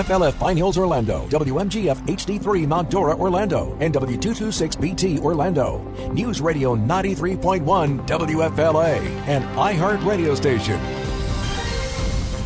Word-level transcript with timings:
WFLF 0.00 0.38
Pine 0.38 0.56
Hills, 0.56 0.78
Orlando, 0.78 1.26
WMGF 1.26 2.06
HD3 2.06 2.66
Mount 2.66 2.88
Dora, 2.88 3.14
Orlando, 3.14 3.76
and 3.80 3.92
W226BT, 3.92 5.20
Orlando. 5.20 5.78
News 6.12 6.40
Radio 6.40 6.74
93.1 6.74 8.06
WFLA, 8.06 8.98
an 9.28 9.42
iHeart 9.56 10.02
radio 10.06 10.34
station. 10.34 10.80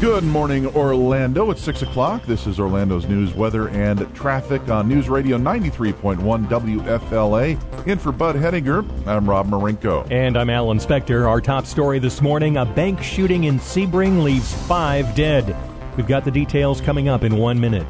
Good 0.01 0.25
morning, 0.25 0.67
Orlando. 0.75 1.53
It's 1.53 1.63
6 1.63 1.83
o'clock. 1.83 2.27
This 2.27 2.49
is 2.49 2.59
Orlando's 2.59 3.07
news, 3.07 3.33
weather, 3.35 3.69
and 3.69 4.13
traffic 4.17 4.69
on 4.69 4.89
News 4.89 5.09
Radio 5.09 5.39
93.1 5.39 6.49
WFLA. 6.49 7.87
In 7.87 7.99
for 8.01 8.11
Bud 8.11 8.35
Hedinger, 8.35 8.85
I'm 9.07 9.31
Rob 9.31 9.47
Marinko. 9.47 10.11
And 10.11 10.37
I'm 10.37 10.51
Alan 10.51 10.79
Spector. 10.79 11.29
Our 11.29 11.41
top 11.41 11.67
story 11.67 12.01
this 12.01 12.21
morning 12.21 12.57
a 12.57 12.67
bank 12.67 13.01
shooting 13.01 13.45
in 13.45 13.61
Sebring 13.61 14.25
leaves 14.25 14.53
five 14.67 15.15
dead. 15.15 15.57
We've 15.97 16.07
got 16.07 16.25
the 16.25 16.31
details 16.31 16.81
coming 16.81 17.09
up 17.09 17.23
in 17.23 17.37
one 17.37 17.61
minute. 17.61 17.87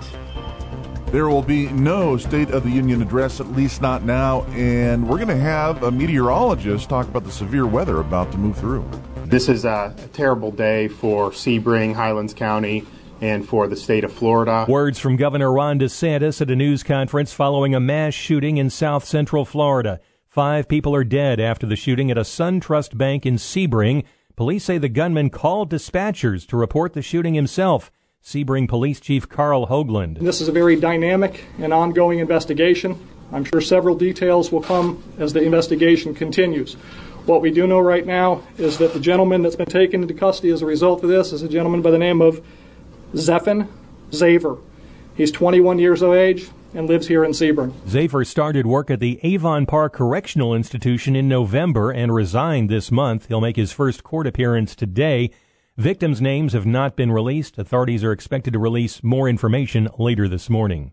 There 1.07 1.29
will 1.29 1.43
be 1.43 1.69
no 1.69 2.17
State 2.17 2.51
of 2.51 2.65
the 2.65 2.71
Union 2.71 3.01
address, 3.01 3.41
at 3.41 3.47
least 3.53 3.81
not 3.81 4.03
now, 4.03 4.43
and 4.47 5.09
we're 5.09 5.17
going 5.17 5.29
to 5.29 5.37
have 5.37 5.83
a 5.85 5.91
meteorologist 5.91 6.89
talk 6.89 7.07
about 7.07 7.25
the 7.25 7.31
severe 7.31 7.67
weather 7.67 8.01
about 8.01 8.33
to 8.33 8.39
move 8.39 8.59
through. 8.59 8.85
This 9.27 9.49
is 9.49 9.65
a, 9.65 9.95
a 9.97 10.09
terrible 10.09 10.51
day 10.51 10.89
for 10.89 11.31
Sebring, 11.31 11.95
Highlands 11.95 12.35
County, 12.35 12.85
and 13.21 13.49
for 13.49 13.69
the 13.69 13.77
state 13.77 14.05
of 14.05 14.13
Florida. 14.13 14.67
Words 14.69 14.99
from 14.99 15.17
Governor 15.17 15.53
Ron 15.53 15.79
DeSantis 15.79 16.41
at 16.43 16.51
a 16.51 16.57
news 16.57 16.83
conference 16.83 17.33
following 17.33 17.75
a 17.75 17.81
mass 17.81 18.13
shooting 18.13 18.59
in 18.59 18.69
south 18.69 19.05
central 19.05 19.45
Florida. 19.45 20.01
Five 20.27 20.69
people 20.69 20.95
are 20.97 21.05
dead 21.05 21.39
after 21.39 21.65
the 21.65 21.77
shooting 21.77 22.11
at 22.11 22.19
a 22.19 22.23
SunTrust 22.23 22.99
bank 22.99 23.25
in 23.25 23.37
Sebring. 23.37 24.05
Police 24.37 24.65
say 24.65 24.79
the 24.79 24.89
gunman 24.89 25.31
called 25.31 25.71
dispatchers 25.71 26.45
to 26.49 26.57
report 26.57 26.93
the 26.93 27.03
shooting 27.03 27.35
himself. 27.35 27.93
Sebring 28.21 28.69
Police 28.69 28.99
Chief 28.99 29.29
Karl 29.29 29.69
Hoglund. 29.69 30.19
This 30.19 30.41
is 30.41 30.49
a 30.49 30.53
very 30.53 30.75
dynamic 30.75 31.45
and 31.61 31.73
ongoing 31.73 32.19
investigation. 32.19 32.99
I'm 33.33 33.45
sure 33.45 33.61
several 33.61 33.95
details 33.95 34.51
will 34.51 34.63
come 34.63 35.05
as 35.19 35.35
the 35.35 35.43
investigation 35.43 36.17
continues. 36.17 36.75
What 37.27 37.43
we 37.43 37.53
do 37.53 37.69
know 37.69 37.79
right 37.79 38.05
now 38.05 38.43
is 38.59 38.79
that 38.79 38.93
the 38.93 38.99
gentleman 38.99 39.43
that's 39.43 39.55
been 39.55 39.67
taken 39.67 40.03
into 40.03 40.15
custody 40.15 40.51
as 40.51 40.63
a 40.63 40.67
result 40.67 41.05
of 41.05 41.11
this 41.11 41.33
is 41.33 41.43
a 41.43 41.49
gentleman 41.49 41.81
by 41.81 41.93
the 41.93 41.99
name 41.99 42.21
of 42.21 42.45
Zephen 43.15 43.69
Xaver. 44.11 44.61
He's 45.15 45.31
21 45.31 45.79
years 45.79 46.03
of 46.03 46.13
age 46.13 46.51
and 46.75 46.89
lives 46.89 47.07
here 47.07 47.25
in 47.25 47.31
Sebring. 47.31 47.73
Xaver 47.87 48.25
started 48.27 48.67
work 48.67 48.91
at 48.91 49.01
the 49.01 49.21
Avon 49.23 49.67
Park 49.67 49.93
Correctional 49.93 50.55
Institution 50.55 51.17
in 51.17 51.29
November 51.29 51.91
and 51.91 52.15
resigned 52.15 52.69
this 52.69 52.91
month. 52.91 53.29
He'll 53.29 53.41
make 53.41 53.57
his 53.57 53.73
first 53.73 54.03
court 54.05 54.27
appearance 54.27 54.75
today. 54.75 55.31
Victims' 55.77 56.21
names 56.21 56.53
have 56.53 56.67
not 56.67 56.97
been 56.97 57.11
released. 57.11 57.59
Authorities 57.59 58.05
are 58.05 58.13
expected 58.13 58.53
to 58.53 58.59
release 58.59 59.03
more 59.03 59.29
information 59.29 59.89
later 59.99 60.29
this 60.29 60.51
morning. 60.51 60.93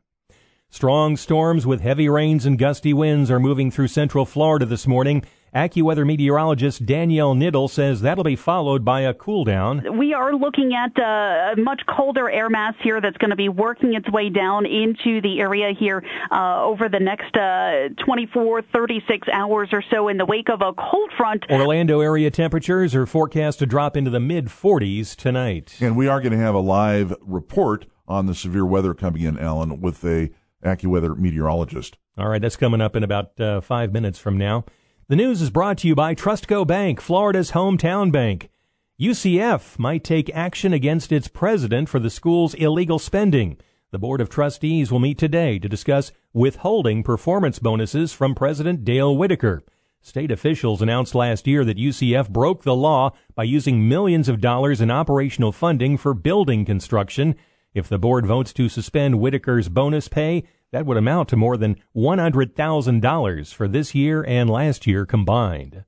Strong 0.70 1.18
storms 1.18 1.68
with 1.68 1.82
heavy 1.82 2.08
rains 2.08 2.46
and 2.46 2.58
gusty 2.58 2.94
winds 2.94 3.30
are 3.30 3.40
moving 3.40 3.70
through 3.70 3.90
central 3.90 4.26
Florida 4.26 4.66
this 4.66 4.88
morning. 4.88 5.24
AccuWeather 5.53 6.05
meteorologist 6.05 6.85
Danielle 6.85 7.35
Niddle 7.35 7.69
says 7.69 7.99
that'll 7.99 8.23
be 8.23 8.38
followed 8.38 8.85
by 8.85 9.02
a 9.02 9.13
cool 9.13 9.44
down. 9.44 9.97
We 9.97 10.13
are 10.13 10.33
looking 10.33 10.73
at 10.73 10.97
uh, 10.97 11.52
a 11.52 11.55
much 11.57 11.81
colder 11.88 12.30
air 12.30 12.49
mass 12.49 12.73
here 12.81 13.02
that's 13.02 13.17
going 13.17 13.31
to 13.31 13.35
be 13.35 13.49
working 13.49 13.94
its 13.94 14.09
way 14.11 14.29
down 14.29 14.66
into 14.66 15.19
the 15.19 15.41
area 15.41 15.73
here 15.77 16.05
uh, 16.31 16.63
over 16.63 16.88
the 16.88 17.02
next 17.02 17.35
uh, 17.35 17.89
24, 18.05 18.61
36 18.73 19.27
hours 19.33 19.67
or 19.73 19.83
so 19.91 20.07
in 20.07 20.17
the 20.17 20.25
wake 20.25 20.49
of 20.49 20.61
a 20.61 20.72
cold 20.73 21.11
front. 21.17 21.44
Orlando 21.49 21.99
area 21.99 22.31
temperatures 22.31 22.95
are 22.95 23.05
forecast 23.05 23.59
to 23.59 23.66
drop 23.66 23.97
into 23.97 24.09
the 24.09 24.22
mid 24.22 24.45
40s 24.45 25.17
tonight. 25.17 25.75
And 25.81 25.97
we 25.97 26.07
are 26.07 26.22
going 26.22 26.31
to 26.31 26.38
have 26.38 26.55
a 26.55 26.59
live 26.59 27.13
report 27.19 27.88
on 28.07 28.25
the 28.25 28.35
severe 28.35 28.66
weather 28.66 28.94
coming 28.94 29.23
in, 29.23 29.38
Alan, 29.38 29.81
with 29.81 30.02
a 30.05 30.29
AccuWeather 30.63 31.17
meteorologist. 31.17 31.97
All 32.17 32.29
right, 32.29 32.41
that's 32.41 32.56
coming 32.56 32.79
up 32.79 32.95
in 32.95 33.03
about 33.03 33.38
uh, 33.38 33.59
five 33.59 33.91
minutes 33.91 34.17
from 34.17 34.38
now. 34.38 34.63
The 35.11 35.17
news 35.17 35.41
is 35.41 35.49
brought 35.49 35.79
to 35.79 35.89
you 35.89 35.94
by 35.94 36.16
Trustco 36.16 36.66
Bank, 36.66 37.01
Florida's 37.01 37.51
hometown 37.51 38.13
bank. 38.13 38.49
UCF 38.97 39.77
might 39.77 40.05
take 40.05 40.33
action 40.33 40.72
against 40.72 41.11
its 41.11 41.27
president 41.27 41.89
for 41.89 41.99
the 41.99 42.09
school's 42.09 42.53
illegal 42.53 42.97
spending. 42.97 43.57
The 43.91 43.99
Board 43.99 44.22
of 44.22 44.29
Trustees 44.29 44.89
will 44.89 45.01
meet 45.01 45.17
today 45.17 45.59
to 45.59 45.67
discuss 45.67 46.13
withholding 46.31 47.03
performance 47.03 47.59
bonuses 47.59 48.13
from 48.13 48.33
President 48.33 48.85
Dale 48.85 49.13
Whitaker. 49.13 49.63
State 49.99 50.31
officials 50.31 50.81
announced 50.81 51.13
last 51.13 51.45
year 51.45 51.66
that 51.66 51.78
UCF 51.78 52.29
broke 52.29 52.63
the 52.63 52.73
law 52.73 53.11
by 53.35 53.43
using 53.43 53.89
millions 53.89 54.29
of 54.29 54.39
dollars 54.39 54.79
in 54.79 54.89
operational 54.89 55.51
funding 55.51 55.97
for 55.97 56.13
building 56.13 56.63
construction. 56.63 57.35
If 57.73 57.89
the 57.89 57.99
board 57.99 58.25
votes 58.25 58.53
to 58.53 58.69
suspend 58.69 59.16
Whitaker's 59.16 59.67
bonus 59.67 60.07
pay, 60.07 60.45
that 60.72 60.86
would 60.86 60.98
amount 60.98 61.30
to 61.30 61.38
more 61.38 61.58
than 61.58 61.78
$100,000 61.96 63.54
for 63.54 63.68
this 63.68 63.94
year 63.94 64.24
and 64.28 64.50
last 64.50 64.88
year 64.88 65.06
combined. 65.06 65.84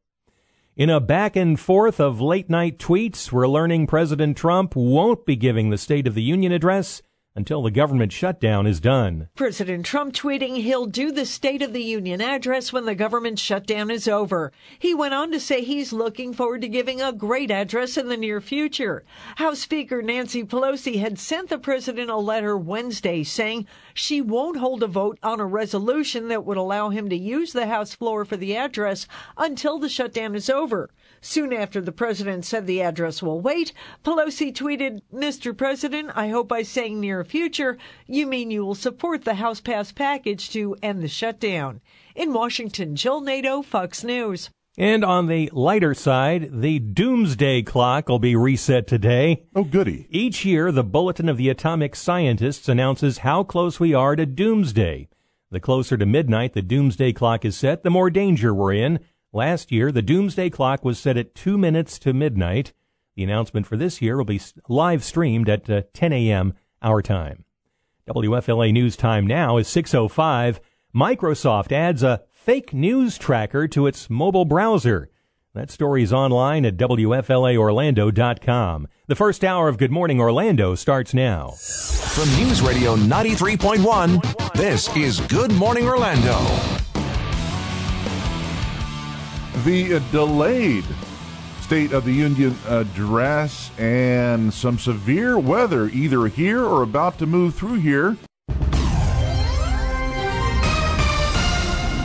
In 0.75 0.89
a 0.89 0.99
back 0.99 1.35
and 1.35 1.59
forth 1.59 1.99
of 1.99 2.19
late 2.19 2.49
night 2.49 2.79
tweets, 2.79 3.31
we're 3.31 3.47
learning 3.47 3.87
President 3.87 4.35
Trump 4.35 4.75
won't 4.75 5.25
be 5.25 5.35
giving 5.35 5.69
the 5.69 5.77
State 5.77 6.07
of 6.07 6.15
the 6.15 6.23
Union 6.23 6.51
address 6.51 7.01
until 7.35 7.63
the 7.63 7.71
government 7.71 8.11
shutdown 8.11 8.67
is 8.67 8.79
done. 8.79 9.27
President 9.35 9.85
Trump 9.85 10.13
tweeting 10.13 10.57
he'll 10.57 10.85
do 10.85 11.11
the 11.11 11.25
State 11.25 11.61
of 11.63 11.73
the 11.73 11.81
Union 11.81 12.21
address 12.21 12.71
when 12.71 12.85
the 12.85 12.93
government 12.93 13.39
shutdown 13.39 13.89
is 13.89 14.07
over. 14.07 14.51
He 14.77 14.93
went 14.93 15.15
on 15.15 15.31
to 15.31 15.39
say 15.39 15.63
he's 15.63 15.91
looking 15.91 16.33
forward 16.33 16.61
to 16.61 16.67
giving 16.67 17.01
a 17.01 17.11
great 17.11 17.49
address 17.49 17.97
in 17.97 18.07
the 18.07 18.17
near 18.17 18.39
future. 18.39 19.03
House 19.37 19.59
Speaker 19.59 20.01
Nancy 20.01 20.43
Pelosi 20.43 20.99
had 20.99 21.17
sent 21.17 21.49
the 21.49 21.57
president 21.57 22.11
a 22.11 22.17
letter 22.17 22.55
Wednesday 22.55 23.23
saying 23.23 23.65
she 23.93 24.21
won't 24.21 24.57
hold 24.57 24.83
a 24.83 24.87
vote 24.87 25.17
on 25.23 25.39
a 25.39 25.45
resolution 25.45 26.27
that 26.27 26.45
would 26.45 26.57
allow 26.57 26.89
him 26.89 27.09
to 27.09 27.17
use 27.17 27.53
the 27.53 27.67
House 27.67 27.95
floor 27.95 28.25
for 28.25 28.37
the 28.37 28.55
address 28.55 29.07
until 29.37 29.79
the 29.79 29.89
shutdown 29.89 30.35
is 30.35 30.49
over. 30.49 30.89
Soon 31.25 31.53
after 31.53 31.79
the 31.79 31.93
president 31.93 32.43
said 32.43 32.67
the 32.67 32.81
address 32.81 33.23
will 33.23 33.39
wait, 33.39 33.71
Pelosi 34.03 34.53
tweeted, 34.53 34.99
Mr. 35.13 35.55
President, 35.57 36.11
I 36.15 36.27
hope 36.27 36.49
by 36.49 36.63
saying 36.63 36.99
near 36.99 37.23
future, 37.23 37.77
you 38.05 38.27
mean 38.27 38.51
you 38.51 38.65
will 38.65 38.75
support 38.75 39.23
the 39.23 39.35
House 39.35 39.61
passed 39.61 39.95
package 39.95 40.49
to 40.49 40.75
end 40.83 41.01
the 41.01 41.07
shutdown. 41.07 41.79
In 42.13 42.33
Washington, 42.33 42.97
Jill 42.97 43.21
Nato, 43.21 43.61
Fox 43.61 44.03
News. 44.03 44.49
And 44.77 45.05
on 45.05 45.27
the 45.27 45.49
lighter 45.53 45.93
side, 45.93 46.61
the 46.61 46.79
doomsday 46.79 47.61
clock 47.61 48.09
will 48.09 48.19
be 48.19 48.35
reset 48.35 48.85
today. 48.85 49.45
Oh, 49.55 49.63
goody. 49.63 50.07
Each 50.09 50.43
year, 50.43 50.73
the 50.73 50.83
Bulletin 50.83 51.29
of 51.29 51.37
the 51.37 51.47
Atomic 51.47 51.95
Scientists 51.95 52.67
announces 52.67 53.19
how 53.19 53.43
close 53.43 53.79
we 53.79 53.93
are 53.93 54.17
to 54.17 54.25
doomsday. 54.25 55.07
The 55.51 55.59
closer 55.61 55.95
to 55.95 56.05
midnight 56.05 56.51
the 56.53 56.61
doomsday 56.61 57.13
clock 57.13 57.45
is 57.45 57.55
set, 57.55 57.83
the 57.83 57.91
more 57.91 58.09
danger 58.09 58.53
we're 58.53 58.73
in. 58.73 58.99
Last 59.33 59.71
year, 59.71 59.91
the 59.91 60.03
doomsday 60.03 60.51
clock 60.51 60.85
was 60.85 60.99
set 60.99 61.17
at 61.17 61.33
2 61.33 61.57
minutes 61.57 61.97
to 61.99 62.13
midnight. 62.13 62.71
The 63.15 63.23
announcement 63.23 63.65
for 63.65 63.75
this 63.75 63.99
year 63.99 64.15
will 64.15 64.25
be 64.25 64.39
live 64.69 65.03
streamed 65.03 65.49
at 65.49 65.67
uh, 65.67 65.81
10 65.93 66.13
a.m. 66.13 66.53
our 66.83 67.01
time. 67.01 67.45
WFLA 68.07 68.71
News 68.71 68.95
Time 68.95 69.25
now 69.25 69.57
is 69.57 69.67
6:05. 69.67 70.59
Microsoft 70.95 71.71
adds 71.71 72.03
a 72.03 72.21
fake 72.29 72.73
news 72.73 73.17
tracker 73.17 73.67
to 73.69 73.87
its 73.87 74.07
mobile 74.07 74.45
browser. 74.45 75.09
That 75.55 75.71
story 75.71 76.03
is 76.03 76.13
online 76.13 76.65
at 76.65 76.77
WFLAOrlando.com. 76.77 78.87
The 79.07 79.15
first 79.15 79.43
hour 79.43 79.67
of 79.67 79.77
Good 79.77 79.91
Morning 79.91 80.19
Orlando 80.19 80.73
starts 80.75 81.13
now. 81.13 81.51
From 81.51 82.29
News 82.35 82.61
Radio 82.61 82.95
93.1, 82.95 84.53
this 84.53 84.95
is 84.95 85.19
Good 85.21 85.51
Morning 85.53 85.87
Orlando. 85.87 86.82
The 89.61 90.01
delayed 90.11 90.83
State 91.61 91.93
of 91.93 92.03
the 92.03 92.11
Union 92.11 92.57
address 92.67 93.71
and 93.79 94.53
some 94.53 94.77
severe 94.77 95.39
weather 95.39 95.87
either 95.87 96.27
here 96.27 96.61
or 96.61 96.81
about 96.81 97.17
to 97.19 97.25
move 97.25 97.55
through 97.55 97.75
here. 97.75 98.17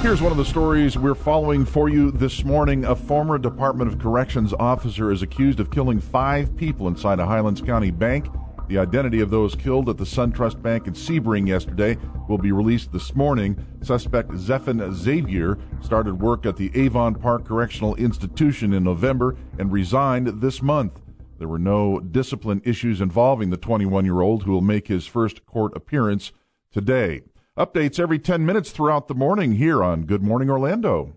Here's 0.03 0.23
one 0.23 0.31
of 0.31 0.39
the 0.39 0.45
stories 0.45 0.97
we're 0.97 1.17
following 1.17 1.65
for 1.65 1.89
you 1.89 2.12
this 2.12 2.45
morning. 2.45 2.85
A 2.85 2.95
former 2.95 3.37
Department 3.37 3.93
of 3.93 3.99
Corrections 3.99 4.55
officer 4.55 5.11
is 5.11 5.23
accused 5.23 5.59
of 5.59 5.73
killing 5.73 6.00
five 6.00 6.56
people 6.56 6.87
inside 6.87 7.19
a 7.19 7.27
Highlands 7.27 7.61
County 7.61 7.91
bank. 7.91 8.29
The 8.69 8.79
identity 8.79 9.20
of 9.20 9.31
those 9.31 9.55
killed 9.55 9.88
at 9.88 9.97
the 9.97 10.05
SunTrust 10.05 10.61
Bank 10.61 10.87
in 10.87 10.93
Sebring 10.93 11.49
yesterday 11.49 11.97
will 12.29 12.37
be 12.37 12.53
released 12.53 12.93
this 12.93 13.15
morning. 13.15 13.65
Suspect 13.81 14.31
Zephan 14.32 14.93
Xavier 14.93 15.59
started 15.81 16.20
work 16.20 16.44
at 16.44 16.56
the 16.56 16.70
Avon 16.75 17.15
Park 17.15 17.47
Correctional 17.47 17.94
Institution 17.94 18.75
in 18.75 18.85
November 18.85 19.37
and 19.59 19.73
resigned 19.73 20.43
this 20.43 20.61
month. 20.61 21.00
There 21.38 21.49
were 21.49 21.59
no 21.59 21.99
discipline 21.99 22.61
issues 22.62 23.00
involving 23.00 23.49
the 23.49 23.56
21 23.56 24.05
year 24.05 24.20
old 24.20 24.43
who 24.43 24.53
will 24.53 24.61
make 24.61 24.88
his 24.88 25.06
first 25.06 25.47
court 25.47 25.75
appearance 25.75 26.32
today. 26.71 27.23
Updates 27.56 27.99
every 27.99 28.19
10 28.19 28.44
minutes 28.44 28.71
throughout 28.71 29.09
the 29.09 29.14
morning 29.14 29.53
here 29.53 29.82
on 29.82 30.05
Good 30.05 30.23
Morning 30.23 30.50
Orlando. 30.50 31.17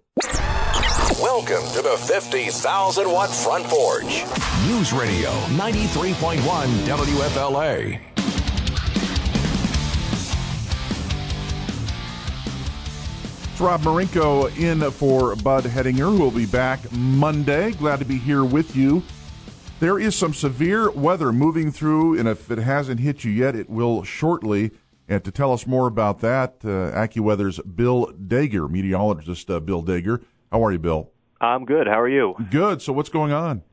Welcome 1.41 1.71
to 1.71 1.81
the 1.81 1.97
50,000 1.97 3.11
Watt 3.11 3.33
Front 3.33 3.65
Porch. 3.65 4.23
News 4.67 4.93
Radio 4.93 5.31
93.1 5.57 6.37
WFLA. 6.37 7.99
It's 13.51 13.59
Rob 13.59 13.81
Marinko 13.81 14.55
in 14.55 14.91
for 14.91 15.35
Bud 15.37 15.63
Hedinger, 15.63 16.15
who 16.15 16.19
will 16.19 16.29
be 16.29 16.45
back 16.45 16.79
Monday. 16.91 17.71
Glad 17.71 17.97
to 17.99 18.05
be 18.05 18.17
here 18.17 18.45
with 18.45 18.75
you. 18.75 19.01
There 19.79 19.97
is 19.97 20.15
some 20.15 20.35
severe 20.35 20.91
weather 20.91 21.33
moving 21.33 21.71
through, 21.71 22.19
and 22.19 22.29
if 22.29 22.51
it 22.51 22.59
hasn't 22.59 22.99
hit 22.99 23.23
you 23.23 23.31
yet, 23.31 23.55
it 23.55 23.67
will 23.67 24.03
shortly. 24.03 24.69
And 25.09 25.23
to 25.23 25.31
tell 25.31 25.51
us 25.51 25.65
more 25.65 25.87
about 25.87 26.19
that, 26.19 26.57
uh, 26.63 26.95
AccuWeather's 26.95 27.59
Bill 27.61 28.13
Deger, 28.13 28.69
meteorologist 28.69 29.49
uh, 29.49 29.59
Bill 29.59 29.81
Deger. 29.81 30.23
How 30.51 30.63
are 30.63 30.71
you, 30.71 30.77
Bill? 30.77 31.11
I'm 31.41 31.65
good. 31.65 31.87
How 31.87 31.99
are 31.99 32.09
you? 32.09 32.35
Good. 32.51 32.81
So, 32.81 32.93
what's 32.93 33.09
going 33.09 33.31
on? 33.31 33.63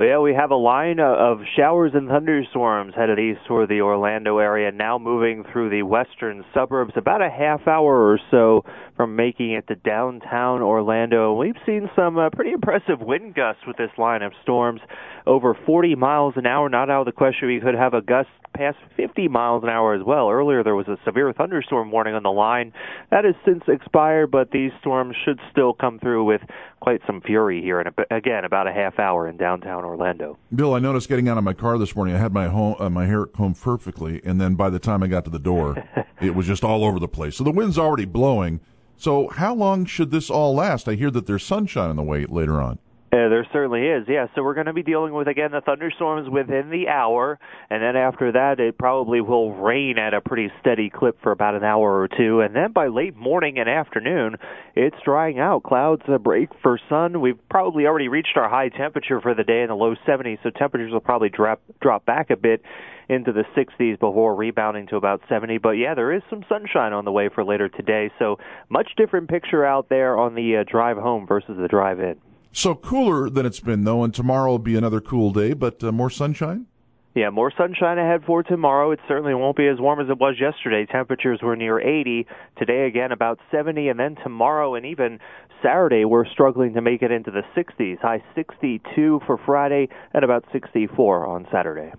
Yeah, 0.00 0.20
we 0.20 0.32
have 0.32 0.50
a 0.50 0.56
line 0.56 0.98
of 0.98 1.40
showers 1.58 1.92
and 1.92 2.08
thunderstorms 2.08 2.94
headed 2.96 3.18
east 3.18 3.40
toward 3.46 3.68
the 3.68 3.82
Orlando 3.82 4.38
area, 4.38 4.72
now 4.72 4.98
moving 4.98 5.44
through 5.52 5.68
the 5.68 5.82
western 5.82 6.42
suburbs, 6.54 6.94
about 6.96 7.20
a 7.20 7.28
half 7.28 7.68
hour 7.68 8.10
or 8.10 8.18
so 8.30 8.64
from 8.96 9.14
making 9.14 9.52
it 9.52 9.68
to 9.68 9.74
downtown 9.74 10.62
Orlando. 10.62 11.34
We've 11.34 11.58
seen 11.66 11.90
some 11.94 12.16
uh, 12.16 12.30
pretty 12.30 12.52
impressive 12.52 13.00
wind 13.00 13.34
gusts 13.34 13.60
with 13.66 13.76
this 13.76 13.90
line 13.98 14.22
of 14.22 14.32
storms, 14.42 14.80
over 15.26 15.56
40 15.66 15.94
miles 15.94 16.34
an 16.36 16.46
hour. 16.46 16.68
Not 16.68 16.90
out 16.90 17.00
of 17.00 17.06
the 17.06 17.12
question 17.12 17.48
we 17.48 17.60
could 17.60 17.74
have 17.74 17.94
a 17.94 18.02
gust 18.02 18.28
past 18.54 18.76
50 18.96 19.28
miles 19.28 19.62
an 19.62 19.68
hour 19.68 19.94
as 19.94 20.02
well. 20.04 20.28
Earlier, 20.28 20.62
there 20.62 20.74
was 20.74 20.88
a 20.88 20.98
severe 21.04 21.32
thunderstorm 21.32 21.90
warning 21.90 22.14
on 22.14 22.22
the 22.22 22.30
line. 22.30 22.72
That 23.10 23.24
has 23.24 23.34
since 23.44 23.62
expired, 23.68 24.30
but 24.30 24.50
these 24.50 24.72
storms 24.80 25.16
should 25.24 25.38
still 25.50 25.72
come 25.72 25.98
through 25.98 26.24
with 26.24 26.42
quite 26.80 27.00
some 27.06 27.20
fury 27.20 27.62
here 27.62 27.80
in, 27.80 27.86
a, 27.86 28.14
again, 28.14 28.44
about 28.44 28.66
a 28.66 28.72
half 28.72 28.98
hour 28.98 29.28
in 29.28 29.36
downtown 29.36 29.84
Orlando. 29.84 30.38
Bill, 30.54 30.74
I 30.74 30.78
noticed 30.78 31.08
getting 31.08 31.28
out 31.28 31.38
of 31.38 31.44
my 31.44 31.52
car 31.52 31.78
this 31.78 31.94
morning, 31.94 32.14
I 32.14 32.18
had 32.18 32.32
my 32.32 32.48
home, 32.48 32.76
uh, 32.78 32.90
my 32.90 33.06
hair 33.06 33.26
combed 33.26 33.60
perfectly, 33.60 34.20
and 34.24 34.40
then 34.40 34.54
by 34.54 34.70
the 34.70 34.78
time 34.78 35.02
I 35.02 35.06
got 35.06 35.24
to 35.24 35.30
the 35.30 35.38
door, 35.38 35.82
it 36.20 36.34
was 36.34 36.46
just 36.46 36.64
all 36.64 36.84
over 36.84 36.98
the 36.98 37.08
place. 37.08 37.36
So 37.36 37.44
the 37.44 37.50
wind's 37.50 37.78
already 37.78 38.04
blowing. 38.04 38.60
So 38.96 39.28
how 39.28 39.54
long 39.54 39.86
should 39.86 40.10
this 40.10 40.28
all 40.28 40.54
last? 40.54 40.88
I 40.88 40.94
hear 40.94 41.10
that 41.12 41.26
there's 41.26 41.44
sunshine 41.44 41.88
on 41.88 41.96
the 41.96 42.02
way 42.02 42.26
later 42.26 42.60
on. 42.60 42.78
Uh, 43.12 43.28
there 43.28 43.44
certainly 43.52 43.88
is, 43.88 44.04
yeah. 44.06 44.26
So 44.36 44.44
we're 44.44 44.54
going 44.54 44.66
to 44.66 44.72
be 44.72 44.84
dealing 44.84 45.12
with 45.12 45.26
again 45.26 45.50
the 45.50 45.60
thunderstorms 45.60 46.30
within 46.30 46.70
the 46.70 46.86
hour, 46.86 47.40
and 47.68 47.82
then 47.82 47.96
after 47.96 48.30
that, 48.30 48.60
it 48.60 48.78
probably 48.78 49.20
will 49.20 49.52
rain 49.52 49.98
at 49.98 50.14
a 50.14 50.20
pretty 50.20 50.48
steady 50.60 50.90
clip 50.90 51.20
for 51.20 51.32
about 51.32 51.56
an 51.56 51.64
hour 51.64 52.00
or 52.00 52.06
two, 52.06 52.40
and 52.40 52.54
then 52.54 52.70
by 52.72 52.86
late 52.86 53.16
morning 53.16 53.58
and 53.58 53.68
afternoon, 53.68 54.36
it's 54.76 54.94
drying 55.04 55.40
out. 55.40 55.64
Clouds 55.64 56.02
uh, 56.06 56.18
break 56.18 56.50
for 56.62 56.78
sun. 56.88 57.20
We've 57.20 57.38
probably 57.48 57.86
already 57.86 58.06
reached 58.06 58.36
our 58.36 58.48
high 58.48 58.68
temperature 58.68 59.20
for 59.20 59.34
the 59.34 59.42
day 59.42 59.62
in 59.62 59.68
the 59.70 59.74
low 59.74 59.96
70s, 60.06 60.38
so 60.44 60.50
temperatures 60.50 60.92
will 60.92 61.00
probably 61.00 61.30
drop 61.30 61.60
drop 61.82 62.06
back 62.06 62.30
a 62.30 62.36
bit 62.36 62.62
into 63.08 63.32
the 63.32 63.42
60s 63.56 63.98
before 63.98 64.36
rebounding 64.36 64.86
to 64.86 64.94
about 64.94 65.20
70. 65.28 65.58
But 65.58 65.70
yeah, 65.70 65.94
there 65.96 66.12
is 66.12 66.22
some 66.30 66.44
sunshine 66.48 66.92
on 66.92 67.04
the 67.04 67.10
way 67.10 67.28
for 67.34 67.44
later 67.44 67.68
today, 67.68 68.12
so 68.20 68.38
much 68.68 68.92
different 68.96 69.28
picture 69.28 69.66
out 69.66 69.88
there 69.88 70.16
on 70.16 70.36
the 70.36 70.58
uh, 70.58 70.70
drive 70.70 70.96
home 70.96 71.26
versus 71.26 71.56
the 71.60 71.66
drive 71.66 71.98
in. 71.98 72.14
So 72.52 72.74
cooler 72.74 73.30
than 73.30 73.46
it's 73.46 73.60
been, 73.60 73.84
though, 73.84 74.02
and 74.02 74.12
tomorrow 74.12 74.50
will 74.50 74.58
be 74.58 74.76
another 74.76 75.00
cool 75.00 75.32
day, 75.32 75.52
but 75.52 75.82
uh, 75.84 75.92
more 75.92 76.10
sunshine? 76.10 76.66
Yeah, 77.14 77.30
more 77.30 77.52
sunshine 77.56 77.98
ahead 77.98 78.22
for 78.24 78.42
tomorrow. 78.42 78.92
It 78.92 79.00
certainly 79.08 79.34
won't 79.34 79.56
be 79.56 79.66
as 79.66 79.80
warm 79.80 80.00
as 80.00 80.08
it 80.08 80.18
was 80.18 80.36
yesterday. 80.40 80.86
Temperatures 80.86 81.40
were 81.42 81.56
near 81.56 81.80
80. 81.80 82.26
Today, 82.56 82.86
again, 82.86 83.10
about 83.10 83.40
70. 83.50 83.88
And 83.88 83.98
then 83.98 84.16
tomorrow 84.22 84.76
and 84.76 84.86
even 84.86 85.18
Saturday, 85.60 86.04
we're 86.04 86.26
struggling 86.26 86.74
to 86.74 86.80
make 86.80 87.02
it 87.02 87.10
into 87.10 87.32
the 87.32 87.42
60s. 87.56 87.98
High 88.00 88.22
62 88.36 89.20
for 89.26 89.38
Friday 89.44 89.88
and 90.14 90.24
about 90.24 90.44
64 90.52 91.26
on 91.26 91.48
Saturday. 91.50 91.92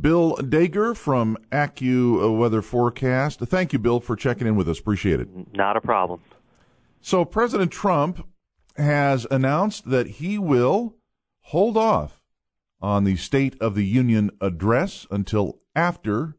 Bill 0.00 0.36
Deger 0.38 0.96
from 0.96 1.38
Accu 1.52 2.36
Weather 2.36 2.60
Forecast. 2.60 3.38
Thank 3.38 3.72
you, 3.72 3.78
Bill, 3.78 4.00
for 4.00 4.16
checking 4.16 4.48
in 4.48 4.56
with 4.56 4.68
us. 4.68 4.80
Appreciate 4.80 5.20
it. 5.20 5.28
Not 5.54 5.76
a 5.76 5.80
problem. 5.80 6.20
So, 7.00 7.24
President 7.24 7.70
Trump 7.70 8.26
has 8.76 9.26
announced 9.30 9.90
that 9.90 10.06
he 10.06 10.38
will 10.38 10.94
hold 11.40 11.76
off 11.76 12.22
on 12.80 13.04
the 13.04 13.16
State 13.16 13.56
of 13.60 13.74
the 13.74 13.84
Union 13.84 14.30
address 14.40 15.06
until 15.10 15.60
after 15.74 16.36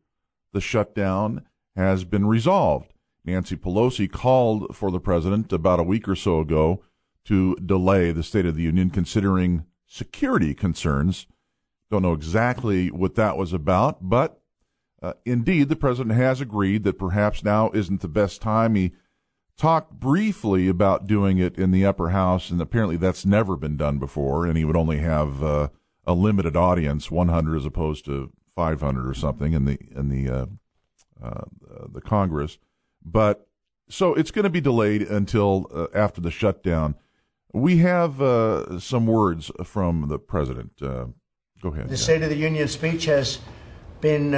the 0.53 0.61
shutdown 0.61 1.45
has 1.75 2.03
been 2.03 2.25
resolved. 2.25 2.93
Nancy 3.25 3.55
Pelosi 3.55 4.09
called 4.11 4.75
for 4.75 4.89
the 4.91 4.99
president 4.99 5.51
about 5.51 5.79
a 5.79 5.83
week 5.83 6.07
or 6.07 6.15
so 6.15 6.39
ago 6.39 6.81
to 7.25 7.55
delay 7.55 8.11
the 8.11 8.23
State 8.23 8.45
of 8.45 8.55
the 8.55 8.63
Union, 8.63 8.89
considering 8.89 9.65
security 9.85 10.53
concerns. 10.53 11.27
Don't 11.91 12.03
know 12.03 12.13
exactly 12.13 12.89
what 12.89 13.15
that 13.15 13.37
was 13.37 13.53
about, 13.53 14.09
but 14.09 14.41
uh, 15.01 15.13
indeed, 15.25 15.69
the 15.69 15.75
president 15.75 16.15
has 16.15 16.41
agreed 16.41 16.83
that 16.83 16.97
perhaps 16.97 17.43
now 17.43 17.69
isn't 17.73 18.01
the 18.01 18.07
best 18.07 18.41
time. 18.41 18.75
He 18.75 18.93
talked 19.57 19.93
briefly 19.93 20.67
about 20.67 21.07
doing 21.07 21.39
it 21.39 21.57
in 21.57 21.71
the 21.71 21.85
upper 21.85 22.09
house, 22.09 22.49
and 22.49 22.61
apparently 22.61 22.95
that's 22.95 23.25
never 23.25 23.55
been 23.55 23.75
done 23.75 23.97
before, 23.97 24.45
and 24.45 24.57
he 24.57 24.63
would 24.63 24.77
only 24.77 24.99
have 24.99 25.43
uh, 25.43 25.69
a 26.05 26.13
limited 26.13 26.55
audience, 26.55 27.09
100 27.09 27.57
as 27.57 27.65
opposed 27.65 28.05
to 28.05 28.31
500 28.55 29.07
or 29.07 29.13
something 29.13 29.53
in 29.53 29.65
the 29.65 29.77
in 29.95 30.09
the 30.09 30.29
uh, 30.29 30.45
uh, 31.23 31.43
the 31.89 32.01
Congress. 32.01 32.57
But 33.03 33.47
so 33.89 34.13
it's 34.13 34.31
going 34.31 34.43
to 34.43 34.49
be 34.49 34.61
delayed 34.61 35.01
until 35.01 35.67
uh, 35.73 35.87
after 35.93 36.21
the 36.21 36.31
shutdown. 36.31 36.95
We 37.53 37.77
have 37.77 38.21
uh, 38.21 38.79
some 38.79 39.07
words 39.07 39.49
from 39.63 40.09
the 40.09 40.19
president. 40.19 40.73
Uh, 40.81 41.07
go 41.61 41.69
ahead. 41.69 41.87
The 41.87 41.91
yeah. 41.91 41.95
State 41.95 42.21
of 42.21 42.29
the 42.29 42.35
Union 42.35 42.67
speech 42.67 43.05
has 43.05 43.39
been 44.01 44.31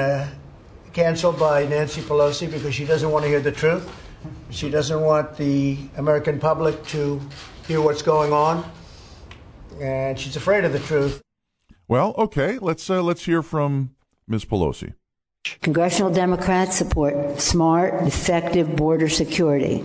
canceled 0.93 1.37
by 1.37 1.65
Nancy 1.65 2.01
Pelosi 2.01 2.49
because 2.49 2.73
she 2.73 2.85
doesn't 2.85 3.11
want 3.11 3.23
to 3.23 3.29
hear 3.29 3.41
the 3.41 3.51
truth. 3.51 3.89
She 4.49 4.69
doesn't 4.69 5.01
want 5.01 5.37
the 5.37 5.77
American 5.97 6.39
public 6.39 6.83
to 6.87 7.21
hear 7.67 7.81
what's 7.81 8.01
going 8.01 8.33
on, 8.33 8.69
and 9.79 10.19
she's 10.19 10.35
afraid 10.35 10.65
of 10.65 10.73
the 10.73 10.79
truth. 10.79 11.21
Well, 11.87 12.13
okay, 12.17 12.57
let's 12.59 12.89
uh, 12.89 13.01
let's 13.01 13.25
hear 13.25 13.41
from 13.41 13.95
Ms. 14.27 14.45
Pelosi. 14.45 14.93
Congressional 15.61 16.11
Democrats 16.11 16.75
support 16.75 17.39
smart, 17.39 18.03
effective 18.03 18.75
border 18.75 19.07
security, 19.07 19.83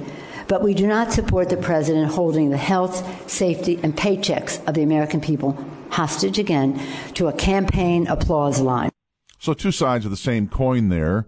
but 0.48 0.62
we 0.62 0.74
do 0.74 0.86
not 0.86 1.12
support 1.12 1.48
the 1.48 1.56
president 1.56 2.10
holding 2.10 2.50
the 2.50 2.56
health, 2.56 3.30
safety, 3.30 3.78
and 3.82 3.96
paychecks 3.96 4.66
of 4.66 4.74
the 4.74 4.82
American 4.82 5.20
people 5.20 5.56
hostage 5.90 6.38
again 6.38 6.80
to 7.14 7.28
a 7.28 7.32
campaign 7.32 8.06
applause 8.08 8.60
line. 8.60 8.90
So, 9.38 9.54
two 9.54 9.70
sides 9.70 10.04
of 10.04 10.10
the 10.10 10.16
same 10.16 10.48
coin 10.48 10.88
there 10.88 11.26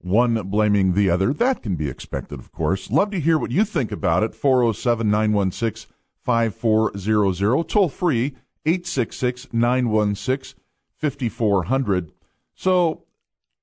one 0.00 0.34
blaming 0.48 0.94
the 0.94 1.10
other. 1.10 1.32
That 1.32 1.62
can 1.62 1.76
be 1.76 1.88
expected, 1.88 2.38
of 2.38 2.52
course. 2.52 2.90
Love 2.90 3.10
to 3.10 3.20
hear 3.20 3.38
what 3.38 3.50
you 3.50 3.64
think 3.64 3.92
about 3.92 4.22
it. 4.22 4.34
407 4.34 5.10
916 5.10 5.92
5400. 6.20 7.68
Toll 7.68 7.88
free 7.88 8.36
866 8.64 9.48
916 9.52 10.60
5400. 10.96 12.12
So 12.54 13.04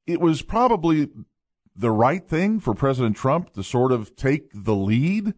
it 0.08 0.20
was 0.20 0.42
probably 0.42 1.10
the 1.76 1.92
right 1.92 2.26
thing 2.28 2.60
for 2.60 2.74
President 2.74 3.16
Trump 3.16 3.54
to 3.54 3.64
sort 3.64 3.92
of 3.92 4.16
take 4.16 4.50
the 4.54 4.76
lead 4.76 5.34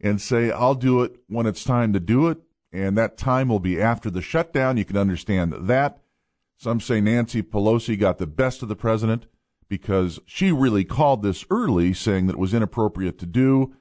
and 0.00 0.20
say, 0.20 0.50
I'll 0.50 0.74
do 0.74 1.02
it 1.02 1.16
when 1.28 1.46
it's 1.46 1.64
time 1.64 1.92
to 1.92 2.00
do 2.00 2.28
it. 2.28 2.38
And 2.70 2.98
that 2.98 3.16
time 3.16 3.48
will 3.48 3.60
be 3.60 3.80
after 3.80 4.10
the 4.10 4.20
shutdown. 4.20 4.76
You 4.76 4.84
can 4.84 4.98
understand 4.98 5.54
that. 5.58 5.98
Some 6.58 6.80
say 6.80 7.00
Nancy 7.00 7.42
Pelosi 7.42 7.98
got 7.98 8.18
the 8.18 8.26
best 8.26 8.62
of 8.62 8.68
the 8.68 8.76
president 8.76 9.26
because 9.68 10.18
she 10.26 10.50
really 10.50 10.84
called 10.84 11.22
this 11.22 11.44
early, 11.50 11.92
saying 11.92 12.26
that 12.26 12.34
it 12.34 12.38
was 12.38 12.54
inappropriate 12.54 13.18
to 13.18 13.26
do. 13.26 13.74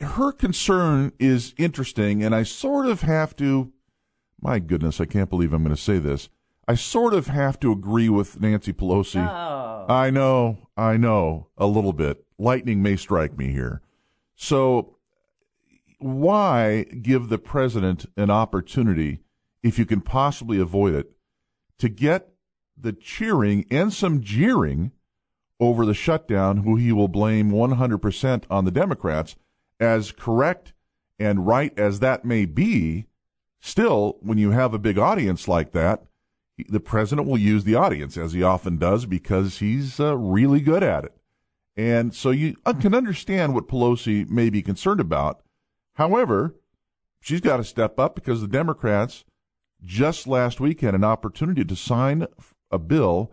Her 0.00 0.32
concern 0.32 1.12
is 1.18 1.54
interesting, 1.56 2.22
and 2.22 2.34
I 2.34 2.42
sort 2.42 2.86
of 2.86 3.02
have 3.02 3.36
to. 3.36 3.72
My 4.40 4.58
goodness, 4.58 5.00
I 5.00 5.04
can't 5.04 5.30
believe 5.30 5.52
I'm 5.52 5.62
going 5.62 5.74
to 5.74 5.80
say 5.80 5.98
this. 5.98 6.28
I 6.66 6.74
sort 6.74 7.14
of 7.14 7.28
have 7.28 7.60
to 7.60 7.72
agree 7.72 8.08
with 8.08 8.40
Nancy 8.40 8.72
Pelosi. 8.72 9.24
Oh. 9.24 9.86
I 9.88 10.10
know, 10.10 10.68
I 10.76 10.96
know, 10.96 11.48
a 11.56 11.66
little 11.66 11.92
bit. 11.92 12.24
Lightning 12.38 12.82
may 12.82 12.96
strike 12.96 13.36
me 13.36 13.52
here. 13.52 13.82
So, 14.34 14.96
why 15.98 16.84
give 16.84 17.28
the 17.28 17.38
president 17.38 18.06
an 18.16 18.30
opportunity, 18.30 19.20
if 19.62 19.78
you 19.78 19.86
can 19.86 20.00
possibly 20.00 20.58
avoid 20.58 20.94
it, 20.94 21.12
to 21.78 21.88
get 21.88 22.31
the 22.82 22.92
cheering 22.92 23.64
and 23.70 23.92
some 23.92 24.20
jeering 24.20 24.92
over 25.60 25.86
the 25.86 25.94
shutdown, 25.94 26.58
who 26.58 26.76
he 26.76 26.92
will 26.92 27.08
blame 27.08 27.50
100% 27.50 28.44
on 28.50 28.64
the 28.64 28.70
Democrats, 28.70 29.36
as 29.78 30.12
correct 30.12 30.72
and 31.18 31.46
right 31.46 31.76
as 31.78 32.00
that 32.00 32.24
may 32.24 32.44
be, 32.44 33.06
still, 33.60 34.18
when 34.20 34.38
you 34.38 34.50
have 34.50 34.74
a 34.74 34.78
big 34.78 34.98
audience 34.98 35.46
like 35.46 35.72
that, 35.72 36.04
the 36.68 36.80
president 36.80 37.28
will 37.28 37.38
use 37.38 37.64
the 37.64 37.74
audience, 37.74 38.16
as 38.16 38.32
he 38.32 38.42
often 38.42 38.76
does, 38.76 39.06
because 39.06 39.58
he's 39.58 39.98
uh, 40.00 40.16
really 40.16 40.60
good 40.60 40.82
at 40.82 41.04
it. 41.04 41.16
And 41.76 42.14
so 42.14 42.30
you 42.30 42.56
can 42.80 42.94
understand 42.94 43.54
what 43.54 43.68
Pelosi 43.68 44.28
may 44.28 44.50
be 44.50 44.62
concerned 44.62 45.00
about. 45.00 45.42
However, 45.94 46.54
she's 47.20 47.40
got 47.40 47.58
to 47.58 47.64
step 47.64 47.98
up 47.98 48.14
because 48.14 48.40
the 48.40 48.48
Democrats 48.48 49.24
just 49.82 50.26
last 50.26 50.60
week 50.60 50.80
had 50.80 50.94
an 50.94 51.04
opportunity 51.04 51.64
to 51.64 51.76
sign 51.76 52.26
a 52.72 52.78
bill 52.78 53.32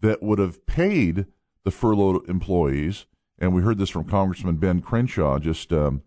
that 0.00 0.22
would 0.22 0.38
have 0.38 0.66
paid 0.66 1.26
the 1.64 1.70
furloughed 1.70 2.28
employees, 2.28 3.06
and 3.38 3.54
we 3.54 3.62
heard 3.62 3.78
this 3.78 3.90
from 3.90 4.04
Congressman 4.04 4.56
Ben 4.56 4.80
Crenshaw 4.80 5.38
just 5.38 5.72
um, 5.72 6.02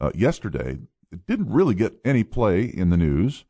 uh, 0.00 0.10
yesterday. 0.14 0.78
It 1.12 1.26
didn't 1.26 1.52
really 1.52 1.74
get 1.74 2.00
any 2.04 2.24
play 2.24 2.64
in 2.64 2.90
the 2.90 2.96
news, 2.96 3.44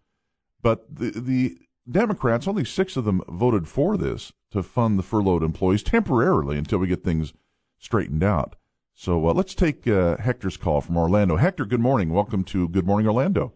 but 0.60 0.94
the 0.94 1.10
the 1.10 1.58
Democrats, 1.90 2.46
only 2.46 2.64
six 2.64 2.96
of 2.96 3.04
them 3.04 3.22
voted 3.28 3.66
for 3.68 3.96
this 3.96 4.32
to 4.50 4.62
fund 4.62 4.98
the 4.98 5.02
furloughed 5.02 5.42
employees 5.42 5.82
temporarily 5.82 6.56
until 6.56 6.78
we 6.78 6.86
get 6.86 7.02
things 7.02 7.32
straightened 7.78 8.22
out. 8.22 8.54
So 8.94 9.28
uh, 9.28 9.32
let's 9.32 9.54
take 9.54 9.88
uh, 9.88 10.16
Hector's 10.18 10.56
call 10.56 10.80
from 10.80 10.96
Orlando. 10.96 11.36
Hector, 11.36 11.64
good 11.64 11.80
morning. 11.80 12.12
Welcome 12.12 12.44
to 12.44 12.68
Good 12.68 12.86
Morning 12.86 13.06
Orlando. 13.08 13.52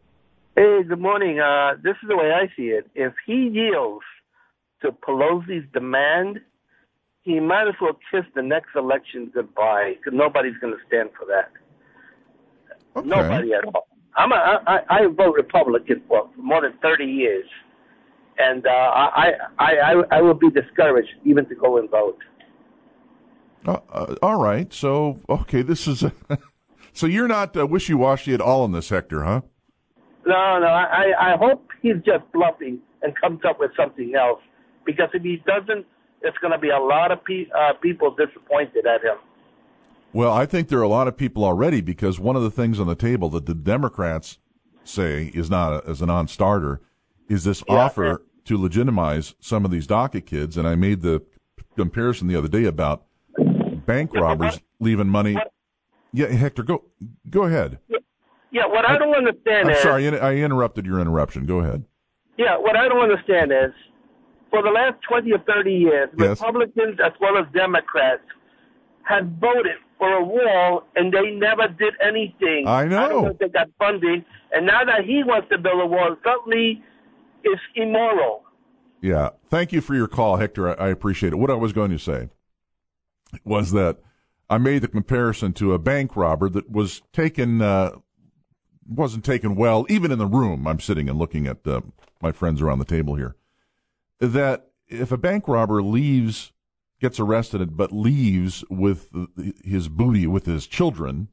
Hey, 0.56 0.82
good 0.88 1.00
morning. 1.00 1.38
Uh, 1.38 1.74
this 1.82 1.96
is 2.02 2.08
the 2.08 2.16
way 2.16 2.32
I 2.32 2.48
see 2.56 2.68
it. 2.68 2.90
If 2.94 3.12
he 3.26 3.48
yields 3.52 4.04
to 4.86 4.92
Pelosi's 4.92 5.64
demand, 5.72 6.40
he 7.22 7.40
might 7.40 7.68
as 7.68 7.74
well 7.80 7.98
kiss 8.10 8.24
the 8.34 8.42
next 8.42 8.70
election 8.76 9.30
goodbye 9.34 9.94
because 9.98 10.16
nobody's 10.16 10.56
going 10.60 10.72
to 10.72 10.80
stand 10.86 11.10
for 11.18 11.26
that. 11.26 11.50
Okay. 12.96 13.08
Nobody 13.08 13.52
at 13.52 13.64
all. 13.64 13.88
I'm 14.16 14.32
a, 14.32 14.62
I, 14.66 14.78
I 14.88 15.06
vote 15.08 15.34
Republican 15.36 16.02
for, 16.08 16.30
more 16.38 16.62
than 16.62 16.72
30 16.80 17.04
years, 17.04 17.44
and 18.38 18.66
uh, 18.66 18.70
I, 18.70 19.32
I, 19.58 19.72
I, 19.74 20.02
I 20.12 20.22
will 20.22 20.34
be 20.34 20.48
discouraged 20.50 21.10
even 21.24 21.46
to 21.48 21.54
go 21.54 21.76
and 21.76 21.90
vote. 21.90 22.18
Uh, 23.66 23.78
uh, 23.92 24.14
all 24.22 24.40
right. 24.40 24.72
So, 24.72 25.20
okay, 25.28 25.60
this 25.62 25.86
is. 25.86 26.04
A, 26.04 26.12
so 26.92 27.06
you're 27.06 27.28
not 27.28 27.56
uh, 27.56 27.66
wishy 27.66 27.92
washy 27.92 28.32
at 28.32 28.40
all 28.40 28.64
in 28.64 28.72
this, 28.72 28.88
Hector, 28.88 29.24
huh? 29.24 29.42
No, 30.24 30.58
no. 30.60 30.66
I, 30.66 31.32
I 31.32 31.36
hope 31.36 31.68
he's 31.82 31.96
just 31.96 32.24
bluffing 32.32 32.78
and 33.02 33.14
comes 33.20 33.40
up 33.46 33.60
with 33.60 33.72
something 33.76 34.14
else. 34.14 34.40
Because 34.86 35.08
if 35.12 35.22
he 35.22 35.42
doesn't, 35.46 35.84
it's 36.22 36.38
going 36.38 36.52
to 36.52 36.58
be 36.58 36.70
a 36.70 36.78
lot 36.78 37.12
of 37.12 37.22
pe- 37.24 37.48
uh, 37.54 37.74
people 37.82 38.14
disappointed 38.14 38.86
at 38.86 39.02
him. 39.02 39.16
Well, 40.12 40.32
I 40.32 40.46
think 40.46 40.68
there 40.68 40.78
are 40.78 40.82
a 40.82 40.88
lot 40.88 41.08
of 41.08 41.16
people 41.16 41.44
already 41.44 41.82
because 41.82 42.18
one 42.18 42.36
of 42.36 42.42
the 42.42 42.50
things 42.50 42.80
on 42.80 42.86
the 42.86 42.94
table 42.94 43.28
that 43.30 43.44
the 43.44 43.54
Democrats 43.54 44.38
say 44.84 45.30
is 45.34 45.50
not 45.50 45.84
a, 45.84 45.90
is 45.90 46.00
a 46.00 46.06
non-starter 46.06 46.80
is 47.28 47.44
this 47.44 47.62
Yeah, 47.68 47.74
offer 47.74 48.22
to 48.44 48.56
legitimize 48.56 49.34
some 49.40 49.64
of 49.64 49.70
these 49.70 49.86
DACA 49.86 50.24
kids. 50.24 50.56
And 50.56 50.66
I 50.66 50.76
made 50.76 51.02
the 51.02 51.22
comparison 51.76 52.28
the 52.28 52.36
other 52.36 52.48
day 52.48 52.64
about 52.64 53.04
bank 53.84 54.14
robbers 54.14 54.60
leaving 54.80 55.08
money. 55.08 55.36
Yeah, 56.12 56.28
Hector, 56.28 56.62
go 56.62 56.84
go 57.28 57.42
ahead. 57.42 57.78
Yeah, 58.52 58.66
what 58.66 58.88
I, 58.88 58.96
don't 58.96 59.14
understand 59.14 59.68
I'm 59.68 59.74
is. 59.74 59.82
sorry, 59.82 60.08
I 60.18 60.36
interrupted 60.36 60.86
your 60.86 60.98
interruption. 60.98 61.44
Go 61.44 61.58
ahead. 61.58 61.84
Yeah, 62.38 62.56
what 62.56 62.74
I 62.74 62.88
don't 62.88 63.02
understand 63.02 63.52
is, 63.52 63.72
for 64.50 64.62
the 64.62 64.70
last 64.70 64.96
20 65.08 65.32
or 65.32 65.38
30 65.40 65.72
years, 65.72 66.08
Yes. 66.18 66.40
Republicans 66.40 66.98
as 67.04 67.12
well 67.20 67.36
as 67.38 67.46
Democrats 67.52 68.22
had 69.02 69.38
voted 69.40 69.76
for 69.98 70.12
a 70.12 70.24
wall 70.24 70.84
and 70.94 71.12
they 71.12 71.30
never 71.32 71.68
did 71.68 71.94
anything. 72.02 72.64
I 72.66 72.84
know. 72.86 73.04
I 73.04 73.08
don't 73.08 73.24
know 73.24 73.30
if 73.30 73.38
they 73.38 73.48
got 73.48 73.68
funding. 73.78 74.24
And 74.52 74.66
now 74.66 74.84
that 74.84 75.04
he 75.04 75.22
wants 75.24 75.48
to 75.50 75.58
build 75.58 75.80
a 75.80 75.86
wall, 75.86 76.16
suddenly 76.24 76.82
it's 77.44 77.60
immoral. 77.74 78.42
Yeah. 79.00 79.30
Thank 79.48 79.72
you 79.72 79.80
for 79.80 79.94
your 79.94 80.08
call, 80.08 80.36
Hector. 80.36 80.68
I, 80.80 80.86
I 80.86 80.88
appreciate 80.88 81.32
it. 81.32 81.36
What 81.36 81.50
I 81.50 81.54
was 81.54 81.72
going 81.72 81.90
to 81.90 81.98
say 81.98 82.28
was 83.44 83.72
that 83.72 83.98
I 84.48 84.58
made 84.58 84.82
the 84.82 84.88
comparison 84.88 85.52
to 85.54 85.72
a 85.74 85.78
bank 85.78 86.16
robber 86.16 86.48
that 86.50 86.70
was 86.70 87.02
taken, 87.12 87.60
uh, 87.62 87.92
wasn't 88.88 89.24
taken 89.24 89.56
well, 89.56 89.86
even 89.88 90.12
in 90.12 90.18
the 90.18 90.26
room 90.26 90.66
I'm 90.66 90.80
sitting 90.80 91.08
and 91.08 91.18
looking 91.18 91.46
at 91.46 91.66
uh, 91.66 91.80
my 92.22 92.32
friends 92.32 92.60
around 92.62 92.78
the 92.78 92.84
table 92.84 93.16
here. 93.16 93.36
That 94.20 94.68
if 94.88 95.12
a 95.12 95.18
bank 95.18 95.48
robber 95.48 95.82
leaves, 95.82 96.52
gets 97.00 97.20
arrested, 97.20 97.76
but 97.76 97.92
leaves 97.92 98.64
with 98.70 99.10
his 99.64 99.88
booty, 99.88 100.26
with 100.26 100.46
his 100.46 100.66
children, 100.66 101.28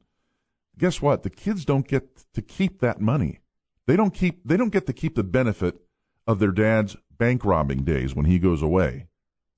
guess 0.78 1.00
what? 1.00 1.22
The 1.22 1.30
kids 1.30 1.64
don't 1.64 1.88
get 1.88 2.24
to 2.34 2.42
keep 2.42 2.80
that 2.80 3.00
money. 3.00 3.40
They 3.86 3.96
don't 3.96 4.14
keep. 4.14 4.46
They 4.46 4.56
don't 4.56 4.72
get 4.72 4.86
to 4.86 4.92
keep 4.92 5.14
the 5.14 5.24
benefit 5.24 5.80
of 6.26 6.38
their 6.38 6.52
dad's 6.52 6.96
bank 7.16 7.44
robbing 7.44 7.84
days 7.84 8.14
when 8.14 8.26
he 8.26 8.38
goes 8.38 8.62
away. 8.62 9.06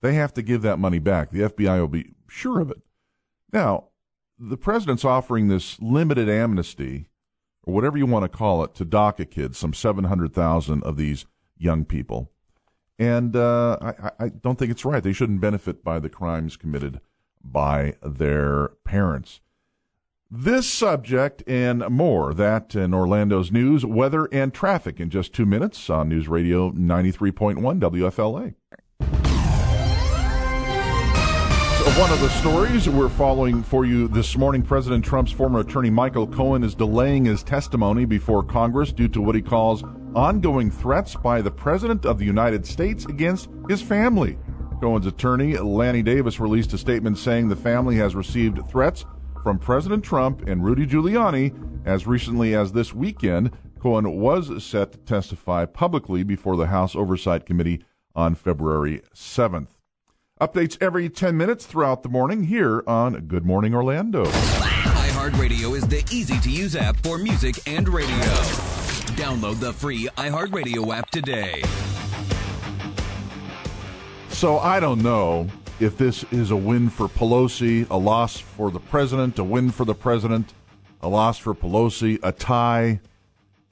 They 0.03 0.15
have 0.15 0.35
to 0.35 0.43
give 0.43 0.63
that 0.63 0.79
money 0.79 0.99
back. 0.99 1.31
The 1.31 1.43
FBI 1.43 1.81
will 1.81 1.89
be 1.89 2.15
sure 2.29 2.61
of 2.61 2.71
it. 2.71 2.83
Now, 3.53 3.89
the 4.39 4.57
president's 4.57 5.05
offering 5.05 5.49
this 5.49 5.81
limited 5.81 6.29
amnesty, 6.29 7.09
or 7.65 7.73
whatever 7.73 7.97
you 7.97 8.07
want 8.07 8.25
to 8.25 8.29
call 8.29 8.63
it, 8.63 8.75
to 8.75 8.85
DACA 8.85 9.31
kids, 9.31 9.59
some 9.59 9.73
700,000 9.73 10.83
of 10.83 10.97
these 10.97 11.25
young 11.57 11.85
people. 11.85 12.31
And 12.99 13.37
uh, 13.37 13.79
I, 13.81 14.11
I- 14.25 14.29
don't 14.29 14.59
think 14.59 14.71
it's 14.71 14.85
right. 14.85 15.03
They 15.03 15.13
shouldn't 15.13 15.41
benefit 15.41 15.85
by 15.85 15.99
the 15.99 16.09
crimes 16.09 16.57
committed 16.57 17.01
by 17.45 17.95
their 18.03 18.69
parents. 18.85 19.41
This 20.31 20.69
subject 20.69 21.45
and 21.47 21.89
more, 21.89 22.35
that 22.35 22.75
in 22.75 22.93
Orlando's 22.93 23.53
news, 23.53 23.87
weather, 23.87 24.29
and 24.33 24.53
traffic 24.53 24.99
in 24.99 25.09
just 25.09 25.33
two 25.33 25.47
minutes 25.47 25.89
on 25.89 26.09
News 26.09 26.27
Radio 26.27 26.73
93.1 26.73 27.57
WFLA. 27.81 28.55
One 31.97 32.13
of 32.13 32.21
the 32.21 32.29
stories 32.29 32.87
we're 32.91 33.09
following 33.09 33.63
for 33.63 33.87
you 33.87 34.07
this 34.09 34.37
morning 34.37 34.61
President 34.63 35.03
Trump's 35.03 35.33
former 35.33 35.61
attorney 35.61 35.89
Michael 35.89 36.27
Cohen 36.27 36.63
is 36.63 36.75
delaying 36.75 37.25
his 37.25 37.43
testimony 37.43 38.05
before 38.05 38.43
Congress 38.43 38.93
due 38.93 39.09
to 39.09 39.23
what 39.23 39.35
he 39.35 39.41
calls 39.41 39.83
ongoing 40.17 40.71
threats 40.71 41.15
by 41.15 41.43
the 41.43 41.51
President 41.51 42.07
of 42.07 42.19
the 42.19 42.25
United 42.25 42.67
States 42.67 43.05
against 43.05 43.51
his 43.69 43.83
family. 43.83 44.39
Cohen's 44.81 45.07
attorney, 45.07 45.57
Lanny 45.59 46.03
Davis, 46.03 46.41
released 46.41 46.73
a 46.73 46.79
statement 46.79 47.19
saying 47.19 47.49
the 47.49 47.55
family 47.55 47.97
has 47.97 48.15
received 48.15 48.67
threats 48.69 49.05
from 49.43 49.59
President 49.59 50.03
Trump 50.03 50.49
and 50.49 50.65
Rudy 50.65 50.87
Giuliani 50.87 51.55
as 51.87 52.07
recently 52.07 52.55
as 52.55 52.73
this 52.73 52.95
weekend. 52.95 53.51
Cohen 53.79 54.19
was 54.19 54.65
set 54.65 54.93
to 54.93 54.99
testify 54.99 55.67
publicly 55.67 56.25
before 56.25 56.57
the 56.57 56.67
House 56.67 56.97
Oversight 56.97 57.45
Committee 57.45 57.85
on 58.15 58.35
February 58.35 59.03
7th. 59.15 59.69
Updates 60.41 60.77
every 60.81 61.09
10 61.09 61.37
minutes 61.37 61.67
throughout 61.67 62.03
the 62.03 62.09
morning 62.09 62.45
here 62.45 62.83
on 62.87 63.27
Good 63.27 63.45
Morning 63.45 63.75
Orlando. 63.75 64.25
iHeartRadio 64.25 65.77
is 65.77 65.87
the 65.87 66.05
easy 66.11 66.39
to 66.41 66.51
use 66.51 66.75
app 66.75 66.97
for 67.03 67.19
music 67.19 67.57
and 67.67 67.89
radio. 67.89 68.86
Download 69.15 69.59
the 69.61 69.73
free 69.73 70.09
iHeartRadio 70.17 70.95
app 70.95 71.11
today. 71.11 71.63
So 74.29 74.59
I 74.59 74.81
don't 74.81 75.03
know 75.03 75.49
if 75.81 75.97
this 75.97 76.25
is 76.31 76.51
a 76.51 76.57
win 76.57 76.91
for 76.91 77.09
Pelosi, 77.09 77.89
a 77.89 77.97
loss 77.97 78.39
for 78.39 78.71
the 78.71 78.81
president, 78.81 79.39
a 79.39 79.45
win 79.45 79.71
for 79.71 79.85
the 79.85 79.95
president, 79.95 80.53
a 81.01 81.09
loss 81.09 81.39
for 81.39 81.55
Pelosi, 81.55 82.19
a 82.23 82.33
tie, 82.33 83.01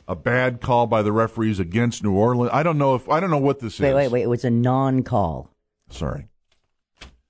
a 0.09 0.15
bad 0.17 0.61
call 0.61 0.87
by 0.87 1.03
the 1.03 1.13
referees 1.13 1.59
against 1.59 2.03
New 2.03 2.15
Orleans. 2.15 2.51
I 2.53 2.63
don't 2.63 2.79
know 2.79 2.95
if 2.95 3.09
I 3.09 3.21
don't 3.21 3.31
know 3.31 3.39
what 3.39 3.61
this 3.61 3.79
Wait, 3.81 3.91
is. 3.91 3.95
wait, 3.95 4.09
wait. 4.09 4.13
Wait. 4.13 4.23
It 4.23 4.29
was 4.29 4.45
a 4.45 4.51
non-call. 4.51 5.51
Sorry. 5.91 6.29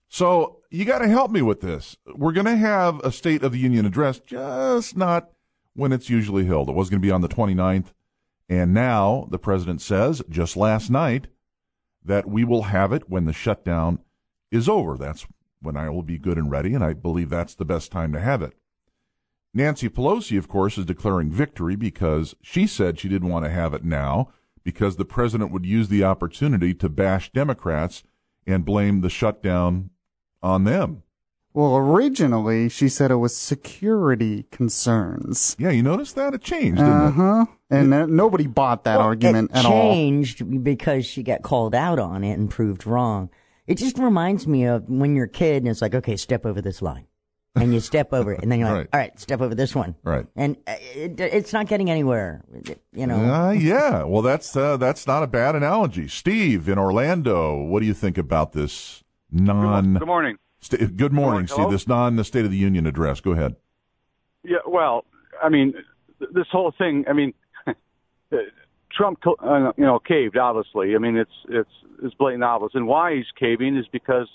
So 0.08 0.60
you 0.70 0.84
got 0.84 0.98
to 0.98 1.08
help 1.08 1.30
me 1.30 1.42
with 1.42 1.60
this. 1.60 1.96
We're 2.14 2.32
going 2.32 2.46
to 2.46 2.56
have 2.56 3.00
a 3.00 3.10
State 3.10 3.42
of 3.42 3.52
the 3.52 3.58
Union 3.58 3.86
address, 3.86 4.20
just 4.20 4.96
not 4.96 5.30
when 5.74 5.92
it's 5.92 6.10
usually 6.10 6.46
held. 6.46 6.68
It 6.68 6.74
was 6.74 6.88
going 6.88 7.00
to 7.00 7.06
be 7.06 7.12
on 7.12 7.20
the 7.20 7.28
29th. 7.28 7.92
And 8.48 8.74
now 8.74 9.26
the 9.30 9.38
president 9.38 9.80
says, 9.80 10.22
just 10.28 10.56
last 10.56 10.90
night, 10.90 11.28
that 12.04 12.28
we 12.28 12.44
will 12.44 12.64
have 12.64 12.92
it 12.92 13.08
when 13.08 13.24
the 13.24 13.32
shutdown 13.32 13.98
is 14.50 14.68
over. 14.68 14.96
That's 14.96 15.26
when 15.60 15.76
I 15.76 15.88
will 15.88 16.02
be 16.02 16.18
good 16.18 16.36
and 16.36 16.50
ready, 16.50 16.74
and 16.74 16.84
I 16.84 16.92
believe 16.92 17.30
that's 17.30 17.54
the 17.54 17.64
best 17.64 17.90
time 17.90 18.12
to 18.12 18.20
have 18.20 18.42
it. 18.42 18.52
Nancy 19.54 19.88
Pelosi, 19.88 20.36
of 20.36 20.48
course, 20.48 20.76
is 20.76 20.84
declaring 20.84 21.30
victory 21.30 21.76
because 21.76 22.34
she 22.42 22.66
said 22.66 22.98
she 22.98 23.08
didn't 23.08 23.28
want 23.28 23.44
to 23.44 23.50
have 23.50 23.72
it 23.72 23.84
now 23.84 24.32
because 24.64 24.96
the 24.96 25.04
president 25.04 25.52
would 25.52 25.64
use 25.64 25.88
the 25.88 26.02
opportunity 26.02 26.74
to 26.74 26.88
bash 26.88 27.30
Democrats 27.32 28.02
and 28.46 28.64
blame 28.64 29.00
the 29.00 29.08
shutdown 29.08 29.90
on 30.42 30.64
them. 30.64 31.03
Well, 31.54 31.76
originally 31.76 32.68
she 32.68 32.88
said 32.88 33.12
it 33.12 33.16
was 33.16 33.36
security 33.36 34.44
concerns. 34.50 35.54
Yeah, 35.58 35.70
you 35.70 35.82
noticed 35.84 36.16
that? 36.16 36.34
It 36.34 36.42
changed, 36.42 36.78
didn't 36.78 36.92
Uh 36.92 37.08
it? 37.08 37.12
huh. 37.12 37.46
And 37.70 37.94
uh, 37.94 38.06
nobody 38.06 38.46
bought 38.48 38.84
that 38.84 38.98
Well, 38.98 39.06
argument 39.06 39.52
at 39.54 39.64
all. 39.64 39.92
changed 39.92 40.64
because 40.64 41.06
she 41.06 41.22
got 41.22 41.42
called 41.42 41.74
out 41.74 41.98
on 42.00 42.24
it 42.24 42.32
and 42.38 42.50
proved 42.50 42.86
wrong. 42.86 43.30
It 43.66 43.78
just 43.78 43.98
reminds 43.98 44.46
me 44.46 44.64
of 44.66 44.88
when 44.88 45.14
you're 45.16 45.24
a 45.26 45.28
kid 45.28 45.62
and 45.62 45.68
it's 45.68 45.80
like, 45.80 45.94
okay, 45.94 46.16
step 46.16 46.44
over 46.44 46.60
this 46.60 46.82
line. 46.82 47.06
And 47.56 47.72
you 47.72 47.78
step 47.78 48.12
over 48.12 48.32
it, 48.32 48.42
and 48.42 48.50
then 48.50 48.58
you're 48.58 48.68
like, 48.68 48.76
Right. 48.78 48.88
all 48.92 48.98
right, 48.98 49.20
step 49.20 49.40
over 49.40 49.54
this 49.54 49.76
one. 49.76 49.94
Right. 50.02 50.26
And 50.34 50.56
uh, 50.66 50.74
it, 50.92 51.20
it's 51.20 51.52
not 51.52 51.68
getting 51.68 51.88
anywhere, 51.88 52.42
you 52.92 53.06
know. 53.06 53.32
Uh, 53.32 53.50
yeah. 53.52 54.02
Well, 54.02 54.22
that's 54.22 54.56
uh, 54.56 54.76
that's 54.76 55.06
not 55.06 55.22
a 55.22 55.28
bad 55.28 55.54
analogy. 55.54 56.08
Steve 56.08 56.68
in 56.68 56.78
Orlando, 56.78 57.56
what 57.62 57.78
do 57.78 57.86
you 57.86 57.94
think 57.94 58.18
about 58.18 58.54
this 58.54 59.04
non? 59.30 59.94
Good 59.94 60.04
morning. 60.08 60.36
Sta- 60.64 60.86
good 60.86 61.12
morning, 61.12 61.46
Hello? 61.46 61.64
Steve. 61.64 61.72
This 61.72 61.86
non 61.86 62.16
the 62.16 62.24
State 62.24 62.46
of 62.46 62.50
the 62.50 62.56
Union 62.56 62.86
address. 62.86 63.20
Go 63.20 63.32
ahead. 63.32 63.56
Yeah, 64.42 64.58
well, 64.66 65.04
I 65.42 65.50
mean, 65.50 65.74
th- 66.18 66.30
this 66.32 66.46
whole 66.50 66.72
thing. 66.76 67.04
I 67.06 67.12
mean, 67.12 67.34
Trump, 68.90 69.18
co- 69.22 69.36
uh, 69.40 69.72
you 69.76 69.84
know, 69.84 69.98
caved. 69.98 70.38
Obviously, 70.38 70.94
I 70.94 70.98
mean, 70.98 71.16
it's 71.18 71.30
it's 71.50 71.68
it's 72.02 72.14
blatant 72.14 72.44
obvious, 72.44 72.72
and 72.74 72.86
why 72.86 73.14
he's 73.14 73.26
caving 73.38 73.76
is 73.76 73.84
because 73.92 74.26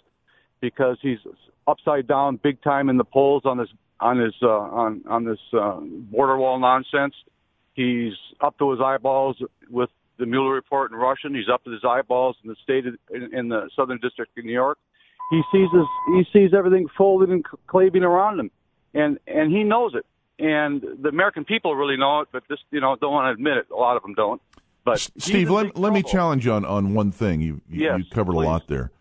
because 0.62 0.98
he's 1.02 1.18
upside 1.66 2.08
down, 2.08 2.40
big 2.42 2.62
time 2.62 2.90
in 2.90 2.98
the 2.98 3.04
polls 3.04 3.42
on 3.46 3.58
this 3.58 3.70
on 4.00 4.20
his 4.20 4.36
uh, 4.44 4.48
on 4.50 5.02
on 5.10 5.26
this 5.26 5.40
uh, 5.52 5.80
border 5.80 6.38
wall 6.38 6.60
nonsense. 6.60 7.16
He's 7.74 8.14
up 8.40 8.56
to 8.60 8.70
his 8.70 8.80
eyeballs 8.82 9.38
with 9.68 9.90
the 10.20 10.28
Mueller 10.28 10.54
report 10.54 10.92
in 10.92 10.98
Russian. 10.98 11.34
He's 11.34 11.50
up 11.52 11.64
to 11.64 11.72
his 11.72 11.82
eyeballs 11.84 12.36
in 12.44 12.50
the 12.50 12.56
state 12.62 12.86
of, 12.86 12.94
in, 13.10 13.34
in 13.36 13.50
the 13.50 13.68
Southern 13.76 13.98
District 14.00 14.38
of 14.38 14.46
New 14.46 14.52
York. 14.52 14.78
He 15.30 15.42
sees 15.52 15.68
his, 15.72 15.86
he 16.08 16.26
sees 16.34 16.54
everything 16.54 16.88
folded 16.98 17.30
and 17.30 17.46
claving 17.68 18.04
around 18.04 18.40
him, 18.40 18.52
and 18.94 19.20
and 19.28 19.52
he 19.52 19.64
knows 19.64 19.94
it. 19.96 20.06
And 20.40 20.82
the 21.02 21.10
American 21.10 21.44
people 21.46 21.76
really 21.76 21.98
know 21.98 22.22
it, 22.22 22.30
but 22.32 22.44
this 22.50 22.60
you 22.72 22.82
know 22.82 22.96
don't 22.96 23.14
want 23.14 23.28
to 23.28 23.32
admit 23.32 23.58
it. 23.58 23.68
A 23.72 23.76
lot 23.76 23.96
of 23.98 24.02
them 24.02 24.14
don't. 24.14 24.42
But 24.86 25.00
Steve, 25.18 25.52
let, 25.52 25.78
let 25.78 25.94
me 25.94 26.02
challenge 26.02 26.46
you 26.46 26.54
on, 26.54 26.66
on 26.66 26.94
one 26.94 27.12
thing. 27.12 27.42
You 27.42 27.62
you, 27.70 27.86
Yes, 27.86 28.00
you 28.00 28.06
covered 28.10 28.34
please. 28.34 28.46
a 28.46 28.50
lot 28.50 28.68
there. 28.68 28.92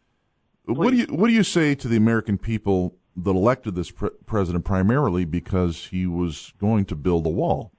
What 0.67 0.91
do 0.91 0.97
you 0.97 1.07
what 1.07 1.29
do 1.29 1.33
you 1.33 1.45
say 1.45 1.75
to 1.77 1.89
the 1.89 1.97
American 1.97 2.37
people 2.37 2.95
that 3.17 3.31
elected 3.31 3.75
this 3.75 3.91
pre- 3.91 4.11
president 4.27 4.65
primarily 4.65 5.25
because 5.25 5.87
he 5.87 6.07
was 6.07 6.53
going 6.61 6.85
to 6.87 6.95
build 6.97 7.25
a 7.25 7.31
wall? 7.31 7.73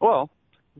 Well, 0.00 0.30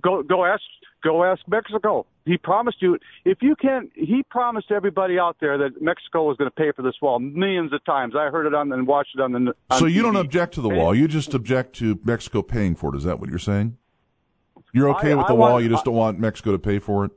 go 0.00 0.22
go 0.22 0.44
ask 0.44 0.62
go 1.02 1.24
ask 1.24 1.42
Mexico. 1.48 2.06
He 2.26 2.36
promised 2.36 2.82
you 2.82 2.98
if 3.24 3.38
you 3.40 3.54
can. 3.56 3.88
He 3.94 4.22
promised 4.28 4.70
everybody 4.72 5.18
out 5.18 5.36
there 5.40 5.56
that 5.58 5.80
Mexico 5.80 6.24
was 6.24 6.36
going 6.36 6.50
to 6.50 6.54
pay 6.54 6.72
for 6.74 6.82
this 6.82 6.94
wall 7.00 7.18
millions 7.20 7.72
of 7.72 7.82
times. 7.84 8.14
I 8.18 8.30
heard 8.30 8.46
it 8.46 8.52
on 8.54 8.72
and 8.72 8.86
watched 8.86 9.14
it 9.14 9.20
on 9.20 9.32
the. 9.32 9.54
On 9.70 9.78
so 9.78 9.86
you 9.86 10.02
don't 10.02 10.16
object 10.16 10.54
to 10.54 10.60
the 10.60 10.68
wall. 10.68 10.92
You 10.94 11.06
just 11.08 11.32
object 11.34 11.76
to 11.76 11.98
Mexico 12.04 12.42
paying 12.42 12.74
for 12.74 12.92
it. 12.92 12.98
Is 12.98 13.04
that 13.04 13.20
what 13.20 13.30
you're 13.30 13.38
saying? 13.38 13.76
You're 14.72 14.90
okay 14.96 15.12
I- 15.12 15.14
with 15.14 15.26
I 15.26 15.28
the 15.28 15.34
wall. 15.36 15.52
want- 15.52 15.64
you 15.64 15.70
just 15.70 15.84
don't 15.84 15.94
want 15.94 16.18
Mexico 16.18 16.52
to 16.52 16.58
pay 16.58 16.80
for 16.80 17.04
it. 17.06 17.12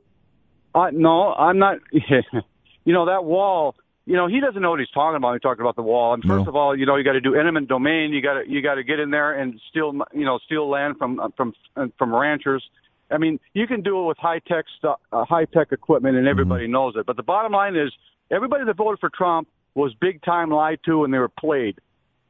Uh, 0.74 0.90
no, 0.92 1.32
I'm 1.34 1.58
not. 1.58 1.78
you 1.92 2.92
know 2.92 3.06
that 3.06 3.24
wall. 3.24 3.74
You 4.06 4.16
know 4.16 4.28
he 4.28 4.40
doesn't 4.40 4.62
know 4.62 4.70
what 4.70 4.78
he's 4.80 4.88
talking 4.90 5.16
about. 5.16 5.34
He 5.34 5.40
talking 5.40 5.60
about 5.60 5.76
the 5.76 5.82
wall. 5.82 6.14
And 6.14 6.22
first 6.22 6.44
No. 6.44 6.48
of 6.50 6.56
all, 6.56 6.76
you 6.78 6.86
know 6.86 6.94
you 6.96 7.04
got 7.04 7.12
to 7.12 7.20
do 7.20 7.34
eminent 7.34 7.68
domain. 7.68 8.12
You 8.12 8.22
got 8.22 8.34
to 8.42 8.48
you 8.48 8.62
got 8.62 8.76
to 8.76 8.84
get 8.84 8.98
in 9.00 9.10
there 9.10 9.32
and 9.38 9.60
steal 9.70 9.92
you 10.14 10.24
know 10.24 10.38
steal 10.46 10.68
land 10.68 10.96
from 10.98 11.20
from 11.36 11.52
from 11.98 12.14
ranchers. 12.14 12.64
I 13.10 13.18
mean, 13.18 13.40
you 13.54 13.66
can 13.66 13.82
do 13.82 14.02
it 14.02 14.06
with 14.06 14.18
high 14.18 14.40
tech 14.40 14.66
uh, 14.84 15.24
high 15.24 15.46
tech 15.46 15.72
equipment, 15.72 16.16
and 16.16 16.28
everybody 16.28 16.66
knows 16.66 16.94
it. 16.96 17.06
But 17.06 17.16
the 17.16 17.22
bottom 17.22 17.52
line 17.52 17.76
is, 17.76 17.92
everybody 18.30 18.64
that 18.64 18.76
voted 18.76 19.00
for 19.00 19.10
Trump 19.10 19.48
was 19.74 19.94
big 20.00 20.22
time 20.22 20.50
lied 20.50 20.80
to, 20.86 21.04
and 21.04 21.12
they 21.12 21.18
were 21.18 21.28
played. 21.28 21.78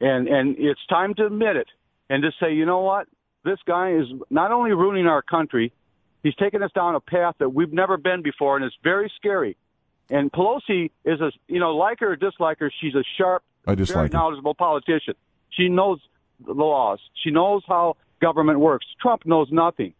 And 0.00 0.28
and 0.28 0.56
it's 0.58 0.80
time 0.88 1.14
to 1.14 1.26
admit 1.26 1.56
it 1.56 1.68
and 2.08 2.24
just 2.24 2.40
say, 2.40 2.52
you 2.52 2.66
know 2.66 2.80
what, 2.80 3.06
this 3.44 3.58
guy 3.66 3.92
is 3.92 4.06
not 4.30 4.50
only 4.52 4.72
ruining 4.72 5.06
our 5.06 5.22
country, 5.22 5.72
he's 6.22 6.34
taking 6.34 6.62
us 6.62 6.70
down 6.72 6.94
a 6.94 7.00
path 7.00 7.36
that 7.38 7.50
we've 7.50 7.72
never 7.72 7.96
been 7.96 8.22
before, 8.22 8.56
and 8.56 8.64
it's 8.64 8.76
very 8.82 9.10
scary. 9.16 9.56
And 10.10 10.32
Pelosi 10.32 10.90
is 11.04 11.20
a, 11.20 11.30
you 11.46 11.60
know, 11.60 11.76
like 11.76 12.00
her 12.00 12.12
or 12.12 12.16
dislike 12.16 12.58
her, 12.58 12.72
she's 12.80 12.94
a 12.94 13.04
sharp, 13.16 13.44
I 13.66 13.74
very 13.74 13.86
her. 13.86 14.08
knowledgeable 14.08 14.54
politician. 14.54 15.14
She 15.50 15.68
knows 15.68 16.00
the 16.44 16.52
laws. 16.52 16.98
She 17.22 17.30
knows 17.30 17.62
how 17.68 17.96
government 18.20 18.58
works. 18.58 18.86
Trump 19.00 19.24
knows 19.24 19.48
nothing. 19.52 19.94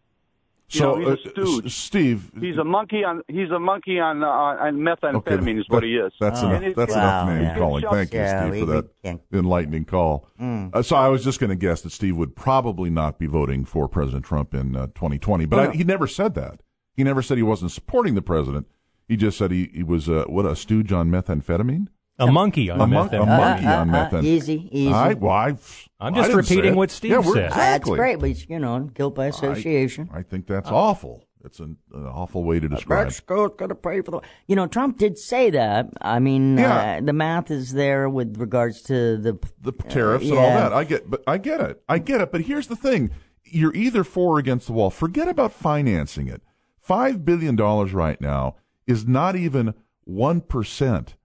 You 0.73 0.79
So, 0.79 0.95
know, 0.95 1.15
he's 1.15 1.25
a 1.25 1.29
uh, 1.29 1.31
stooge. 1.31 1.65
S- 1.65 1.73
Steve, 1.73 2.31
He's 2.39 2.57
a 2.57 2.63
monkey 2.63 3.03
on. 3.03 3.21
He's 3.27 3.49
a 3.51 3.59
monkey 3.59 3.99
on 3.99 4.23
uh, 4.23 4.27
on 4.27 4.75
methamphetamine. 4.77 5.59
is 5.59 5.65
what 5.67 5.83
he 5.83 5.95
is. 5.97 6.13
That's 6.19 6.41
And 6.41 6.63
enough. 6.63 6.75
That's 6.75 6.93
it- 6.93 6.97
enough 6.97 7.27
name 7.27 7.41
gets 7.43 7.57
calling. 7.59 7.81
shoved- 7.81 7.93
Thank 7.93 8.13
you, 8.13 8.27
Steve, 8.27 8.59
for 8.63 8.65
we 8.67 8.71
that 8.73 8.85
can't- 9.03 9.21
enlightening 9.33 9.85
call. 9.85 10.27
Mm. 10.39 10.73
Uh, 10.73 10.81
so 10.81 10.95
I 10.95 11.07
was 11.09 11.23
just 11.23 11.39
going 11.39 11.49
to 11.49 11.55
guess 11.55 11.81
that 11.81 11.91
Steve 11.91 12.15
would 12.17 12.35
probably 12.35 12.89
not 12.89 13.19
be 13.19 13.25
voting 13.27 13.65
for 13.65 13.87
President 13.89 14.23
Trump 14.25 14.53
in 14.53 14.75
uh, 14.75 14.87
2020, 14.87 15.45
but 15.45 15.59
I, 15.59 15.71
he 15.71 15.83
never 15.83 16.07
said 16.07 16.35
that. 16.35 16.61
He 16.95 17.03
never 17.03 17.21
said 17.21 17.37
he 17.37 17.43
wasn't 17.43 17.71
supporting 17.71 18.15
the 18.15 18.21
president. 18.21 18.67
He 19.07 19.17
just 19.17 19.37
said 19.37 19.51
he, 19.51 19.69
he 19.73 19.83
was 19.83 20.07
uh, 20.07 20.23
what 20.27 20.45
a 20.45 20.55
stooge 20.55 20.91
on 20.93 21.09
methamphetamine. 21.11 21.87
A 22.21 22.31
monkey 22.31 22.69
on 22.69 22.79
a, 22.81 22.87
mon- 22.87 23.13
a 23.13 23.25
monkey 23.25 23.65
Uh, 23.65 23.71
uh, 23.77 23.81
on 23.81 23.89
uh, 23.89 24.09
methamphetamine. 24.09 24.23
easy, 24.23 24.69
easy. 24.71 24.93
I, 24.93 25.13
well, 25.13 25.31
I, 25.31 25.55
I'm 25.99 26.13
I 26.13 26.17
just 26.17 26.29
didn't 26.29 26.43
say 26.45 26.55
repeating 26.55 26.73
it. 26.73 26.77
what 26.77 26.91
Steve 26.91 27.11
yeah, 27.11 27.17
we're, 27.19 27.33
said. 27.33 27.45
Exactly. 27.47 27.91
That's 27.91 27.99
great, 27.99 28.19
but 28.19 28.49
you 28.49 28.59
know, 28.59 28.79
guilt 28.93 29.15
by 29.15 29.25
association. 29.27 30.09
I, 30.13 30.19
I 30.19 30.23
think 30.23 30.47
that's 30.47 30.69
awful. 30.69 31.25
It's 31.43 31.59
an, 31.59 31.77
an 31.93 32.05
awful 32.05 32.43
way 32.43 32.59
to 32.59 32.69
describe. 32.69 33.01
It. 33.01 33.05
Mexico's 33.05 33.51
going 33.57 33.69
to 33.69 33.75
pay 33.75 34.01
for 34.01 34.11
the. 34.11 34.21
You 34.47 34.55
know, 34.55 34.67
Trump 34.67 34.99
did 34.99 35.17
say 35.17 35.49
that. 35.49 35.89
I 35.99 36.19
mean, 36.19 36.57
Yeah. 36.57 36.97
uh, 36.99 37.01
the 37.03 37.13
math 37.13 37.49
is 37.49 37.73
there 37.73 38.07
with 38.09 38.37
regards 38.37 38.83
to 38.83 39.17
the 39.17 39.39
the 39.59 39.71
tariffs 39.71 40.25
uh, 40.25 40.29
and 40.29 40.37
all 40.37 40.43
yeah. 40.45 40.59
that. 40.59 40.73
I 40.73 40.83
get, 40.83 41.09
but 41.09 41.23
I 41.25 41.39
get 41.39 41.59
it. 41.61 41.81
I 41.89 41.97
get 41.97 42.21
it. 42.21 42.31
But 42.31 42.41
here's 42.41 42.67
the 42.67 42.75
thing: 42.75 43.09
you're 43.43 43.73
either 43.73 44.03
for 44.03 44.35
or 44.35 44.39
against 44.39 44.67
the 44.67 44.73
wall. 44.73 44.91
Forget 44.91 45.27
about 45.27 45.51
financing 45.51 46.27
it. 46.27 46.43
Five 46.79 47.25
billion 47.25 47.55
dollars 47.55 47.91
right 47.93 48.21
now 48.21 48.55
is 48.85 49.07
not 49.07 49.35
even 49.35 49.73
one 50.03 50.41
percent 50.41 51.15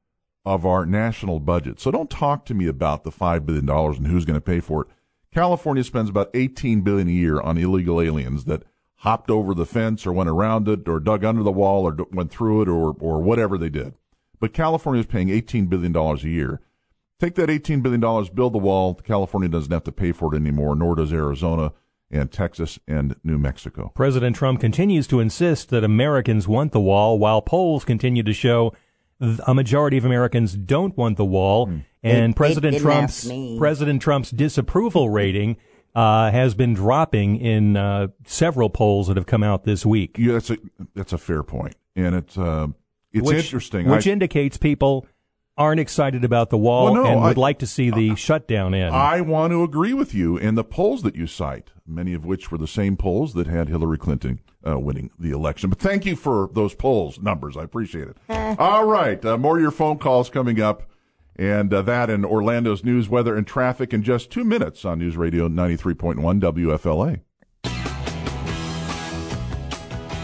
of 0.47 0.65
our 0.65 0.87
national 0.87 1.41
budget. 1.41 1.81
So 1.81 1.91
don't 1.91 2.09
talk 2.09 2.47
to 2.47 2.55
me 2.55 2.69
about 2.69 3.03
the 3.03 3.11
five 3.11 3.45
billion 3.45 3.67
dollars 3.67 3.99
and 3.99 4.07
who's 4.07 4.25
going 4.25 4.39
to 4.39 4.41
pay 4.41 4.61
for 4.61 4.83
it. 4.83 4.89
California 5.35 5.85
spends 5.85 6.09
about 6.09 6.31
eighteen 6.33 6.81
billion 6.81 7.09
a 7.09 7.13
year 7.13 7.41
on 7.41 7.59
illegal 7.59 8.01
aliens 8.01 8.45
that 8.45 8.63
hopped 9.01 9.31
over 9.31 9.53
the 9.53 9.67
fence 9.67 10.07
or 10.07 10.13
went 10.13 10.31
around 10.31 10.69
it 10.69 10.89
or 10.89 11.01
dug 11.01 11.25
under 11.25 11.43
the 11.43 11.53
wall 11.53 11.83
or 11.83 11.97
went 12.13 12.31
through 12.31 12.63
it 12.63 12.69
or 12.69 12.97
or 13.01 13.21
whatever 13.21 13.59
they 13.59 13.69
did. 13.69 13.95
But 14.39 14.55
California 14.55 15.01
is 15.01 15.07
paying 15.07 15.29
eighteen 15.29 15.67
billion 15.67 15.93
dollars 15.93 16.23
a 16.23 16.31
year. 16.31 16.61
Take 17.19 17.35
that 17.37 17.49
$18 17.49 17.83
billion, 17.83 18.01
build 18.35 18.53
the 18.53 18.59
wall. 18.59 18.95
California 18.95 19.49
doesn't 19.49 19.73
have 19.73 19.85
to 19.85 19.93
pay 19.93 20.13
for 20.13 20.35
it 20.35 20.37
anymore, 20.37 20.77
nor 20.77 20.95
does 20.95 21.15
Arizona 21.15 21.73
and 22.11 22.31
Texas 22.31 22.79
and 22.87 23.17
New 23.25 23.39
Mexico. 23.39 23.91
President 23.95 24.37
Trump 24.37 24.61
continues 24.61 25.07
to 25.07 25.21
insist 25.21 25.71
that 25.71 25.83
Americans 25.83 26.47
want 26.47 26.73
the 26.73 26.81
wall, 26.81 27.19
while 27.19 27.41
polls 27.41 27.87
continue 27.87 28.23
to 28.23 28.35
show 28.35 28.75
a 29.21 29.55
majority 29.55 29.97
of 29.97 30.05
Americans 30.05 30.55
don't 30.55 30.97
want 30.97 31.17
the 31.17 31.25
wall. 31.25 31.67
And 31.67 31.85
They- 32.03 32.27
they 32.27 32.33
President 32.35 32.73
didn't 32.75 32.83
Trump's. 32.87 33.31
President 33.59 34.03
Trump's 34.03 34.31
disapproval 34.31 35.11
rating 35.11 35.57
uh, 35.95 36.31
has 36.31 36.55
been 36.55 36.75
dropping 36.75 37.37
in 37.41 37.77
uh, 37.77 38.09
several 38.27 38.69
polls 38.71 39.09
that 39.09 39.17
have 39.17 39.27
come 39.27 39.43
out 39.43 39.65
this 39.65 39.85
week. 39.87 40.17
Yeah, 40.19 40.35
that's 40.35 40.51
a 40.51 40.59
that's 40.95 41.13
a 41.13 41.19
fair 41.19 41.43
point, 41.43 41.75
and 41.97 42.15
it's 42.15 42.37
uh, 42.37 42.67
it's 43.13 43.27
which, 43.27 43.45
interesting. 43.45 43.89
Which 43.89 44.07
I, 44.07 44.11
indicates 44.11 44.57
people 44.59 45.07
aren't 45.57 45.81
excited 45.81 46.23
about 46.23 46.51
the 46.51 46.59
wall 46.59 46.93
Well, 46.93 46.95
no, 46.97 47.07
and 47.07 47.23
would 47.23 47.39
I- 47.39 47.41
like 47.41 47.59
to 47.61 47.67
see 47.67 47.91
the 47.91 48.15
shutdown 48.15 48.75
end. 48.75 48.95
I 48.95 49.23
want 49.23 49.53
to 49.53 49.63
agree 49.65 49.95
with 49.95 50.13
you 50.15 50.37
in 50.37 50.55
the 50.55 50.65
polls 50.65 51.03
that 51.03 51.17
you 51.17 51.27
cite, 51.27 51.71
many 51.87 52.15
of 52.15 52.25
which 52.25 52.51
were 52.51 52.59
the 52.59 52.67
same 52.67 52.97
polls 52.97 53.35
that 53.35 53.47
had 53.47 53.69
Hillary 53.69 53.99
Clinton 53.99 54.41
uh, 54.67 54.79
winning 54.79 55.11
the 55.19 55.31
election. 55.31 55.71
But 55.71 55.79
thank 55.79 56.05
you 56.07 56.17
for 56.17 56.51
those 56.53 56.75
polls 56.75 57.21
numbers. 57.21 57.57
I 57.57 57.63
appreciate 57.63 58.09
it. 58.09 58.17
All 58.59 58.85
right, 58.85 59.25
uh, 59.25 59.39
more 59.39 59.57
of 59.57 59.63
your 59.63 59.71
phone 59.71 59.99
calls 59.99 60.29
coming 60.31 60.61
up, 60.61 60.85
and 61.37 61.73
uh, 61.73 61.83
that 61.83 62.11
and 62.11 62.25
Orlando's 62.27 62.85
news, 62.85 63.09
weather, 63.09 63.37
and 63.37 63.47
traffic 63.47 63.93
in 63.95 64.03
just 64.03 64.31
two 64.31 64.45
minutes 64.45 64.85
on 64.85 64.99
News 64.99 65.17
Radio 65.17 65.49
93.1 65.49 66.41
WFLA. 66.41 67.21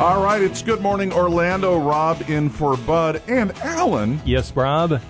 All 0.00 0.24
right, 0.24 0.42
it's 0.42 0.62
Good 0.62 0.80
Morning 0.80 1.12
Orlando. 1.12 1.78
Rob 1.78 2.22
in 2.28 2.48
for 2.48 2.76
Bud 2.78 3.22
and 3.28 3.52
Alan. 3.58 4.20
yes, 4.24 4.50
Rob. 4.56 5.00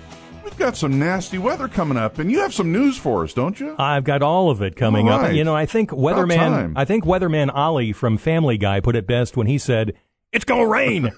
We've 0.53 0.59
got 0.59 0.77
some 0.77 0.99
nasty 0.99 1.39
weather 1.39 1.67
coming 1.67 1.97
up, 1.97 2.19
and 2.19 2.31
you 2.31 2.41
have 2.41 2.53
some 2.53 2.73
news 2.73 2.99
for 2.99 3.25
us, 3.25 3.33
don't 3.33 3.59
you? 3.59 3.75
I've 3.79 4.05
got 4.05 4.21
all 4.21 4.51
of 4.51 4.61
it 4.61 4.77
coming 4.77 5.09
All 5.09 5.19
up. 5.19 5.33
You 5.33 5.45
know, 5.45 5.57
I 5.57 5.65
think 5.65 5.89
weatherman. 5.89 6.75
I 6.77 6.85
think 6.85 7.05
weatherman 7.05 7.51
Ollie 7.55 7.95
from 7.95 8.19
Family 8.19 8.59
Guy 8.59 8.81
put 8.81 8.95
it 8.95 9.07
best 9.07 9.35
when 9.35 9.47
he 9.47 9.57
said, 9.57 9.95
"It's 10.31 10.45
going 10.45 10.61
to 10.61 10.67
rain." 10.67 11.11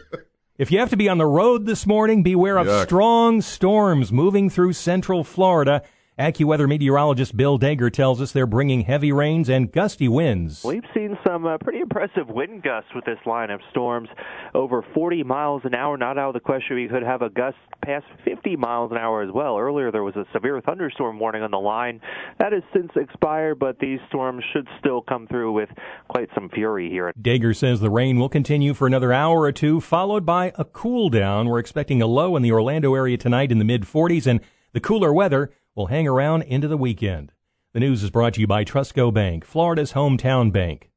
if 0.58 0.72
you 0.72 0.80
have 0.80 0.90
to 0.90 0.96
be 0.96 1.08
on 1.08 1.18
the 1.18 1.26
road 1.26 1.64
this 1.64 1.86
morning, 1.86 2.24
beware 2.24 2.58
of 2.58 2.66
Yuck. 2.66 2.82
strong 2.86 3.40
storms 3.40 4.10
moving 4.10 4.50
through 4.50 4.72
central 4.72 5.22
Florida. 5.22 5.84
AccuWeather 6.22 6.68
meteorologist 6.68 7.36
Bill 7.36 7.58
Deger 7.58 7.92
tells 7.92 8.20
us 8.20 8.30
they're 8.30 8.46
bringing 8.46 8.82
heavy 8.82 9.10
rains 9.10 9.48
and 9.48 9.72
gusty 9.72 10.06
winds. 10.06 10.62
We've 10.62 10.84
seen 10.94 11.18
some 11.26 11.44
uh, 11.44 11.58
pretty 11.58 11.80
impressive 11.80 12.28
wind 12.28 12.62
gusts 12.62 12.90
with 12.94 13.04
this 13.04 13.18
line 13.26 13.50
of 13.50 13.60
storms, 13.72 14.08
over 14.54 14.84
40 14.94 15.24
miles 15.24 15.62
an 15.64 15.74
hour. 15.74 15.96
Not 15.96 16.18
out 16.18 16.28
of 16.28 16.34
the 16.34 16.40
question 16.40 16.76
we 16.76 16.86
could 16.86 17.02
have 17.02 17.22
a 17.22 17.28
gust 17.28 17.56
past 17.84 18.04
50 18.24 18.54
miles 18.54 18.92
an 18.92 18.98
hour 18.98 19.22
as 19.22 19.30
well. 19.34 19.58
Earlier 19.58 19.90
there 19.90 20.04
was 20.04 20.14
a 20.14 20.24
severe 20.32 20.60
thunderstorm 20.60 21.18
warning 21.18 21.42
on 21.42 21.50
the 21.50 21.58
line. 21.58 22.00
That 22.38 22.52
has 22.52 22.62
since 22.72 22.92
expired, 22.94 23.58
but 23.58 23.80
these 23.80 23.98
storms 24.06 24.44
should 24.52 24.68
still 24.78 25.02
come 25.02 25.26
through 25.26 25.50
with 25.50 25.70
quite 26.06 26.28
some 26.36 26.48
fury 26.50 26.88
here. 26.88 27.12
Deger 27.20 27.56
says 27.56 27.80
the 27.80 27.90
rain 27.90 28.20
will 28.20 28.28
continue 28.28 28.74
for 28.74 28.86
another 28.86 29.12
hour 29.12 29.40
or 29.40 29.50
two, 29.50 29.80
followed 29.80 30.24
by 30.24 30.52
a 30.56 30.64
cool 30.64 31.08
down. 31.08 31.48
We're 31.48 31.58
expecting 31.58 32.00
a 32.00 32.06
low 32.06 32.36
in 32.36 32.44
the 32.44 32.52
Orlando 32.52 32.94
area 32.94 33.16
tonight 33.16 33.50
in 33.50 33.58
the 33.58 33.64
mid 33.64 33.82
40s, 33.82 34.28
and 34.28 34.38
the 34.72 34.80
cooler 34.80 35.12
weather 35.12 35.50
will 35.74 35.86
hang 35.86 36.06
around 36.06 36.42
into 36.42 36.68
the 36.68 36.76
weekend. 36.76 37.32
The 37.72 37.80
news 37.80 38.02
is 38.02 38.10
brought 38.10 38.34
to 38.34 38.40
you 38.40 38.46
by 38.46 38.64
Trustco 38.64 39.12
Bank, 39.12 39.44
Florida's 39.44 39.92
hometown 39.92 40.52
bank. 40.52 40.90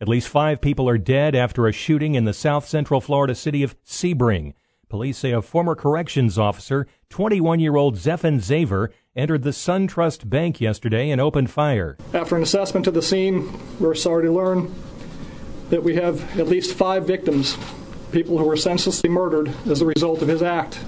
At 0.00 0.08
least 0.08 0.28
five 0.28 0.60
people 0.60 0.88
are 0.88 0.98
dead 0.98 1.34
after 1.34 1.66
a 1.66 1.72
shooting 1.72 2.14
in 2.14 2.24
the 2.24 2.32
south 2.32 2.66
central 2.66 3.00
Florida 3.00 3.34
city 3.34 3.62
of 3.62 3.76
Sebring. 3.84 4.54
Police 4.88 5.18
say 5.18 5.32
a 5.32 5.42
former 5.42 5.74
corrections 5.74 6.38
officer, 6.38 6.86
21 7.10 7.58
year 7.58 7.74
old 7.74 7.96
Zephen 7.96 8.38
Xaver, 8.38 8.90
entered 9.16 9.42
the 9.42 9.50
SunTrust 9.50 10.28
Bank 10.28 10.60
yesterday 10.60 11.10
and 11.10 11.20
opened 11.20 11.50
fire. 11.50 11.96
After 12.12 12.36
an 12.36 12.42
assessment 12.42 12.86
of 12.86 12.94
the 12.94 13.02
scene, 13.02 13.52
we're 13.80 13.94
sorry 13.94 14.24
to 14.26 14.32
learn 14.32 14.72
that 15.70 15.82
we 15.82 15.96
have 15.96 16.38
at 16.38 16.46
least 16.46 16.76
five 16.76 17.06
victims, 17.06 17.56
people 18.12 18.38
who 18.38 18.44
were 18.44 18.56
senselessly 18.56 19.08
murdered 19.08 19.52
as 19.66 19.80
a 19.80 19.86
result 19.86 20.22
of 20.22 20.28
his 20.28 20.42
act 20.42 20.78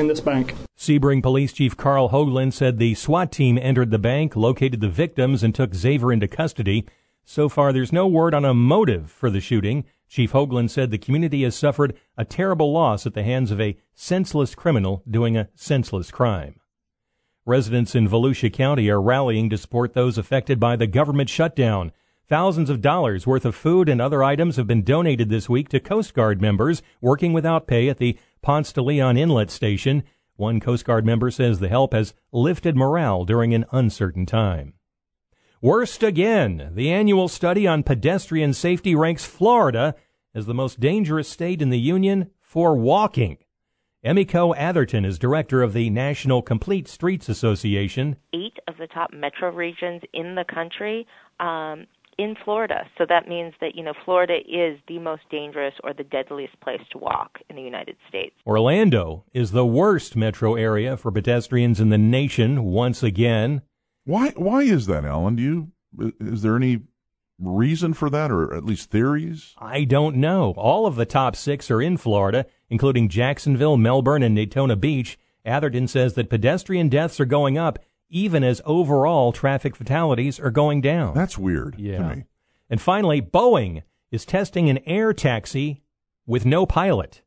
in 0.00 0.08
this 0.08 0.20
bank. 0.20 0.54
Sebring 0.76 1.22
Police 1.22 1.52
Chief 1.52 1.76
Karl 1.76 2.08
Hoglund 2.08 2.52
said 2.52 2.78
the 2.78 2.94
SWAT 2.94 3.30
team 3.30 3.58
entered 3.58 3.90
the 3.90 3.98
bank, 3.98 4.34
located 4.34 4.80
the 4.80 4.88
victims, 4.88 5.44
and 5.44 5.54
took 5.54 5.74
Xavier 5.74 6.12
into 6.12 6.26
custody. 6.26 6.86
So 7.24 7.48
far, 7.48 7.72
there's 7.72 7.92
no 7.92 8.08
word 8.08 8.34
on 8.34 8.44
a 8.44 8.54
motive 8.54 9.10
for 9.10 9.30
the 9.30 9.40
shooting. 9.40 9.84
Chief 10.08 10.32
Hoglund 10.32 10.70
said 10.70 10.90
the 10.90 10.98
community 10.98 11.44
has 11.44 11.54
suffered 11.54 11.96
a 12.16 12.24
terrible 12.24 12.72
loss 12.72 13.06
at 13.06 13.14
the 13.14 13.22
hands 13.22 13.52
of 13.52 13.60
a 13.60 13.76
senseless 13.94 14.56
criminal 14.56 15.04
doing 15.08 15.36
a 15.36 15.48
senseless 15.54 16.10
crime. 16.10 16.58
Residents 17.46 17.94
in 17.94 18.08
Volusia 18.08 18.52
County 18.52 18.90
are 18.90 19.00
rallying 19.00 19.48
to 19.50 19.58
support 19.58 19.94
those 19.94 20.18
affected 20.18 20.58
by 20.58 20.76
the 20.76 20.86
government 20.86 21.28
shutdown. 21.28 21.92
Thousands 22.28 22.70
of 22.70 22.80
dollars 22.80 23.26
worth 23.26 23.44
of 23.44 23.54
food 23.54 23.88
and 23.88 24.00
other 24.00 24.22
items 24.22 24.56
have 24.56 24.66
been 24.66 24.84
donated 24.84 25.28
this 25.28 25.48
week 25.48 25.68
to 25.70 25.80
Coast 25.80 26.14
Guard 26.14 26.40
members 26.40 26.82
working 27.00 27.32
without 27.32 27.66
pay 27.66 27.88
at 27.88 27.98
the 27.98 28.18
Ponce 28.42 28.72
de 28.72 28.82
Leon 28.82 29.16
Inlet 29.16 29.50
Station. 29.50 30.02
One 30.36 30.60
Coast 30.60 30.84
Guard 30.84 31.04
member 31.04 31.30
says 31.30 31.58
the 31.58 31.68
help 31.68 31.92
has 31.92 32.14
lifted 32.32 32.76
morale 32.76 33.24
during 33.24 33.52
an 33.52 33.66
uncertain 33.72 34.26
time. 34.26 34.74
Worst 35.60 36.02
again. 36.02 36.70
The 36.74 36.90
annual 36.90 37.28
study 37.28 37.66
on 37.66 37.82
pedestrian 37.82 38.54
safety 38.54 38.94
ranks 38.94 39.26
Florida 39.26 39.94
as 40.34 40.46
the 40.46 40.54
most 40.54 40.80
dangerous 40.80 41.28
state 41.28 41.60
in 41.60 41.68
the 41.68 41.78
Union 41.78 42.30
for 42.40 42.74
walking. 42.74 43.36
Emiko 44.02 44.56
Atherton 44.56 45.04
is 45.04 45.18
director 45.18 45.62
of 45.62 45.74
the 45.74 45.90
National 45.90 46.40
Complete 46.40 46.88
Streets 46.88 47.28
Association. 47.28 48.16
Eight 48.32 48.56
of 48.66 48.78
the 48.78 48.86
top 48.86 49.12
metro 49.12 49.52
regions 49.52 50.00
in 50.14 50.34
the 50.34 50.44
country 50.44 51.06
um, 51.38 51.86
in 52.20 52.36
Florida. 52.44 52.86
So 52.98 53.06
that 53.08 53.28
means 53.28 53.54
that, 53.62 53.74
you 53.74 53.82
know, 53.82 53.94
Florida 54.04 54.36
is 54.46 54.78
the 54.88 54.98
most 54.98 55.22
dangerous 55.30 55.72
or 55.82 55.94
the 55.94 56.04
deadliest 56.04 56.60
place 56.60 56.82
to 56.92 56.98
walk 56.98 57.38
in 57.48 57.56
the 57.56 57.62
United 57.62 57.96
States. 58.08 58.34
Orlando 58.46 59.24
is 59.32 59.52
the 59.52 59.64
worst 59.64 60.16
metro 60.16 60.54
area 60.54 60.98
for 60.98 61.10
pedestrians 61.10 61.80
in 61.80 61.88
the 61.88 61.96
nation 61.96 62.64
once 62.64 63.02
again. 63.02 63.62
Why 64.04 64.30
why 64.36 64.62
is 64.62 64.84
that, 64.86 65.06
Alan? 65.06 65.36
Do 65.36 65.42
you 65.42 66.12
is 66.20 66.42
there 66.42 66.56
any 66.56 66.82
reason 67.38 67.94
for 67.94 68.10
that 68.10 68.30
or 68.30 68.54
at 68.54 68.66
least 68.66 68.90
theories? 68.90 69.54
I 69.58 69.84
don't 69.84 70.16
know. 70.16 70.52
All 70.58 70.86
of 70.86 70.96
the 70.96 71.06
top 71.06 71.34
6 71.36 71.70
are 71.70 71.80
in 71.80 71.96
Florida, 71.96 72.44
including 72.68 73.08
Jacksonville, 73.08 73.78
Melbourne, 73.78 74.22
and 74.22 74.36
Daytona 74.36 74.76
Beach. 74.76 75.18
Atherton 75.42 75.88
says 75.88 76.14
that 76.14 76.28
pedestrian 76.28 76.90
deaths 76.90 77.18
are 77.18 77.24
going 77.24 77.56
up 77.56 77.78
even 78.10 78.42
as 78.44 78.60
overall 78.64 79.32
traffic 79.32 79.74
fatalities 79.76 80.38
are 80.38 80.50
going 80.50 80.80
down. 80.80 81.14
That's 81.14 81.38
weird 81.38 81.78
yeah. 81.78 82.16
And 82.68 82.80
finally, 82.80 83.20
Boeing 83.22 83.82
is 84.10 84.24
testing 84.24 84.68
an 84.68 84.78
air 84.86 85.12
taxi 85.12 85.82
with 86.26 86.44
no 86.44 86.66
pilot. 86.66 87.22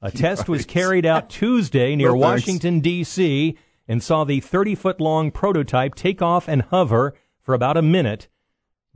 A 0.00 0.10
test 0.12 0.48
was 0.48 0.64
carried 0.66 1.06
out 1.06 1.30
Tuesday 1.30 1.96
near 1.96 2.08
No. 2.10 2.16
Washington, 2.16 2.80
D.C., 2.80 3.56
and 3.88 4.02
saw 4.02 4.24
the 4.24 4.40
30 4.40 4.74
foot 4.74 5.00
long 5.00 5.30
prototype 5.30 5.94
take 5.94 6.22
off 6.22 6.48
and 6.48 6.62
hover 6.62 7.14
for 7.40 7.54
about 7.54 7.76
a 7.76 7.82
minute. 7.82 8.28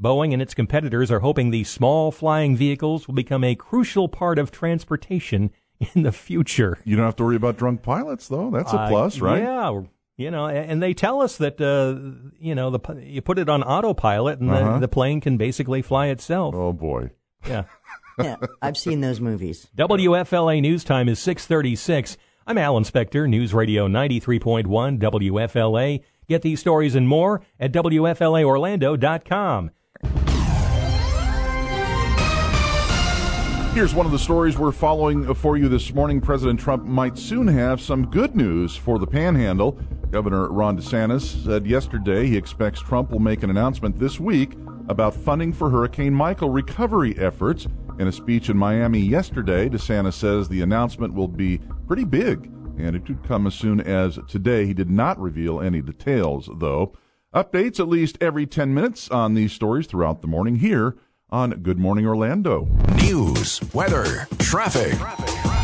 Boeing 0.01 0.33
and 0.33 0.43
its 0.43 0.55
competitors 0.55 1.11
are 1.11 1.21
hoping 1.21 1.51
these 1.51 1.69
small 1.71 2.13
flying 2.13 2.57
vehicles 2.57 3.07
will 3.09 3.15
become 3.15 3.43
a 3.43 3.55
crucial 3.55 4.09
part 4.09 4.39
of 4.39 4.51
transportation 4.53 5.51
in 5.95 6.03
the 6.03 6.13
future. 6.13 6.79
You 6.85 6.97
don't 6.97 7.05
have 7.07 7.17
to 7.17 7.25
worry 7.25 7.37
about 7.37 7.57
drunk 7.57 7.83
pilots, 7.83 8.29
though. 8.29 8.51
That's 8.51 8.73
a 8.73 8.77
Uh, 8.79 8.89
plus, 8.89 9.21
right? 9.21 9.43
Yeah, 9.43 9.83
you 10.17 10.31
know, 10.31 10.47
and 10.47 10.83
they 10.83 10.95
tell 10.95 11.21
us 11.21 11.37
that 11.39 11.61
uh, 11.61 11.95
you 12.41 12.55
know 12.55 12.71
the 12.71 12.81
you 13.03 13.21
put 13.23 13.39
it 13.39 13.49
on 13.49 13.63
autopilot 13.63 14.41
and 14.41 14.51
Uh-huh. 14.51 14.75
the, 14.75 14.81
the 14.81 14.89
plane 14.89 15.21
can 15.21 15.37
basically 15.37 15.83
fly 15.83 16.07
itself. 16.07 16.55
Oh 16.55 16.73
boy. 16.73 17.11
Yeah. 17.47 17.65
yeah, 18.19 18.37
I've 18.63 18.79
seen 18.79 19.03
those 19.03 19.21
movies. 19.21 19.69
WFLA 19.77 20.61
News 20.63 20.85
Time 20.85 21.09
is 21.09 21.19
636. 21.19 22.17
I'm 22.47 22.57
Alan 22.59 22.85
Spector, 22.85 23.29
News 23.29 23.53
Radio 23.53 23.89
93.1 23.89 24.65
WFLA. 24.99 26.03
Get 26.29 26.43
these 26.43 26.61
stories 26.61 26.95
and 26.95 27.07
more 27.09 27.43
at 27.61 27.73
WFLAOrlando.com. 27.73 29.71
Here's 33.75 33.95
one 33.95 34.07
of 34.07 34.13
the 34.13 34.19
stories 34.19 34.57
we're 34.59 34.73
following 34.73 35.35
for 35.35 35.59
you 35.59 35.69
this 35.69 35.93
morning. 35.93 36.19
President 36.23 36.59
Trump 36.59 36.85
might 36.87 37.19
soon 37.19 37.47
have 37.47 37.79
some 37.79 38.07
good 38.11 38.35
news 38.35 38.75
for 38.75 38.99
the 38.99 39.07
panhandle. 39.07 39.79
Governor 40.11 40.49
Ron 40.49 40.79
DeSantis 40.79 41.45
said 41.45 41.67
yesterday 41.67 42.27
he 42.27 42.37
expects 42.37 42.81
Trump 42.81 43.11
will 43.11 43.19
make 43.19 43.43
an 43.43 43.51
announcement 43.51 43.99
this 43.99 44.21
week 44.21 44.53
about 44.89 45.15
funding 45.15 45.53
for 45.53 45.69
Hurricane 45.69 46.15
Michael 46.15 46.51
recovery 46.51 47.19
efforts. 47.19 47.67
In 47.99 48.07
a 48.07 48.13
speech 48.13 48.49
in 48.49 48.57
Miami 48.57 49.01
yesterday, 49.01 49.69
DeSantis 49.69 50.15
says 50.15 50.49
the 50.49 50.63
announcement 50.63 51.15
will 51.15 51.29
be 51.29 51.61
pretty 51.87 52.05
big, 52.05 52.47
and 52.79 52.95
it 52.95 53.05
could 53.05 53.25
come 53.25 53.47
as 53.47 53.55
soon 53.55 53.81
as 53.81 54.19
today. 54.29 54.65
He 54.65 54.75
did 54.75 54.91
not 54.91 55.19
reveal 55.19 55.61
any 55.61 55.83
details, 55.83 56.49
though. 56.59 56.97
Updates 57.35 57.81
at 57.81 57.89
least 57.89 58.17
every 58.21 58.47
10 58.47 58.73
minutes 58.73 59.11
on 59.11 59.35
these 59.35 59.53
stories 59.53 59.87
throughout 59.87 60.23
the 60.23 60.29
morning 60.29 60.57
here 60.57 60.97
on 61.31 61.51
Good 61.51 61.79
Morning 61.79 62.07
Orlando. 62.07 62.69
News, 62.95 63.61
weather, 63.75 64.29
traffic. 64.39 64.97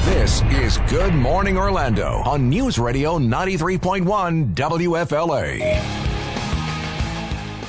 This 0.05 0.43
is 0.51 0.79
Good 0.91 1.15
Morning 1.15 1.57
Orlando 1.57 2.21
on 2.25 2.51
News 2.51 2.81
Radio 2.81 3.17
93.1 3.17 4.55
WFLA. 4.55 5.61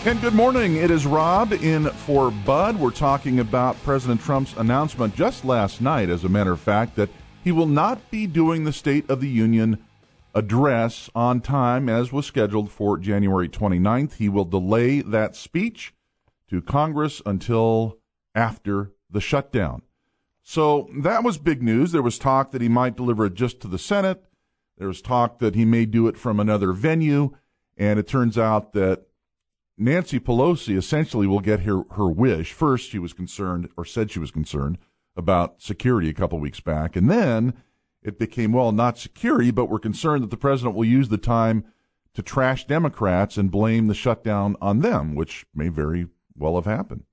And 0.08 0.20
good 0.22 0.34
morning. 0.34 0.78
It 0.78 0.90
is 0.90 1.06
Rob 1.06 1.54
in 1.54 1.86
for 1.86 2.32
Bud. 2.32 2.80
We're 2.80 2.90
talking 2.90 3.40
about 3.40 3.82
President 3.84 4.22
Trump's 4.22 4.58
announcement 4.58 5.16
just 5.16 5.46
last 5.46 5.80
night, 5.80 6.10
as 6.10 6.24
a 6.24 6.30
matter 6.30 6.52
of 6.52 6.60
fact, 6.60 6.96
that 6.96 7.10
he 7.44 7.52
will 7.52 7.68
not 7.68 8.10
be 8.10 8.26
doing 8.26 8.64
the 8.64 8.74
State 8.74 9.08
of 9.08 9.22
the 9.22 9.30
Union 9.30 9.78
address 10.34 11.12
on 11.14 11.42
time 11.42 11.88
as 11.88 12.12
was 12.12 12.26
scheduled 12.26 12.72
for 12.72 12.98
January 12.98 13.48
29th. 13.48 14.14
He 14.16 14.30
will 14.30 14.46
delay 14.46 15.02
that 15.02 15.36
speech 15.36 15.94
to 16.54 16.62
Congress 16.62 17.20
until 17.26 17.98
after 18.36 18.92
the 19.10 19.20
shutdown. 19.20 19.82
So 20.44 20.88
that 21.02 21.24
was 21.24 21.40
big 21.40 21.64
news. 21.64 21.92
There 21.92 22.04
was 22.04 22.20
talk 22.20 22.52
that 22.52 22.62
he 22.62 22.70
might 22.70 22.96
deliver 22.96 23.26
it 23.26 23.34
just 23.34 23.60
to 23.62 23.68
the 23.68 23.80
Senate. 23.80 24.24
There 24.78 24.88
was 24.88 25.02
talk 25.02 25.40
that 25.40 25.56
he 25.56 25.66
may 25.66 25.86
do 25.88 26.08
it 26.08 26.16
from 26.16 26.40
another 26.40 26.72
venue. 26.72 27.32
And 27.76 27.98
it 27.98 28.08
turns 28.08 28.38
out 28.38 28.74
that 28.74 29.08
Nancy 29.80 30.20
Pelosi 30.20 30.78
essentially 30.78 31.26
will 31.26 31.40
get 31.40 31.62
her, 31.62 31.86
her 31.96 32.08
wish. 32.08 32.54
First, 32.54 32.92
she 32.92 33.00
was 33.00 33.14
concerned, 33.14 33.70
or 33.76 33.84
said 33.84 34.12
she 34.12 34.20
was 34.20 34.30
concerned, 34.30 34.78
about 35.16 35.60
security 35.60 36.10
a 36.10 36.14
couple 36.14 36.40
weeks 36.40 36.60
back. 36.60 36.96
And 36.96 37.10
then 37.10 37.54
it 38.04 38.20
became, 38.20 38.52
well, 38.52 38.72
not 38.72 39.00
security, 39.00 39.50
but 39.50 39.72
we're 39.72 39.80
concerned 39.80 40.22
that 40.22 40.30
the 40.30 40.38
president 40.38 40.76
will 40.76 40.86
use 40.86 41.10
the 41.10 41.18
time 41.18 41.66
to 42.14 42.22
trash 42.22 42.68
Democrats 42.68 43.38
and 43.38 43.50
blame 43.50 43.88
the 43.88 43.96
shutdown 43.96 44.56
on 44.62 44.80
them, 44.80 45.16
which 45.16 45.48
may 45.56 45.70
very 45.70 46.10
well 46.38 46.56
have 46.56 46.66
happened. 46.66 47.04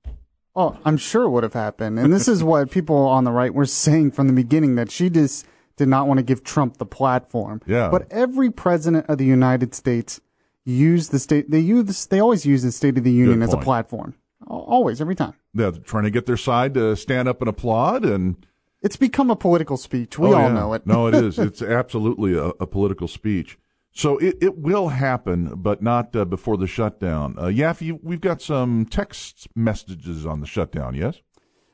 Oh, 0.57 0.77
I'm 0.85 0.97
sure 0.97 1.23
it 1.25 1.31
would 1.31 1.45
have 1.45 1.53
happened. 1.55 1.99
And 1.99 2.13
this 2.13 2.27
is 2.27 2.43
what 2.43 2.71
people 2.71 2.97
on 2.97 3.25
the 3.25 3.31
right 3.31 3.55
were 3.55 3.67
saying 3.67 4.11
from 4.13 4.27
the 4.27 4.33
beginning 4.33 4.75
that 4.75 4.91
she 4.91 5.09
just 5.09 5.47
did 5.77 5.89
not 5.89 6.09
want 6.09 6.19
to 6.19 6.23
give 6.25 6.43
Trump 6.43 6.77
the 6.79 6.87
platform. 6.87 7.63
Yeah. 7.67 7.89
But 7.89 8.11
every 8.11 8.51
president 8.51 9.07
of 9.09 9.19
the 9.19 9.25
United 9.25 9.75
States 9.75 10.21
used 10.65 11.13
the 11.13 11.19
state, 11.19 11.51
they 11.51 11.61
use, 11.61 12.05
they 12.07 12.21
always 12.21 12.45
use 12.45 12.63
the 12.63 12.73
State 12.73 12.99
of 12.99 13.05
the 13.05 13.13
Union 13.13 13.43
as 13.43 13.53
a 13.55 13.59
platform. 13.59 14.15
Always, 14.47 15.01
every 15.01 15.15
time. 15.15 15.35
They're 15.55 15.71
trying 15.73 16.05
to 16.05 16.11
get 16.11 16.27
their 16.27 16.37
side 16.37 16.75
to 16.75 16.97
stand 16.97 17.29
up 17.29 17.41
and 17.41 17.49
applaud 17.49 18.05
and 18.05 18.37
It's 18.83 18.97
become 18.97 19.31
a 19.31 19.37
political 19.37 19.77
speech. 19.77 20.19
We 20.19 20.29
Oh, 20.29 20.35
all 20.35 20.41
yeah. 20.49 20.53
know 20.53 20.73
it. 20.75 20.87
no, 20.87 21.07
it 21.07 21.15
is. 21.15 21.39
It's 21.49 21.63
absolutely 21.63 22.35
a, 22.35 22.47
a 22.61 22.67
political 22.67 23.07
speech. 23.09 23.59
So 23.93 24.19
it, 24.19 24.37
it 24.41 24.59
will 24.59 24.89
happen, 24.89 25.55
but 25.57 25.83
not 25.83 26.15
uh, 26.15 26.25
before 26.25 26.57
the 26.57 26.67
shutdown. 26.67 27.35
Uh, 27.37 27.45
Yaffe, 27.45 27.99
we've 28.03 28.21
got 28.21 28.41
some 28.41 28.87
text 28.87 29.49
messages 29.57 30.25
on 30.25 30.41
the 30.41 30.47
shutdown, 30.47 30.95
yes? 30.95 31.21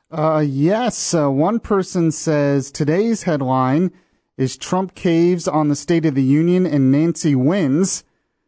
Uh, 0.09 0.43
yes. 0.45 1.13
Uh, 1.13 1.29
one 1.29 1.59
person 1.59 2.11
says 2.11 2.71
today's 2.71 3.23
headline 3.23 3.91
is 4.37 4.57
Trump 4.57 4.95
caves 4.95 5.47
on 5.47 5.67
the 5.67 5.75
State 5.75 6.05
of 6.05 6.15
the 6.15 6.23
Union 6.23 6.65
and 6.65 6.91
Nancy 6.91 7.35
wins. 7.35 8.03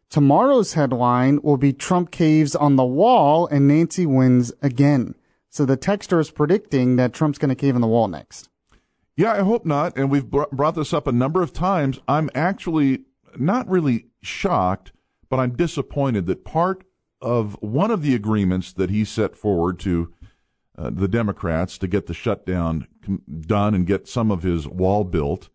Tomorrow's 0.08 0.72
headline 0.72 1.40
will 1.42 1.56
be 1.56 1.72
Trump 1.72 2.10
caves 2.10 2.56
on 2.56 2.76
the 2.76 2.84
wall 2.84 3.46
and 3.46 3.68
Nancy 3.68 4.06
wins 4.06 4.52
again. 4.62 5.14
So 5.48 5.64
the 5.64 5.76
texter 5.76 6.20
is 6.20 6.30
predicting 6.30 6.96
that 6.96 7.12
Trump's 7.12 7.38
going 7.38 7.50
to 7.50 7.54
cave 7.54 7.74
in 7.74 7.80
the 7.80 7.86
wall 7.86 8.08
next. 8.08 8.48
Yeah, 9.16 9.32
I 9.32 9.40
hope 9.40 9.66
not. 9.66 9.96
And 9.96 10.10
we've 10.10 10.28
br- 10.28 10.44
brought 10.50 10.76
this 10.76 10.92
up 10.92 11.06
a 11.06 11.12
number 11.12 11.42
of 11.42 11.52
times. 11.52 12.00
I'm 12.08 12.30
actually 12.34 13.00
not 13.36 13.68
really 13.68 14.06
shocked, 14.22 14.92
but 15.28 15.38
I'm 15.38 15.56
disappointed 15.56 16.26
that 16.26 16.44
part 16.44 16.84
of 17.20 17.56
one 17.60 17.90
of 17.90 18.02
the 18.02 18.14
agreements 18.14 18.72
that 18.72 18.90
he 18.90 19.04
set 19.04 19.36
forward 19.36 19.78
to 19.80 20.12
uh, 20.76 20.90
the 20.90 21.08
Democrats 21.08 21.76
to 21.78 21.88
get 21.88 22.06
the 22.06 22.14
shutdown 22.14 22.86
done 23.40 23.74
and 23.74 23.86
get 23.86 24.08
some 24.08 24.30
of 24.30 24.42
his 24.42 24.66
wall 24.66 25.04
built 25.04 25.50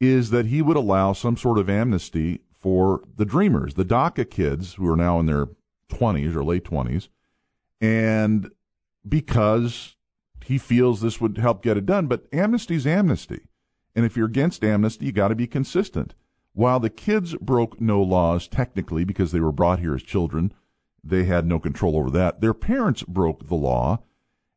is 0.00 0.30
that 0.30 0.46
he 0.46 0.62
would 0.62 0.76
allow 0.76 1.12
some 1.12 1.36
sort 1.36 1.58
of 1.58 1.68
amnesty 1.70 2.40
for 2.52 3.02
the 3.16 3.24
Dreamers, 3.24 3.74
the 3.74 3.84
DACA 3.84 4.28
kids 4.28 4.74
who 4.74 4.86
are 4.90 4.96
now 4.96 5.18
in 5.18 5.26
their 5.26 5.48
20s 5.88 6.34
or 6.34 6.44
late 6.44 6.64
20s. 6.64 7.08
And 7.80 8.50
because 9.08 9.96
he 10.44 10.58
feels 10.58 11.00
this 11.00 11.20
would 11.20 11.38
help 11.38 11.62
get 11.62 11.76
it 11.76 11.86
done, 11.86 12.06
but 12.06 12.26
amnesty's 12.32 12.86
amnesty. 12.86 13.46
And 13.94 14.04
if 14.04 14.16
you're 14.16 14.26
against 14.26 14.64
amnesty, 14.64 15.06
you 15.06 15.12
got 15.12 15.28
to 15.28 15.34
be 15.34 15.46
consistent. 15.46 16.14
While 16.52 16.80
the 16.80 16.90
kids 16.90 17.34
broke 17.36 17.80
no 17.80 18.02
laws 18.02 18.48
technically 18.48 19.04
because 19.04 19.32
they 19.32 19.40
were 19.40 19.52
brought 19.52 19.78
here 19.78 19.94
as 19.94 20.02
children, 20.02 20.52
they 21.02 21.24
had 21.24 21.46
no 21.46 21.58
control 21.58 21.96
over 21.96 22.10
that. 22.10 22.40
Their 22.40 22.54
parents 22.54 23.02
broke 23.02 23.48
the 23.48 23.54
law. 23.54 24.00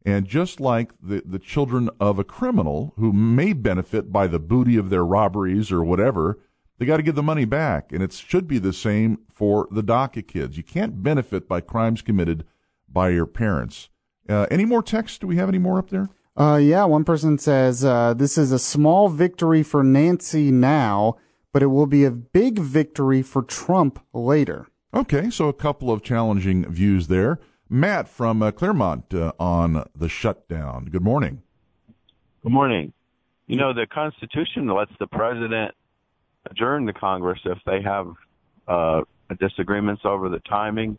And 0.06 0.27
just 0.27 0.60
like 0.60 0.91
the, 1.01 1.23
the 1.25 1.39
children 1.39 1.89
of 1.99 2.19
a 2.19 2.25
criminal 2.25 2.93
who 2.97 3.13
may 3.13 3.53
benefit 3.53 4.12
by 4.12 4.27
the 4.27 4.39
booty 4.39 4.75
of 4.75 4.89
their 4.89 5.06
robberies 5.06 5.71
or 5.71 5.84
whatever, 5.84 6.39
they 6.77 6.86
got 6.86 6.97
to 6.97 7.03
give 7.03 7.15
the 7.15 7.23
money 7.23 7.45
back. 7.45 7.93
And 7.93 8.03
it 8.03 8.12
should 8.12 8.47
be 8.47 8.60
the 8.60 8.73
same 8.73 9.19
for 9.32 9.67
the 9.71 9.84
DACA 9.84 10.27
kids. 10.27 10.58
You 10.58 10.63
can't 10.63 11.01
benefit 11.01 11.47
by 11.47 11.62
crimes 11.62 12.01
committed 12.01 12.43
by 12.89 13.10
your 13.10 13.25
parents. 13.25 13.89
Uh, 14.27 14.47
any 14.51 14.65
more 14.65 14.84
text? 14.84 15.21
Do 15.21 15.27
we 15.27 15.38
have 15.38 15.49
any 15.49 15.58
more 15.58 15.79
up 15.79 15.89
there? 15.89 16.10
Uh, 16.36 16.58
yeah, 16.62 16.84
one 16.84 17.03
person 17.03 17.38
says 17.38 17.86
uh, 17.86 18.13
this 18.13 18.38
is 18.38 18.51
a 18.51 18.60
small 18.60 19.08
victory 19.08 19.62
for 19.63 19.84
Nancy 19.84 20.51
now, 20.51 21.17
but 21.53 21.63
it 21.63 21.67
will 21.67 21.85
be 21.85 22.03
a 22.03 22.11
big 22.11 22.59
victory 22.59 23.21
for 23.21 23.43
Trump 23.43 24.03
later. 24.11 24.67
Okay, 24.93 25.29
so 25.29 25.47
a 25.47 25.53
couple 25.53 25.89
of 25.91 26.01
challenging 26.01 26.69
views 26.69 27.07
there. 27.07 27.39
Matt 27.69 28.07
from 28.09 28.43
uh, 28.43 28.51
Clermont 28.51 29.13
uh, 29.13 29.31
on 29.39 29.87
the 29.95 30.09
shutdown. 30.09 30.85
Good 30.85 31.01
morning. 31.01 31.41
Good 32.43 32.51
morning. 32.51 32.91
You 33.47 33.57
know, 33.57 33.73
the 33.73 33.87
Constitution 33.87 34.67
lets 34.67 34.91
the 34.99 35.07
president 35.07 35.73
adjourn 36.49 36.85
the 36.85 36.93
Congress 36.93 37.39
if 37.45 37.57
they 37.65 37.81
have 37.81 38.13
uh, 38.67 39.01
disagreements 39.39 40.01
over 40.05 40.29
the 40.29 40.39
timing, 40.39 40.97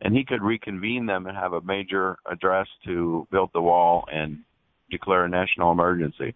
and 0.00 0.14
he 0.14 0.24
could 0.24 0.42
reconvene 0.42 1.06
them 1.06 1.26
and 1.26 1.36
have 1.36 1.52
a 1.52 1.60
major 1.62 2.18
address 2.30 2.66
to 2.84 3.26
build 3.30 3.50
the 3.54 3.60
wall 3.60 4.06
and 4.12 4.40
declare 4.90 5.24
a 5.24 5.28
national 5.28 5.72
emergency. 5.72 6.34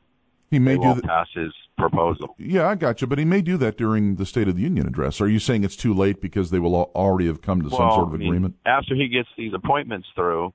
He 0.50 0.58
may 0.58 0.76
do 0.76 0.94
that. 0.94 1.04
pass 1.04 1.28
his 1.34 1.52
proposal. 1.76 2.34
Yeah, 2.38 2.68
I 2.68 2.74
got 2.74 3.00
you, 3.00 3.06
but 3.06 3.18
he 3.18 3.24
may 3.24 3.42
do 3.42 3.56
that 3.58 3.76
during 3.76 4.16
the 4.16 4.26
State 4.26 4.48
of 4.48 4.56
the 4.56 4.62
Union 4.62 4.86
address. 4.86 5.20
Are 5.20 5.28
you 5.28 5.38
saying 5.38 5.64
it's 5.64 5.76
too 5.76 5.92
late 5.92 6.20
because 6.20 6.50
they 6.50 6.58
will 6.58 6.74
al- 6.74 6.90
already 6.94 7.26
have 7.26 7.42
come 7.42 7.62
to 7.62 7.70
some 7.70 7.90
sort 7.90 8.08
of 8.08 8.14
I 8.14 8.16
mean, 8.16 8.28
agreement? 8.28 8.56
after 8.64 8.94
he 8.94 9.08
gets 9.08 9.28
these 9.36 9.52
appointments 9.54 10.08
through, 10.14 10.52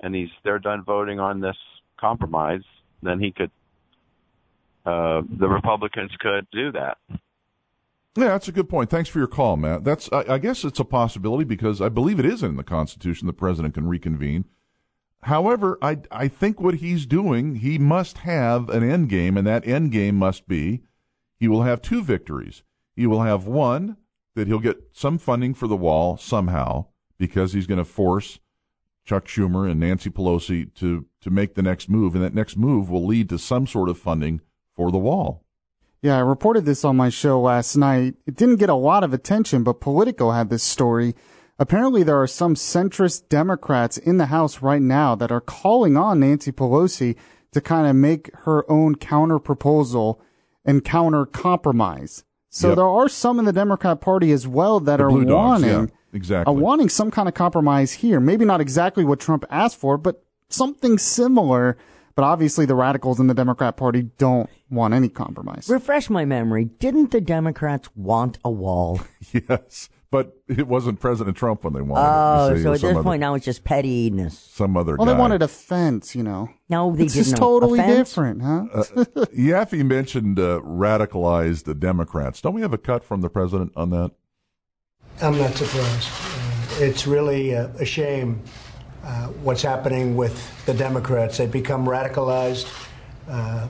and 0.00 0.14
he's 0.14 0.28
they're 0.44 0.58
done 0.58 0.84
voting 0.84 1.18
on 1.20 1.40
this 1.40 1.56
compromise, 1.98 2.62
then 3.02 3.20
he 3.20 3.32
could. 3.32 3.50
Uh, 4.86 5.22
the 5.38 5.48
Republicans 5.48 6.10
could 6.20 6.46
do 6.52 6.72
that. 6.72 6.96
Yeah, 8.16 8.28
that's 8.28 8.48
a 8.48 8.52
good 8.52 8.68
point. 8.68 8.90
Thanks 8.90 9.08
for 9.08 9.18
your 9.18 9.28
call, 9.28 9.56
Matt. 9.56 9.84
That's 9.84 10.08
I, 10.12 10.24
I 10.34 10.38
guess 10.38 10.64
it's 10.64 10.80
a 10.80 10.84
possibility 10.84 11.44
because 11.44 11.80
I 11.80 11.88
believe 11.88 12.18
it 12.18 12.26
is 12.26 12.42
in 12.42 12.56
the 12.56 12.64
Constitution 12.64 13.26
the 13.26 13.32
president 13.32 13.74
can 13.74 13.86
reconvene. 13.86 14.46
However, 15.24 15.78
I 15.82 15.98
I 16.10 16.28
think 16.28 16.60
what 16.60 16.76
he's 16.76 17.06
doing, 17.06 17.56
he 17.56 17.78
must 17.78 18.18
have 18.18 18.68
an 18.70 18.88
end 18.88 19.08
game, 19.08 19.36
and 19.36 19.46
that 19.46 19.66
end 19.66 19.92
game 19.92 20.16
must 20.16 20.48
be 20.48 20.82
he 21.36 21.48
will 21.48 21.62
have 21.62 21.82
two 21.82 22.02
victories. 22.02 22.62
He 22.96 23.06
will 23.06 23.22
have 23.22 23.46
one 23.46 23.96
that 24.34 24.46
he'll 24.46 24.58
get 24.58 24.90
some 24.92 25.18
funding 25.18 25.54
for 25.54 25.66
the 25.66 25.76
wall 25.76 26.16
somehow 26.16 26.86
because 27.18 27.52
he's 27.52 27.66
going 27.66 27.78
to 27.78 27.84
force 27.84 28.38
Chuck 29.04 29.26
Schumer 29.26 29.70
and 29.70 29.80
Nancy 29.80 30.08
Pelosi 30.08 30.72
to 30.76 31.06
to 31.20 31.30
make 31.30 31.54
the 31.54 31.62
next 31.62 31.88
move, 31.88 32.14
and 32.14 32.24
that 32.24 32.34
next 32.34 32.56
move 32.56 32.88
will 32.88 33.04
lead 33.04 33.28
to 33.28 33.38
some 33.38 33.66
sort 33.66 33.88
of 33.88 33.98
funding 33.98 34.40
for 34.74 34.90
the 34.90 34.98
wall. 34.98 35.44
Yeah, 36.02 36.16
I 36.16 36.20
reported 36.20 36.64
this 36.64 36.82
on 36.84 36.96
my 36.96 37.10
show 37.10 37.38
last 37.40 37.76
night. 37.76 38.14
It 38.26 38.36
didn't 38.36 38.56
get 38.56 38.70
a 38.70 38.74
lot 38.74 39.04
of 39.04 39.12
attention, 39.12 39.64
but 39.64 39.82
Politico 39.82 40.30
had 40.30 40.48
this 40.48 40.62
story. 40.62 41.14
Apparently, 41.60 42.02
there 42.02 42.20
are 42.20 42.26
some 42.26 42.54
centrist 42.54 43.28
Democrats 43.28 43.98
in 43.98 44.16
the 44.16 44.26
House 44.26 44.62
right 44.62 44.80
now 44.80 45.14
that 45.14 45.30
are 45.30 45.42
calling 45.42 45.94
on 45.96 46.20
Nancy 46.20 46.50
Pelosi 46.50 47.16
to 47.52 47.60
kind 47.60 47.86
of 47.86 47.94
make 47.94 48.34
her 48.44 48.68
own 48.70 48.94
counter 48.94 49.38
proposal 49.38 50.20
and 50.64 50.82
counter 50.84 51.26
compromise. 51.26 52.24
So 52.48 52.68
Yep. 52.68 52.76
there 52.76 52.86
are 52.88 53.08
some 53.10 53.38
in 53.38 53.44
the 53.44 53.52
Democrat 53.52 54.00
Party 54.00 54.32
as 54.32 54.48
well 54.48 54.80
that 54.80 54.96
The 54.96 55.04
are 55.04 55.10
Blue 55.10 55.24
Dogs, 55.26 55.62
wanting, 55.62 55.70
yeah, 55.70 55.86
exactly. 56.14 56.50
are 56.52 56.56
wanting 56.58 56.88
some 56.88 57.10
kind 57.10 57.28
of 57.28 57.34
compromise 57.34 57.92
here. 57.92 58.20
Maybe 58.20 58.44
not 58.46 58.60
exactly 58.62 59.04
what 59.04 59.20
Trump 59.20 59.44
asked 59.50 59.76
for, 59.76 59.98
but 59.98 60.24
something 60.48 60.96
similar. 60.96 61.76
But 62.16 62.24
obviously, 62.24 62.66
the 62.66 62.74
radicals 62.74 63.20
in 63.20 63.28
the 63.28 63.34
Democrat 63.34 63.76
Party 63.76 64.02
don't 64.18 64.48
want 64.70 64.94
any 64.94 65.08
compromise. 65.10 65.68
Refresh 65.68 66.08
my 66.10 66.24
memory. 66.24 66.64
Didn't 66.64 67.10
the 67.12 67.20
Democrats 67.20 67.88
want 67.94 68.38
a 68.44 68.50
wall? 68.50 69.00
Yes, 69.32 69.88
but 70.10 70.32
it 70.48 70.66
wasn't 70.66 70.98
President 71.00 71.36
Trump 71.36 71.62
when 71.64 71.72
they 71.72 71.80
wanted 71.82 72.02
Oh, 72.08 72.46
it. 72.46 72.50
You 72.52 72.56
see, 72.58 72.62
so 72.64 72.72
at 72.72 72.80
this 72.80 72.90
other- 72.96 73.02
point 73.02 73.20
now 73.20 73.34
it's 73.34 73.44
just 73.44 73.62
pettiness. 73.64 74.38
some 74.38 74.76
other 74.76 74.96
Well, 74.96 75.06
guy. 75.06 75.12
they 75.14 75.18
wanted 75.18 75.42
a 75.42 75.48
fence, 75.48 76.14
you 76.16 76.22
know. 76.22 76.48
No, 76.68 76.94
they 76.94 77.04
it's 77.04 77.14
didn't. 77.14 77.36
totally 77.36 77.78
A 77.80 77.86
different, 77.86 78.42
huh? 78.42 78.64
Uh, 78.74 78.84
Yaffe 79.36 79.84
mentioned 79.84 80.38
uh, 80.38 80.60
radicalized 80.64 81.78
Democrats. 81.78 82.40
Don't 82.40 82.54
we 82.54 82.60
have 82.62 82.72
a 82.72 82.78
cut 82.78 83.04
from 83.04 83.20
the 83.20 83.28
president 83.30 83.72
on 83.76 83.90
that? 83.90 84.10
I'm 85.22 85.36
not 85.38 85.52
surprised. 85.54 86.08
Uh, 86.08 86.84
it's 86.84 87.06
really 87.06 87.52
a, 87.52 87.66
a 87.76 87.84
shame 87.84 88.42
uh, 89.04 89.26
what's 89.44 89.62
happening 89.62 90.16
with 90.16 90.64
the 90.66 90.74
Democrats. 90.74 91.38
They've 91.38 91.50
become 91.50 91.86
radicalized. 91.86 92.66
Uh, 93.28 93.68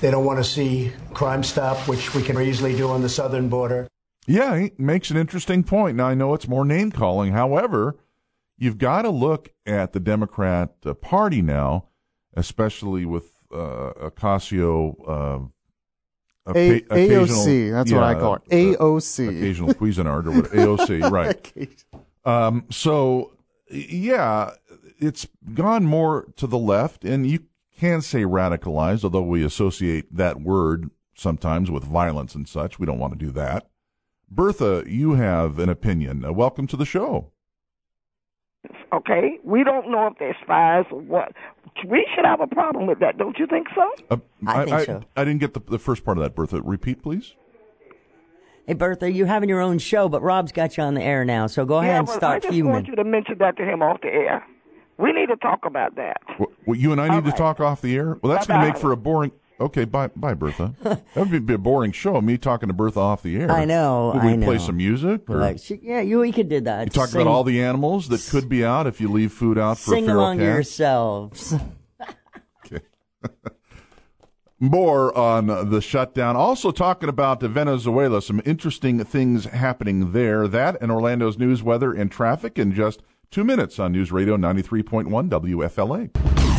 they 0.00 0.10
don't 0.10 0.24
want 0.24 0.38
to 0.38 0.44
see 0.44 0.92
crime 1.12 1.42
stop, 1.42 1.76
which 1.88 2.14
we 2.14 2.22
can 2.22 2.40
easily 2.40 2.76
do 2.76 2.88
on 2.90 3.02
the 3.02 3.08
southern 3.08 3.48
border. 3.48 3.86
Yeah, 4.26 4.56
he 4.58 4.72
makes 4.78 5.10
an 5.10 5.16
interesting 5.16 5.64
point. 5.64 5.96
Now 5.96 6.06
I 6.06 6.14
know 6.14 6.34
it's 6.34 6.48
more 6.48 6.64
name 6.64 6.90
calling. 6.90 7.32
However, 7.32 7.96
you've 8.56 8.78
got 8.78 9.02
to 9.02 9.10
look 9.10 9.50
at 9.66 9.92
the 9.92 10.00
Democrat 10.00 10.74
uh, 10.86 10.94
Party 10.94 11.42
now, 11.42 11.88
especially 12.34 13.04
with 13.04 13.32
uh, 13.52 13.92
Ocasio. 14.00 14.94
Uh, 15.06 16.52
A- 16.54 16.80
AOC, 16.80 17.72
that's 17.72 17.90
what 17.92 18.02
I 18.02 18.14
call 18.14 18.34
it. 18.36 18.44
AOC. 18.50 19.28
Occasional 19.28 19.74
Cuisinart 19.74 20.26
or 20.26 20.30
what, 20.30 20.44
AOC, 20.50 21.10
right. 21.10 21.84
Um, 22.24 22.66
so, 22.70 23.32
yeah, 23.70 24.50
it's 24.98 25.26
gone 25.54 25.84
more 25.84 26.26
to 26.36 26.46
the 26.46 26.58
left, 26.58 27.04
and 27.04 27.26
you 27.26 27.44
can 27.78 28.02
say 28.02 28.22
radicalized, 28.22 29.04
although 29.04 29.22
we 29.22 29.44
associate 29.44 30.14
that 30.14 30.40
word 30.40 30.90
sometimes 31.14 31.70
with 31.70 31.84
violence 31.84 32.34
and 32.34 32.48
such. 32.48 32.78
We 32.78 32.86
don't 32.86 32.98
want 32.98 33.18
to 33.18 33.24
do 33.24 33.30
that. 33.32 33.68
Bertha, 34.34 34.82
you 34.86 35.14
have 35.14 35.60
an 35.60 35.68
opinion. 35.68 36.24
Uh, 36.24 36.32
welcome 36.32 36.66
to 36.66 36.76
the 36.76 36.84
show. 36.84 37.30
Okay, 38.92 39.38
we 39.44 39.62
don't 39.62 39.90
know 39.90 40.08
if 40.08 40.14
they're 40.18 40.36
spies 40.42 40.86
or 40.90 41.00
what. 41.00 41.32
We 41.86 42.06
should 42.14 42.24
have 42.24 42.40
a 42.40 42.46
problem 42.46 42.86
with 42.86 42.98
that, 42.98 43.16
don't 43.16 43.38
you 43.38 43.46
think 43.46 43.68
so? 43.74 43.90
Uh, 44.10 44.16
I 44.46 44.64
think 44.64 44.76
I, 44.76 44.84
so. 44.84 45.02
I 45.16 45.24
didn't 45.24 45.40
get 45.40 45.54
the, 45.54 45.60
the 45.60 45.78
first 45.78 46.04
part 46.04 46.18
of 46.18 46.24
that, 46.24 46.34
Bertha. 46.34 46.62
Repeat, 46.62 47.02
please. 47.02 47.34
Hey, 48.66 48.74
Bertha, 48.74 49.12
you're 49.12 49.26
having 49.26 49.48
your 49.48 49.60
own 49.60 49.78
show, 49.78 50.08
but 50.08 50.22
Rob's 50.22 50.50
got 50.50 50.76
you 50.76 50.82
on 50.82 50.94
the 50.94 51.02
air 51.02 51.24
now, 51.24 51.46
so 51.46 51.64
go 51.64 51.78
ahead 51.78 51.92
yeah, 51.92 51.98
and 51.98 52.06
but 52.06 52.24
I 52.24 52.38
just 52.38 52.52
fuming. 52.52 52.72
want 52.72 52.86
you 52.88 52.96
to 52.96 53.04
mention 53.04 53.38
that 53.38 53.56
to 53.58 53.64
him 53.64 53.82
off 53.82 54.00
the 54.00 54.08
air. 54.08 54.44
We 54.96 55.12
need 55.12 55.26
to 55.26 55.36
talk 55.36 55.60
about 55.64 55.94
that. 55.96 56.22
What, 56.38 56.50
what, 56.64 56.78
you 56.78 56.90
and 56.90 57.00
I 57.00 57.14
need 57.14 57.24
to 57.26 57.32
talk 57.32 57.60
off 57.60 57.82
the 57.82 57.94
air? 57.94 58.18
Well, 58.22 58.32
that's 58.32 58.46
going 58.46 58.60
to 58.60 58.66
make 58.66 58.78
for 58.78 58.90
a 58.90 58.96
boring. 58.96 59.32
Okay, 59.60 59.84
bye, 59.84 60.08
bye, 60.16 60.34
Bertha. 60.34 60.74
that 60.82 61.02
would 61.14 61.46
be 61.46 61.54
a 61.54 61.58
boring 61.58 61.92
show. 61.92 62.20
Me 62.20 62.36
talking 62.36 62.66
to 62.66 62.72
Bertha 62.72 62.98
off 62.98 63.22
the 63.22 63.36
air. 63.36 63.50
I 63.50 63.64
know, 63.64 64.10
Would 64.14 64.22
I 64.24 64.34
we 64.36 64.44
play 64.44 64.58
some 64.58 64.76
music? 64.76 65.30
Or 65.30 65.36
Like, 65.36 65.58
she- 65.60 65.78
yeah, 65.82 66.00
you 66.00 66.18
we 66.20 66.32
could 66.32 66.48
do 66.48 66.60
that. 66.62 66.86
you 66.86 66.90
talk 66.90 67.08
Sing- 67.10 67.20
about 67.22 67.30
all 67.30 67.44
the 67.44 67.62
animals 67.62 68.08
that 68.08 68.26
could 68.30 68.48
be 68.48 68.64
out 68.64 68.86
if 68.88 69.00
you 69.00 69.08
leave 69.08 69.32
food 69.32 69.56
out 69.56 69.78
for 69.78 69.92
Sing 69.94 70.04
a 70.04 70.06
feral 70.08 70.24
among 70.24 70.38
cat. 70.38 70.44
yourselves. 70.46 71.54
More 74.60 75.16
on 75.16 75.46
the 75.70 75.80
shutdown. 75.80 76.36
Also 76.36 76.70
talking 76.70 77.08
about 77.08 77.40
Venezuela, 77.42 78.22
some 78.22 78.40
interesting 78.46 79.02
things 79.04 79.44
happening 79.46 80.12
there. 80.12 80.48
That 80.48 80.80
and 80.80 80.90
Orlando's 80.90 81.38
news, 81.38 81.62
weather, 81.62 81.92
and 81.92 82.10
traffic 82.10 82.58
in 82.58 82.72
just 82.72 83.02
two 83.30 83.44
minutes 83.44 83.78
on 83.78 83.92
News 83.92 84.10
Radio 84.10 84.36
93.1 84.36 85.28
WFLA. 85.28 86.53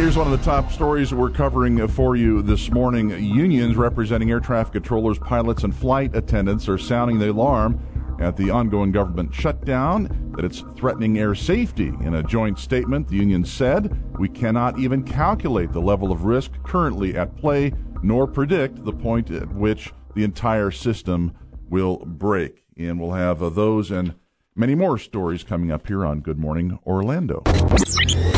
Here's 0.00 0.16
one 0.16 0.32
of 0.32 0.38
the 0.38 0.42
top 0.42 0.72
stories 0.72 1.12
we're 1.12 1.28
covering 1.28 1.86
for 1.86 2.16
you 2.16 2.40
this 2.40 2.70
morning. 2.70 3.10
Unions 3.22 3.76
representing 3.76 4.30
air 4.30 4.40
traffic 4.40 4.72
controllers, 4.72 5.18
pilots, 5.18 5.62
and 5.62 5.76
flight 5.76 6.16
attendants 6.16 6.70
are 6.70 6.78
sounding 6.78 7.18
the 7.18 7.30
alarm 7.30 7.78
at 8.18 8.34
the 8.34 8.48
ongoing 8.48 8.92
government 8.92 9.34
shutdown 9.34 10.32
that 10.34 10.44
it's 10.46 10.64
threatening 10.74 11.18
air 11.18 11.34
safety. 11.34 11.88
In 12.00 12.14
a 12.14 12.22
joint 12.22 12.58
statement, 12.58 13.08
the 13.08 13.16
union 13.16 13.44
said, 13.44 13.94
We 14.18 14.30
cannot 14.30 14.78
even 14.78 15.04
calculate 15.04 15.70
the 15.70 15.82
level 15.82 16.10
of 16.10 16.24
risk 16.24 16.52
currently 16.62 17.14
at 17.14 17.36
play, 17.36 17.74
nor 18.02 18.26
predict 18.26 18.82
the 18.82 18.94
point 18.94 19.30
at 19.30 19.52
which 19.52 19.92
the 20.14 20.24
entire 20.24 20.70
system 20.70 21.34
will 21.68 21.98
break. 21.98 22.64
And 22.78 22.98
we'll 22.98 23.12
have 23.12 23.42
uh, 23.42 23.50
those 23.50 23.90
and 23.90 24.14
many 24.60 24.74
more 24.74 24.98
stories 24.98 25.42
coming 25.42 25.72
up 25.72 25.86
here 25.86 26.04
on 26.04 26.20
Good 26.20 26.38
Morning 26.38 26.78
Orlando. 26.86 27.42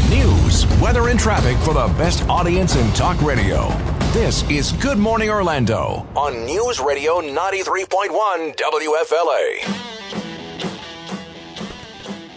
News, 0.09 0.65
weather, 0.81 1.09
and 1.09 1.19
traffic 1.19 1.57
for 1.59 1.75
the 1.75 1.93
best 1.99 2.23
audience 2.29 2.77
in 2.77 2.89
talk 2.93 3.21
radio. 3.23 3.69
This 4.13 4.49
is 4.49 4.71
Good 4.71 4.99
Morning 4.99 5.31
Orlando 5.31 6.07
on 6.15 6.47
News 6.47 6.79
Radio 6.79 7.21
93.1 7.21 8.55
WFLA. 8.57 9.89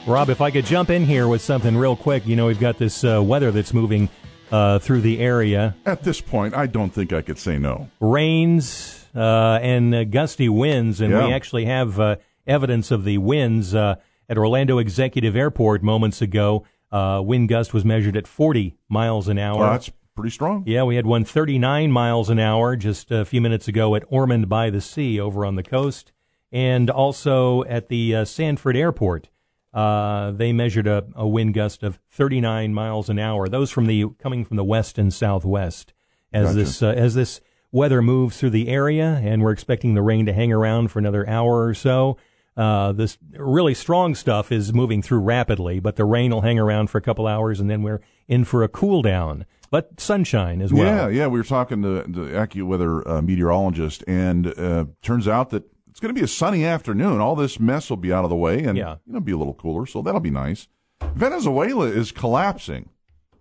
Rob, 0.07 0.29
if 0.29 0.41
I 0.41 0.49
could 0.49 0.65
jump 0.65 0.89
in 0.89 1.05
here 1.05 1.27
with 1.27 1.41
something 1.43 1.77
real 1.77 1.95
quick, 1.95 2.25
you 2.25 2.35
know, 2.35 2.47
we've 2.47 2.59
got 2.59 2.79
this 2.79 3.03
uh, 3.03 3.21
weather 3.21 3.51
that's 3.51 3.71
moving 3.73 4.09
uh, 4.51 4.79
through 4.79 5.01
the 5.01 5.19
area. 5.19 5.75
At 5.85 6.01
this 6.03 6.21
point, 6.21 6.55
I 6.55 6.65
don't 6.65 6.89
think 6.89 7.13
I 7.13 7.21
could 7.21 7.37
say 7.37 7.59
no. 7.59 7.91
Rains 7.99 9.05
uh, 9.15 9.59
and 9.61 9.93
uh, 9.93 10.05
gusty 10.05 10.49
winds, 10.49 11.01
and 11.01 11.11
Yeah. 11.11 11.27
we 11.27 11.33
actually 11.33 11.65
have 11.65 11.99
uh, 11.99 12.15
evidence 12.47 12.91
of 12.91 13.03
the 13.03 13.17
winds 13.17 13.73
uh, 13.75 13.95
at 14.29 14.37
Orlando 14.37 14.77
Executive 14.77 15.35
Airport 15.35 15.83
moments 15.83 16.21
ago. 16.21 16.65
Uh, 16.91 17.21
wind 17.23 17.49
gust 17.49 17.73
was 17.73 17.83
measured 17.83 18.15
at 18.15 18.27
40 18.27 18.77
miles 18.89 19.27
an 19.27 19.37
hour. 19.37 19.59
Well, 19.59 19.71
that's 19.71 19.91
pretty 20.15 20.31
strong. 20.31 20.63
Yeah, 20.65 20.83
we 20.83 20.95
had 20.95 21.05
one 21.05 21.25
39 21.25 21.91
miles 21.91 22.29
an 22.29 22.39
hour 22.39 22.75
just 22.75 23.11
a 23.11 23.25
few 23.25 23.41
minutes 23.41 23.67
ago 23.67 23.95
at 23.95 24.03
Ormond 24.07 24.47
by 24.49 24.69
the 24.69 24.81
Sea 24.81 25.19
over 25.19 25.45
on 25.45 25.55
the 25.55 25.63
coast, 25.63 26.11
and 26.51 26.89
also 26.89 27.63
at 27.65 27.89
the 27.89 28.15
uh, 28.15 28.25
Sanford 28.25 28.77
Airport. 28.77 29.29
Uh, 29.73 30.31
they 30.31 30.53
measured 30.53 30.87
a, 30.87 31.05
a 31.15 31.27
wind 31.27 31.53
gust 31.53 31.83
of 31.83 31.99
39 32.11 32.73
miles 32.73 33.09
an 33.09 33.19
hour. 33.19 33.49
Those 33.49 33.71
from 33.71 33.87
the 33.87 34.05
coming 34.19 34.45
from 34.45 34.55
the 34.55 34.63
west 34.63 34.97
and 34.97 35.13
southwest. 35.13 35.93
As 36.31 36.47
Gotcha. 36.47 36.55
this 36.57 36.81
uh, 36.81 36.87
as 36.87 37.13
this 37.13 37.41
weather 37.73 38.01
moves 38.01 38.37
through 38.37 38.51
the 38.51 38.69
area, 38.69 39.19
and 39.21 39.43
we're 39.43 39.51
expecting 39.51 39.93
the 39.93 40.01
rain 40.01 40.25
to 40.27 40.33
hang 40.33 40.53
around 40.53 40.91
for 40.91 40.99
another 40.99 41.27
hour 41.27 41.65
or 41.65 41.73
so. 41.73 42.15
Uh, 42.57 42.91
this 42.93 43.17
really 43.37 43.73
strong 43.73 44.15
stuff 44.15 44.51
is 44.51 44.73
moving 44.73 45.01
through 45.01 45.19
rapidly, 45.19 45.79
but 45.79 45.95
the 45.97 46.05
rain 46.05 46.31
will 46.31 46.41
hang 46.41 46.57
around 46.57 46.89
for 46.89 46.97
a 46.97 47.01
couple 47.01 47.27
hours, 47.27 47.59
and 47.59 47.69
then 47.69 47.83
we're 47.83 48.01
in 48.27 48.45
for 48.45 48.63
a 48.63 48.67
cool 48.69 49.01
down. 49.01 49.45
But 49.71 49.99
sunshine 49.99 50.61
as 50.61 50.71
well. 50.71 50.83
Yeah, 50.85 51.07
yeah. 51.09 51.27
We 51.27 51.39
were 51.39 51.43
talking 51.43 51.81
to 51.81 52.03
the 52.03 52.27
AccuWeather 52.31 53.05
uh, 53.09 53.21
meteorologist, 53.21 54.03
and 54.07 54.47
uh, 54.57 54.85
turns 55.01 55.27
out 55.27 55.49
that 55.49 55.63
it's 55.89 55.99
going 55.99 56.13
to 56.13 56.19
be 56.19 56.23
a 56.23 56.27
sunny 56.29 56.63
afternoon. 56.63 57.19
All 57.19 57.35
this 57.35 57.59
mess 57.59 57.89
will 57.89 57.97
be 57.97 58.13
out 58.13 58.23
of 58.23 58.29
the 58.29 58.35
way, 58.35 58.63
and 58.63 58.77
Yeah. 58.77 58.97
you 59.05 59.13
know, 59.13 59.19
be 59.19 59.31
a 59.33 59.37
little 59.37 59.53
cooler, 59.53 59.85
so 59.85 60.01
that'll 60.01 60.21
be 60.21 60.29
nice. 60.29 60.67
Venezuela 61.13 61.87
is 61.87 62.11
collapsing. 62.11 62.89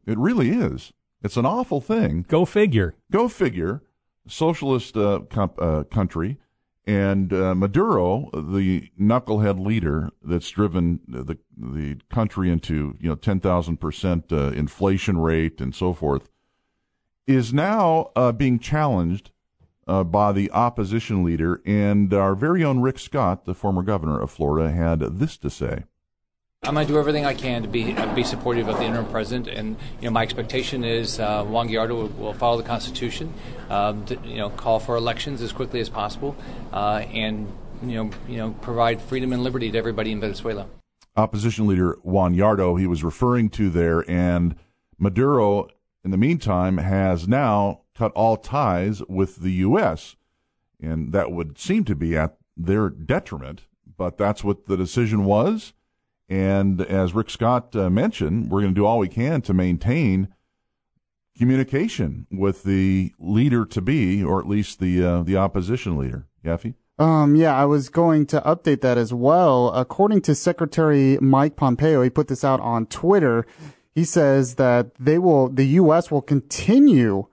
It 0.07 0.19
really 0.19 0.51
is. 0.51 0.93
It's 1.23 1.37
an 1.37 1.47
awful 1.47 1.81
thing. 1.81 2.25
Go 2.29 2.45
figure. 2.45 2.95
Go 3.13 3.29
figure. 3.29 3.83
Socialist 4.27 4.97
uh, 4.97 5.21
comp, 5.31 5.61
uh, 5.61 5.85
country, 5.85 6.39
and 6.87 7.33
uh, 7.33 7.55
Maduro, 7.55 8.29
the 8.33 8.91
knucklehead 9.01 9.65
leader 9.65 10.11
that's 10.23 10.51
driven 10.51 11.01
the 11.09 11.39
the 11.57 11.97
country 12.11 12.51
into 12.51 12.97
you 13.01 13.09
know 13.09 13.15
ten 13.15 13.41
thousand 13.41 13.79
percent 13.79 14.31
uh, 14.33 14.49
inflation 14.49 15.19
rate 15.19 15.61
and 15.61 15.75
so 15.75 15.95
forth, 15.95 16.29
is 17.27 17.55
now 17.55 18.11
uh, 18.15 18.33
being 18.33 18.59
challenged 18.59 19.31
uh, 19.87 20.05
by 20.05 20.33
the 20.33 20.51
opposition 20.51 21.25
leader. 21.25 21.63
And 21.65 22.13
our 22.13 22.35
very 22.35 22.63
own 22.63 22.81
Rick 22.81 22.99
Scott, 22.99 23.47
the 23.47 23.55
former 23.55 23.83
governor 23.83 24.21
of 24.21 24.31
Florida, 24.31 24.71
had 24.71 25.01
this 25.01 25.39
to 25.39 25.51
say. 25.51 25.85
I'm 26.67 26.73
going 26.73 26.87
to 26.87 26.93
do 26.93 26.99
everything 26.99 27.27
I 27.27 27.35
can 27.35 27.61
to 27.61 27.69
be 27.69 27.93
uh, 27.93 28.15
be 28.15 28.25
supportive 28.25 28.69
of 28.69 28.79
the 28.79 28.85
interim 28.85 29.07
president, 29.07 29.49
and 29.49 29.77
you 30.01 30.07
know 30.07 30.11
my 30.11 30.23
expectation 30.23 30.83
is 30.83 31.21
uh, 31.21 31.45
Juan 31.45 31.69
Guaido 31.69 31.91
will, 31.91 32.09
will 32.09 32.33
follow 32.33 32.57
the 32.57 32.63
Constitution, 32.67 33.35
um, 33.69 34.07
to, 34.07 34.19
you 34.25 34.37
know, 34.37 34.49
call 34.49 34.81
for 34.81 34.97
elections 34.97 35.43
as 35.43 35.53
quickly 35.53 35.81
as 35.81 35.91
possible, 35.91 36.35
uh, 36.73 37.05
and 37.13 37.53
you 37.83 37.97
know, 37.97 38.11
you 38.27 38.39
know, 38.39 38.53
provide 38.63 39.03
freedom 39.03 39.35
and 39.35 39.43
liberty 39.43 39.71
to 39.71 39.77
everybody 39.77 40.11
in 40.11 40.21
Venezuela. 40.21 40.67
opposition 41.17 41.67
leader 41.67 41.99
Juan 42.03 42.35
Yardo 42.35 42.81
he 42.81 42.87
was 42.87 43.05
referring 43.05 43.51
to 43.51 43.69
there, 43.69 44.09
and 44.11 44.57
Maduro, 44.99 45.69
in 46.03 46.13
the 46.13 46.17
meantime, 46.17 46.79
has 46.79 47.29
now 47.29 47.83
cut 47.95 48.11
all 48.13 48.39
ties 48.39 49.03
with 49.07 49.37
the 49.37 49.53
U.S., 49.53 50.17
and 50.81 51.13
that 51.13 51.31
would 51.31 51.59
seem 51.59 51.85
to 51.85 51.95
be 51.95 52.17
at 52.17 52.39
their 52.57 52.89
detriment, 52.89 53.67
but 53.99 54.17
that's 54.17 54.43
what 54.43 54.67
the 54.67 54.79
decision 54.79 55.27
was. 55.27 55.75
And 56.29 56.81
as 56.81 57.15
Rick 57.15 57.31
Scott 57.31 57.75
uh, 57.77 57.91
mentioned, 57.91 58.51
we're 58.51 58.63
going 58.63 58.75
to 58.75 58.81
do 58.81 58.87
all 58.87 58.99
we 58.99 59.09
can 59.09 59.43
to 59.43 59.53
maintain 59.55 60.29
communication 61.37 62.27
with 62.31 62.63
the 62.63 63.13
leader 63.19 63.65
to 63.67 63.81
be, 63.81 64.23
or 64.23 64.41
at 64.41 64.49
least 64.49 64.81
the 64.81 65.05
uh, 65.05 65.23
the 65.23 65.37
opposition 65.37 65.99
leader. 65.99 66.27
Yaffe? 66.45 66.75
Um, 66.99 67.35
yeah, 67.35 67.57
I 67.57 67.65
was 67.65 67.89
going 67.89 68.27
to 68.27 68.41
update 68.43 68.81
that 68.83 68.97
as 68.99 69.13
well. 69.13 69.71
According 69.75 70.21
to 70.23 70.35
Secretary 70.35 71.19
Mike 71.21 71.57
Pompeo, 71.57 72.03
he 72.03 72.11
put 72.11 72.29
this 72.29 72.45
out 72.45 72.61
on 72.61 72.87
Twitter. 72.87 73.45
He 73.95 74.05
says 74.05 74.55
that 74.57 74.95
they 74.97 75.19
will, 75.19 75.49
the 75.49 75.65
U.S. 75.83 76.11
will 76.11 76.23
continue 76.23 77.27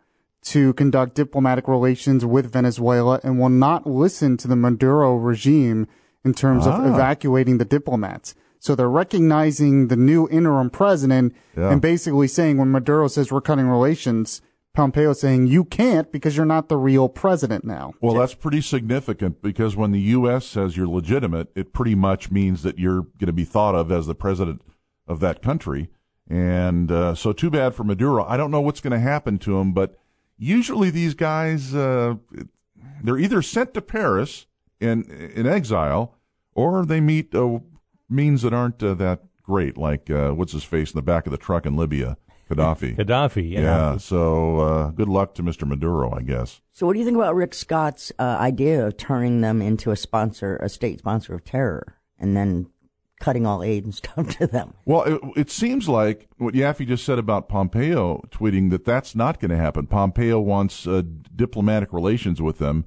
to 0.44 0.74
conduct 0.74 1.14
diplomatic 1.14 1.68
relations 1.68 2.26
with 2.26 2.52
Venezuela 2.52 3.20
and 3.24 3.40
will 3.40 3.50
not 3.50 3.86
listen 3.86 4.36
to 4.38 4.48
the 4.48 4.56
Maduro 4.56 5.14
regime 5.16 5.88
in 6.26 6.34
terms 6.34 6.66
of 6.66 6.74
Ah. 6.74 6.94
evacuating 6.94 7.60
the 7.60 7.66
diplomats. 7.66 8.34
So 8.62 8.76
they're 8.76 8.88
recognizing 8.88 9.88
the 9.88 9.96
new 9.96 10.30
interim 10.30 10.70
president 10.70 11.34
Yeah. 11.58 11.72
and 11.72 11.82
basically 11.82 12.28
saying 12.28 12.58
when 12.60 12.72
Maduro 12.72 13.08
says 13.08 13.32
we're 13.32 13.42
cutting 13.42 13.68
relations, 13.68 14.40
Pompeo 14.76 15.14
saying 15.14 15.48
you 15.48 15.64
can't 15.66 16.12
because 16.12 16.38
you're 16.38 16.46
not 16.46 16.70
the 16.70 16.78
real 16.78 17.10
president 17.10 17.66
now. 17.66 17.94
Well, 18.02 18.14
that's 18.14 18.36
pretty 18.36 18.62
significant 18.62 19.42
because 19.42 19.76
when 19.76 19.92
the 19.92 20.00
U.S. 20.16 20.46
says 20.46 20.78
you're 20.78 20.88
legitimate, 20.88 21.48
it 21.56 21.74
pretty 21.74 21.96
much 21.96 22.30
means 22.30 22.62
that 22.62 22.78
you're 22.78 23.02
going 23.02 23.26
to 23.26 23.34
be 23.34 23.46
thought 23.46 23.74
of 23.74 23.92
as 23.92 24.06
the 24.06 24.14
president 24.14 24.62
of 25.08 25.20
that 25.22 25.42
country. 25.42 25.90
And 26.30 26.92
uh, 26.92 27.16
so, 27.16 27.34
too 27.34 27.50
bad 27.50 27.74
for 27.74 27.84
Maduro. 27.84 28.24
I 28.26 28.38
don't 28.38 28.52
know 28.52 28.62
what's 28.62 28.80
going 28.80 28.92
to 28.94 29.00
happen 29.00 29.40
to 29.40 29.58
him, 29.60 29.74
but 29.74 29.98
usually 30.38 30.92
these 30.92 31.16
guys, 31.16 31.74
uh, 31.74 32.16
they're 33.04 33.18
either 33.18 33.42
sent 33.42 33.74
to 33.74 33.82
Paris 33.82 34.46
in 34.80 35.04
in 35.36 35.48
exile, 35.48 36.16
or 36.54 36.86
they 36.86 37.02
meet 37.02 37.34
uh, 37.36 37.60
means 38.12 38.42
that 38.42 38.54
aren't 38.54 38.82
uh, 38.84 38.94
that 38.96 39.22
great, 39.44 39.78
like 39.78 40.10
uh, 40.10 40.32
what's 40.32 40.52
his 40.52 40.64
face 40.64 40.92
in 40.92 40.98
the 40.98 41.02
back 41.02 41.26
of 41.26 41.32
the 41.32 41.38
truck 41.38 41.66
in 41.66 41.76
Libya, 41.76 42.18
Gaddafi. 42.50 42.96
Gaddafi, 42.98 43.52
yeah. 43.52 43.62
Yeah. 43.62 43.98
So, 43.98 44.60
uh, 44.60 44.92
good 44.92 45.10
luck 45.10 45.34
to 45.36 45.44
Mr. 45.44 45.68
Maduro, 45.68 46.14
I 46.14 46.22
guess. 46.22 46.62
So, 46.72 46.86
what 46.86 46.94
do 46.94 47.00
you 47.00 47.06
think 47.06 47.18
about 47.18 47.36
Rick 47.36 47.54
Scott's 47.54 48.12
uh, 48.20 48.38
idea 48.40 48.86
of 48.86 48.98
turning 48.98 49.42
them 49.42 49.62
into 49.62 49.92
a 49.92 49.96
sponsor, 49.96 50.58
a 50.58 50.70
state 50.70 51.00
sponsor 51.00 51.34
of 51.34 51.44
terror, 51.44 51.96
and 52.20 52.36
then 52.36 52.68
cutting 53.20 53.46
all 53.46 53.64
aid 53.64 53.86
and 53.86 53.96
stuff 53.96 54.38
to 54.38 54.48
them? 54.48 54.74
Well, 54.86 55.04
it, 55.04 55.22
it 55.36 55.52
seems 55.52 55.88
like 55.88 56.28
what 56.38 56.54
Yaffe 56.54 56.86
just 56.88 57.06
said 57.06 57.20
about 57.20 57.48
Pompeo 57.48 58.22
tweeting 58.32 58.70
that 58.72 58.86
that's 58.86 59.16
not 59.16 59.40
going 59.40 59.52
to 59.52 59.58
happen. 59.58 59.88
Pompeo 59.88 60.40
wants 60.40 60.88
uh, 60.88 61.04
diplomatic 61.36 61.94
relations 61.94 62.42
with 62.42 62.58
them. 62.58 62.86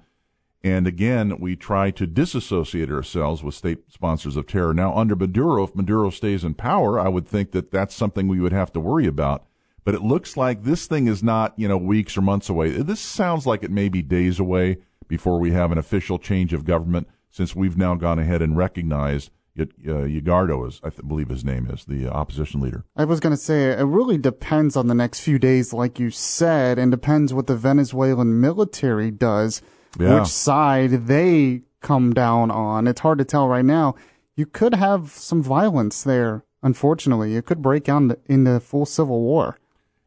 And 0.64 0.86
again, 0.86 1.38
we 1.38 1.56
try 1.56 1.90
to 1.90 2.06
disassociate 2.06 2.90
ourselves 2.90 3.44
with 3.44 3.54
state 3.54 3.92
sponsors 3.92 4.34
of 4.34 4.46
terror. 4.46 4.72
Now, 4.72 4.96
under 4.96 5.14
Maduro, 5.14 5.64
if 5.64 5.74
Maduro 5.74 6.08
stays 6.08 6.42
in 6.42 6.54
power, 6.54 6.98
I 6.98 7.08
would 7.08 7.28
think 7.28 7.52
that 7.52 7.70
that's 7.70 7.94
something 7.94 8.28
we 8.28 8.40
would 8.40 8.54
have 8.54 8.72
to 8.72 8.80
worry 8.80 9.06
about. 9.06 9.44
But 9.84 9.94
it 9.94 10.00
looks 10.00 10.38
like 10.38 10.62
this 10.62 10.86
thing 10.86 11.06
is 11.06 11.22
not, 11.22 11.52
you 11.58 11.68
know, 11.68 11.76
weeks 11.76 12.16
or 12.16 12.22
months 12.22 12.48
away. 12.48 12.70
This 12.70 13.00
sounds 13.00 13.46
like 13.46 13.62
it 13.62 13.70
may 13.70 13.90
be 13.90 14.00
days 14.00 14.40
away 14.40 14.78
before 15.06 15.38
we 15.38 15.52
have 15.52 15.70
an 15.70 15.76
official 15.76 16.18
change 16.18 16.54
of 16.54 16.64
government, 16.64 17.08
since 17.30 17.54
we've 17.54 17.76
now 17.76 17.94
gone 17.94 18.18
ahead 18.18 18.40
and 18.40 18.56
recognized 18.56 19.30
uh, 19.60 19.66
Yagardo, 19.86 20.66
is 20.66 20.80
I 20.82 20.88
th- 20.88 21.06
believe 21.06 21.28
his 21.28 21.44
name 21.44 21.68
is 21.70 21.84
the 21.84 22.08
opposition 22.08 22.60
leader. 22.60 22.84
I 22.96 23.04
was 23.04 23.20
going 23.20 23.34
to 23.34 23.40
say 23.40 23.70
it 23.70 23.84
really 23.84 24.18
depends 24.18 24.76
on 24.76 24.86
the 24.86 24.94
next 24.94 25.20
few 25.20 25.38
days, 25.38 25.74
like 25.74 26.00
you 26.00 26.10
said, 26.10 26.78
and 26.78 26.90
depends 26.90 27.34
what 27.34 27.46
the 27.46 27.54
Venezuelan 27.54 28.40
military 28.40 29.10
does, 29.10 29.62
Yeah. 29.98 30.20
which 30.20 30.28
side 30.28 31.06
they 31.06 31.62
come 31.80 32.12
down 32.12 32.50
on. 32.50 32.86
It's 32.86 33.00
hard 33.00 33.18
to 33.18 33.24
tell 33.24 33.48
right 33.48 33.64
now. 33.64 33.94
You 34.36 34.46
could 34.46 34.74
have 34.74 35.10
some 35.10 35.42
violence 35.42 36.02
there. 36.02 36.44
Unfortunately, 36.62 37.36
it 37.36 37.44
could 37.44 37.62
break 37.62 37.88
out 37.88 38.18
into 38.26 38.58
full 38.58 38.86
civil 38.86 39.20
war. 39.20 39.58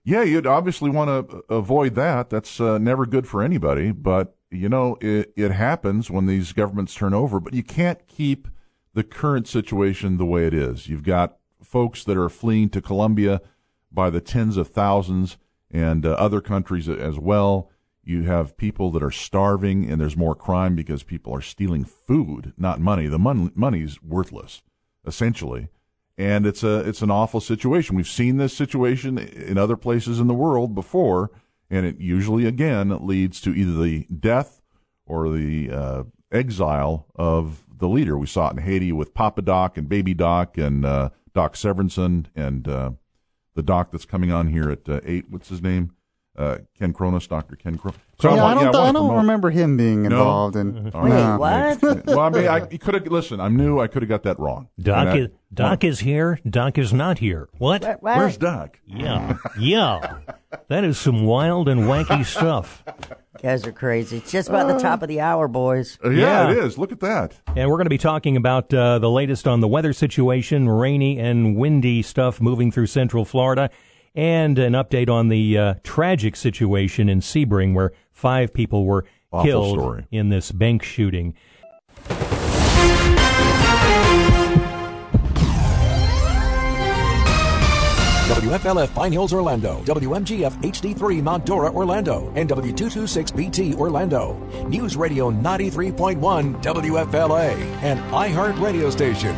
Yeah, 0.04 0.24
you'd 0.24 0.48
obviously 0.48 0.90
want 0.90 1.30
to 1.30 1.44
avoid 1.50 1.96
that. 1.96 2.30
That's 2.30 2.60
uh, 2.60 2.78
never 2.78 3.06
good 3.06 3.28
for 3.28 3.44
anybody. 3.44 3.92
But 3.92 4.36
you 4.50 4.70
know, 4.70 4.98
it, 5.02 5.34
it 5.36 5.52
happens 5.52 6.10
when 6.10 6.26
these 6.26 6.54
governments 6.54 6.96
turn 6.96 7.14
over. 7.14 7.40
But 7.40 7.54
you 7.54 7.64
can't 7.64 8.06
keep 8.08 8.48
the 8.94 9.04
current 9.04 9.48
situation 9.48 10.18
the 10.18 10.26
way 10.26 10.48
it 10.48 10.54
is. 10.54 10.88
You've 10.88 11.04
got 11.04 11.38
folks 11.62 12.04
that 12.06 12.18
are 12.18 12.30
fleeing 12.30 12.70
to 12.70 12.82
Colombia 12.82 13.42
by 13.92 14.10
the 14.10 14.22
tens 14.22 14.58
of 14.58 14.70
thousands, 14.70 15.38
and 15.70 16.06
uh, 16.06 16.12
other 16.12 16.42
countries 16.42 16.88
as 16.90 17.20
well. 17.20 17.70
You 18.08 18.24
have 18.24 18.58
people 18.58 18.92
that 18.92 19.04
are 19.04 19.12
starving, 19.12 19.90
and 19.90 20.00
there's 20.00 20.16
more 20.18 20.36
crime 20.36 20.76
because 20.76 21.04
people 21.04 21.34
are 21.36 21.42
stealing 21.42 21.84
food, 21.84 22.54
not 22.58 22.80
money. 22.80 23.08
The 23.08 23.20
mon- 23.20 23.52
money's 23.56 24.02
worthless, 24.02 24.62
essentially 25.06 25.70
and 26.18 26.48
it's 26.48 26.64
a 26.64 26.80
it's 26.80 27.02
an 27.02 27.12
awful 27.12 27.40
situation. 27.40 27.96
We've 27.96 28.08
seen 28.08 28.38
this 28.38 28.56
situation 28.56 29.18
in 29.18 29.58
other 29.58 29.78
places 29.78 30.20
in 30.20 30.28
the 30.28 30.34
world 30.34 30.74
before, 30.74 31.32
and 31.70 31.86
it 31.86 32.00
usually 32.00 32.46
again 32.46 33.06
leads 33.06 33.40
to 33.42 33.54
either 33.54 33.84
the 33.84 34.06
death 34.06 34.62
or 35.06 35.30
the 35.30 35.70
uh, 35.72 36.04
exile 36.32 37.06
of 37.16 37.64
the 37.78 37.88
leader. 37.88 38.18
We 38.18 38.28
saw 38.28 38.50
it 38.50 38.58
in 38.58 38.64
Haiti 38.64 38.92
with 38.92 39.14
Papa 39.14 39.44
Doc 39.44 39.78
and 39.78 39.88
Baby 39.88 40.16
Doc 40.16 40.58
and 40.58 40.86
uh, 40.86 41.10
Doc 41.36 41.54
Severinsen 41.54 42.26
and 42.36 42.68
uh, 42.68 42.92
the 43.54 43.64
doc 43.64 43.92
that's 43.92 44.06
coming 44.06 44.32
on 44.32 44.48
here 44.48 44.72
at 44.72 44.90
uh, 44.90 45.00
eight. 45.04 45.30
What's 45.30 45.50
his 45.50 45.62
name? 45.62 45.94
Uh, 46.38 46.58
Ken 46.78 46.94
Kronos, 46.94 47.26
Doctor 47.26 47.56
Ken 47.56 47.78
Kronos. 47.80 47.98
yeah, 48.24 48.30
I 48.30 48.54
don't, 48.54 48.66
wanna 48.72 48.80
I 48.80 48.92
don't 48.92 49.16
remember 49.18 49.50
him 49.50 49.76
being 49.76 50.04
No? 50.04 50.10
involved 50.20 50.56
in. 50.56 50.92
All 50.94 51.02
right. 51.08 51.78
well, 52.06 52.20
I 52.20 52.30
mean, 52.30 52.48
I 52.48 52.60
could 52.60 52.94
have 52.94 53.08
listen. 53.08 53.40
I 53.40 53.48
knew 53.48 53.80
I 53.80 53.88
could 53.88 54.04
have 54.04 54.10
got 54.10 54.22
that 54.24 54.40
wrong. 54.40 54.70
Doc 54.80 55.08
I- 55.08 55.18
is 55.18 55.28
Doc 55.52 55.84
is 55.84 56.02
here. 56.02 56.40
Doc 56.48 56.78
is 56.78 56.94
not 56.94 57.18
here. 57.20 57.50
What? 57.58 57.84
Where's 58.02 58.38
Doc? 58.38 58.80
Yeah, 58.86 59.38
yeah. 59.58 60.18
That 60.68 60.84
is 60.84 61.00
some 61.00 61.24
wild 61.26 61.68
and 61.70 61.82
wacky 61.82 62.24
stuff. 62.26 62.84
Guys 63.42 63.66
are 63.66 63.72
crazy. 63.72 64.18
It's 64.18 64.32
just 64.32 64.50
about 64.50 64.68
the 64.68 64.80
top 64.80 65.02
of 65.04 65.08
the 65.08 65.20
hour, 65.22 65.48
boys. 65.48 65.98
Uh, 66.04 66.10
yeah, 66.10 66.52
it 66.52 66.58
is. 66.58 66.78
Look 66.78 66.92
at 66.92 67.00
that. 67.02 67.36
And 67.56 67.70
we're 67.70 67.78
going 67.78 67.86
to 67.86 67.90
be 67.90 67.98
talking 67.98 68.36
about 68.36 68.74
uh, 68.74 69.00
the 69.00 69.10
latest 69.10 69.48
on 69.48 69.60
the 69.60 69.68
weather 69.68 69.94
situation, 69.94 70.68
rainy 70.68 71.20
and 71.20 71.56
windy 71.56 72.02
stuff 72.02 72.42
moving 72.42 72.72
through 72.72 72.88
central 72.88 73.26
Florida, 73.26 73.70
and 74.18 74.58
an 74.58 74.74
update 74.74 75.10
on 75.10 75.30
the 75.30 75.58
uh, 75.58 75.74
tragic 75.84 76.36
situation 76.36 77.08
in 77.08 77.20
Sebring 77.22 77.76
where 77.76 77.94
five 78.12 78.52
people 78.52 78.84
were 78.84 79.06
Awful 79.32 79.46
killed 79.46 79.78
story. 79.80 80.08
in 80.12 80.30
this 80.30 80.52
bank 80.52 80.82
shooting. 80.82 81.36
WFLF 88.28 88.94
Pine 88.94 89.12
Hills, 89.14 89.32
Orlando. 89.32 89.82
WMGF 89.86 90.52
HD3 90.62 91.24
Mount 91.24 91.46
Dora, 91.46 91.72
Orlando. 91.72 92.32
And 92.36 92.50
W226BT, 92.50 93.76
Orlando. 93.76 94.34
News 94.68 94.98
Radio 94.98 95.32
93.1 95.32 96.62
WFLA. 96.62 97.54
An 97.84 97.98
iHeart 98.12 98.60
radio 98.60 98.90
station. 98.90 99.34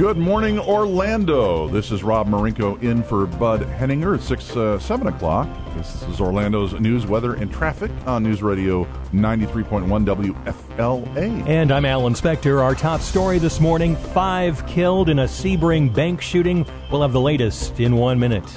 Good 0.00 0.16
morning, 0.16 0.58
Orlando. 0.58 1.68
This 1.68 1.90
is 1.90 2.02
Rob 2.02 2.26
Marinko 2.26 2.82
in 2.82 3.02
for 3.02 3.26
Bud 3.26 3.60
Henninger 3.60 4.14
at 4.14 4.22
6, 4.22 4.56
uh, 4.56 4.78
7 4.78 5.08
o'clock. 5.08 5.46
This 5.76 6.02
is 6.04 6.22
Orlando's 6.22 6.72
news, 6.80 7.06
weather, 7.06 7.34
and 7.34 7.52
traffic 7.52 7.90
on 8.06 8.22
News 8.22 8.42
Radio 8.42 8.84
93.1 9.12 10.06
WFLA. 10.06 11.46
And 11.46 11.70
I'm 11.70 11.84
Alan 11.84 12.14
Spector. 12.14 12.62
Our 12.62 12.74
top 12.74 13.02
story 13.02 13.38
this 13.38 13.60
morning 13.60 13.94
five 13.94 14.66
killed 14.66 15.10
in 15.10 15.18
a 15.18 15.26
Sebring 15.26 15.94
bank 15.94 16.22
shooting. 16.22 16.64
We'll 16.90 17.02
have 17.02 17.12
the 17.12 17.20
latest 17.20 17.78
in 17.78 17.94
one 17.96 18.18
minute. 18.18 18.50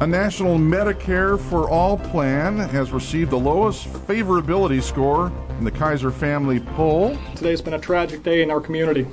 A 0.00 0.06
national 0.06 0.56
Medicare 0.56 1.40
for 1.40 1.68
All 1.68 1.98
plan 1.98 2.58
has 2.58 2.92
received 2.92 3.32
the 3.32 3.38
lowest 3.40 3.88
favorability 3.88 4.80
score 4.80 5.32
in 5.58 5.64
the 5.64 5.72
Kaiser 5.72 6.12
family 6.12 6.60
poll. 6.60 7.18
Today's 7.34 7.60
been 7.60 7.74
a 7.74 7.80
tragic 7.80 8.22
day 8.22 8.44
in 8.44 8.52
our 8.52 8.60
community. 8.60 9.04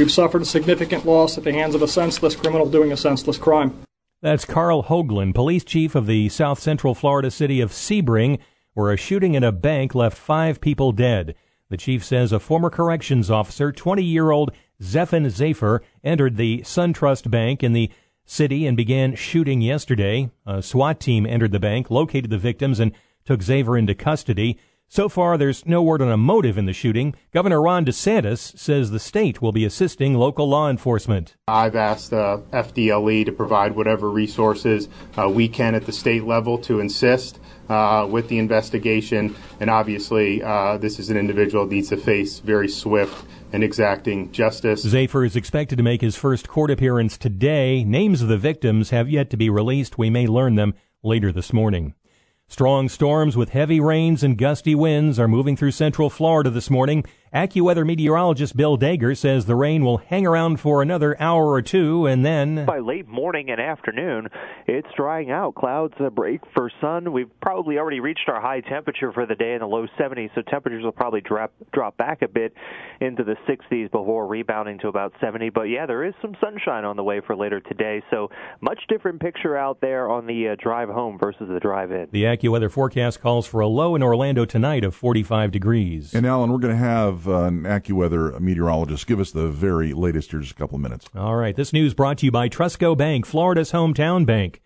We've 0.00 0.10
suffered 0.10 0.40
a 0.40 0.46
significant 0.46 1.04
loss 1.04 1.36
at 1.36 1.44
the 1.44 1.52
hands 1.52 1.74
of 1.74 1.82
a 1.82 1.86
senseless 1.86 2.34
criminal 2.34 2.66
doing 2.66 2.90
a 2.90 2.96
senseless 2.96 3.36
crime. 3.36 3.82
That's 4.22 4.46
Karl 4.46 4.84
Hoglund, 4.84 5.34
police 5.34 5.62
chief 5.62 5.94
of 5.94 6.06
the 6.06 6.30
South 6.30 6.58
Central 6.58 6.94
Florida 6.94 7.30
city 7.30 7.60
of 7.60 7.70
Sebring, 7.70 8.38
where 8.72 8.92
a 8.92 8.96
shooting 8.96 9.34
in 9.34 9.44
a 9.44 9.52
bank 9.52 9.94
left 9.94 10.16
five 10.16 10.62
people 10.62 10.92
dead. 10.92 11.34
The 11.68 11.76
chief 11.76 12.02
says 12.02 12.32
a 12.32 12.40
former 12.40 12.70
corrections 12.70 13.30
officer, 13.30 13.72
20 13.72 14.02
year 14.02 14.30
old 14.30 14.52
Zephen 14.82 15.26
Xaver, 15.26 15.80
entered 16.02 16.38
the 16.38 16.62
SunTrust 16.62 17.30
Bank 17.30 17.62
in 17.62 17.74
the 17.74 17.90
city 18.24 18.66
and 18.66 18.78
began 18.78 19.14
shooting 19.14 19.60
yesterday. 19.60 20.30
A 20.46 20.62
SWAT 20.62 20.98
team 20.98 21.26
entered 21.26 21.52
the 21.52 21.60
bank, 21.60 21.90
located 21.90 22.30
the 22.30 22.38
victims, 22.38 22.80
and 22.80 22.92
took 23.26 23.40
Xaver 23.40 23.78
into 23.78 23.94
custody. 23.94 24.58
So 24.92 25.08
far, 25.08 25.38
there's 25.38 25.64
no 25.64 25.84
word 25.84 26.02
on 26.02 26.10
a 26.10 26.16
motive 26.16 26.58
in 26.58 26.66
the 26.66 26.72
shooting. 26.72 27.14
Governor 27.30 27.62
Ron 27.62 27.84
DeSantis 27.84 28.58
says 28.58 28.90
the 28.90 28.98
state 28.98 29.40
will 29.40 29.52
be 29.52 29.64
assisting 29.64 30.14
local 30.14 30.48
law 30.48 30.68
enforcement. 30.68 31.36
I've 31.46 31.76
asked 31.76 32.12
uh, 32.12 32.38
FDLE 32.52 33.24
to 33.26 33.30
provide 33.30 33.76
whatever 33.76 34.10
resources 34.10 34.88
uh, 35.16 35.28
we 35.28 35.46
can 35.46 35.76
at 35.76 35.86
the 35.86 35.92
state 35.92 36.24
level 36.24 36.58
to 36.62 36.80
insist 36.80 37.38
uh, 37.68 38.08
with 38.10 38.26
the 38.26 38.40
investigation. 38.40 39.36
And 39.60 39.70
obviously, 39.70 40.42
uh, 40.42 40.76
this 40.78 40.98
is 40.98 41.08
an 41.08 41.16
individual 41.16 41.66
that 41.66 41.72
needs 41.72 41.90
to 41.90 41.96
face 41.96 42.40
very 42.40 42.68
swift 42.68 43.24
and 43.52 43.62
exacting 43.62 44.32
justice. 44.32 44.84
Xaver 44.84 45.24
is 45.24 45.36
expected 45.36 45.76
to 45.76 45.84
make 45.84 46.00
his 46.00 46.16
first 46.16 46.48
court 46.48 46.72
appearance 46.72 47.16
today. 47.16 47.84
Names 47.84 48.22
of 48.22 48.28
the 48.28 48.38
victims 48.38 48.90
have 48.90 49.08
yet 49.08 49.30
to 49.30 49.36
be 49.36 49.50
released. 49.50 49.98
We 49.98 50.10
may 50.10 50.26
learn 50.26 50.56
them 50.56 50.74
later 51.04 51.30
this 51.30 51.52
morning. 51.52 51.94
Strong 52.50 52.88
storms 52.88 53.36
with 53.36 53.50
heavy 53.50 53.78
rains 53.78 54.24
and 54.24 54.36
gusty 54.36 54.74
winds 54.74 55.20
are 55.20 55.28
moving 55.28 55.56
through 55.56 55.70
central 55.70 56.10
Florida 56.10 56.50
this 56.50 56.68
morning. 56.68 57.04
AccuWeather 57.32 57.86
meteorologist 57.86 58.56
Bill 58.56 58.76
Deger 58.76 59.16
says 59.16 59.46
the 59.46 59.54
rain 59.54 59.84
will 59.84 59.98
hang 59.98 60.26
around 60.26 60.58
for 60.58 60.82
another 60.82 61.16
hour 61.22 61.48
or 61.50 61.62
two 61.62 62.04
and 62.06 62.24
then 62.24 62.64
by 62.64 62.80
late 62.80 63.06
morning 63.06 63.50
and 63.50 63.60
afternoon, 63.60 64.26
it's 64.66 64.88
drying 64.96 65.30
out. 65.30 65.54
Clouds 65.54 65.94
break 66.16 66.40
for 66.52 66.72
sun. 66.80 67.12
We've 67.12 67.30
probably 67.40 67.78
already 67.78 68.00
reached 68.00 68.28
our 68.28 68.40
high 68.40 68.62
temperature 68.62 69.12
for 69.12 69.26
the 69.26 69.36
day 69.36 69.52
in 69.52 69.60
the 69.60 69.66
low 69.66 69.86
70s, 69.96 70.30
so 70.34 70.42
temperatures 70.42 70.82
will 70.82 70.90
probably 70.90 71.20
drop 71.20 71.52
drop 71.72 71.96
back 71.96 72.22
a 72.22 72.28
bit 72.28 72.52
into 73.00 73.22
the 73.22 73.36
60s 73.48 73.92
before 73.92 74.26
rebounding 74.26 74.80
to 74.80 74.88
about 74.88 75.12
70. 75.20 75.50
But 75.50 75.64
yeah, 75.64 75.86
there 75.86 76.04
is 76.04 76.14
some 76.20 76.34
sunshine 76.40 76.84
on 76.84 76.96
the 76.96 77.04
way 77.04 77.20
for 77.24 77.36
later 77.36 77.60
today, 77.60 78.02
so 78.10 78.28
much 78.60 78.80
different 78.88 79.20
picture 79.20 79.56
out 79.56 79.80
there 79.80 80.10
on 80.10 80.26
the 80.26 80.48
uh, 80.48 80.56
drive 80.60 80.88
home 80.88 81.16
versus 81.16 81.48
the 81.48 81.60
drive 81.60 81.92
in. 81.92 82.08
the 82.10 82.24
AccuWeather 82.24 82.72
forecast 82.72 83.20
calls 83.20 83.46
for 83.46 83.60
a 83.60 83.68
low 83.68 83.94
in 83.94 84.02
Orlando 84.02 84.44
tonight 84.44 84.82
of 84.82 84.96
45 84.96 85.52
degrees. 85.52 86.12
And 86.12 86.26
Alan, 86.26 86.50
we're 86.50 86.58
going 86.58 86.74
to 86.74 86.80
have 86.80 87.19
uh, 87.26 87.44
an 87.44 87.62
AccuWeather 87.62 88.40
meteorologist 88.40 89.06
give 89.06 89.20
us 89.20 89.30
the 89.30 89.48
very 89.48 89.92
latest 89.92 90.30
here 90.30 90.40
just 90.40 90.52
a 90.52 90.56
couple 90.56 90.76
of 90.76 90.82
minutes. 90.82 91.06
All 91.14 91.36
right, 91.36 91.54
this 91.54 91.72
news 91.72 91.94
brought 91.94 92.18
to 92.18 92.26
you 92.26 92.32
by 92.32 92.48
Trustco 92.48 92.96
Bank, 92.96 93.26
Florida's 93.26 93.72
hometown 93.72 94.26
bank. 94.26 94.60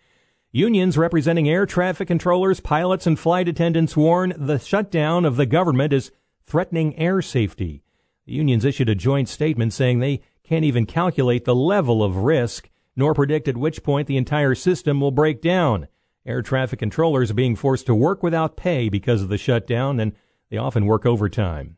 Unions 0.51 0.97
representing 0.97 1.49
air 1.49 1.65
traffic 1.65 2.07
controllers, 2.07 2.59
pilots, 2.59 3.05
and 3.05 3.19
flight 3.19 3.47
attendants 3.47 3.97
warn 3.97 4.33
the 4.37 4.57
shutdown 4.57 5.25
of 5.25 5.35
the 5.35 5.45
government 5.45 5.91
is 5.91 6.11
threatening 6.45 6.97
air 6.97 7.21
safety. 7.21 7.83
The 8.25 8.33
unions 8.33 8.63
issued 8.65 8.89
a 8.89 8.95
joint 8.95 9.27
statement 9.27 9.73
saying 9.73 9.99
they 9.99 10.21
can't 10.43 10.65
even 10.65 10.85
calculate 10.85 11.45
the 11.45 11.55
level 11.55 12.03
of 12.03 12.17
risk 12.17 12.69
nor 12.95 13.13
predict 13.13 13.47
at 13.47 13.57
which 13.57 13.83
point 13.83 14.07
the 14.07 14.17
entire 14.17 14.55
system 14.55 15.01
will 15.01 15.11
break 15.11 15.41
down. 15.41 15.87
Air 16.25 16.41
traffic 16.41 16.79
controllers 16.79 17.31
are 17.31 17.35
being 17.35 17.55
forced 17.55 17.85
to 17.87 17.95
work 17.95 18.23
without 18.23 18.57
pay 18.57 18.89
because 18.89 19.21
of 19.21 19.29
the 19.29 19.37
shutdown, 19.37 19.99
and 19.99 20.13
they 20.49 20.57
often 20.57 20.85
work 20.85 21.05
overtime. 21.05 21.77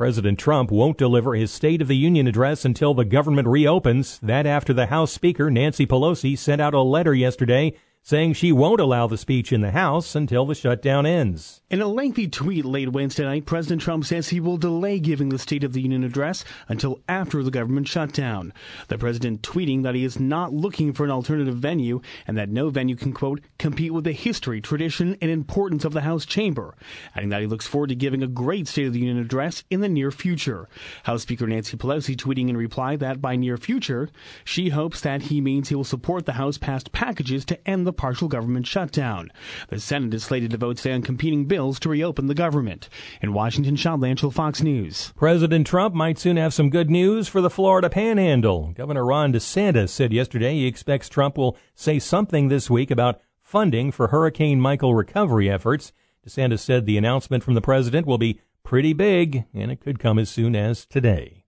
President 0.00 0.38
Trump 0.38 0.70
won't 0.70 0.96
deliver 0.96 1.34
his 1.34 1.52
State 1.52 1.82
of 1.82 1.88
the 1.88 1.94
Union 1.94 2.26
address 2.26 2.64
until 2.64 2.94
the 2.94 3.04
government 3.04 3.46
reopens. 3.46 4.18
That 4.22 4.46
after 4.46 4.72
the 4.72 4.86
House 4.86 5.12
Speaker, 5.12 5.50
Nancy 5.50 5.86
Pelosi, 5.86 6.38
sent 6.38 6.58
out 6.58 6.72
a 6.72 6.80
letter 6.80 7.14
yesterday 7.14 7.74
saying 8.00 8.32
she 8.32 8.50
won't 8.50 8.80
allow 8.80 9.06
the 9.06 9.18
speech 9.18 9.52
in 9.52 9.60
the 9.60 9.72
House 9.72 10.14
until 10.14 10.46
the 10.46 10.54
shutdown 10.54 11.04
ends. 11.04 11.59
In 11.70 11.80
a 11.80 11.86
lengthy 11.86 12.26
tweet 12.26 12.64
late 12.64 12.90
Wednesday 12.90 13.22
night, 13.22 13.46
President 13.46 13.80
Trump 13.80 14.04
says 14.04 14.28
he 14.28 14.40
will 14.40 14.56
delay 14.56 14.98
giving 14.98 15.28
the 15.28 15.38
State 15.38 15.62
of 15.62 15.72
the 15.72 15.80
Union 15.80 16.02
address 16.02 16.44
until 16.66 16.98
after 17.08 17.44
the 17.44 17.50
government 17.52 17.86
shutdown. 17.86 18.52
The 18.88 18.98
president 18.98 19.42
tweeting 19.42 19.84
that 19.84 19.94
he 19.94 20.02
is 20.02 20.18
not 20.18 20.52
looking 20.52 20.92
for 20.92 21.04
an 21.04 21.12
alternative 21.12 21.54
venue 21.54 22.00
and 22.26 22.36
that 22.36 22.48
no 22.48 22.70
venue 22.70 22.96
can, 22.96 23.12
quote, 23.12 23.40
compete 23.56 23.94
with 23.94 24.02
the 24.02 24.10
history, 24.10 24.60
tradition, 24.60 25.16
and 25.20 25.30
importance 25.30 25.84
of 25.84 25.92
the 25.92 26.00
House 26.00 26.26
chamber, 26.26 26.74
adding 27.14 27.28
that 27.28 27.40
he 27.40 27.46
looks 27.46 27.68
forward 27.68 27.90
to 27.90 27.94
giving 27.94 28.24
a 28.24 28.26
great 28.26 28.66
State 28.66 28.88
of 28.88 28.92
the 28.92 28.98
Union 28.98 29.18
address 29.18 29.62
in 29.70 29.78
the 29.78 29.88
near 29.88 30.10
future. 30.10 30.68
House 31.04 31.22
Speaker 31.22 31.46
Nancy 31.46 31.76
Pelosi 31.76 32.16
tweeting 32.16 32.48
in 32.48 32.56
reply 32.56 32.96
that 32.96 33.22
by 33.22 33.36
near 33.36 33.56
future, 33.56 34.08
she 34.44 34.70
hopes 34.70 35.00
that 35.02 35.22
he 35.22 35.40
means 35.40 35.68
he 35.68 35.76
will 35.76 35.84
support 35.84 36.26
the 36.26 36.32
House 36.32 36.58
passed 36.58 36.90
packages 36.90 37.44
to 37.44 37.68
end 37.68 37.86
the 37.86 37.92
partial 37.92 38.26
government 38.26 38.66
shutdown. 38.66 39.30
The 39.68 39.78
Senate 39.78 40.14
is 40.14 40.24
slated 40.24 40.50
to 40.50 40.56
vote 40.56 40.78
today 40.78 40.94
on 40.94 41.02
competing 41.02 41.44
bills 41.44 41.59
to 41.60 41.88
reopen 41.88 42.26
the 42.26 42.34
government. 42.34 42.88
In 43.20 43.34
Washington, 43.34 43.76
Sean 43.76 44.00
Lanchel, 44.00 44.32
Fox 44.32 44.62
News. 44.62 45.12
President 45.16 45.66
Trump 45.66 45.94
might 45.94 46.18
soon 46.18 46.36
have 46.36 46.54
some 46.54 46.70
good 46.70 46.88
news 46.88 47.28
for 47.28 47.40
the 47.40 47.50
Florida 47.50 47.90
Panhandle. 47.90 48.72
Governor 48.72 49.04
Ron 49.04 49.32
DeSantis 49.32 49.90
said 49.90 50.12
yesterday 50.12 50.54
he 50.54 50.66
expects 50.66 51.08
Trump 51.08 51.36
will 51.36 51.56
say 51.74 51.98
something 51.98 52.48
this 52.48 52.70
week 52.70 52.90
about 52.90 53.20
funding 53.42 53.92
for 53.92 54.08
Hurricane 54.08 54.60
Michael 54.60 54.94
recovery 54.94 55.50
efforts. 55.50 55.92
DeSantis 56.26 56.60
said 56.60 56.86
the 56.86 56.96
announcement 56.96 57.44
from 57.44 57.54
the 57.54 57.60
president 57.60 58.06
will 58.06 58.18
be 58.18 58.40
pretty 58.62 58.92
big, 58.92 59.44
and 59.52 59.70
it 59.70 59.80
could 59.80 59.98
come 59.98 60.18
as 60.18 60.30
soon 60.30 60.56
as 60.56 60.86
today. 60.86 61.44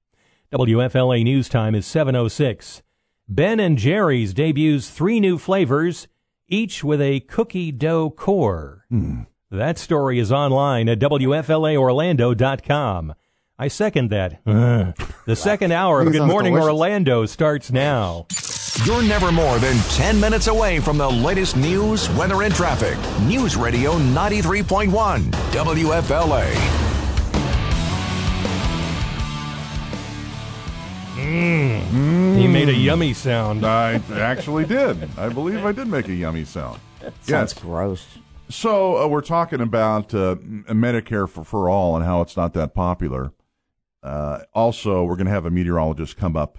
WFLA 0.53 1.25
News 1.25 1.49
Time 1.49 1.75
is 1.75 1.87
706. 1.87 2.83
Ben 3.29 3.61
and 3.61 3.79
Jerry's 3.79 4.35
debuts 4.35 4.91
three 4.91 5.21
new 5.21 5.39
flavors, 5.39 6.09
each 6.49 6.85
with 6.85 7.01
a 7.01 7.21
cookie 7.21 7.73
dough 7.73 8.11
core. 8.11 8.85
Hmm. 8.91 9.23
That 9.53 9.79
story 9.79 10.19
is 10.19 10.33
online 10.33 10.89
at 10.89 10.99
WFLAOrlando.com. 10.99 13.15
I 13.59 13.69
second 13.69 14.09
that. 14.09 14.41
The 15.25 15.37
second 15.37 15.71
hour 15.71 16.01
of 16.01 16.11
Good 16.11 16.27
Morning 16.27 16.55
delicious. 16.55 16.73
Orlando 16.73 17.27
starts 17.27 17.71
now. 17.71 18.27
You're 18.85 19.03
never 19.03 19.31
more 19.31 19.61
than 19.61 19.77
10 19.91 20.19
minutes 20.19 20.49
away 20.49 20.81
from 20.81 20.99
the 20.99 21.09
latest 21.09 21.57
news, 21.57 22.11
weather, 22.11 22.43
and 22.43 22.53
traffic. 22.53 22.99
News 23.29 23.55
Radio 23.55 23.93
93.1 23.93 25.31
WFLA. 25.31 26.83
Mm. 31.15 32.39
He 32.39 32.49
made 32.49 32.69
a 32.69 32.75
yummy 32.75 33.13
sound. 33.13 33.65
I 33.65 34.01
actually 34.13 34.65
did. 34.65 35.09
I 35.17 35.29
believe 35.29 35.65
I 35.65 35.73
did 35.73 35.89
make 35.89 36.09
a 36.09 36.15
yummy 36.15 36.45
sound. 36.45 36.81
Sounds 37.21 37.53
gross. 37.53 38.07
So 38.53 38.99
uh, 38.99 39.09
we're 39.09 39.23
talking 39.23 39.63
about 39.63 40.13
uh, 40.13 40.37
Medicare 40.37 41.27
for, 41.29 41.43
for 41.43 41.71
all 41.71 41.97
and 41.97 42.05
how 42.05 42.21
it's 42.21 42.37
not 42.37 42.53
that 42.53 42.75
popular. 42.75 43.33
Uh, 44.03 44.41
also, 44.53 45.05
we're 45.05 45.17
going 45.17 45.27
to 45.27 45.33
have 45.33 45.47
a 45.47 45.51
meteorologist 45.51 46.19
come 46.19 46.37
up 46.37 46.59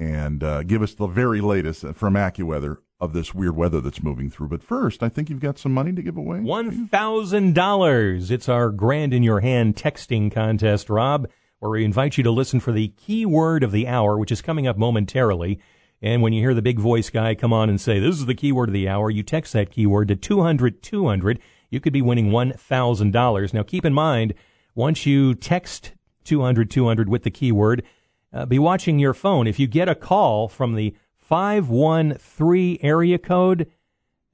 and 0.00 0.42
uh, 0.42 0.64
give 0.64 0.82
us 0.82 0.94
the 0.94 1.06
very 1.06 1.40
latest 1.40 1.86
from 1.94 2.14
AccuWeather 2.14 2.78
of 2.98 3.12
this 3.12 3.32
weird 3.32 3.54
weather 3.54 3.80
that's 3.80 4.02
moving 4.02 4.30
through. 4.30 4.48
But 4.48 4.64
first, 4.64 5.02
I 5.02 5.08
think 5.08 5.30
you've 5.30 5.38
got 5.38 5.58
some 5.58 5.72
money 5.72 5.92
to 5.92 6.02
give 6.02 6.16
away. 6.16 6.38
$1,000. 6.38 8.30
It's 8.30 8.48
our 8.48 8.70
grand 8.70 9.14
in 9.14 9.22
your 9.22 9.40
hand 9.40 9.76
texting 9.76 10.32
contest, 10.32 10.90
Rob, 10.90 11.28
where 11.60 11.70
we 11.70 11.84
invite 11.84 12.16
you 12.16 12.24
to 12.24 12.32
listen 12.32 12.58
for 12.58 12.72
the 12.72 12.88
keyword 12.96 13.62
of 13.62 13.70
the 13.70 13.86
hour, 13.86 14.18
which 14.18 14.32
is 14.32 14.42
coming 14.42 14.66
up 14.66 14.76
momentarily. 14.76 15.60
And 16.02 16.20
when 16.20 16.32
you 16.32 16.42
hear 16.42 16.52
the 16.52 16.62
big 16.62 16.80
voice 16.80 17.10
guy 17.10 17.36
come 17.36 17.52
on 17.52 17.70
and 17.70 17.80
say, 17.80 18.00
this 18.00 18.16
is 18.16 18.26
the 18.26 18.34
keyword 18.34 18.68
of 18.68 18.72
the 18.72 18.88
hour, 18.88 19.08
you 19.08 19.22
text 19.22 19.52
that 19.52 19.70
keyword 19.70 20.08
to 20.08 20.16
200 20.16 20.82
200. 20.82 21.38
You 21.70 21.80
could 21.80 21.92
be 21.92 22.02
winning 22.02 22.30
$1,000. 22.30 23.54
Now 23.54 23.62
keep 23.62 23.84
in 23.84 23.94
mind, 23.94 24.34
once 24.74 25.06
you 25.06 25.34
text 25.34 25.92
200 26.24 26.70
200 26.70 27.08
with 27.08 27.22
the 27.22 27.30
keyword, 27.30 27.84
uh, 28.32 28.46
be 28.46 28.58
watching 28.58 28.98
your 28.98 29.14
phone. 29.14 29.46
If 29.46 29.60
you 29.60 29.66
get 29.66 29.88
a 29.88 29.94
call 29.94 30.48
from 30.48 30.74
the 30.74 30.94
513 31.18 32.78
area 32.82 33.18
code, 33.18 33.70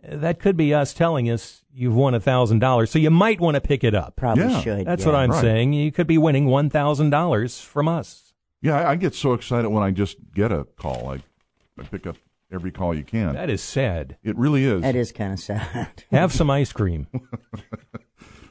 that 0.02 0.38
could 0.38 0.56
be 0.56 0.72
us 0.72 0.94
telling 0.94 1.28
us 1.28 1.62
you've 1.72 1.94
won 1.94 2.14
$1,000. 2.14 2.88
So 2.88 2.98
you 2.98 3.10
might 3.10 3.40
want 3.40 3.56
to 3.56 3.60
pick 3.60 3.84
it 3.84 3.94
up. 3.94 4.16
Probably 4.16 4.44
yeah. 4.44 4.60
should. 4.60 4.86
That's 4.86 5.02
yeah. 5.02 5.06
what 5.06 5.14
I'm 5.16 5.30
right. 5.30 5.40
saying. 5.40 5.72
You 5.74 5.92
could 5.92 6.06
be 6.06 6.18
winning 6.18 6.46
$1,000 6.46 7.62
from 7.62 7.88
us. 7.88 8.32
Yeah, 8.60 8.76
I, 8.76 8.92
I 8.92 8.96
get 8.96 9.14
so 9.14 9.34
excited 9.34 9.68
when 9.68 9.82
I 9.82 9.90
just 9.90 10.16
get 10.34 10.50
a 10.50 10.64
call. 10.64 11.10
I, 11.10 11.22
I 11.78 11.84
pick 11.84 12.06
up 12.06 12.16
every 12.52 12.70
call 12.70 12.94
you 12.94 13.04
can. 13.04 13.34
That 13.34 13.50
is 13.50 13.62
sad. 13.62 14.16
It 14.22 14.36
really 14.36 14.64
is. 14.64 14.82
That 14.82 14.96
is 14.96 15.12
kind 15.12 15.32
of 15.32 15.40
sad. 15.40 16.04
Have 16.10 16.32
some 16.32 16.50
ice 16.50 16.72
cream. 16.72 17.06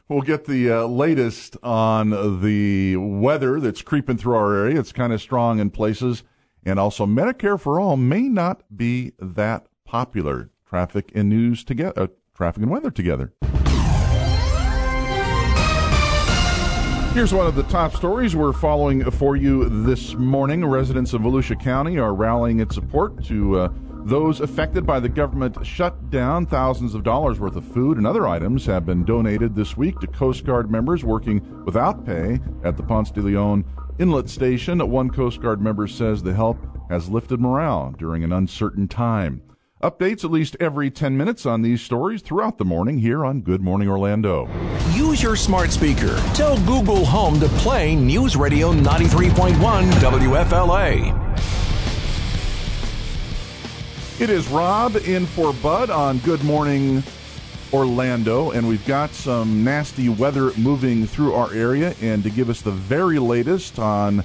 We'll 0.09 0.21
get 0.21 0.45
the 0.45 0.71
uh, 0.71 0.85
latest 0.85 1.57
on 1.61 2.41
the 2.41 2.95
weather 2.95 3.59
that's 3.59 3.81
creeping 3.81 4.15
through 4.17 4.35
our 4.35 4.55
area. 4.55 4.79
It's 4.79 4.93
kind 4.93 5.11
of 5.11 5.21
strong 5.21 5.59
in 5.59 5.69
places. 5.69 6.23
And 6.65 6.79
also, 6.79 7.05
Medicare 7.05 7.59
for 7.59 7.77
All 7.77 7.97
may 7.97 8.29
not 8.29 8.63
be 8.73 9.11
that 9.19 9.67
popular. 9.83 10.49
Traffic 10.65 11.11
and 11.13 11.27
news 11.27 11.65
together, 11.65 12.03
uh, 12.03 12.07
traffic 12.33 12.63
and 12.63 12.71
weather 12.71 12.91
together. 12.91 13.33
Here's 17.17 17.33
one 17.33 17.47
of 17.47 17.55
the 17.55 17.63
top 17.63 17.95
stories 17.95 18.35
we're 18.35 18.53
following 18.53 19.09
for 19.09 19.35
you 19.35 19.67
this 19.69 20.13
morning. 20.13 20.63
Residents 20.63 21.13
of 21.13 21.23
Volusia 21.23 21.59
County 21.59 21.97
are 21.97 22.13
rallying 22.13 22.59
in 22.59 22.69
support 22.69 23.23
to 23.25 23.59
uh, 23.59 23.69
those 24.05 24.39
affected 24.39 24.85
by 24.85 24.99
the 24.99 25.09
government 25.09 25.57
shutdown. 25.65 26.45
Thousands 26.45 26.93
of 26.93 27.03
dollars 27.03 27.39
worth 27.39 27.55
of 27.55 27.65
food 27.65 27.97
and 27.97 28.05
other 28.05 28.27
items 28.27 28.67
have 28.67 28.85
been 28.85 29.03
donated 29.03 29.55
this 29.55 29.75
week 29.75 29.99
to 30.01 30.05
Coast 30.05 30.45
Guard 30.45 30.69
members 30.69 31.03
working 31.03 31.41
without 31.65 32.05
pay 32.05 32.39
at 32.63 32.77
the 32.77 32.83
Ponce 32.83 33.09
de 33.09 33.21
Leon 33.21 33.65
Inlet 33.97 34.29
Station. 34.29 34.87
One 34.87 35.09
Coast 35.09 35.41
Guard 35.41 35.59
member 35.59 35.87
says 35.87 36.21
the 36.21 36.35
help 36.35 36.59
has 36.91 37.09
lifted 37.09 37.41
morale 37.41 37.95
during 37.97 38.23
an 38.23 38.31
uncertain 38.31 38.87
time. 38.87 39.41
Updates 39.81 40.23
at 40.23 40.31
least 40.31 40.57
every 40.59 40.89
10 40.89 41.15
minutes 41.15 41.45
on 41.45 41.61
these 41.61 41.83
stories 41.83 42.23
throughout 42.23 42.57
the 42.57 42.65
morning 42.65 42.97
here 42.97 43.23
on 43.23 43.41
Good 43.41 43.61
Morning 43.61 43.87
Orlando. 43.87 44.49
Use 44.93 45.21
your 45.21 45.35
smart 45.35 45.69
speaker. 45.69 46.15
Tell 46.33 46.57
Google 46.65 47.05
Home 47.05 47.39
to 47.39 47.47
play 47.49 47.95
News 47.95 48.35
Radio 48.35 48.73
93.1 48.73 49.53
WFLA. 49.91 51.13
It 54.19 54.31
is 54.31 54.47
Rob 54.47 54.95
in 54.95 55.27
for 55.27 55.53
Bud 55.53 55.91
on 55.91 56.17
Good 56.19 56.43
Morning 56.43 57.03
Orlando, 57.71 58.49
and 58.49 58.67
we've 58.67 58.85
got 58.87 59.11
some 59.11 59.63
nasty 59.63 60.09
weather 60.09 60.53
moving 60.57 61.05
through 61.05 61.35
our 61.35 61.53
area. 61.53 61.93
And 62.01 62.23
to 62.23 62.31
give 62.31 62.49
us 62.49 62.63
the 62.63 62.71
very 62.71 63.19
latest 63.19 63.77
on 63.77 64.23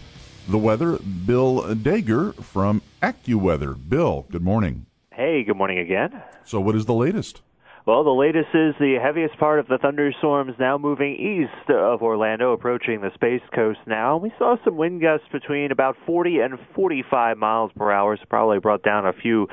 the 0.48 0.56
weather, 0.56 0.96
Bill 0.96 1.62
Deger 1.74 2.34
from 2.42 2.80
AccuWeather. 3.02 3.76
Bill, 3.86 4.24
good 4.30 4.42
morning. 4.42 4.86
Hey, 5.22 5.44
good 5.44 5.56
morning 5.56 5.78
again. 5.78 6.20
So, 6.42 6.58
what 6.58 6.74
is 6.74 6.86
the 6.86 6.94
latest? 6.94 7.42
Well, 7.86 8.02
the 8.02 8.10
latest 8.10 8.48
is 8.54 8.74
the 8.80 8.98
heaviest 9.00 9.38
part 9.38 9.60
of 9.60 9.68
the 9.68 9.78
thunderstorms 9.78 10.54
now 10.58 10.78
moving 10.78 11.14
east 11.14 11.70
of 11.70 12.02
Orlando, 12.02 12.52
approaching 12.52 13.02
the 13.02 13.10
Space 13.14 13.42
Coast 13.54 13.78
now. 13.86 14.16
We 14.16 14.32
saw 14.36 14.56
some 14.64 14.76
wind 14.76 15.00
gusts 15.00 15.28
between 15.30 15.70
about 15.70 15.96
40 16.06 16.40
and 16.40 16.58
45 16.74 17.38
miles 17.38 17.70
per 17.76 17.92
hour, 17.92 18.16
so 18.16 18.24
probably 18.28 18.58
brought 18.58 18.82
down 18.82 19.06
a 19.06 19.12
few 19.12 19.46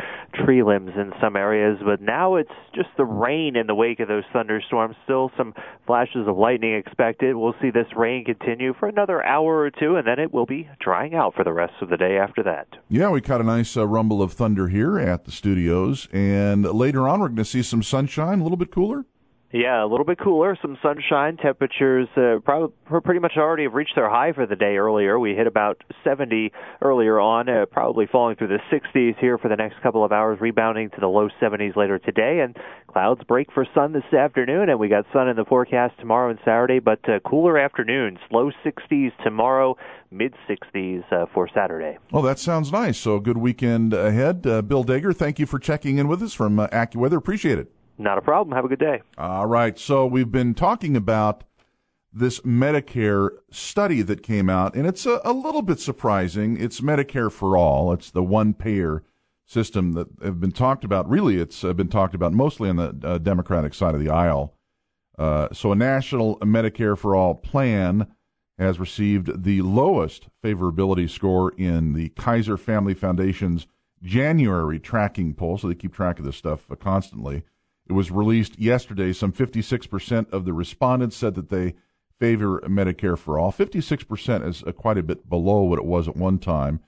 tree 0.44 0.64
limbs 0.64 0.94
in 0.96 1.12
some 1.22 1.36
areas. 1.36 1.78
But 1.86 2.02
now 2.02 2.38
it's 2.38 2.50
just 2.74 2.90
the 2.98 3.06
rain 3.06 3.56
in 3.56 3.68
the 3.68 3.76
wake 3.76 4.00
of 4.00 4.08
those 4.08 4.24
thunderstorms. 4.34 4.96
Still 5.04 5.32
some 5.38 5.54
flashes 5.86 6.28
of 6.28 6.38
lightning 6.38 6.76
expected. 6.76 7.36
We'll 7.36 7.56
see 7.62 7.72
this 7.72 7.88
rain 7.96 8.26
continue 8.26 8.74
for 8.80 8.88
another 8.88 9.24
hour 9.24 9.60
or 9.60 9.72
two, 9.72 9.96
and 9.96 10.08
then 10.08 10.20
it 10.20 10.34
will 10.34 10.46
be 10.46 10.70
drying 10.80 11.16
out 11.16 11.36
for 11.36 11.44
the 11.44 11.54
rest 11.54 11.74
of 11.82 11.90
the 11.90 11.98
day 11.98 12.18
after 12.18 12.44
that. 12.44 12.68
Yeah, 12.90 13.10
we 13.10 13.22
caught 13.22 13.42
a 13.42 13.46
nice 13.46 13.76
uh, 13.78 13.88
rumble 13.88 14.22
of 14.22 14.34
thunder 14.34 14.68
here 14.68 15.00
at 15.00 15.26
the 15.26 15.32
studios, 15.32 16.08
and 16.12 16.64
later 16.64 17.08
on 17.08 17.20
we're 17.20 17.28
going 17.28 17.38
to 17.38 17.46
see 17.46 17.64
some 17.64 17.84
sunshine 17.84 18.10
sunshine, 18.10 18.40
a 18.40 18.44
little 18.44 18.58
bit 18.58 18.72
cooler? 18.72 19.06
Yeah, 19.52 19.84
a 19.84 19.88
little 19.88 20.06
bit 20.06 20.20
cooler. 20.20 20.56
Some 20.62 20.78
sunshine. 20.82 21.38
Temperatures 21.38 22.08
uh, 22.16 22.38
probably 22.46 22.72
pretty 23.02 23.20
much 23.20 23.34
already 23.36 23.64
have 23.64 23.74
reached 23.74 23.96
their 23.96 24.10
high 24.10 24.32
for 24.32 24.46
the 24.46 24.56
day 24.56 24.78
earlier. 24.78 25.18
We 25.18 25.34
hit 25.34 25.48
about 25.48 25.84
70 26.04 26.52
earlier 26.84 27.20
on, 27.20 27.50
uh, 27.50 27.66
probably 27.66 28.06
falling 28.06 28.36
through 28.36 28.50
the 28.50 28.60
60s 28.72 29.18
here 29.20 29.40
for 29.40 29.48
the 29.48 29.56
next 29.56 29.82
couple 29.82 30.06
of 30.06 30.12
hours, 30.12 30.40
rebounding 30.40 30.92
to 30.92 30.98
the 31.00 31.08
low 31.08 31.30
70s 31.42 31.76
later 31.76 31.98
today. 31.98 32.42
And 32.42 32.56
clouds 32.88 33.22
break 33.28 33.52
for 33.52 33.66
sun 33.74 33.92
this 33.92 34.14
afternoon, 34.14 34.70
and 34.70 34.80
we 34.80 34.88
got 34.88 35.06
sun 35.12 35.28
in 35.28 35.36
the 35.36 35.46
forecast 35.46 35.98
tomorrow 36.00 36.30
and 36.30 36.38
Saturday, 36.46 36.78
but 36.78 37.00
uh, 37.10 37.20
cooler 37.28 37.58
afternoons. 37.58 38.20
Low 38.30 38.52
60s 38.64 39.12
tomorrow, 39.24 39.78
mid 40.12 40.36
60s 40.48 41.12
uh, 41.12 41.26
for 41.34 41.50
Saturday. 41.52 41.98
Well, 42.12 42.22
that 42.22 42.38
sounds 42.38 42.72
nice. 42.72 43.00
So, 43.00 43.20
good 43.20 43.38
weekend 43.38 43.96
ahead. 43.96 44.46
Uh, 44.46 44.62
Bill 44.62 44.86
Deger, 44.86 45.16
thank 45.16 45.40
you 45.40 45.48
for 45.48 45.58
checking 45.58 45.98
in 45.98 46.08
with 46.08 46.22
us 46.22 46.36
from 46.36 46.60
uh, 46.60 46.68
AccuWeather. 46.68 47.18
Appreciate 47.18 47.58
it. 47.58 47.72
Not 48.00 48.18
a 48.18 48.22
problem. 48.22 48.56
Have 48.56 48.64
a 48.64 48.70
good 48.70 48.80
day. 48.80 49.02
All 49.18 49.46
right. 49.46 49.78
So 49.78 50.06
we've 50.06 50.32
been 50.32 50.54
talking 50.54 50.96
about 50.96 51.44
this 52.12 52.40
Medicare 52.40 53.30
study 53.52 54.02
that 54.02 54.24
came 54.24 54.50
out, 54.50 54.74
and 54.74 54.88
it's 54.88 55.06
a, 55.06 55.20
a 55.26 55.34
little 55.34 55.62
bit 55.62 55.80
surprising. 55.80 56.60
It's 56.60 56.80
Medicare 56.80 57.32
for 57.32 57.58
all. 57.58 57.92
It's 57.92 58.10
the 58.10 58.24
one 58.24 58.54
payer 58.54 59.04
system 59.46 59.94
that 59.94 60.08
have 60.24 60.40
been 60.40 60.54
talked 60.54 60.86
about. 60.86 61.10
Really, 61.10 61.38
it's 61.38 61.64
uh, 61.64 61.74
been 61.74 61.90
talked 61.90 62.16
about 62.16 62.32
mostly 62.32 62.70
on 62.70 62.78
the 62.78 62.96
uh, 63.04 63.18
Democratic 63.18 63.74
side 63.74 63.96
of 63.96 64.02
the 64.02 64.10
aisle. 64.10 64.56
Uh, 65.18 65.50
so 65.52 65.74
a 65.74 65.76
national 65.76 66.38
Medicare 66.40 66.98
for 66.98 67.16
all 67.16 67.36
plan 67.36 68.08
has 68.58 68.80
received 68.80 69.44
the 69.44 69.62
lowest 69.62 70.28
favorability 70.42 71.10
score 71.10 71.52
in 71.58 71.94
the 71.94 72.10
Kaiser 72.10 72.58
Family 72.58 72.94
Foundation's 72.94 73.68
January 74.02 74.80
tracking 74.80 75.34
poll. 75.34 75.58
So 75.58 75.68
they 75.68 75.76
keep 75.76 75.94
track 75.94 76.18
of 76.20 76.26
this 76.26 76.38
stuff 76.38 76.72
uh, 76.72 76.76
constantly. 76.76 77.44
It 77.90 77.94
was 77.94 78.12
released 78.12 78.60
yesterday. 78.60 79.12
Some 79.14 79.34
56% 79.34 80.32
of 80.32 80.46
the 80.46 80.54
respondents 80.54 81.18
said 81.18 81.34
that 81.36 81.50
they 81.50 81.74
favor 82.20 82.62
Medicare 82.68 83.18
for 83.18 83.40
all. 83.40 83.52
56% 83.52 84.48
is 84.48 84.64
uh, 84.64 84.72
quite 84.72 84.98
a 84.98 85.04
bit 85.04 85.28
below 85.28 85.64
what 85.64 85.80
it 85.80 85.86
was 85.86 86.08
at 86.08 86.16
one 86.16 86.38
time. 86.38 86.82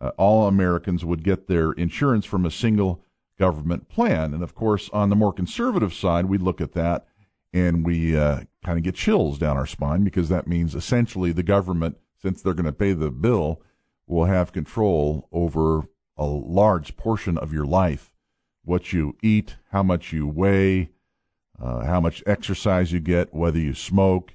Uh, 0.00 0.12
all 0.16 0.46
Americans 0.46 1.04
would 1.04 1.22
get 1.22 1.46
their 1.46 1.72
insurance 1.72 2.24
from 2.24 2.46
a 2.46 2.50
single 2.50 3.02
government 3.38 3.88
plan. 3.88 4.32
And 4.32 4.42
of 4.42 4.54
course, 4.54 4.88
on 4.92 5.10
the 5.10 5.16
more 5.16 5.32
conservative 5.32 5.92
side, 5.92 6.26
we 6.26 6.38
look 6.38 6.60
at 6.60 6.72
that 6.72 7.06
and 7.52 7.84
we 7.84 8.16
uh, 8.16 8.40
kind 8.64 8.78
of 8.78 8.84
get 8.84 8.94
chills 8.94 9.38
down 9.38 9.56
our 9.56 9.66
spine 9.66 10.04
because 10.04 10.28
that 10.30 10.46
means 10.46 10.74
essentially 10.74 11.32
the 11.32 11.42
government, 11.42 11.98
since 12.20 12.40
they're 12.40 12.54
going 12.54 12.64
to 12.64 12.72
pay 12.72 12.92
the 12.92 13.10
bill, 13.10 13.60
will 14.06 14.24
have 14.24 14.52
control 14.52 15.28
over 15.32 15.82
a 16.16 16.24
large 16.24 16.96
portion 16.96 17.36
of 17.36 17.52
your 17.52 17.66
life 17.66 18.12
what 18.66 18.92
you 18.92 19.16
eat, 19.22 19.56
how 19.70 19.82
much 19.82 20.12
you 20.12 20.26
weigh, 20.26 20.90
uh, 21.62 21.84
how 21.84 22.00
much 22.00 22.22
exercise 22.26 22.92
you 22.92 23.00
get, 23.00 23.32
whether 23.32 23.58
you 23.58 23.72
smoke, 23.72 24.34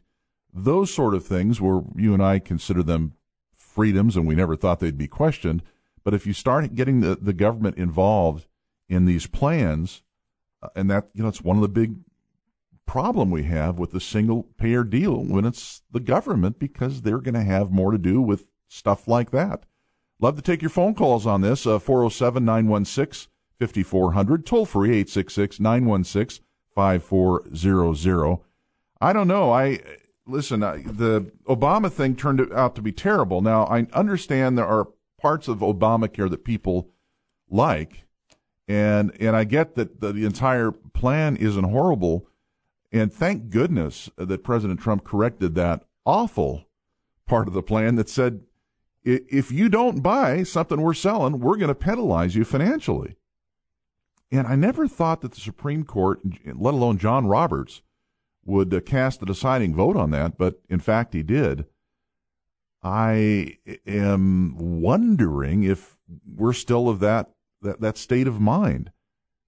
those 0.54 0.94
sort 0.94 1.14
of 1.14 1.26
things 1.26 1.62
where 1.62 1.82
you 1.96 2.14
and 2.14 2.24
I 2.24 2.40
consider 2.40 2.82
them 2.82 3.14
freedoms 3.56 4.16
and 4.16 4.26
we 4.26 4.34
never 4.34 4.56
thought 4.56 4.80
they'd 4.80 4.98
be 4.98 5.08
questioned. 5.08 5.62
But 6.04 6.14
if 6.14 6.26
you 6.26 6.34
start 6.34 6.74
getting 6.76 7.02
the, 7.02 7.18
the 7.22 7.34
government 7.34 7.78
involved 7.78 8.48
in 8.88 9.06
these 9.06 9.28
plans, 9.28 10.02
uh, 10.64 10.70
and 10.76 10.90
that, 10.90 11.10
you 11.14 11.24
know, 11.24 11.30
it's 11.30 11.42
one 11.42 11.58
of 11.58 11.62
the 11.62 11.68
big 11.68 11.96
problem 12.86 13.32
we 13.32 13.44
have 13.44 13.78
with 13.78 13.92
the 13.92 14.00
single 14.00 14.44
payer 14.58 14.84
deal 14.86 15.18
when 15.24 15.46
it's 15.46 15.82
the 15.92 16.00
government 16.00 16.58
because 16.58 17.02
they're 17.02 17.20
going 17.20 17.34
to 17.34 17.44
have 17.44 17.70
more 17.70 17.92
to 17.92 17.98
do 17.98 18.22
with 18.22 18.46
stuff 18.70 19.10
like 19.10 19.32
that. 19.32 19.66
Love 20.22 20.38
to 20.38 20.42
take 20.42 20.62
your 20.62 20.70
phone 20.70 20.96
calls 20.96 21.26
on 21.26 21.42
this, 21.42 21.68
uh, 21.68 21.80
407 21.80 22.46
916 22.46 23.31
5400, 23.68 24.46
toll 24.46 24.66
free 24.66 24.90
866 24.90 25.60
916 25.60 26.44
5400. 26.76 28.40
I 29.00 29.14
don't 29.14 29.28
know. 29.28 29.52
I 29.52 29.80
listen, 30.28 30.64
I, 30.64 30.78
the 30.78 31.32
Obama 31.48 31.92
thing 31.92 32.16
turned 32.16 32.52
out 32.54 32.76
to 32.76 32.82
be 32.82 32.92
terrible. 32.92 33.42
Now, 33.42 33.66
I 33.66 33.88
understand 33.94 34.58
there 34.58 34.66
are 34.66 34.88
parts 35.20 35.48
of 35.48 35.60
Obamacare 35.60 36.30
that 36.30 36.44
people 36.44 36.90
like, 37.50 38.06
and 38.68 39.12
and 39.20 39.36
I 39.36 39.44
get 39.44 39.76
that 39.76 40.02
the, 40.02 40.14
the 40.14 40.26
entire 40.26 40.72
plan 40.72 41.36
isn't 41.36 41.64
horrible, 41.64 42.28
and 42.92 43.14
thank 43.14 43.50
goodness 43.50 44.10
that 44.18 44.44
President 44.44 44.80
Trump 44.80 45.04
corrected 45.04 45.56
that 45.56 45.84
awful 46.06 46.66
part 47.28 47.48
of 47.48 47.54
the 47.54 47.64
plan 47.64 47.96
that 47.96 48.10
said 48.10 48.42
if 49.04 49.52
you 49.52 49.70
don't 49.70 50.02
buy 50.02 50.44
something 50.44 50.82
we're 50.82 50.94
selling, 50.94 51.40
we're 51.40 51.58
going 51.58 51.70
to 51.70 51.76
penalize 51.76 52.36
you 52.36 52.46
financially. 52.46 53.16
And 54.32 54.48
I 54.48 54.56
never 54.56 54.88
thought 54.88 55.22
that 55.22 55.34
the 55.34 55.42
Supreme 55.42 55.84
Court, 55.84 56.22
let 56.46 56.74
alone 56.74 56.98
John 56.98 57.28
Roberts, 57.28 57.82
would 58.46 58.74
uh, 58.74 58.80
cast 58.80 59.20
the 59.20 59.26
deciding 59.26 59.76
vote 59.76 59.98
on 59.98 60.12
that, 60.12 60.38
but 60.38 60.62
in 60.70 60.80
fact 60.80 61.14
he 61.14 61.24
did. 61.24 61.66
I 62.84 63.58
am 63.86 64.56
wondering 64.58 65.64
if 65.64 65.98
we're 66.26 66.54
still 66.54 66.90
of 66.90 67.00
that 67.00 67.32
that, 67.62 67.80
that 67.80 67.98
state 67.98 68.28
of 68.28 68.42
mind 68.42 68.92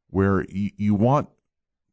where 0.08 0.46
you, 0.50 0.70
you 0.78 0.94
want 0.94 1.30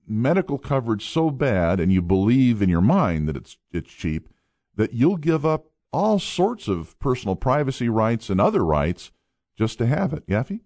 medical 0.06 0.58
coverage 0.58 1.06
so 1.08 1.30
bad 1.30 1.80
and 1.80 1.90
you 1.90 2.02
believe 2.02 2.60
in 2.60 2.68
your 2.68 2.82
mind 2.82 3.26
that 3.26 3.36
it's 3.36 3.56
it's 3.72 3.90
cheap 3.90 4.28
that 4.76 4.92
you'll 4.92 5.16
give 5.16 5.46
up 5.46 5.66
all 5.92 6.18
sorts 6.18 6.68
of 6.68 6.98
personal 6.98 7.36
privacy 7.36 7.88
rights 7.88 8.28
and 8.28 8.40
other 8.40 8.64
rights 8.64 9.10
just 9.56 9.78
to 9.78 9.86
have 9.86 10.12
it. 10.12 10.26
Yaffe? 10.26 10.60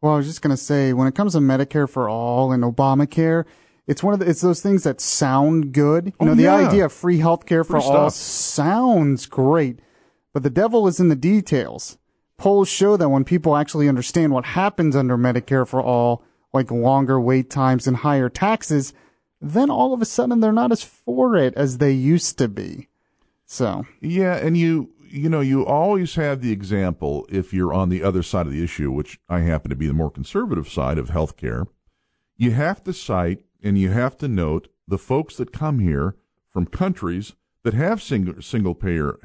Well, 0.00 0.14
I 0.14 0.16
was 0.16 0.26
just 0.26 0.42
going 0.42 0.52
to 0.54 0.62
say, 0.62 0.92
when 0.92 1.08
it 1.08 1.14
comes 1.14 1.32
to 1.32 1.38
Medicare 1.40 1.88
for 1.88 2.08
all 2.08 2.52
and 2.52 2.62
Obamacare, 2.62 3.44
it's 3.86 4.02
one 4.02 4.14
of 4.14 4.20
the, 4.20 4.28
it's 4.28 4.42
those 4.42 4.60
things 4.60 4.84
that 4.84 5.00
sound 5.00 5.72
good. 5.72 6.06
You 6.06 6.12
Oh, 6.20 6.24
know, 6.26 6.34
the 6.34 6.42
yeah. 6.44 6.54
idea 6.56 6.84
of 6.84 6.92
free 6.92 7.18
healthcare 7.18 7.66
for 7.66 7.80
Free 7.80 7.90
all 7.90 8.10
sounds 8.10 9.26
great, 9.26 9.80
but 10.32 10.42
the 10.42 10.50
devil 10.50 10.86
is 10.86 11.00
in 11.00 11.08
the 11.08 11.16
details. 11.16 11.98
Polls 12.36 12.68
show 12.68 12.96
that 12.96 13.08
when 13.08 13.24
people 13.24 13.56
actually 13.56 13.88
understand 13.88 14.32
what 14.32 14.44
happens 14.44 14.94
under 14.94 15.16
Medicare 15.18 15.66
for 15.66 15.82
all, 15.82 16.22
like 16.52 16.70
longer 16.70 17.20
wait 17.20 17.50
times 17.50 17.86
and 17.88 17.96
higher 17.98 18.28
taxes, 18.28 18.92
then 19.40 19.70
all 19.70 19.92
of 19.92 20.00
a 20.02 20.04
sudden 20.04 20.38
they're 20.40 20.52
not 20.52 20.70
as 20.70 20.82
for 20.84 21.36
it 21.36 21.54
as 21.54 21.78
they 21.78 21.92
used 21.92 22.38
to 22.38 22.46
be. 22.48 22.88
So, 23.46 23.86
Yeah, 24.00 24.36
and 24.36 24.56
you 24.56 24.90
you 25.10 25.28
know 25.28 25.40
you 25.40 25.64
always 25.64 26.14
have 26.14 26.40
the 26.40 26.52
example 26.52 27.26
if 27.30 27.52
you're 27.52 27.72
on 27.72 27.88
the 27.88 28.02
other 28.02 28.22
side 28.22 28.46
of 28.46 28.52
the 28.52 28.62
issue, 28.62 28.90
which 28.90 29.18
I 29.28 29.40
happen 29.40 29.70
to 29.70 29.76
be 29.76 29.86
the 29.86 29.94
more 29.94 30.10
conservative 30.10 30.68
side 30.68 30.98
of 30.98 31.10
healthcare. 31.10 31.66
You 32.36 32.52
have 32.52 32.82
to 32.84 32.92
cite 32.92 33.44
and 33.62 33.78
you 33.78 33.90
have 33.90 34.16
to 34.18 34.28
note 34.28 34.68
the 34.86 34.98
folks 34.98 35.36
that 35.36 35.52
come 35.52 35.80
here 35.80 36.16
from 36.50 36.66
countries 36.66 37.34
that 37.64 37.74
have 37.74 38.02
single 38.02 38.40
single 38.40 38.74
payer 38.74 39.18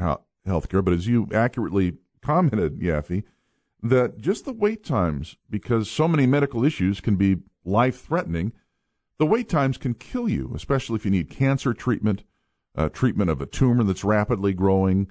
healthcare. 0.48 0.84
But 0.84 0.94
as 0.94 1.08
you 1.08 1.30
accurately 1.34 1.98
commented, 2.22 2.80
Yaffe, 2.80 3.24
that 3.82 4.18
just 4.18 4.46
the 4.46 4.54
wait 4.54 4.84
times, 4.84 5.38
because 5.50 5.90
so 5.90 6.08
many 6.08 6.26
medical 6.26 6.64
issues 6.64 7.02
can 7.02 7.16
be 7.16 7.38
life 7.66 8.02
threatening, 8.02 8.54
the 9.20 9.26
wait 9.26 9.50
times 9.50 9.78
can 9.78 9.94
kill 9.94 10.28
you, 10.28 10.52
especially 10.56 10.96
if 10.96 11.06
you 11.06 11.12
need 11.12 11.30
cancer 11.30 11.74
treatment, 11.74 12.24
uh, 12.76 12.90
treatment 12.90 13.30
of 13.30 13.42
a 13.42 13.46
tumor 13.46 13.84
that's 13.84 14.04
rapidly 14.04 14.54
growing, 14.54 15.08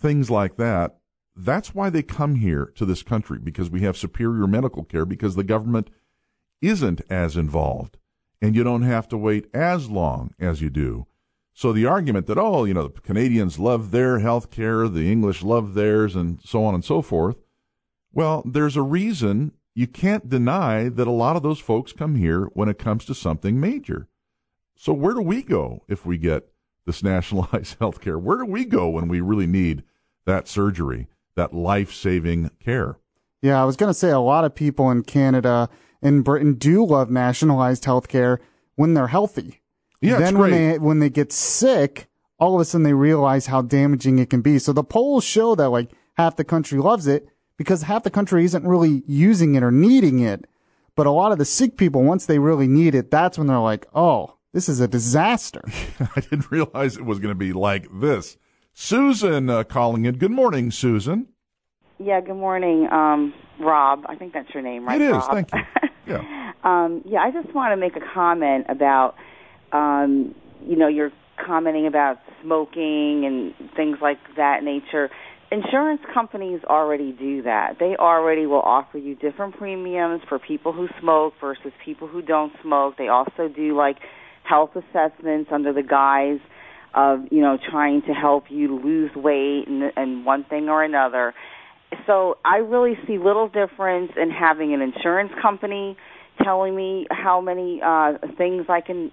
things 0.00 0.30
like 0.30 0.56
that. 0.56 0.96
That's 1.36 1.74
why 1.74 1.90
they 1.90 2.02
come 2.02 2.36
here 2.36 2.72
to 2.76 2.84
this 2.84 3.02
country 3.02 3.38
because 3.38 3.70
we 3.70 3.82
have 3.82 3.96
superior 3.96 4.46
medical 4.46 4.84
care 4.84 5.04
because 5.04 5.36
the 5.36 5.44
government 5.44 5.90
isn't 6.60 7.00
as 7.08 7.36
involved 7.36 7.96
and 8.42 8.56
you 8.56 8.64
don't 8.64 8.82
have 8.82 9.08
to 9.08 9.16
wait 9.16 9.46
as 9.54 9.88
long 9.88 10.34
as 10.38 10.60
you 10.60 10.70
do. 10.70 11.06
So 11.52 11.72
the 11.72 11.86
argument 11.86 12.26
that, 12.26 12.38
oh, 12.38 12.64
you 12.64 12.74
know, 12.74 12.88
the 12.88 13.00
Canadians 13.00 13.58
love 13.58 13.90
their 13.90 14.20
health 14.20 14.50
care, 14.50 14.88
the 14.88 15.10
English 15.10 15.42
love 15.42 15.74
theirs, 15.74 16.16
and 16.16 16.40
so 16.42 16.64
on 16.64 16.74
and 16.74 16.84
so 16.84 17.02
forth. 17.02 17.36
Well, 18.12 18.42
there's 18.46 18.76
a 18.76 18.82
reason 18.82 19.52
you 19.74 19.86
can't 19.86 20.28
deny 20.28 20.88
that 20.88 21.06
a 21.06 21.12
lot 21.12 21.36
of 21.36 21.42
those 21.42 21.58
folks 21.58 21.92
come 21.92 22.16
here 22.16 22.44
when 22.54 22.68
it 22.68 22.78
comes 22.78 23.04
to 23.06 23.14
something 23.14 23.60
major. 23.60 24.08
So 24.76 24.92
where 24.92 25.14
do 25.14 25.20
we 25.20 25.42
go 25.42 25.84
if 25.88 26.06
we 26.06 26.16
get 26.16 26.48
this 26.86 27.02
nationalized 27.04 27.76
health 27.78 28.00
care? 28.00 28.18
Where 28.18 28.38
do 28.38 28.46
we 28.46 28.64
go 28.64 28.88
when 28.88 29.08
we 29.08 29.20
really 29.20 29.46
need 29.46 29.82
that 30.30 30.48
surgery, 30.48 31.08
that 31.34 31.52
life 31.52 31.92
saving 31.92 32.50
care? 32.60 32.98
Yeah, 33.42 33.60
I 33.60 33.64
was 33.64 33.76
going 33.76 33.90
to 33.90 33.98
say 33.98 34.10
a 34.10 34.20
lot 34.20 34.44
of 34.44 34.54
people 34.54 34.90
in 34.90 35.02
Canada 35.02 35.68
and 36.02 36.24
Britain 36.24 36.54
do 36.54 36.84
love 36.84 37.10
nationalized 37.10 37.84
health 37.84 38.08
care 38.08 38.40
when 38.76 38.94
they're 38.94 39.08
healthy. 39.08 39.60
Yeah, 40.00 40.18
then 40.18 40.38
when 40.38 40.50
they 40.50 40.78
when 40.78 40.98
they 41.00 41.10
get 41.10 41.30
sick, 41.30 42.08
all 42.38 42.54
of 42.54 42.60
a 42.60 42.64
sudden 42.64 42.84
they 42.84 42.94
realize 42.94 43.46
how 43.46 43.60
damaging 43.60 44.18
it 44.18 44.30
can 44.30 44.40
be. 44.40 44.58
So 44.58 44.72
the 44.72 44.84
polls 44.84 45.24
show 45.24 45.54
that 45.56 45.68
like 45.68 45.90
half 46.14 46.36
the 46.36 46.44
country 46.44 46.78
loves 46.78 47.06
it 47.06 47.28
because 47.58 47.82
half 47.82 48.04
the 48.04 48.10
country 48.10 48.44
isn't 48.44 48.66
really 48.66 49.02
using 49.06 49.56
it 49.56 49.62
or 49.62 49.70
needing 49.70 50.20
it. 50.20 50.46
But 50.96 51.06
a 51.06 51.10
lot 51.10 51.32
of 51.32 51.38
the 51.38 51.44
sick 51.44 51.76
people, 51.76 52.02
once 52.02 52.24
they 52.24 52.38
really 52.38 52.66
need 52.66 52.94
it, 52.94 53.10
that's 53.10 53.36
when 53.36 53.46
they're 53.46 53.58
like, 53.58 53.86
"Oh, 53.94 54.36
this 54.52 54.68
is 54.68 54.80
a 54.80 54.88
disaster." 54.88 55.62
I 56.16 56.20
didn't 56.20 56.50
realize 56.50 56.96
it 56.96 57.04
was 57.04 57.18
going 57.18 57.32
to 57.32 57.38
be 57.38 57.52
like 57.52 57.86
this. 57.92 58.38
Susan 58.80 59.50
uh, 59.50 59.62
calling 59.62 60.06
in. 60.06 60.16
Good 60.16 60.30
morning, 60.30 60.70
Susan. 60.70 61.26
Yeah, 61.98 62.22
good 62.22 62.36
morning, 62.36 62.88
um, 62.90 63.34
Rob. 63.60 64.04
I 64.08 64.16
think 64.16 64.32
that's 64.32 64.48
your 64.54 64.62
name, 64.62 64.86
right? 64.86 64.98
It 64.98 65.04
is. 65.04 65.12
Rob? 65.12 65.30
Thank 65.30 65.52
you. 65.52 65.60
Yeah. 66.06 66.52
um, 66.64 67.02
yeah, 67.04 67.20
I 67.20 67.30
just 67.30 67.54
want 67.54 67.70
to 67.72 67.76
make 67.76 67.94
a 67.94 68.00
comment 68.14 68.66
about, 68.68 69.14
um, 69.70 70.34
you 70.60 70.74
know, 70.74 70.88
you're 70.88 71.12
commenting 71.36 71.86
about 71.86 72.16
smoking 72.42 73.24
and 73.24 73.70
things 73.76 73.98
like 74.02 74.18
that 74.36 74.64
nature. 74.64 75.08
Insurance 75.52 76.00
companies 76.12 76.62
already 76.64 77.12
do 77.12 77.42
that. 77.42 77.76
They 77.78 77.94
already 77.96 78.46
will 78.46 78.62
offer 78.62 78.98
you 78.98 79.14
different 79.14 79.56
premiums 79.56 80.22
for 80.28 80.40
people 80.40 80.72
who 80.72 80.88
smoke 81.00 81.34
versus 81.40 81.70
people 81.84 82.08
who 82.08 82.22
don't 82.22 82.52
smoke. 82.60 82.96
They 82.96 83.08
also 83.08 83.46
do 83.46 83.76
like 83.76 83.98
health 84.42 84.70
assessments 84.74 85.50
under 85.52 85.72
the 85.72 85.82
guise 85.82 86.40
of, 86.94 87.20
you 87.30 87.40
know, 87.40 87.58
trying 87.70 88.02
to 88.02 88.12
help 88.12 88.44
you 88.48 88.80
lose 88.80 89.10
weight 89.14 89.64
and, 89.68 89.92
and 89.96 90.24
one 90.24 90.44
thing 90.44 90.68
or 90.68 90.82
another 90.82 91.34
so 92.06 92.38
I 92.44 92.58
really 92.58 92.94
see 93.06 93.18
little 93.18 93.48
difference 93.48 94.12
in 94.16 94.30
having 94.30 94.74
an 94.74 94.80
insurance 94.80 95.32
company 95.40 95.96
telling 96.42 96.74
me 96.74 97.06
how 97.10 97.40
many 97.40 97.80
uh, 97.84 98.14
things 98.36 98.66
I 98.68 98.80
can 98.80 99.10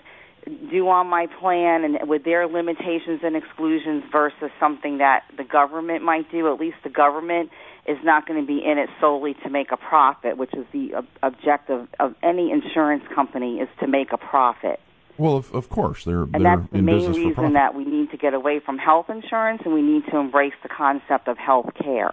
do 0.72 0.88
on 0.88 1.08
my 1.08 1.28
plan 1.42 1.84
and 1.84 2.10
with 2.10 2.24
their 2.24 2.48
limitations 2.48 3.20
and 3.24 3.36
exclusions 3.36 4.04
versus 4.12 4.50
something 4.60 5.00
that 5.00 5.24
the 5.36 5.44
government 5.44 6.04
might 6.04 6.32
do. 6.32 6.52
At 6.52 6.60
least 6.60 6.78
the 6.84 6.90
government 6.90 7.50
is 7.86 7.98
not 8.04 8.26
going 8.26 8.40
to 8.40 8.48
be 8.48 8.64
in 8.64 8.78
it 8.78 8.90
solely 9.02 9.34
to 9.44 9.50
make 9.50 9.72
a 9.72 9.78
profit, 9.78 10.38
which 10.38 10.54
is 10.54 10.66
the 10.72 10.96
ob- 10.96 11.06
objective 11.22 11.88
of 12.00 12.16
any 12.24 12.52
insurance 12.52 13.04
company 13.14 13.58
is 13.58 13.68
to 13.82 13.88
make 13.88 14.14
a 14.14 14.18
profit. 14.18 14.80
Well, 15.18 15.36
of, 15.36 15.54
of 15.54 15.70
course, 15.70 16.04
they're 16.04 16.24
And 16.24 16.34
they're 16.34 16.58
that's 16.58 16.72
the 16.72 16.78
in 16.80 16.86
main 16.86 17.12
reason 17.12 17.54
that 17.54 17.76
we 17.76 17.86
need 17.86 18.12
to 18.12 18.18
get 18.18 18.34
away 18.34 18.60
from 18.60 18.78
health 18.78 19.10
insurance 19.10 19.62
and 19.66 19.74
we 19.74 19.82
need 19.82 20.06
to 20.12 20.18
embrace 20.18 20.54
the 20.64 20.70
concept 20.70 21.28
of 21.28 21.38
health 21.38 21.72
care. 21.82 22.12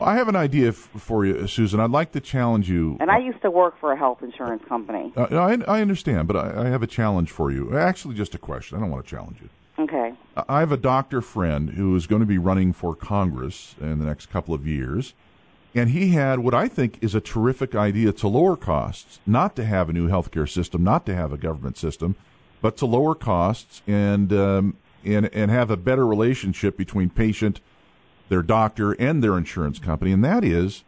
I 0.00 0.16
have 0.16 0.28
an 0.28 0.36
idea 0.36 0.68
f- 0.68 0.90
for 0.96 1.24
you, 1.24 1.46
Susan. 1.46 1.80
I'd 1.80 1.90
like 1.90 2.12
to 2.12 2.20
challenge 2.20 2.68
you. 2.68 2.98
And 3.00 3.10
I 3.10 3.18
used 3.18 3.40
to 3.42 3.50
work 3.50 3.80
for 3.80 3.92
a 3.92 3.96
health 3.96 4.22
insurance 4.22 4.62
company. 4.68 5.12
Uh, 5.16 5.26
I, 5.30 5.78
I 5.78 5.80
understand, 5.80 6.28
but 6.28 6.36
I, 6.36 6.64
I 6.64 6.68
have 6.68 6.82
a 6.82 6.86
challenge 6.86 7.30
for 7.30 7.50
you. 7.50 7.76
Actually, 7.76 8.14
just 8.14 8.34
a 8.34 8.38
question. 8.38 8.76
I 8.76 8.80
don't 8.82 8.90
want 8.90 9.04
to 9.04 9.10
challenge 9.10 9.38
you. 9.40 9.48
Okay. 9.78 10.14
I 10.48 10.60
have 10.60 10.72
a 10.72 10.76
doctor 10.76 11.20
friend 11.20 11.70
who 11.70 11.94
is 11.96 12.06
going 12.06 12.20
to 12.20 12.26
be 12.26 12.38
running 12.38 12.72
for 12.72 12.94
Congress 12.94 13.74
in 13.80 13.98
the 13.98 14.04
next 14.04 14.26
couple 14.26 14.54
of 14.54 14.66
years, 14.66 15.14
and 15.74 15.90
he 15.90 16.10
had 16.10 16.38
what 16.38 16.54
I 16.54 16.68
think 16.68 16.98
is 17.02 17.14
a 17.14 17.20
terrific 17.20 17.74
idea 17.74 18.12
to 18.12 18.28
lower 18.28 18.56
costs, 18.56 19.20
not 19.26 19.54
to 19.56 19.64
have 19.64 19.90
a 19.90 19.92
new 19.92 20.08
healthcare 20.08 20.48
system, 20.48 20.82
not 20.82 21.04
to 21.06 21.14
have 21.14 21.32
a 21.32 21.36
government 21.36 21.76
system, 21.76 22.16
but 22.66 22.76
to 22.76 22.84
lower 22.84 23.14
costs 23.14 23.80
and 23.86 24.32
um, 24.32 24.76
and 25.04 25.32
and 25.32 25.52
have 25.52 25.70
a 25.70 25.76
better 25.76 26.04
relationship 26.04 26.76
between 26.76 27.08
patient, 27.08 27.60
their 28.28 28.42
doctor, 28.42 28.90
and 28.94 29.22
their 29.22 29.38
insurance 29.38 29.78
company, 29.78 30.10
and 30.10 30.24
that 30.24 30.42
is 30.42 30.82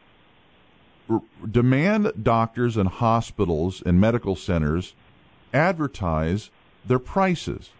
r- 1.08 1.22
demand 1.48 2.10
doctors 2.20 2.76
and 2.76 2.88
hospitals 2.88 3.80
and 3.86 4.00
medical 4.00 4.34
centers 4.34 4.94
advertise 5.54 6.50
their 6.84 6.98
prices. 6.98 7.70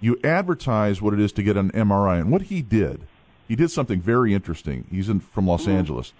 You 0.00 0.18
advertise 0.24 1.00
what 1.00 1.14
it 1.14 1.20
is 1.20 1.30
to 1.34 1.44
get 1.44 1.56
an 1.56 1.70
MRI, 1.70 2.20
and 2.20 2.32
what 2.32 2.42
he 2.42 2.62
did, 2.62 3.06
he 3.46 3.54
did 3.54 3.70
something 3.70 4.00
very 4.00 4.34
interesting. 4.34 4.88
He's 4.90 5.08
in, 5.08 5.20
from 5.20 5.46
Los 5.46 5.68
Angeles. 5.68 6.12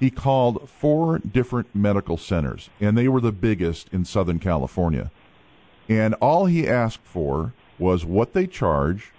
He 0.00 0.10
called 0.10 0.70
four 0.70 1.18
different 1.18 1.74
medical 1.74 2.16
centers, 2.16 2.70
and 2.80 2.96
they 2.96 3.08
were 3.08 3.20
the 3.20 3.30
biggest 3.30 3.90
in 3.92 4.06
Southern 4.06 4.38
California. 4.38 5.10
And 5.88 6.14
all 6.14 6.46
he 6.46 6.68
asked 6.68 7.04
for 7.04 7.52
was 7.78 8.04
what 8.04 8.32
they 8.32 8.46
charge 8.46 9.12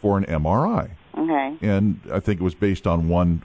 for 0.00 0.18
an 0.18 0.24
MRI. 0.24 0.90
Okay. 1.16 1.56
And 1.60 2.00
I 2.12 2.20
think 2.20 2.40
it 2.40 2.44
was 2.44 2.54
based 2.54 2.86
on 2.86 3.08
one 3.08 3.42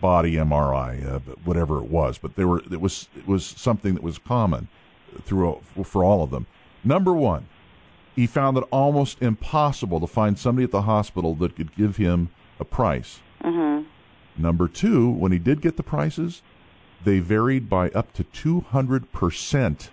body 0.00 0.34
MRI, 0.34 1.06
uh, 1.06 1.18
whatever 1.44 1.78
it 1.78 1.88
was. 1.90 2.18
But 2.18 2.36
there 2.36 2.48
were 2.48 2.62
it 2.70 2.80
was 2.80 3.08
it 3.16 3.26
was 3.26 3.44
something 3.44 3.94
that 3.94 4.02
was 4.02 4.18
common 4.18 4.68
through 5.22 5.60
for 5.84 6.04
all 6.04 6.22
of 6.22 6.30
them. 6.30 6.46
Number 6.84 7.12
one, 7.12 7.46
he 8.14 8.26
found 8.26 8.56
it 8.58 8.64
almost 8.70 9.22
impossible 9.22 10.00
to 10.00 10.06
find 10.06 10.38
somebody 10.38 10.64
at 10.64 10.70
the 10.70 10.82
hospital 10.82 11.34
that 11.36 11.56
could 11.56 11.74
give 11.76 11.96
him 11.96 12.30
a 12.58 12.64
price. 12.64 13.20
Mhm. 13.42 13.84
Number 14.36 14.68
two, 14.68 15.08
when 15.10 15.32
he 15.32 15.38
did 15.38 15.60
get 15.60 15.76
the 15.76 15.82
prices, 15.82 16.42
they 17.04 17.18
varied 17.18 17.68
by 17.68 17.90
up 17.90 18.12
to 18.14 18.24
200% 18.24 19.90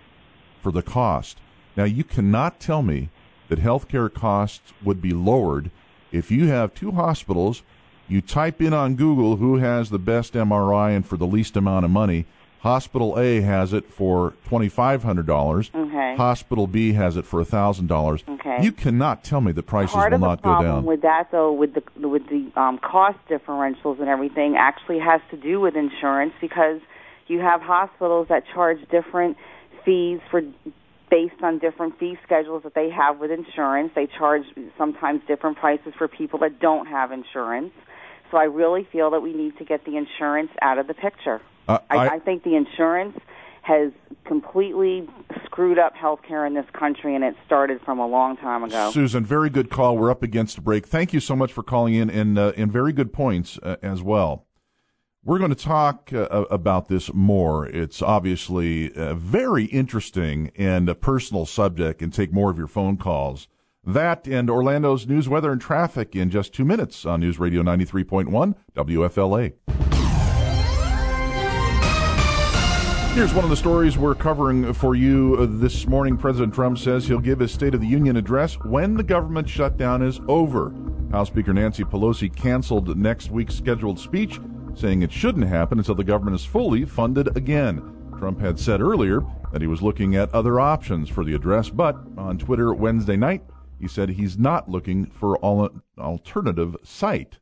for 0.62 0.72
the 0.72 0.82
cost. 0.82 1.38
Now, 1.76 1.84
you 1.84 2.04
cannot 2.04 2.60
tell 2.60 2.82
me 2.82 3.08
that 3.48 3.58
healthcare 3.60 4.12
costs 4.12 4.72
would 4.84 5.00
be 5.02 5.10
lowered 5.12 5.70
if 6.12 6.30
you 6.30 6.46
have 6.48 6.74
two 6.74 6.92
hospitals 6.92 7.62
You 8.08 8.20
type 8.20 8.60
in 8.60 8.74
on 8.74 8.96
Google 8.96 9.36
who 9.36 9.58
has 9.58 9.90
the 9.90 9.98
best 9.98 10.34
MRI 10.34 10.96
and 10.96 11.06
for 11.06 11.16
the 11.16 11.28
least 11.28 11.56
amount 11.56 11.84
of 11.84 11.92
money. 11.92 12.26
Hospital 12.62 13.16
A 13.18 13.40
has 13.40 13.72
it 13.72 13.86
for 13.90 14.34
twenty 14.44 14.68
five 14.68 15.04
hundred 15.04 15.26
dollars. 15.26 15.70
Okay. 15.72 16.16
Hospital 16.16 16.66
B 16.66 16.92
has 16.94 17.16
it 17.16 17.24
for 17.24 17.42
thousand 17.44 17.86
dollars. 17.86 18.24
Okay. 18.28 18.62
You 18.62 18.72
cannot 18.72 19.22
tell 19.22 19.40
me 19.40 19.52
the 19.52 19.62
prices 19.62 19.94
Part 19.94 20.10
will 20.10 20.16
of 20.16 20.20
the 20.20 20.26
not 20.26 20.42
go 20.42 20.50
problem 20.50 20.66
down. 20.66 20.84
with 20.84 21.02
that, 21.02 21.30
though, 21.30 21.52
with 21.52 21.72
the 21.74 22.08
with 22.08 22.28
the 22.28 22.50
um, 22.60 22.78
cost 22.78 23.18
differentials 23.30 24.00
and 24.00 24.08
everything, 24.08 24.56
actually 24.58 24.98
has 24.98 25.20
to 25.30 25.36
do 25.36 25.60
with 25.60 25.76
insurance 25.76 26.34
because 26.40 26.80
you 27.28 27.38
have 27.38 27.62
hospitals 27.62 28.26
that 28.28 28.42
charge 28.52 28.78
different 28.90 29.36
fees 29.84 30.18
for 30.30 30.42
based 31.10 31.42
on 31.42 31.58
different 31.58 31.98
fee 31.98 32.16
schedules 32.24 32.62
that 32.62 32.74
they 32.74 32.88
have 32.90 33.18
with 33.18 33.30
insurance. 33.30 33.90
They 33.94 34.06
charge 34.06 34.44
sometimes 34.78 35.22
different 35.26 35.58
prices 35.58 35.92
for 35.98 36.08
people 36.08 36.38
that 36.40 36.60
don't 36.60 36.86
have 36.86 37.10
insurance. 37.12 37.72
So 38.30 38.36
I 38.36 38.44
really 38.44 38.86
feel 38.92 39.10
that 39.10 39.20
we 39.20 39.32
need 39.32 39.58
to 39.58 39.64
get 39.64 39.84
the 39.84 39.96
insurance 39.96 40.50
out 40.62 40.78
of 40.78 40.86
the 40.86 40.94
picture. 40.94 41.40
Uh, 41.68 41.78
I, 41.90 41.96
I- 41.96 42.08
I 42.14 42.18
think 42.20 42.44
the 42.44 42.54
insurance 42.54 43.18
has 43.62 43.92
completely 44.24 45.06
screwed 45.44 45.78
up 45.78 45.94
healthcare 45.94 46.46
in 46.46 46.54
this 46.54 46.64
country, 46.72 47.14
and 47.14 47.22
it 47.22 47.34
started 47.44 47.80
from 47.84 47.98
a 47.98 48.06
long 48.06 48.36
time 48.38 48.64
ago. 48.64 48.90
Susan, 48.90 49.24
very 49.24 49.50
good 49.50 49.68
call. 49.70 49.98
We're 49.98 50.10
up 50.10 50.22
against 50.22 50.56
a 50.58 50.60
break. 50.62 50.86
Thank 50.86 51.12
you 51.12 51.20
so 51.20 51.36
much 51.36 51.52
for 51.52 51.62
calling 51.62 51.94
in 51.94 52.08
and 52.08 52.38
uh, 52.38 52.52
and 52.56 52.72
very 52.72 52.92
good 52.92 53.12
points 53.12 53.58
uh, 53.62 53.76
as 53.82 54.02
well. 54.02 54.46
We're 55.22 55.38
going 55.38 55.54
to 55.54 55.54
talk 55.54 56.14
uh, 56.14 56.46
about 56.50 56.88
this 56.88 57.12
more. 57.12 57.66
It's 57.66 58.00
obviously 58.00 58.90
a 58.96 59.14
very 59.14 59.66
interesting 59.66 60.50
and 60.56 60.88
a 60.88 60.94
personal 60.94 61.44
subject 61.44 62.00
and 62.00 62.10
take 62.10 62.32
more 62.32 62.50
of 62.50 62.56
your 62.56 62.66
phone 62.66 62.96
calls. 62.96 63.46
That 63.84 64.26
and 64.26 64.48
Orlando's 64.48 65.06
news, 65.06 65.28
weather, 65.28 65.52
and 65.52 65.60
traffic 65.60 66.16
in 66.16 66.30
just 66.30 66.54
two 66.54 66.64
minutes 66.64 67.04
on 67.04 67.20
News 67.20 67.38
Radio 67.38 67.62
93.1 67.62 68.54
WFLA. 68.74 69.52
Here's 73.14 73.34
one 73.34 73.44
of 73.44 73.50
the 73.50 73.56
stories 73.56 73.98
we're 73.98 74.14
covering 74.14 74.72
for 74.72 74.94
you 74.94 75.36
uh, 75.38 75.46
this 75.50 75.86
morning. 75.86 76.16
President 76.16 76.54
Trump 76.54 76.78
says 76.78 77.06
he'll 77.06 77.18
give 77.18 77.40
his 77.40 77.52
State 77.52 77.74
of 77.74 77.82
the 77.82 77.86
Union 77.86 78.16
address 78.16 78.54
when 78.60 78.94
the 78.94 79.02
government 79.02 79.50
shutdown 79.50 80.00
is 80.00 80.18
over. 80.28 80.72
House 81.10 81.26
Speaker 81.26 81.52
Nancy 81.52 81.82
Pelosi 81.82 82.34
canceled 82.34 82.96
next 82.96 83.30
week's 83.30 83.56
scheduled 83.56 83.98
speech, 83.98 84.38
saying 84.80 85.02
it 85.02 85.12
shouldn't 85.12 85.46
happen 85.46 85.78
until 85.78 85.94
the 85.94 86.04
government 86.04 86.34
is 86.34 86.44
fully 86.44 86.84
funded 86.84 87.36
again. 87.36 88.12
Trump 88.18 88.40
had 88.40 88.58
said 88.58 88.80
earlier 88.80 89.22
that 89.52 89.60
he 89.60 89.66
was 89.66 89.82
looking 89.82 90.16
at 90.16 90.34
other 90.34 90.58
options 90.58 91.08
for 91.08 91.24
the 91.24 91.34
address, 91.34 91.68
but 91.68 91.96
on 92.16 92.38
Twitter 92.38 92.72
Wednesday 92.72 93.16
night, 93.16 93.42
he 93.78 93.88
said 93.88 94.10
he's 94.10 94.38
not 94.38 94.68
looking 94.68 95.06
for 95.06 95.38
an 95.42 95.82
alternative 95.98 96.76
site. 96.84 97.38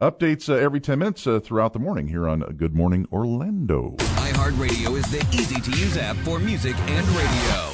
Updates 0.00 0.48
uh, 0.48 0.54
every 0.54 0.80
10 0.80 0.98
minutes 0.98 1.26
uh, 1.26 1.40
throughout 1.40 1.72
the 1.72 1.78
morning 1.78 2.08
here 2.08 2.28
on 2.28 2.40
Good 2.56 2.74
Morning 2.74 3.06
Orlando. 3.10 3.94
iHeartRadio 3.98 4.94
is 4.96 5.10
the 5.10 5.26
easy 5.32 5.60
to 5.60 5.70
use 5.70 5.96
app 5.96 6.16
for 6.16 6.38
music 6.38 6.76
and 6.80 7.08
radio. 7.08 7.72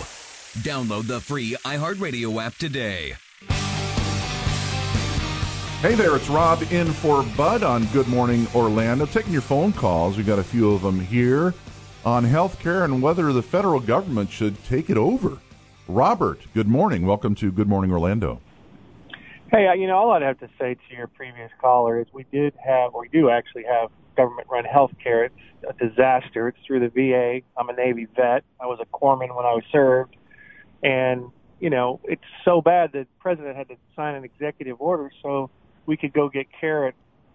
Download 0.63 1.07
the 1.07 1.21
free 1.21 1.57
iHeartRadio 1.65 2.41
app 2.41 2.55
today. 2.57 3.15
Hey 5.83 5.97
there, 5.97 6.15
it's 6.15 6.29
Rob 6.29 6.63
in 6.71 6.93
for 6.93 7.25
Bud 7.37 7.65
on 7.65 7.87
Good 7.87 8.07
Morning 8.07 8.47
Orlando. 8.55 9.05
Taking 9.05 9.33
your 9.33 9.43
phone 9.43 9.73
calls, 9.73 10.17
we 10.17 10.23
got 10.23 10.39
a 10.39 10.45
few 10.45 10.71
of 10.71 10.83
them 10.83 11.01
here 11.01 11.55
on 12.05 12.25
healthcare 12.25 12.85
and 12.85 13.03
whether 13.03 13.33
the 13.33 13.43
federal 13.43 13.81
government 13.81 14.31
should 14.31 14.63
take 14.63 14.91
it 14.91 14.97
over. 14.97 15.39
Robert, 15.89 16.43
good 16.55 16.69
morning. 16.69 17.05
Welcome 17.05 17.35
to 17.35 17.51
Good 17.51 17.67
Morning 17.67 17.91
Orlando. 17.91 18.41
Hey, 19.51 19.67
uh, 19.67 19.73
you 19.73 19.89
know, 19.89 19.97
all 19.97 20.13
I'd 20.13 20.23
have 20.23 20.39
to 20.39 20.49
say 20.57 20.75
to 20.75 20.95
your 20.95 21.09
previous 21.09 21.51
caller 21.61 22.01
is 22.01 22.07
we 22.13 22.27
did 22.31 22.55
have, 22.65 22.95
or 22.95 23.01
we 23.01 23.09
do 23.09 23.29
actually 23.29 23.65
have, 23.65 23.91
government-run 24.17 24.65
health 24.65 24.93
care. 25.03 25.25
It's 25.25 25.35
a 25.69 25.73
disaster. 25.85 26.47
It's 26.47 26.59
through 26.65 26.89
the 26.89 26.91
VA. 26.91 27.41
I'm 27.57 27.69
a 27.69 27.73
Navy 27.73 28.07
vet. 28.15 28.45
I 28.61 28.67
was 28.67 28.79
a 28.81 28.87
corpsman 28.87 29.35
when 29.35 29.47
I 29.47 29.53
was 29.53 29.65
served, 29.73 30.15
and 30.85 31.33
you 31.59 31.71
know, 31.71 31.99
it's 32.05 32.23
so 32.45 32.61
bad 32.61 32.93
that 32.93 33.01
the 33.01 33.21
president 33.21 33.57
had 33.57 33.67
to 33.69 33.77
sign 33.97 34.15
an 34.15 34.23
executive 34.23 34.81
order 34.81 35.11
so 35.23 35.51
we 35.87 35.97
could 35.97 36.13
go 36.13 36.29
get 36.29 36.47
care 36.61 36.87
at 36.87 36.95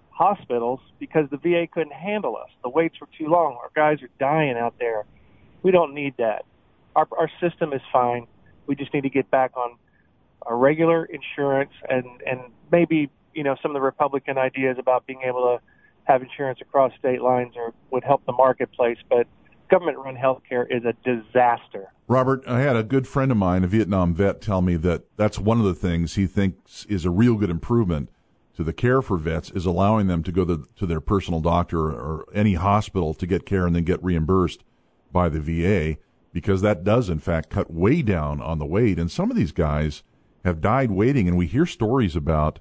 hospitals 0.09 0.79
because 0.99 1.29
the 1.29 1.37
VA 1.37 1.67
couldn't 1.71 1.93
handle 1.93 2.35
us. 2.35 2.49
The 2.63 2.69
waits 2.69 2.99
were 2.99 3.07
too 3.17 3.27
long. 3.27 3.57
Our 3.61 3.71
guys 3.75 4.01
are 4.01 4.09
dying 4.19 4.57
out 4.57 4.75
there. 4.79 5.05
We 5.61 5.71
don't 5.71 5.93
need 5.93 6.15
that. 6.17 6.45
Our 6.95 7.07
our 7.17 7.29
system 7.39 7.73
is 7.73 7.81
fine. 7.91 8.27
We 8.65 8.75
just 8.75 8.93
need 8.93 9.01
to 9.01 9.09
get 9.09 9.29
back 9.29 9.55
on 9.55 9.77
a 10.45 10.55
regular 10.55 11.05
insurance 11.05 11.71
and 11.89 12.05
and 12.25 12.39
maybe 12.71 13.09
you 13.33 13.43
know 13.43 13.55
some 13.61 13.71
of 13.71 13.75
the 13.75 13.81
Republican 13.81 14.37
ideas 14.37 14.77
about 14.79 15.05
being 15.05 15.21
able 15.23 15.41
to 15.41 15.61
have 16.05 16.23
insurance 16.23 16.59
across 16.61 16.93
state 16.97 17.21
lines 17.21 17.53
or 17.55 17.73
would 17.91 18.03
help 18.03 18.25
the 18.25 18.31
marketplace, 18.31 18.97
but 19.09 19.27
government-run 19.69 20.15
healthcare 20.15 20.65
is 20.69 20.83
a 20.85 20.93
disaster. 21.03 21.91
Robert, 22.07 22.41
I 22.47 22.61
had 22.61 22.77
a 22.77 22.83
good 22.83 23.05
friend 23.05 23.29
of 23.29 23.37
mine, 23.37 23.65
a 23.65 23.67
Vietnam 23.67 24.13
vet, 24.13 24.41
tell 24.41 24.61
me 24.61 24.77
that 24.77 25.03
that's 25.17 25.37
one 25.37 25.59
of 25.59 25.65
the 25.65 25.73
things 25.73 26.15
he 26.15 26.25
thinks 26.25 26.85
is 26.85 27.03
a 27.03 27.09
real 27.09 27.35
good 27.35 27.49
improvement 27.49 28.09
to 28.57 28.63
the 28.63 28.73
care 28.73 29.03
for 29.03 29.17
vets 29.17 29.51
is 29.51 29.67
allowing 29.67 30.07
them 30.07 30.23
to 30.23 30.31
go 30.31 30.43
to, 30.43 30.67
to 30.75 30.87
their 30.87 30.99
personal 30.99 31.39
doctor 31.39 31.79
or 31.79 32.25
any 32.33 32.55
hospital 32.55 33.13
to 33.13 33.27
get 33.27 33.45
care 33.45 33.67
and 33.67 33.75
then 33.75 33.83
get 33.83 34.03
reimbursed 34.03 34.63
by 35.11 35.29
the 35.29 35.39
VA 35.39 35.97
because 36.33 36.63
that 36.63 36.83
does 36.83 37.07
in 37.07 37.19
fact 37.19 37.51
cut 37.51 37.71
way 37.71 38.01
down 38.01 38.41
on 38.41 38.57
the 38.57 38.65
wait. 38.65 38.97
And 38.97 39.11
some 39.11 39.29
of 39.29 39.37
these 39.37 39.51
guys 39.51 40.01
have 40.43 40.59
died 40.59 40.89
waiting, 40.89 41.27
and 41.27 41.37
we 41.37 41.45
hear 41.45 41.67
stories 41.67 42.15
about 42.15 42.59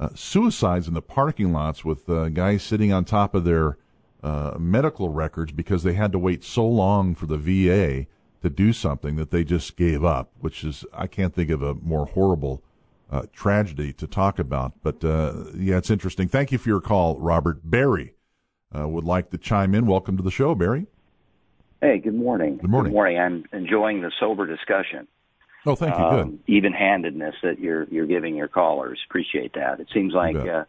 uh, 0.00 0.08
suicides 0.14 0.88
in 0.88 0.94
the 0.94 1.02
parking 1.02 1.52
lots 1.52 1.84
with 1.84 2.08
uh, 2.08 2.30
guys 2.30 2.62
sitting 2.62 2.90
on 2.90 3.04
top 3.04 3.34
of 3.34 3.44
their 3.44 3.76
uh, 4.22 4.56
medical 4.58 5.10
records 5.10 5.52
because 5.52 5.82
they 5.82 5.92
had 5.92 6.12
to 6.12 6.18
wait 6.18 6.44
so 6.44 6.66
long 6.66 7.14
for 7.14 7.26
the 7.26 7.36
VA 7.36 8.06
to 8.40 8.48
do 8.48 8.72
something 8.72 9.16
that 9.16 9.30
they 9.30 9.44
just 9.44 9.76
gave 9.76 10.02
up, 10.02 10.30
which 10.40 10.64
is, 10.64 10.86
I 10.94 11.06
can't 11.06 11.34
think 11.34 11.50
of 11.50 11.60
a 11.60 11.74
more 11.74 12.06
horrible 12.06 12.62
uh, 13.10 13.22
tragedy 13.32 13.92
to 13.94 14.06
talk 14.06 14.38
about. 14.38 14.72
But 14.82 15.04
uh, 15.04 15.44
yeah, 15.54 15.76
it's 15.76 15.90
interesting. 15.90 16.28
Thank 16.28 16.52
you 16.52 16.58
for 16.58 16.68
your 16.68 16.80
call, 16.80 17.18
Robert. 17.18 17.60
Barry 17.64 18.14
uh, 18.76 18.88
would 18.88 19.04
like 19.04 19.30
to 19.30 19.38
chime 19.38 19.74
in. 19.74 19.86
Welcome 19.86 20.16
to 20.16 20.22
the 20.22 20.30
show, 20.30 20.54
Barry. 20.54 20.86
Hey, 21.80 21.98
good 21.98 22.14
morning. 22.14 22.56
Good 22.56 22.70
morning. 22.70 22.90
Good 22.90 22.96
morning. 22.96 23.18
I'm 23.18 23.44
enjoying 23.52 24.00
the 24.00 24.10
sober 24.18 24.46
discussion. 24.46 25.06
Oh, 25.66 25.74
thank 25.74 25.96
you. 25.96 26.04
Um, 26.04 26.38
even-handedness 26.46 27.34
that 27.42 27.58
you're 27.58 27.84
you're 27.84 28.06
giving 28.06 28.36
your 28.36 28.48
callers. 28.48 28.98
Appreciate 29.08 29.54
that. 29.54 29.80
It 29.80 29.88
seems 29.92 30.14
like 30.14 30.36
uh, 30.36 30.64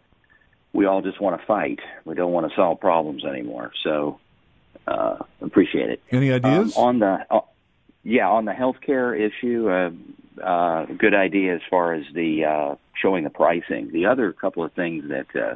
we 0.74 0.86
all 0.86 1.02
just 1.02 1.22
want 1.22 1.40
to 1.40 1.46
fight. 1.46 1.80
We 2.04 2.16
don't 2.16 2.32
want 2.32 2.50
to 2.50 2.56
solve 2.56 2.80
problems 2.80 3.24
anymore. 3.24 3.72
So 3.84 4.20
uh, 4.88 5.18
appreciate 5.40 5.90
it. 5.90 6.02
Any 6.12 6.32
ideas 6.32 6.76
um, 6.78 6.84
on 6.84 7.00
the? 7.00 7.26
Uh, 7.30 7.42
yeah, 8.04 8.28
on 8.30 8.46
the 8.46 8.54
healthcare 8.54 9.20
issue, 9.20 9.70
uh, 9.70 9.92
uh, 10.44 10.86
good 10.98 11.14
idea 11.14 11.56
as 11.56 11.62
far 11.70 11.94
as 11.94 12.06
the 12.14 12.46
uh, 12.46 12.76
showing 13.02 13.24
the 13.24 13.30
pricing. 13.30 13.92
The 13.92 14.06
other 14.06 14.34
couple 14.34 14.64
of 14.64 14.74
things 14.74 15.06
that 15.10 15.28
uh, 15.36 15.56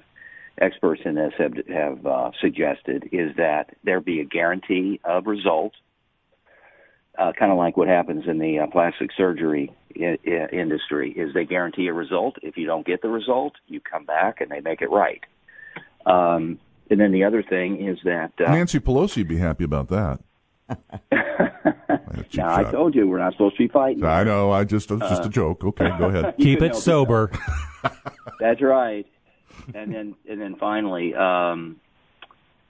experts 0.59 1.01
in 1.05 1.15
this 1.15 1.33
have 1.37 1.53
have 1.67 2.05
uh, 2.05 2.31
suggested 2.39 3.09
is 3.11 3.35
that 3.37 3.75
there 3.83 4.01
be 4.01 4.19
a 4.19 4.25
guarantee 4.25 4.99
of 5.03 5.27
result 5.27 5.73
uh, 7.17 7.31
kind 7.37 7.51
of 7.51 7.57
like 7.57 7.77
what 7.77 7.87
happens 7.87 8.25
in 8.27 8.39
the 8.39 8.59
uh, 8.59 8.67
plastic 8.67 9.11
surgery 9.15 9.71
I- 9.95 10.17
I- 10.25 10.47
industry 10.51 11.11
is 11.11 11.33
they 11.33 11.45
guarantee 11.45 11.87
a 11.87 11.93
result. 11.93 12.37
If 12.41 12.57
you 12.57 12.65
don't 12.65 12.85
get 12.85 13.01
the 13.01 13.09
result, 13.09 13.53
you 13.67 13.79
come 13.79 14.05
back 14.05 14.41
and 14.41 14.49
they 14.49 14.61
make 14.61 14.81
it 14.81 14.89
right. 14.89 15.21
Um, 16.05 16.59
and 16.89 16.99
then 16.99 17.11
the 17.11 17.23
other 17.23 17.43
thing 17.43 17.85
is 17.85 17.99
that 18.05 18.31
uh, 18.39 18.51
Nancy 18.51 18.79
Pelosi 18.79 19.17
would 19.17 19.27
be 19.27 19.37
happy 19.37 19.63
about 19.63 19.89
that. 19.89 20.19
now 22.35 22.55
I 22.55 22.63
told 22.71 22.95
you 22.95 23.07
we're 23.07 23.19
not 23.19 23.33
supposed 23.33 23.57
to 23.57 23.63
be 23.63 23.67
fighting. 23.67 24.03
I 24.03 24.23
know. 24.23 24.51
I 24.51 24.63
just 24.63 24.91
it's 24.91 25.01
just 25.01 25.23
Uh, 25.23 25.25
a 25.25 25.29
joke. 25.29 25.63
Okay, 25.63 25.89
go 25.97 26.05
ahead. 26.05 26.35
Keep 26.39 26.61
it 26.61 26.75
sober. 26.75 27.31
sober. 27.83 27.95
That's 28.39 28.61
right. 28.61 29.05
And 29.73 29.93
then 29.93 30.15
and 30.29 30.41
then 30.41 30.55
finally, 30.55 31.13
um, 31.13 31.77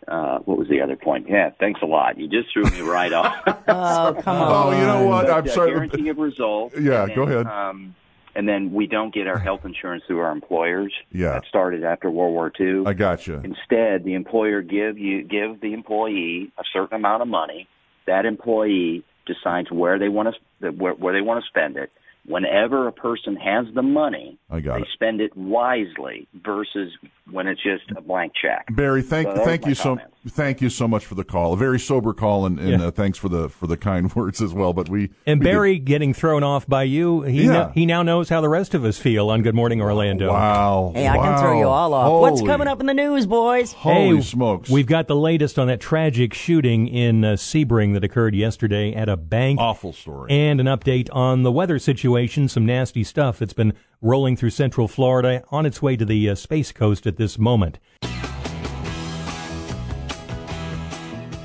uh, 0.08 0.40
what 0.40 0.58
was 0.58 0.68
the 0.68 0.82
other 0.82 0.96
point? 0.96 1.28
Yeah, 1.30 1.52
thanks 1.60 1.82
a 1.82 1.86
lot. 1.86 2.18
You 2.18 2.28
just 2.28 2.52
threw 2.52 2.64
me 2.64 2.82
right 2.82 3.14
off. 3.14 3.36
Oh, 3.68 4.16
come 4.22 4.42
Oh, 4.42 4.72
you 4.72 4.86
know 4.86 5.06
what? 5.08 5.28
But, 5.28 5.34
I'm 5.38 5.48
uh, 5.48 5.52
sorry. 5.52 5.72
Guarantee 5.72 6.10
of 6.10 6.18
result. 6.18 6.74
Yeah, 6.80 7.04
and 7.04 7.16
go 7.16 7.26
then, 7.26 7.34
ahead. 7.36 7.48
Um, 7.48 7.96
and 8.34 8.48
then 8.48 8.72
we 8.74 8.88
don't 8.88 9.14
get 9.14 9.28
our 9.28 9.38
health 9.38 9.66
insurance 9.66 10.04
through 10.08 10.20
our 10.20 10.32
employers. 10.32 10.94
Yeah. 11.12 11.34
That 11.34 11.46
started 11.50 11.84
after 11.84 12.10
World 12.10 12.34
War 12.34 12.52
II. 12.60 12.84
I 12.86 12.94
got 12.94 13.28
you. 13.28 13.36
Instead, 13.44 14.04
the 14.06 14.14
employer 14.16 14.62
give 14.62 14.98
you 14.98 15.24
give 15.24 15.62
the 15.62 15.74
employee 15.74 16.52
a 16.58 16.64
certain 16.74 16.96
amount 16.96 17.22
of 17.22 17.28
money. 17.28 17.68
That 18.08 18.26
employee 18.26 19.04
decides 19.26 19.72
where 19.72 20.00
they 20.00 20.10
want 20.10 20.36
to 20.62 20.72
where, 20.72 20.94
where 20.94 21.14
they 21.14 21.22
want 21.22 21.44
to 21.44 21.48
spend 21.48 21.78
it, 21.78 21.92
whenever 22.26 22.88
a 22.88 22.92
person 22.92 23.36
has 23.36 23.66
the 23.74 23.82
money, 23.82 24.38
I 24.50 24.60
got 24.60 24.76
they 24.78 24.82
it. 24.84 24.88
spend 24.94 25.22
it 25.22 25.36
wisely 25.36 26.28
versus 26.44 26.92
when 27.32 27.48
it's 27.48 27.62
just 27.64 27.84
a 27.98 28.02
blank 28.02 28.34
check. 28.40 28.68
Barry, 28.72 29.02
thank 29.02 29.28
So 29.28 29.44
thank 29.46 29.62
are 29.64 29.66
my 29.66 29.70
you 29.70 29.76
so 29.76 29.98
thank 30.28 30.62
you 30.62 30.70
so 30.70 30.88
much 30.88 31.06
for 31.06 31.16
the 31.16 31.24
call. 31.24 31.54
A 31.54 31.58
very 31.58 31.80
sober 31.80 32.14
call, 32.14 32.46
and, 32.46 32.60
and 32.60 32.82
Yeah. 32.82 32.88
uh, 32.88 32.92
thanks 32.92 33.18
for 33.18 33.30
the 33.30 33.50
for 33.50 33.68
the 33.68 33.78
kind 33.78 34.14
words 34.16 34.42
as 34.42 34.54
well. 34.54 34.74
But 34.74 34.90
we 34.90 35.10
And 35.26 35.40
we 35.40 35.46
did- 35.46 35.52
Barry 35.52 35.80
getting 35.80 36.14
thrown 36.14 36.44
off 36.44 36.68
by 36.68 36.84
you, 36.84 37.22
he, 37.24 37.44
Yeah. 37.46 37.52
no- 37.52 37.72
he 37.74 37.86
now 37.86 38.04
knows 38.04 38.30
how 38.30 38.42
the 38.42 38.50
rest 38.50 38.74
of 38.74 38.84
us 38.86 38.98
feel 39.00 39.30
on 39.30 39.42
Good 39.42 39.56
Morning 39.56 39.82
Orlando. 39.82 40.30
Wow. 40.32 40.92
Hey, 40.94 41.08
I 41.08 41.18
can 41.18 41.38
throw 41.40 41.58
you 41.58 41.68
all 41.68 41.94
off. 41.94 42.22
What's 42.22 42.42
coming 42.42 42.68
up 42.68 42.80
in 42.82 42.86
the 42.86 42.94
news, 42.94 43.26
boys? 43.26 43.74
Holy 43.74 44.22
hey, 44.22 44.58
We've 44.70 44.86
got 44.88 45.08
the 45.08 45.16
latest 45.16 45.58
on 45.58 45.68
that 45.68 45.80
tragic 45.80 46.34
shooting 46.34 46.88
in 46.88 47.24
uh, 47.24 47.34
Sebring 47.34 47.94
that 47.94 48.04
occurred 48.04 48.36
yesterday 48.36 48.94
at 48.94 49.10
a 49.10 49.18
bank. 49.18 49.60
Awful 49.60 49.94
story. 49.94 50.32
And 50.32 50.60
an 50.60 50.68
update 50.68 51.08
on 51.14 51.44
the 51.44 51.52
weather 51.52 51.80
situation, 51.80 52.11
some 52.48 52.66
nasty 52.66 53.04
stuff 53.04 53.40
that's 53.40 53.54
been 53.54 53.74
rolling 54.02 54.36
through 54.36 54.50
central 54.50 54.88
Florida 54.88 55.44
on 55.52 55.66
its 55.66 55.82
way 55.82 55.96
to 55.96 56.06
the 56.06 56.30
uh, 56.30 56.36
Space 56.36 56.72
Coast 56.72 57.08
at 57.08 57.18
this 57.18 57.38
moment. 57.38 57.80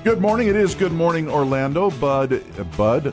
Good 0.05 0.21
morning. 0.21 0.47
It 0.47 0.57
is 0.57 0.75
Good 0.75 0.93
Morning 0.93 1.29
Orlando. 1.29 1.91
Bud, 1.91 2.33
uh, 2.33 2.65
Bud, 2.77 3.13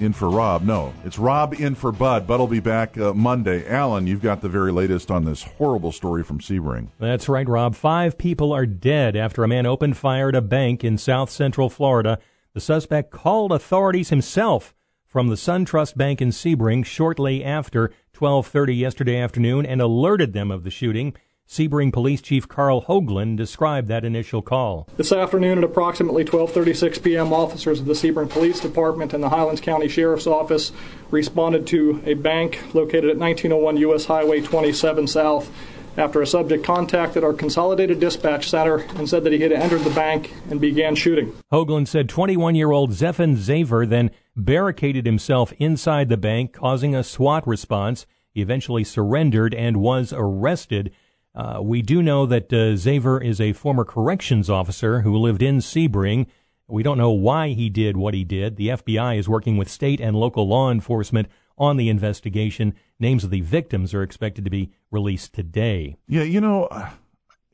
in 0.00 0.12
for 0.12 0.28
Rob. 0.28 0.62
No, 0.62 0.92
it's 1.04 1.18
Rob 1.18 1.54
in 1.54 1.74
for 1.74 1.92
Bud. 1.92 2.26
Bud 2.26 2.40
will 2.40 2.48
be 2.48 2.60
back 2.60 2.98
uh, 2.98 3.14
Monday. 3.14 3.64
Alan, 3.68 4.06
you've 4.06 4.22
got 4.22 4.40
the 4.40 4.48
very 4.48 4.72
latest 4.72 5.10
on 5.10 5.24
this 5.24 5.44
horrible 5.44 5.92
story 5.92 6.24
from 6.24 6.40
Sebring. 6.40 6.88
That's 6.98 7.28
right, 7.28 7.48
Rob. 7.48 7.76
Five 7.76 8.18
people 8.18 8.52
are 8.52 8.66
dead 8.66 9.14
after 9.14 9.44
a 9.44 9.48
man 9.48 9.66
opened 9.66 9.96
fire 9.96 10.30
at 10.30 10.34
a 10.34 10.40
bank 10.40 10.82
in 10.82 10.98
south 10.98 11.30
central 11.30 11.70
Florida. 11.70 12.18
The 12.54 12.60
suspect 12.60 13.10
called 13.12 13.52
authorities 13.52 14.10
himself 14.10 14.74
from 15.12 15.28
the 15.28 15.34
SunTrust 15.34 15.94
Bank 15.94 16.22
in 16.22 16.30
Sebring 16.30 16.86
shortly 16.86 17.44
after 17.44 17.92
12:30 18.14 18.74
yesterday 18.78 19.18
afternoon 19.18 19.66
and 19.66 19.82
alerted 19.82 20.32
them 20.32 20.50
of 20.50 20.64
the 20.64 20.70
shooting. 20.70 21.12
Sebring 21.46 21.92
Police 21.92 22.22
Chief 22.22 22.48
Karl 22.48 22.80
Hoglund 22.80 23.36
described 23.36 23.88
that 23.88 24.06
initial 24.06 24.40
call. 24.40 24.88
This 24.96 25.12
afternoon 25.12 25.58
at 25.58 25.64
approximately 25.64 26.24
12:36 26.24 27.02
p.m., 27.02 27.30
officers 27.30 27.80
of 27.80 27.84
the 27.84 27.92
Sebring 27.92 28.30
Police 28.30 28.58
Department 28.60 29.12
and 29.12 29.22
the 29.22 29.28
Highlands 29.28 29.60
County 29.60 29.86
Sheriff's 29.86 30.26
Office 30.26 30.72
responded 31.10 31.66
to 31.66 32.02
a 32.06 32.14
bank 32.14 32.60
located 32.72 33.10
at 33.10 33.18
1901 33.18 33.76
U.S. 33.76 34.06
Highway 34.06 34.40
27 34.40 35.06
South 35.08 35.50
after 35.96 36.22
a 36.22 36.26
subject 36.26 36.64
contacted 36.64 37.22
our 37.22 37.32
consolidated 37.32 38.00
dispatch 38.00 38.48
center 38.48 38.78
and 38.96 39.08
said 39.08 39.24
that 39.24 39.32
he 39.32 39.40
had 39.40 39.52
entered 39.52 39.82
the 39.82 39.90
bank 39.90 40.34
and 40.50 40.60
began 40.60 40.94
shooting. 40.94 41.32
Hoglund 41.52 41.88
said 41.88 42.08
21-year-old 42.08 42.92
Zephen 42.92 43.36
Xaver 43.36 43.86
then 43.88 44.10
barricaded 44.34 45.06
himself 45.06 45.52
inside 45.58 46.08
the 46.08 46.16
bank, 46.16 46.52
causing 46.52 46.94
a 46.94 47.04
SWAT 47.04 47.46
response. 47.46 48.06
He 48.30 48.40
eventually 48.40 48.84
surrendered 48.84 49.54
and 49.54 49.76
was 49.78 50.12
arrested. 50.16 50.92
Uh, 51.34 51.60
we 51.62 51.82
do 51.82 52.02
know 52.02 52.26
that 52.26 52.52
uh, 52.52 52.76
Xaver 52.76 53.22
is 53.22 53.40
a 53.40 53.52
former 53.52 53.84
corrections 53.84 54.48
officer 54.48 55.02
who 55.02 55.16
lived 55.16 55.42
in 55.42 55.58
Sebring. 55.58 56.26
We 56.68 56.82
don't 56.82 56.98
know 56.98 57.10
why 57.10 57.48
he 57.48 57.68
did 57.68 57.96
what 57.96 58.14
he 58.14 58.24
did. 58.24 58.56
The 58.56 58.68
FBI 58.68 59.18
is 59.18 59.28
working 59.28 59.56
with 59.58 59.68
state 59.70 60.00
and 60.00 60.16
local 60.16 60.48
law 60.48 60.70
enforcement 60.70 61.28
on 61.58 61.76
the 61.76 61.88
investigation. 61.88 62.74
Names 62.98 63.24
of 63.24 63.30
the 63.30 63.40
victims 63.40 63.94
are 63.94 64.02
expected 64.02 64.44
to 64.44 64.50
be 64.50 64.72
released 64.90 65.32
today. 65.32 65.96
Yeah, 66.06 66.22
you 66.22 66.40
know, 66.40 66.64
uh, 66.66 66.90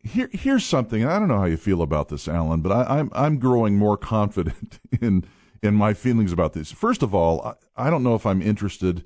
here 0.02 0.30
here's 0.32 0.64
something. 0.64 1.04
I 1.04 1.18
don't 1.18 1.28
know 1.28 1.38
how 1.38 1.44
you 1.46 1.56
feel 1.56 1.82
about 1.82 2.08
this, 2.08 2.28
Alan, 2.28 2.60
but 2.60 2.72
I, 2.72 2.98
I'm 2.98 3.10
I'm 3.12 3.38
growing 3.38 3.76
more 3.76 3.96
confident 4.16 4.80
in 5.00 5.24
in 5.62 5.74
my 5.74 5.94
feelings 5.94 6.32
about 6.32 6.52
this. 6.52 6.70
First 6.70 7.02
of 7.02 7.14
all, 7.14 7.42
I, 7.76 7.86
I 7.86 7.90
don't 7.90 8.02
know 8.02 8.14
if 8.14 8.26
I'm 8.26 8.42
interested 8.42 9.04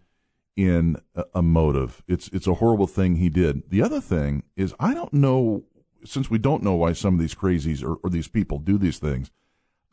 in 0.57 0.97
a, 1.15 1.25
a 1.37 1.43
motive. 1.43 2.03
It's 2.07 2.29
it's 2.29 2.47
a 2.47 2.55
horrible 2.55 2.87
thing 2.87 3.17
he 3.17 3.29
did. 3.29 3.71
The 3.71 3.83
other 3.83 4.01
thing 4.01 4.43
is 4.57 4.75
I 4.79 4.95
don't 4.95 5.13
know 5.13 5.65
since 6.05 6.31
we 6.31 6.39
don't 6.39 6.63
know 6.63 6.75
why 6.75 6.93
some 6.93 7.15
of 7.15 7.21
these 7.21 7.35
crazies 7.35 7.83
or, 7.83 7.97
or 8.03 8.11
these 8.11 8.29
people 8.29 8.59
do 8.59 8.79
these 8.79 8.99
things. 8.99 9.31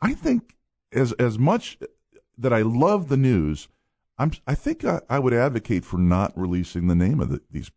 I 0.00 0.14
think 0.14 0.56
as 0.92 1.12
as 1.14 1.38
much 1.38 1.78
that 2.36 2.52
I 2.52 2.62
love 2.62 3.08
the 3.08 3.16
news, 3.16 3.68
I'm 4.20 4.30
I 4.46 4.54
think 4.54 4.84
I, 4.84 5.00
I 5.08 5.18
would 5.18 5.32
advocate 5.34 5.84
for 5.84 5.98
not 5.98 6.32
releasing 6.36 6.86
the 6.86 6.94
name 6.94 7.18
of 7.20 7.30
the, 7.30 7.40
these 7.50 7.70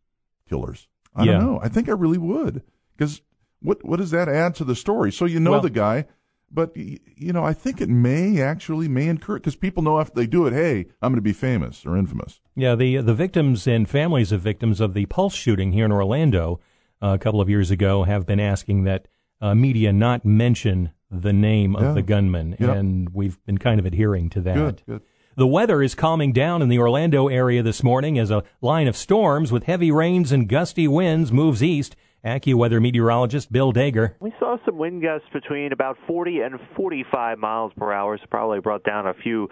killers. 0.50 0.88
I 1.16 1.24
Yeah. 1.24 1.34
don't 1.34 1.46
know. 1.46 1.60
I 1.64 1.70
think 1.70 1.88
I 1.90 1.94
really 1.94 2.18
would 2.18 2.62
because 2.98 3.22
what 3.62 3.84
what 3.86 3.98
does 3.98 4.12
that 4.12 4.28
add 4.30 4.56
to 4.56 4.64
the 4.64 4.76
story? 4.76 5.12
So 5.12 5.26
you 5.26 5.40
know 5.40 5.52
Well- 5.52 5.62
the 5.62 5.70
guy, 5.70 6.06
but 6.52 6.76
y- 6.76 6.98
you 7.16 7.32
know 7.34 7.44
I 7.44 7.54
think 7.54 7.82
it 7.82 7.90
may 7.90 8.42
actually 8.42 8.88
may 8.88 9.08
encourage 9.08 9.44
because 9.44 9.56
people 9.56 9.82
know 9.84 10.00
if 10.00 10.14
they 10.14 10.28
do 10.28 10.46
it, 10.46 10.54
hey, 10.54 10.88
I'm 11.02 11.12
going 11.12 11.16
to 11.16 11.22
be 11.22 11.34
famous 11.34 11.86
or 11.86 11.98
infamous. 11.98 12.42
Yeah, 12.56 12.76
the 12.76 12.98
the 12.98 13.14
victims 13.16 13.66
and 13.68 13.88
families 13.90 14.32
of 14.32 14.42
victims 14.42 14.82
of 14.82 14.94
the 14.94 15.06
Pulse 15.08 15.36
shooting 15.36 15.72
here 15.72 15.86
in 15.86 15.92
Orlando 15.92 16.60
uh, 17.02 17.14
a 17.16 17.18
couple 17.18 17.42
of 17.42 17.50
years 17.50 17.72
ago 17.72 18.04
have 18.04 18.26
been 18.26 18.40
asking 18.40 18.84
that 18.84 19.08
uh, 19.42 19.56
media 19.56 19.92
not 19.94 20.24
mention 20.26 20.92
the 21.12 21.34
name 21.34 21.76
of 21.76 21.94
the 21.96 22.02
gunman, 22.02 22.56
Yep. 22.60 22.76
and 22.76 23.10
we've 23.14 23.38
been 23.46 23.58
kind 23.60 23.80
of 23.80 23.86
adhering 23.86 24.30
to 24.32 24.42
that. 24.42 24.56
Good, 24.56 24.82
good. 24.88 25.02
The 25.36 25.48
weather 25.48 25.82
is 25.82 25.96
calming 25.96 26.32
down 26.32 26.62
in 26.62 26.70
the 26.70 26.78
Orlando 26.78 27.28
area 27.28 27.64
this 27.64 27.82
morning 27.82 28.20
as 28.20 28.30
a 28.30 28.44
line 28.62 28.88
of 28.88 28.96
storms 28.96 29.52
with 29.52 29.64
heavy 29.64 29.90
rains 29.90 30.32
and 30.32 30.48
gusty 30.48 30.88
winds 30.88 31.32
moves 31.32 31.64
east. 31.64 31.96
AccuWeather 32.26 32.82
meteorologist 32.82 33.52
Bill 33.52 33.74
Deger. 33.74 34.14
We 34.22 34.34
saw 34.40 34.56
some 34.66 34.78
wind 34.78 35.02
gusts 35.02 35.28
between 35.34 35.74
about 35.74 35.98
40 36.08 36.40
and 36.40 36.60
45 36.76 37.38
miles 37.38 37.74
per 37.78 37.92
hour, 37.92 38.18
so 38.18 38.24
probably 38.30 38.62
brought 38.62 38.84
down 38.86 39.08
a 39.08 39.14
few 39.14 39.50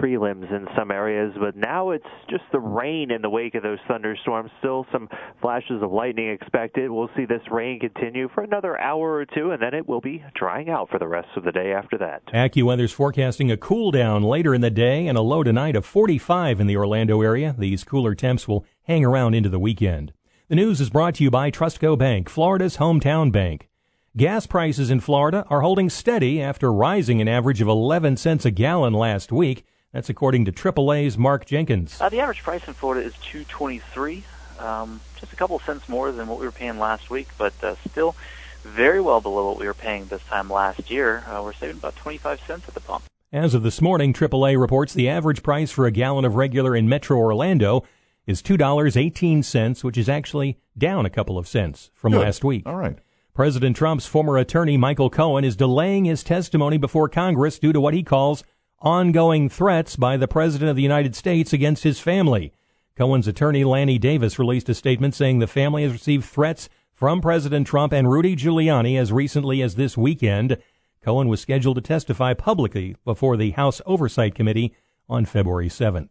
tree 0.00 0.16
limbs 0.16 0.46
in 0.50 0.66
some 0.74 0.90
areas. 0.90 1.34
But 1.38 1.54
now 1.54 1.90
it's 1.90 2.06
just 2.30 2.44
the 2.50 2.60
rain 2.60 3.10
in 3.10 3.20
the 3.20 3.28
wake 3.28 3.54
of 3.54 3.62
those 3.62 3.78
thunderstorms. 3.86 4.50
Still 4.60 4.86
some 4.90 5.08
flashes 5.42 5.82
of 5.82 5.92
lightning 5.92 6.30
expected. 6.30 6.90
We'll 6.90 7.10
see 7.14 7.26
this 7.26 7.42
rain 7.50 7.78
continue 7.78 8.30
for 8.34 8.42
another 8.42 8.80
hour 8.80 9.16
or 9.16 9.26
two, 9.26 9.50
and 9.50 9.60
then 9.60 9.74
it 9.74 9.86
will 9.86 10.00
be 10.00 10.24
drying 10.34 10.70
out 10.70 10.88
for 10.88 10.98
the 10.98 11.08
rest 11.08 11.28
of 11.36 11.44
the 11.44 11.52
day 11.52 11.72
after 11.72 11.98
that. 11.98 12.24
AccuWeather's 12.28 12.92
forecasting 12.92 13.50
a 13.50 13.58
cool 13.58 13.90
down 13.90 14.22
later 14.22 14.54
in 14.54 14.62
the 14.62 14.70
day 14.70 15.06
and 15.06 15.18
a 15.18 15.22
low 15.22 15.42
tonight 15.42 15.76
of 15.76 15.84
45 15.84 16.58
in 16.58 16.66
the 16.66 16.76
Orlando 16.78 17.20
area. 17.20 17.54
These 17.58 17.84
cooler 17.84 18.14
temps 18.14 18.48
will 18.48 18.64
hang 18.84 19.04
around 19.04 19.34
into 19.34 19.50
the 19.50 19.58
weekend. 19.58 20.14
The 20.54 20.60
news 20.60 20.80
is 20.80 20.88
brought 20.88 21.16
to 21.16 21.24
you 21.24 21.32
by 21.32 21.50
Trustco 21.50 21.98
Bank, 21.98 22.28
Florida's 22.28 22.76
hometown 22.76 23.32
bank. 23.32 23.68
Gas 24.16 24.46
prices 24.46 24.88
in 24.88 25.00
Florida 25.00 25.44
are 25.50 25.62
holding 25.62 25.90
steady 25.90 26.40
after 26.40 26.72
rising 26.72 27.20
an 27.20 27.26
average 27.26 27.60
of 27.60 27.66
11 27.66 28.16
cents 28.18 28.44
a 28.44 28.52
gallon 28.52 28.92
last 28.92 29.32
week. 29.32 29.66
That's 29.90 30.08
according 30.08 30.44
to 30.44 30.52
AAA's 30.52 31.18
Mark 31.18 31.44
Jenkins. 31.44 32.00
Uh, 32.00 32.08
the 32.08 32.20
average 32.20 32.44
price 32.44 32.68
in 32.68 32.74
Florida 32.74 33.04
is 33.04 33.14
two 33.20 33.42
twenty 33.42 33.80
three, 33.80 34.22
um, 34.60 35.00
just 35.18 35.32
a 35.32 35.36
couple 35.36 35.56
of 35.56 35.64
cents 35.64 35.88
more 35.88 36.12
than 36.12 36.28
what 36.28 36.38
we 36.38 36.46
were 36.46 36.52
paying 36.52 36.78
last 36.78 37.10
week, 37.10 37.26
but 37.36 37.52
uh, 37.64 37.74
still 37.90 38.14
very 38.62 39.00
well 39.00 39.20
below 39.20 39.48
what 39.48 39.58
we 39.58 39.66
were 39.66 39.74
paying 39.74 40.04
this 40.04 40.22
time 40.22 40.48
last 40.48 40.88
year. 40.88 41.24
Uh, 41.26 41.42
we're 41.42 41.52
saving 41.52 41.78
about 41.78 41.96
twenty 41.96 42.18
five 42.18 42.38
cents 42.46 42.68
at 42.68 42.74
the 42.74 42.80
pump. 42.80 43.02
As 43.32 43.54
of 43.54 43.64
this 43.64 43.82
morning, 43.82 44.12
AAA 44.12 44.56
reports 44.56 44.94
the 44.94 45.08
average 45.08 45.42
price 45.42 45.72
for 45.72 45.86
a 45.86 45.90
gallon 45.90 46.24
of 46.24 46.36
regular 46.36 46.76
in 46.76 46.88
Metro 46.88 47.18
Orlando 47.18 47.82
is 48.26 48.42
$2.18, 48.42 49.84
which 49.84 49.98
is 49.98 50.08
actually 50.08 50.58
down 50.76 51.06
a 51.06 51.10
couple 51.10 51.38
of 51.38 51.48
cents 51.48 51.90
from 51.94 52.12
Good. 52.12 52.22
last 52.22 52.44
week. 52.44 52.62
All 52.66 52.76
right. 52.76 52.98
President 53.34 53.76
Trump's 53.76 54.06
former 54.06 54.38
attorney 54.38 54.76
Michael 54.76 55.10
Cohen 55.10 55.44
is 55.44 55.56
delaying 55.56 56.04
his 56.04 56.22
testimony 56.22 56.78
before 56.78 57.08
Congress 57.08 57.58
due 57.58 57.72
to 57.72 57.80
what 57.80 57.94
he 57.94 58.02
calls 58.02 58.44
ongoing 58.80 59.48
threats 59.48 59.96
by 59.96 60.16
the 60.16 60.28
President 60.28 60.70
of 60.70 60.76
the 60.76 60.82
United 60.82 61.16
States 61.16 61.52
against 61.52 61.82
his 61.82 61.98
family. 61.98 62.52
Cohen's 62.96 63.26
attorney 63.26 63.64
Lanny 63.64 63.98
Davis 63.98 64.38
released 64.38 64.68
a 64.68 64.74
statement 64.74 65.14
saying 65.14 65.40
the 65.40 65.48
family 65.48 65.82
has 65.82 65.92
received 65.92 66.24
threats 66.24 66.68
from 66.92 67.20
President 67.20 67.66
Trump 67.66 67.92
and 67.92 68.08
Rudy 68.08 68.36
Giuliani 68.36 68.96
as 68.96 69.12
recently 69.12 69.62
as 69.62 69.74
this 69.74 69.96
weekend. 69.96 70.58
Cohen 71.02 71.26
was 71.28 71.40
scheduled 71.40 71.76
to 71.76 71.82
testify 71.82 72.34
publicly 72.34 72.94
before 73.04 73.36
the 73.36 73.50
House 73.50 73.82
Oversight 73.84 74.34
Committee 74.34 74.74
on 75.08 75.24
February 75.24 75.68
7th. 75.68 76.08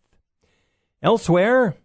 Elsewhere, 1.02 1.76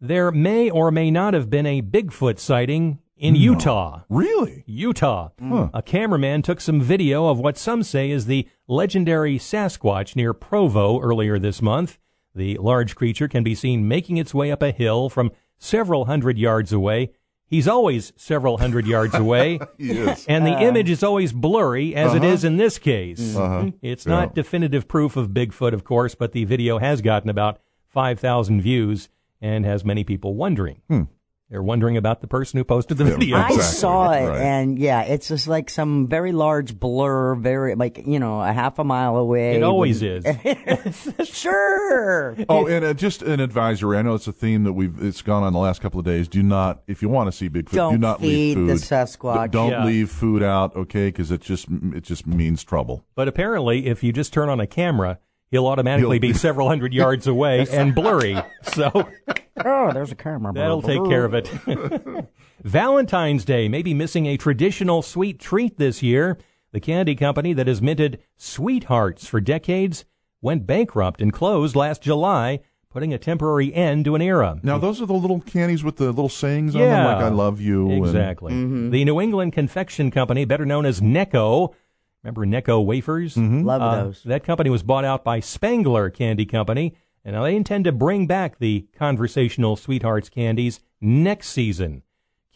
there 0.00 0.30
may 0.30 0.70
or 0.70 0.90
may 0.90 1.10
not 1.10 1.34
have 1.34 1.50
been 1.50 1.66
a 1.66 1.82
Bigfoot 1.82 2.38
sighting 2.38 2.98
in 3.16 3.34
Utah. 3.34 4.02
Really? 4.08 4.62
Utah. 4.66 5.30
Huh. 5.42 5.70
A 5.74 5.82
cameraman 5.82 6.42
took 6.42 6.60
some 6.60 6.80
video 6.80 7.26
of 7.26 7.38
what 7.40 7.58
some 7.58 7.82
say 7.82 8.10
is 8.10 8.26
the 8.26 8.46
legendary 8.68 9.38
Sasquatch 9.38 10.14
near 10.14 10.32
Provo 10.32 11.00
earlier 11.00 11.38
this 11.38 11.60
month. 11.60 11.98
The 12.34 12.56
large 12.58 12.94
creature 12.94 13.26
can 13.26 13.42
be 13.42 13.56
seen 13.56 13.88
making 13.88 14.18
its 14.18 14.32
way 14.32 14.52
up 14.52 14.62
a 14.62 14.70
hill 14.70 15.08
from 15.08 15.32
several 15.58 16.04
hundred 16.04 16.38
yards 16.38 16.72
away. 16.72 17.10
He's 17.50 17.66
always 17.66 18.12
several 18.14 18.58
hundred 18.58 18.86
yards 18.86 19.14
away. 19.16 19.58
He. 19.78 19.98
And 20.28 20.46
the 20.46 20.54
Uh. 20.54 20.60
image 20.60 20.88
is 20.90 21.02
always 21.02 21.32
blurry, 21.32 21.96
as 21.96 22.14
it 22.14 22.18
Uh-huh. 22.22 22.26
is 22.32 22.44
in 22.44 22.56
this 22.56 22.78
case. 22.78 23.34
Uh-huh. 23.34 23.70
It's 23.82 24.06
Yeah. 24.06 24.12
not 24.12 24.34
definitive 24.36 24.86
proof 24.86 25.16
of 25.16 25.30
Bigfoot, 25.30 25.72
of 25.72 25.82
course, 25.82 26.14
but 26.14 26.30
the 26.32 26.44
video 26.44 26.78
has 26.78 27.00
gotten 27.00 27.28
about 27.30 27.58
5,000 27.88 28.60
views 28.60 29.08
and 29.40 29.64
has 29.64 29.84
many 29.84 30.04
people 30.04 30.34
wondering. 30.34 30.80
Hmm. 30.88 31.02
They're 31.50 31.62
wondering 31.62 31.96
about 31.96 32.20
the 32.20 32.26
person 32.26 32.58
who 32.58 32.64
posted 32.64 32.98
the 32.98 33.04
video. 33.06 33.38
I 33.38 33.56
saw 33.56 34.12
it, 34.12 34.36
and 34.38 34.78
yeah, 34.78 35.00
it's 35.04 35.28
just 35.28 35.48
like 35.48 35.70
some 35.70 36.06
very 36.06 36.30
large 36.30 36.78
blur, 36.78 37.36
very 37.36 37.74
like 37.74 38.02
you 38.06 38.18
know 38.18 38.42
a 38.42 38.52
half 38.52 38.78
a 38.78 38.84
mile 38.84 39.16
away. 39.16 39.56
It 39.56 39.62
always 39.62 40.02
when- 40.02 40.26
is. 40.26 41.14
sure. 41.24 42.36
Oh, 42.50 42.66
and 42.66 42.84
uh, 42.84 42.92
just 42.92 43.22
an 43.22 43.40
advisory. 43.40 43.96
I 43.96 44.02
know 44.02 44.14
it's 44.14 44.26
a 44.28 44.32
theme 44.32 44.64
that 44.64 44.74
we've 44.74 45.02
it's 45.02 45.22
gone 45.22 45.42
on 45.42 45.54
the 45.54 45.58
last 45.58 45.80
couple 45.80 45.98
of 45.98 46.04
days. 46.04 46.28
Do 46.28 46.42
not, 46.42 46.82
if 46.86 47.00
you 47.00 47.08
want 47.08 47.28
to 47.28 47.32
see 47.32 47.48
Bigfoot, 47.48 47.70
do 47.92 47.98
Don't 47.98 48.20
feed 48.20 48.56
leave 48.58 48.66
the 48.66 48.74
food. 48.74 48.82
Sasquatch. 48.82 49.44
D- 49.46 49.50
don't 49.52 49.70
Yeah. 49.70 49.84
leave 49.86 50.10
food 50.10 50.42
out, 50.42 50.76
okay? 50.76 51.08
Because 51.08 51.30
it 51.30 51.40
just 51.40 51.66
it 51.94 52.02
just 52.02 52.26
means 52.26 52.62
trouble. 52.62 53.06
But 53.14 53.26
apparently, 53.26 53.86
if 53.86 54.02
you 54.02 54.12
just 54.12 54.34
turn 54.34 54.50
on 54.50 54.60
a 54.60 54.66
camera, 54.66 55.18
he'll 55.50 55.66
automatically 55.66 56.16
He'll- 56.16 56.32
be 56.32 56.32
several 56.32 56.68
hundred 56.68 56.92
yards 56.94 57.26
away 57.34 57.66
and 57.70 57.94
blurry. 57.94 58.36
So 58.62 58.90
Oh, 59.64 59.92
there's 59.92 60.12
a 60.12 60.14
camera. 60.14 60.52
that'll 60.52 60.82
take 60.82 61.04
care 61.06 61.24
of 61.24 61.34
it. 61.34 61.50
Valentine's 62.64 63.44
Day 63.44 63.68
may 63.68 63.82
be 63.82 63.94
missing 63.94 64.26
a 64.26 64.36
traditional 64.36 65.02
sweet 65.02 65.38
treat 65.38 65.78
this 65.78 66.02
year. 66.02 66.38
The 66.72 66.80
candy 66.80 67.14
company 67.14 67.52
that 67.54 67.66
has 67.66 67.80
minted 67.80 68.20
Sweethearts 68.36 69.26
for 69.26 69.40
decades 69.40 70.04
went 70.42 70.66
bankrupt 70.66 71.20
and 71.20 71.32
closed 71.32 71.74
last 71.74 72.02
July, 72.02 72.60
putting 72.90 73.12
a 73.14 73.18
temporary 73.18 73.72
end 73.74 74.04
to 74.04 74.14
an 74.14 74.22
era. 74.22 74.58
Now, 74.62 74.78
those 74.78 75.00
are 75.00 75.06
the 75.06 75.14
little 75.14 75.40
candies 75.40 75.82
with 75.82 75.96
the 75.96 76.06
little 76.06 76.28
sayings 76.28 76.74
on 76.74 76.82
them, 76.82 77.04
like 77.04 77.16
"I 77.24 77.28
love 77.28 77.60
you." 77.60 77.90
and- 77.90 78.04
Exactly. 78.04 78.52
Mm-hmm. 78.52 78.90
The 78.90 79.04
New 79.04 79.20
England 79.20 79.52
Confection 79.54 80.10
Company, 80.10 80.44
better 80.44 80.66
known 80.66 80.84
as 80.86 81.00
Necco. 81.00 81.74
Remember 82.22 82.44
Necco 82.46 82.84
wafers? 82.84 83.36
Love 83.36 83.80
Uh, 83.82 84.04
those. 84.04 84.22
That 84.24 84.44
company 84.44 84.70
was 84.70 84.82
bought 84.82 85.04
out 85.04 85.24
by 85.24 85.40
Spangler 85.40 86.10
Candy 86.10 86.46
Company, 86.46 86.94
and 87.24 87.34
now 87.36 87.44
they 87.44 87.54
intend 87.56 87.84
to 87.84 87.92
bring 87.92 88.26
back 88.26 88.58
the 88.58 88.86
conversational 88.96 89.76
sweethearts 89.76 90.28
candies 90.28 90.80
next 91.00 91.48
season. 91.50 92.02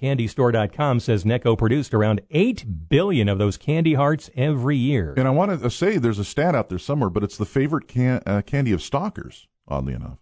CandyStore.com 0.00 0.98
says 0.98 1.22
Necco 1.22 1.56
produced 1.56 1.94
around 1.94 2.22
8 2.30 2.88
billion 2.88 3.28
of 3.28 3.38
those 3.38 3.56
candy 3.56 3.94
hearts 3.94 4.30
every 4.34 4.76
year. 4.76 5.14
And 5.16 5.28
I 5.28 5.30
want 5.30 5.62
to 5.62 5.70
say 5.70 5.96
there's 5.96 6.18
a 6.18 6.24
stat 6.24 6.56
out 6.56 6.68
there 6.68 6.78
somewhere, 6.80 7.08
but 7.08 7.22
it's 7.22 7.36
the 7.38 7.44
favorite 7.46 7.86
can- 7.86 8.20
uh, 8.26 8.42
candy 8.42 8.72
of 8.72 8.82
stalkers. 8.82 9.46
Oddly 9.68 9.92
enough. 9.94 10.18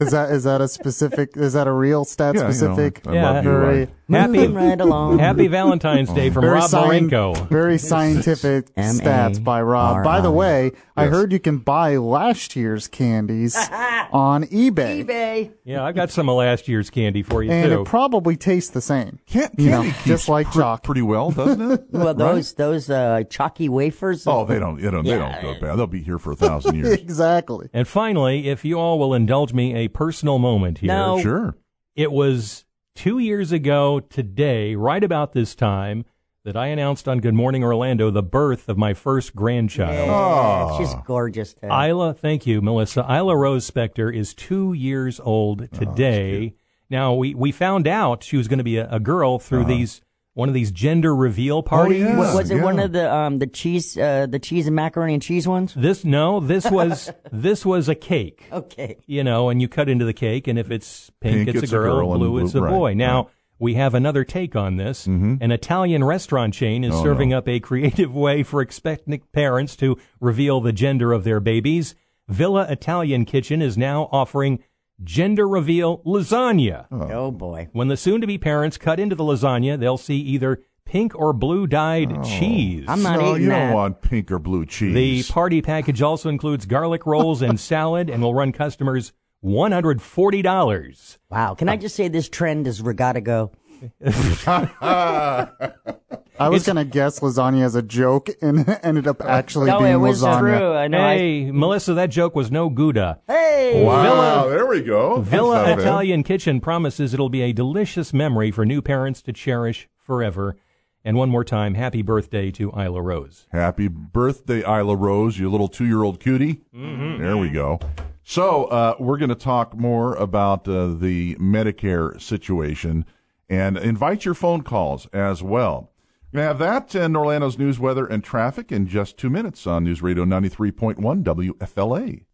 Is 0.00 0.10
that 0.12 0.30
is 0.30 0.44
that 0.44 0.60
a 0.60 0.68
specific? 0.68 1.36
Is 1.36 1.54
that 1.54 1.66
a 1.66 1.72
real 1.72 2.04
stat 2.04 2.34
Yeah, 2.34 2.42
you 2.42 2.46
know, 2.48 2.52
specific? 2.52 3.06
I 3.06 3.20
love 3.20 3.44
you, 3.44 3.50
right? 3.50 3.90
Happy, 4.10 4.46
right 4.48 4.80
along. 4.80 5.18
happy 5.18 5.48
Valentine's 5.48 6.10
Day 6.12 6.30
from 6.30 6.42
very 6.42 6.54
Rob 6.54 6.70
scien- 6.70 7.08
Marinko. 7.10 7.48
Very 7.48 7.76
scientific 7.76 8.74
stats 8.74 9.42
by 9.42 9.60
Rob. 9.60 10.02
By 10.02 10.20
the 10.20 10.30
way, 10.30 10.72
I 10.96 11.06
heard 11.06 11.30
you 11.32 11.38
can 11.38 11.58
buy 11.58 11.96
last 11.98 12.56
year's 12.56 12.88
candies 12.88 13.54
on 14.10 14.44
eBay, 14.44 15.04
eBay. 15.04 15.52
Yeah, 15.64 15.84
I 15.84 15.92
got 15.92 16.10
some 16.10 16.28
of 16.28 16.36
last 16.36 16.68
year's 16.68 16.88
candy 16.90 17.22
for 17.22 17.42
you, 17.42 17.50
and 17.50 17.70
too. 17.70 17.82
it 17.82 17.84
probably 17.86 18.36
tastes 18.36 18.70
the 18.70 18.80
same. 18.80 19.18
Can- 19.26 19.50
You 19.58 19.70
know, 19.70 19.82
candy 19.82 19.90
keeps 19.92 20.04
just 20.06 20.28
like 20.28 20.46
pre- 20.50 20.62
chalk. 20.62 20.82
pretty 20.82 21.02
well, 21.02 21.30
doesn't 21.30 21.60
it? 21.70 21.84
Well, 21.90 22.06
Right? 22.06 22.16
those 22.16 22.52
those 22.54 22.88
uh, 22.90 23.24
chalky 23.28 23.68
wafers. 23.68 24.26
Oh, 24.26 24.44
they 24.44 24.58
don't. 24.58 24.80
They 24.80 24.90
don't. 24.90 25.04
They 25.04 25.18
don't 25.18 25.40
go 25.42 25.54
bad. 25.60 25.76
They'll 25.76 25.86
be 25.86 26.02
here 26.02 26.18
for 26.18 26.32
a 26.32 26.36
thousand 26.36 26.76
years. 26.76 26.92
exactly. 27.00 27.68
And 27.72 27.86
finally, 27.86 28.48
if 28.48 28.64
you 28.64 28.78
all 28.78 28.98
will 28.98 29.12
indulge 29.14 29.52
me 29.52 29.74
a 29.74 29.88
personal 29.88 30.38
moment 30.38 30.78
here. 30.78 30.88
No. 30.88 31.20
Sure. 31.20 31.56
It 31.96 32.12
was 32.12 32.64
two 32.98 33.20
years 33.20 33.52
ago 33.52 34.00
today, 34.00 34.74
right 34.74 35.04
about 35.04 35.32
this 35.32 35.54
time, 35.54 36.04
that 36.44 36.56
I 36.56 36.66
announced 36.66 37.06
on 37.06 37.20
Good 37.20 37.34
Morning 37.34 37.62
Orlando 37.62 38.10
the 38.10 38.24
birth 38.24 38.68
of 38.68 38.76
my 38.76 38.92
first 38.92 39.36
grandchild. 39.36 40.08
Yeah, 40.08 40.12
ah. 40.12 40.76
she's 40.76 40.92
gorgeous. 41.06 41.54
Too. 41.54 41.68
Isla, 41.68 42.12
thank 42.12 42.44
you, 42.44 42.60
Melissa. 42.60 43.06
Isla 43.08 43.36
Rose 43.36 43.70
Spector 43.70 44.12
is 44.12 44.34
two 44.34 44.72
years 44.72 45.20
old 45.20 45.62
oh, 45.62 45.66
today. 45.78 46.56
now, 46.90 47.14
we, 47.14 47.36
we 47.36 47.52
found 47.52 47.86
out 47.86 48.24
she 48.24 48.36
was 48.36 48.48
going 48.48 48.58
to 48.58 48.64
be 48.64 48.78
a, 48.78 48.90
a 48.90 48.98
girl 48.98 49.38
through 49.38 49.60
uh-huh. 49.60 49.68
these 49.68 50.00
one 50.38 50.48
of 50.48 50.54
these 50.54 50.70
gender 50.70 51.12
reveal 51.16 51.64
parties. 51.64 52.02
yeah. 52.02 52.16
Wa- 52.16 52.32
was 52.34 52.50
it 52.52 52.62
one 52.62 52.78
of 52.78 52.92
the 52.92 53.12
um 53.12 53.38
the 53.38 53.46
cheese 53.48 53.98
uh, 53.98 54.26
the 54.28 54.38
cheese 54.38 54.66
and 54.68 54.76
macaroni 54.76 55.14
and 55.14 55.22
cheese 55.22 55.48
ones? 55.48 55.74
This 55.74 56.04
no, 56.04 56.38
this 56.38 56.70
was 56.70 57.10
this 57.32 57.66
was 57.66 57.88
a 57.88 57.94
cake. 57.96 58.44
Okay. 58.52 58.98
you 59.06 59.24
know, 59.24 59.48
and 59.48 59.60
you 59.60 59.68
cut 59.68 59.88
into 59.88 60.04
the 60.04 60.12
cake, 60.12 60.46
and 60.46 60.56
if 60.58 60.70
it's 60.70 61.10
pink, 61.20 61.46
Pink, 61.46 61.48
it's, 61.48 61.64
it's 61.64 61.72
a 61.72 61.76
a 61.76 61.78
girl, 61.80 61.96
girl, 61.98 62.12
and 62.12 62.20
blue, 62.20 62.30
blue- 62.30 62.44
it's 62.44 62.54
a 62.54 62.60
right, 62.62 62.70
boy. 62.70 62.94
Now, 62.94 63.16
right. 63.24 63.32
we 63.58 63.74
have 63.74 63.94
another 63.94 64.22
take 64.24 64.54
on 64.54 64.76
this. 64.76 65.06
An 65.06 65.50
Italian 65.50 66.04
restaurant 66.04 66.54
chain 66.54 66.84
is 66.84 66.94
Oh, 66.94 67.02
serving 67.02 67.30
no. 67.30 67.38
up 67.38 67.48
a 67.48 67.58
creative 67.58 68.14
way 68.14 68.44
for 68.44 68.60
expectant 68.62 69.32
parents 69.32 69.74
to 69.76 69.96
reveal 70.20 70.60
the 70.60 70.72
gender 70.72 71.12
of 71.12 71.24
their 71.24 71.40
babies. 71.40 71.96
Villa 72.28 72.66
Italian 72.70 73.24
Kitchen 73.24 73.60
is 73.62 73.76
now 73.78 74.08
offering 74.12 74.62
gender 75.02 75.48
reveal 75.48 75.98
lasagna. 75.98 76.86
Oh, 76.90 77.12
oh 77.12 77.30
boy. 77.30 77.68
When 77.72 77.88
the 77.88 77.96
soon 77.96 78.20
to 78.20 78.26
be 78.26 78.38
parents 78.38 78.78
cut 78.78 79.00
into 79.00 79.14
the 79.14 79.24
lasagna, 79.24 79.78
they'll 79.78 79.98
see 79.98 80.16
either 80.16 80.62
pink 80.84 81.14
or 81.14 81.32
blue 81.32 81.66
dyed 81.66 82.12
oh. 82.12 82.22
cheese. 82.22 82.84
I'm 82.88 83.02
not 83.02 83.20
no, 83.20 83.32
eating 83.32 83.42
you 83.42 83.48
that. 83.50 83.66
don't 83.66 83.74
want 83.74 84.02
pink 84.02 84.30
or 84.30 84.38
blue 84.38 84.66
cheese. 84.66 84.94
The 84.94 85.32
party 85.32 85.62
package 85.62 86.02
also 86.02 86.28
includes 86.28 86.66
garlic 86.66 87.06
rolls 87.06 87.42
and 87.42 87.58
salad 87.60 88.10
and 88.10 88.22
will 88.22 88.34
run 88.34 88.52
customers 88.52 89.12
$140. 89.44 91.18
Wow. 91.30 91.54
Can 91.54 91.68
I 91.68 91.74
uh. 91.74 91.76
just 91.76 91.94
say 91.94 92.08
this 92.08 92.28
trend 92.28 92.66
is 92.66 92.82
regatta 92.82 93.20
go? 93.20 93.52
I 96.40 96.48
was 96.48 96.64
gonna 96.66 96.84
guess 96.84 97.20
lasagna 97.20 97.62
as 97.64 97.74
a 97.74 97.82
joke 97.82 98.28
and 98.40 98.68
ended 98.82 99.06
up 99.06 99.22
actually 99.24 99.66
No, 99.66 99.78
being 99.80 99.92
it 99.92 99.96
was 99.96 100.22
lasagna. 100.22 100.38
true. 100.58 100.72
I 100.74 100.88
know. 100.88 101.00
I- 101.04 101.16
Hey, 101.18 101.50
Melissa, 101.50 101.94
that 101.94 102.10
joke 102.10 102.34
was 102.36 102.50
no 102.50 102.68
Gouda. 102.70 103.20
hey. 103.26 103.82
wow, 103.84 104.02
Villa- 104.44 104.50
there 104.50 104.66
we 104.66 104.80
go. 104.82 105.18
That's 105.18 105.28
Villa 105.30 105.54
not 105.56 105.64
bad. 105.66 105.78
Italian 105.80 106.22
Kitchen 106.22 106.60
promises 106.60 107.12
it'll 107.14 107.28
be 107.28 107.42
a 107.42 107.52
delicious 107.52 108.12
memory 108.14 108.50
for 108.50 108.64
new 108.64 108.80
parents 108.82 109.20
to 109.22 109.32
cherish 109.32 109.88
forever. 109.98 110.56
And 111.04 111.16
one 111.16 111.30
more 111.30 111.44
time, 111.44 111.74
happy 111.74 112.02
birthday 112.02 112.50
to 112.52 112.70
Isla 112.76 113.00
Rose. 113.00 113.46
Happy 113.50 113.88
birthday, 113.88 114.60
Isla 114.60 114.96
Rose, 114.96 115.38
you 115.38 115.48
little 115.50 115.68
two-year-old 115.68 116.20
cutie. 116.20 116.62
Mm-hmm. 116.74 117.22
There 117.22 117.36
we 117.36 117.48
go. 117.50 117.78
So 118.24 118.64
uh, 118.66 118.94
we're 118.98 119.16
going 119.16 119.30
to 119.30 119.34
talk 119.34 119.74
more 119.76 120.14
about 120.16 120.68
uh, 120.68 120.88
the 120.88 121.34
Medicare 121.36 122.20
situation 122.20 123.06
and 123.48 123.78
invite 123.78 124.24
your 124.26 124.34
phone 124.34 124.62
calls 124.62 125.06
as 125.14 125.42
well. 125.42 125.92
To 126.34 126.42
have 126.42 126.58
that 126.58 126.94
and 126.94 127.16
Orlando's 127.16 127.58
news, 127.58 127.80
weather, 127.80 128.04
and 128.04 128.22
traffic 128.22 128.70
in 128.70 128.86
just 128.86 129.16
two 129.16 129.30
minutes 129.30 129.66
on 129.66 129.84
News 129.84 130.02
Radio 130.02 130.26
93.1 130.26 131.24
WFLA. 131.24 132.24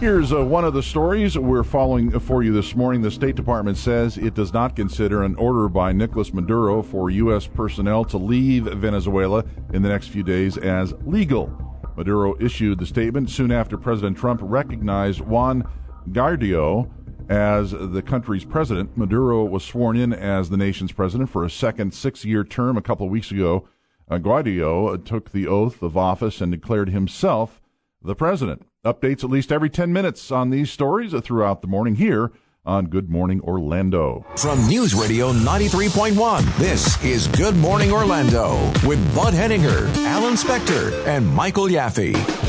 Here's 0.00 0.32
uh, 0.32 0.44
one 0.44 0.64
of 0.64 0.74
the 0.74 0.82
stories 0.82 1.38
we're 1.38 1.62
following 1.62 2.18
for 2.18 2.42
you 2.42 2.52
this 2.52 2.74
morning. 2.74 3.02
The 3.02 3.10
State 3.12 3.36
Department 3.36 3.76
says 3.76 4.18
it 4.18 4.34
does 4.34 4.52
not 4.52 4.74
consider 4.74 5.22
an 5.22 5.36
order 5.36 5.68
by 5.68 5.92
Nicolas 5.92 6.34
Maduro 6.34 6.82
for 6.82 7.08
U.S. 7.10 7.46
personnel 7.46 8.04
to 8.06 8.18
leave 8.18 8.64
Venezuela 8.64 9.44
in 9.72 9.82
the 9.82 9.88
next 9.88 10.08
few 10.08 10.24
days 10.24 10.58
as 10.58 10.92
legal. 11.04 11.52
Maduro 11.96 12.34
issued 12.40 12.80
the 12.80 12.86
statement 12.86 13.30
soon 13.30 13.52
after 13.52 13.78
President 13.78 14.16
Trump 14.16 14.40
recognized 14.42 15.20
Juan 15.20 15.62
Guaido 16.10 16.90
as 17.28 17.72
the 17.72 18.02
country's 18.02 18.44
president. 18.44 18.96
Maduro 18.96 19.44
was 19.44 19.64
sworn 19.64 19.96
in 19.96 20.12
as 20.12 20.50
the 20.50 20.56
nation's 20.56 20.92
president 20.92 21.30
for 21.30 21.44
a 21.44 21.50
second 21.50 21.92
six 21.94 22.24
year 22.24 22.44
term 22.44 22.76
a 22.76 22.82
couple 22.82 23.06
of 23.06 23.12
weeks 23.12 23.30
ago. 23.30 23.68
Uh, 24.10 24.18
Guaido 24.18 25.04
took 25.04 25.32
the 25.32 25.46
oath 25.46 25.82
of 25.82 25.96
office 25.96 26.40
and 26.40 26.50
declared 26.50 26.88
himself 26.88 27.60
the 28.02 28.14
president. 28.14 28.66
Updates 28.84 29.22
at 29.22 29.30
least 29.30 29.52
every 29.52 29.68
10 29.68 29.92
minutes 29.92 30.30
on 30.30 30.50
these 30.50 30.70
stories 30.70 31.12
throughout 31.20 31.60
the 31.60 31.68
morning 31.68 31.96
here 31.96 32.32
on 32.64 32.86
Good 32.86 33.08
Morning 33.08 33.40
Orlando. 33.40 34.24
From 34.36 34.66
News 34.66 34.94
Radio 34.94 35.32
93.1, 35.32 36.56
this 36.58 37.02
is 37.02 37.26
Good 37.28 37.56
Morning 37.56 37.90
Orlando 37.90 38.56
with 38.86 39.14
Bud 39.14 39.34
Hedinger, 39.34 39.94
Alan 40.04 40.34
Spector, 40.34 41.06
and 41.06 41.26
Michael 41.26 41.66
Yaffe. 41.66 42.47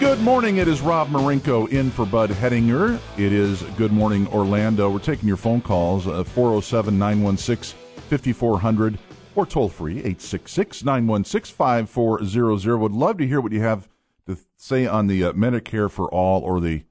Good 0.00 0.20
morning. 0.20 0.56
It 0.56 0.66
is 0.66 0.80
Rob 0.80 1.08
Marinko 1.08 1.68
in 1.68 1.90
for 1.90 2.06
Bud 2.06 2.30
Hedinger. 2.30 2.98
It 3.18 3.32
is 3.34 3.60
Good 3.76 3.92
Morning 3.92 4.26
Orlando. 4.28 4.88
We're 4.88 4.98
taking 4.98 5.28
your 5.28 5.36
phone 5.36 5.60
calls 5.60 6.06
uh, 6.06 6.24
407 6.24 6.98
916 6.98 7.78
5400 8.08 8.98
or 9.34 9.44
toll 9.44 9.68
free 9.68 9.98
866 9.98 10.84
916 10.84 11.54
5400. 11.54 12.78
Would 12.78 12.92
love 12.92 13.18
to 13.18 13.26
hear 13.26 13.42
what 13.42 13.52
you 13.52 13.60
have 13.60 13.90
to 14.26 14.38
say 14.56 14.86
on 14.86 15.06
the 15.06 15.22
uh, 15.22 15.32
Medicare 15.34 15.90
for 15.90 16.08
All 16.08 16.40
or 16.40 16.60
the 16.60 16.84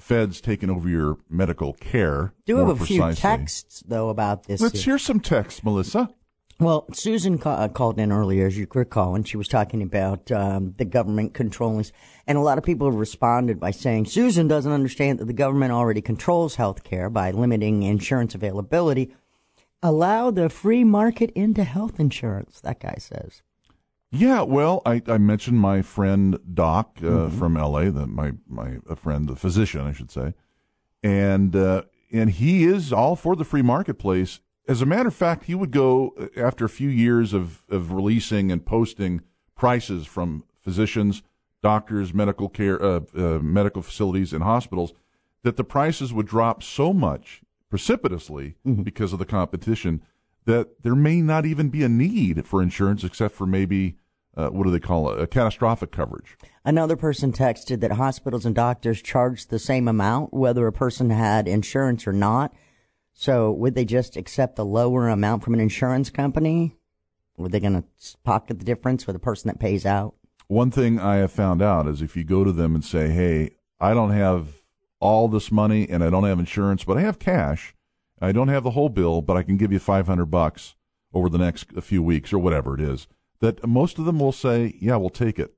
feds 0.00 0.40
taking 0.40 0.70
over 0.70 0.88
your 0.88 1.18
medical 1.28 1.74
care. 1.74 2.32
Do 2.46 2.56
have 2.56 2.80
a 2.80 2.82
few 2.82 3.12
texts 3.12 3.84
though 3.86 4.08
about 4.08 4.44
this. 4.44 4.62
Let's 4.62 4.84
hear 4.84 4.98
some 4.98 5.20
texts, 5.20 5.62
Melissa. 5.62 6.08
Well, 6.64 6.86
Susan 6.94 7.36
ca- 7.36 7.56
uh, 7.56 7.68
called 7.68 7.98
in 7.98 8.10
earlier, 8.10 8.46
as 8.46 8.56
you 8.56 8.66
recall, 8.72 9.14
and 9.14 9.28
she 9.28 9.36
was 9.36 9.48
talking 9.48 9.82
about 9.82 10.32
um, 10.32 10.74
the 10.78 10.86
government 10.86 11.34
controlling, 11.34 11.84
and 12.26 12.38
a 12.38 12.40
lot 12.40 12.56
of 12.56 12.64
people 12.64 12.90
have 12.90 12.98
responded 12.98 13.60
by 13.60 13.70
saying 13.70 14.06
Susan 14.06 14.48
doesn't 14.48 14.72
understand 14.72 15.18
that 15.18 15.26
the 15.26 15.34
government 15.34 15.72
already 15.72 16.00
controls 16.00 16.54
health 16.54 16.82
care 16.82 17.10
by 17.10 17.32
limiting 17.32 17.82
insurance 17.82 18.34
availability. 18.34 19.14
Allow 19.82 20.30
the 20.30 20.48
free 20.48 20.84
market 20.84 21.30
into 21.34 21.64
health 21.64 22.00
insurance, 22.00 22.62
that 22.62 22.80
guy 22.80 22.96
says. 22.98 23.42
Yeah, 24.10 24.40
well, 24.40 24.80
I, 24.86 25.02
I 25.06 25.18
mentioned 25.18 25.60
my 25.60 25.82
friend 25.82 26.38
Doc 26.54 26.96
uh, 27.02 27.04
mm-hmm. 27.04 27.38
from 27.38 27.58
L.A., 27.58 27.90
the, 27.90 28.06
my 28.06 28.32
my 28.48 28.78
a 28.88 28.96
friend, 28.96 29.28
the 29.28 29.36
physician, 29.36 29.82
I 29.82 29.92
should 29.92 30.10
say, 30.10 30.32
and 31.02 31.54
uh, 31.54 31.82
and 32.10 32.30
he 32.30 32.64
is 32.64 32.90
all 32.90 33.16
for 33.16 33.36
the 33.36 33.44
free 33.44 33.60
marketplace. 33.60 34.40
As 34.66 34.80
a 34.80 34.86
matter 34.86 35.08
of 35.08 35.14
fact, 35.14 35.44
he 35.44 35.54
would 35.54 35.70
go 35.70 36.14
uh, 36.18 36.40
after 36.40 36.64
a 36.64 36.70
few 36.70 36.88
years 36.88 37.32
of 37.32 37.62
of 37.68 37.92
releasing 37.92 38.50
and 38.50 38.64
posting 38.64 39.20
prices 39.54 40.06
from 40.06 40.44
physicians, 40.60 41.22
doctors, 41.62 42.14
medical 42.14 42.48
care, 42.48 42.82
uh, 42.82 43.00
uh, 43.16 43.38
medical 43.40 43.82
facilities, 43.82 44.32
and 44.32 44.42
hospitals, 44.42 44.92
that 45.42 45.56
the 45.56 45.64
prices 45.64 46.12
would 46.12 46.26
drop 46.26 46.62
so 46.62 46.92
much 46.92 47.42
precipitously 47.68 48.56
mm-hmm. 48.66 48.82
because 48.82 49.12
of 49.12 49.18
the 49.18 49.24
competition 49.24 50.02
that 50.46 50.82
there 50.82 50.94
may 50.94 51.20
not 51.20 51.46
even 51.46 51.68
be 51.68 51.82
a 51.82 51.88
need 51.88 52.46
for 52.46 52.62
insurance 52.62 53.04
except 53.04 53.34
for 53.34 53.46
maybe 53.46 53.96
uh, 54.36 54.48
what 54.48 54.64
do 54.64 54.70
they 54.70 54.80
call 54.80 55.10
it? 55.10 55.20
A 55.20 55.26
catastrophic 55.26 55.92
coverage. 55.92 56.36
Another 56.64 56.96
person 56.96 57.32
texted 57.32 57.80
that 57.80 57.92
hospitals 57.92 58.44
and 58.44 58.54
doctors 58.54 59.00
charged 59.00 59.50
the 59.50 59.58
same 59.58 59.86
amount 59.86 60.34
whether 60.34 60.66
a 60.66 60.72
person 60.72 61.10
had 61.10 61.46
insurance 61.46 62.06
or 62.06 62.12
not. 62.12 62.52
So 63.14 63.52
would 63.52 63.74
they 63.74 63.84
just 63.84 64.16
accept 64.16 64.58
a 64.58 64.64
lower 64.64 65.08
amount 65.08 65.44
from 65.44 65.54
an 65.54 65.60
insurance 65.60 66.10
company? 66.10 66.76
Were 67.36 67.48
they 67.48 67.60
going 67.60 67.82
to 67.82 67.84
pocket 68.24 68.58
the 68.58 68.64
difference 68.64 69.06
with 69.06 69.14
the 69.14 69.20
person 69.20 69.48
that 69.48 69.60
pays 69.60 69.86
out? 69.86 70.14
One 70.48 70.70
thing 70.70 70.98
I 70.98 71.16
have 71.16 71.32
found 71.32 71.62
out 71.62 71.86
is 71.86 72.02
if 72.02 72.16
you 72.16 72.24
go 72.24 72.44
to 72.44 72.52
them 72.52 72.74
and 72.74 72.84
say, 72.84 73.10
"Hey, 73.10 73.52
I 73.80 73.94
don't 73.94 74.10
have 74.10 74.60
all 75.00 75.28
this 75.28 75.50
money 75.50 75.88
and 75.88 76.04
I 76.04 76.10
don't 76.10 76.24
have 76.24 76.38
insurance, 76.38 76.84
but 76.84 76.98
I 76.98 77.00
have 77.02 77.18
cash. 77.18 77.74
I 78.20 78.32
don't 78.32 78.48
have 78.48 78.62
the 78.62 78.72
whole 78.72 78.88
bill, 78.88 79.22
but 79.22 79.36
I 79.36 79.42
can 79.42 79.56
give 79.56 79.72
you 79.72 79.78
500 79.78 80.26
bucks 80.26 80.74
over 81.12 81.28
the 81.28 81.38
next 81.38 81.72
few 81.82 82.02
weeks 82.02 82.32
or 82.32 82.38
whatever 82.38 82.74
it 82.74 82.80
is." 82.80 83.06
That 83.40 83.66
most 83.66 83.98
of 83.98 84.04
them 84.04 84.18
will 84.18 84.32
say, 84.32 84.76
"Yeah, 84.80 84.96
we'll 84.96 85.10
take 85.10 85.38
it." 85.38 85.54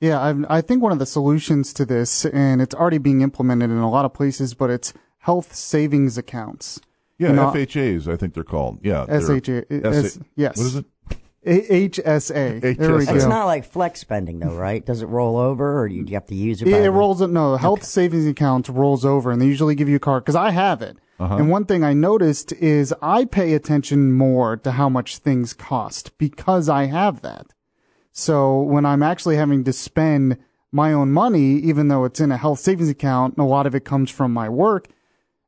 Yeah, 0.00 0.20
i 0.20 0.58
I 0.58 0.60
think 0.60 0.82
one 0.82 0.92
of 0.92 0.98
the 0.98 1.06
solutions 1.06 1.72
to 1.74 1.86
this, 1.86 2.26
and 2.26 2.60
it's 2.60 2.74
already 2.74 2.98
being 2.98 3.22
implemented 3.22 3.70
in 3.70 3.78
a 3.78 3.90
lot 3.90 4.04
of 4.04 4.12
places, 4.12 4.52
but 4.52 4.68
it's 4.68 4.92
health 5.26 5.54
savings 5.56 6.16
accounts. 6.16 6.80
Yeah, 7.18 7.30
you 7.30 7.34
know, 7.34 7.50
FHAs, 7.50 8.06
I 8.06 8.16
think 8.16 8.34
they're 8.34 8.44
called. 8.44 8.78
Yeah, 8.82 9.06
SHA. 9.06 9.62
S- 9.70 10.20
yes. 10.36 10.56
What 10.56 10.66
is 10.66 10.76
it? 10.76 10.84
HSA. 11.44 12.60
HSA. 12.60 12.78
There 12.78 12.96
we 12.96 13.06
go. 13.06 13.14
It's 13.14 13.24
not 13.24 13.46
like 13.46 13.64
flex 13.64 14.00
spending 14.00 14.38
though, 14.38 14.54
right? 14.54 14.84
Does 14.84 15.02
it 15.02 15.06
roll 15.06 15.36
over, 15.36 15.82
or 15.82 15.88
do 15.88 15.94
you 15.94 16.04
have 16.14 16.26
to 16.26 16.34
use 16.34 16.62
it? 16.62 16.68
It, 16.68 16.84
it 16.84 16.90
rolls. 16.90 17.20
No, 17.20 17.56
health 17.56 17.80
okay. 17.80 17.86
savings 17.86 18.26
account 18.26 18.68
rolls 18.68 19.04
over, 19.04 19.32
and 19.32 19.42
they 19.42 19.46
usually 19.46 19.74
give 19.74 19.88
you 19.88 19.96
a 19.96 20.00
card 20.00 20.24
because 20.24 20.36
I 20.36 20.50
have 20.50 20.80
it. 20.80 20.96
Uh-huh. 21.18 21.36
And 21.36 21.50
one 21.50 21.64
thing 21.64 21.82
I 21.82 21.92
noticed 21.92 22.52
is 22.52 22.94
I 23.02 23.24
pay 23.24 23.54
attention 23.54 24.12
more 24.12 24.56
to 24.58 24.72
how 24.72 24.88
much 24.88 25.18
things 25.18 25.54
cost 25.54 26.16
because 26.18 26.68
I 26.68 26.84
have 26.84 27.22
that. 27.22 27.46
So 28.12 28.60
when 28.60 28.84
I'm 28.84 29.02
actually 29.02 29.36
having 29.36 29.64
to 29.64 29.72
spend 29.72 30.38
my 30.70 30.92
own 30.92 31.12
money, 31.12 31.54
even 31.58 31.88
though 31.88 32.04
it's 32.04 32.20
in 32.20 32.30
a 32.30 32.36
health 32.36 32.60
savings 32.60 32.90
account, 32.90 33.36
and 33.36 33.44
a 33.44 33.48
lot 33.48 33.66
of 33.66 33.74
it 33.74 33.84
comes 33.84 34.10
from 34.10 34.32
my 34.32 34.48
work, 34.48 34.88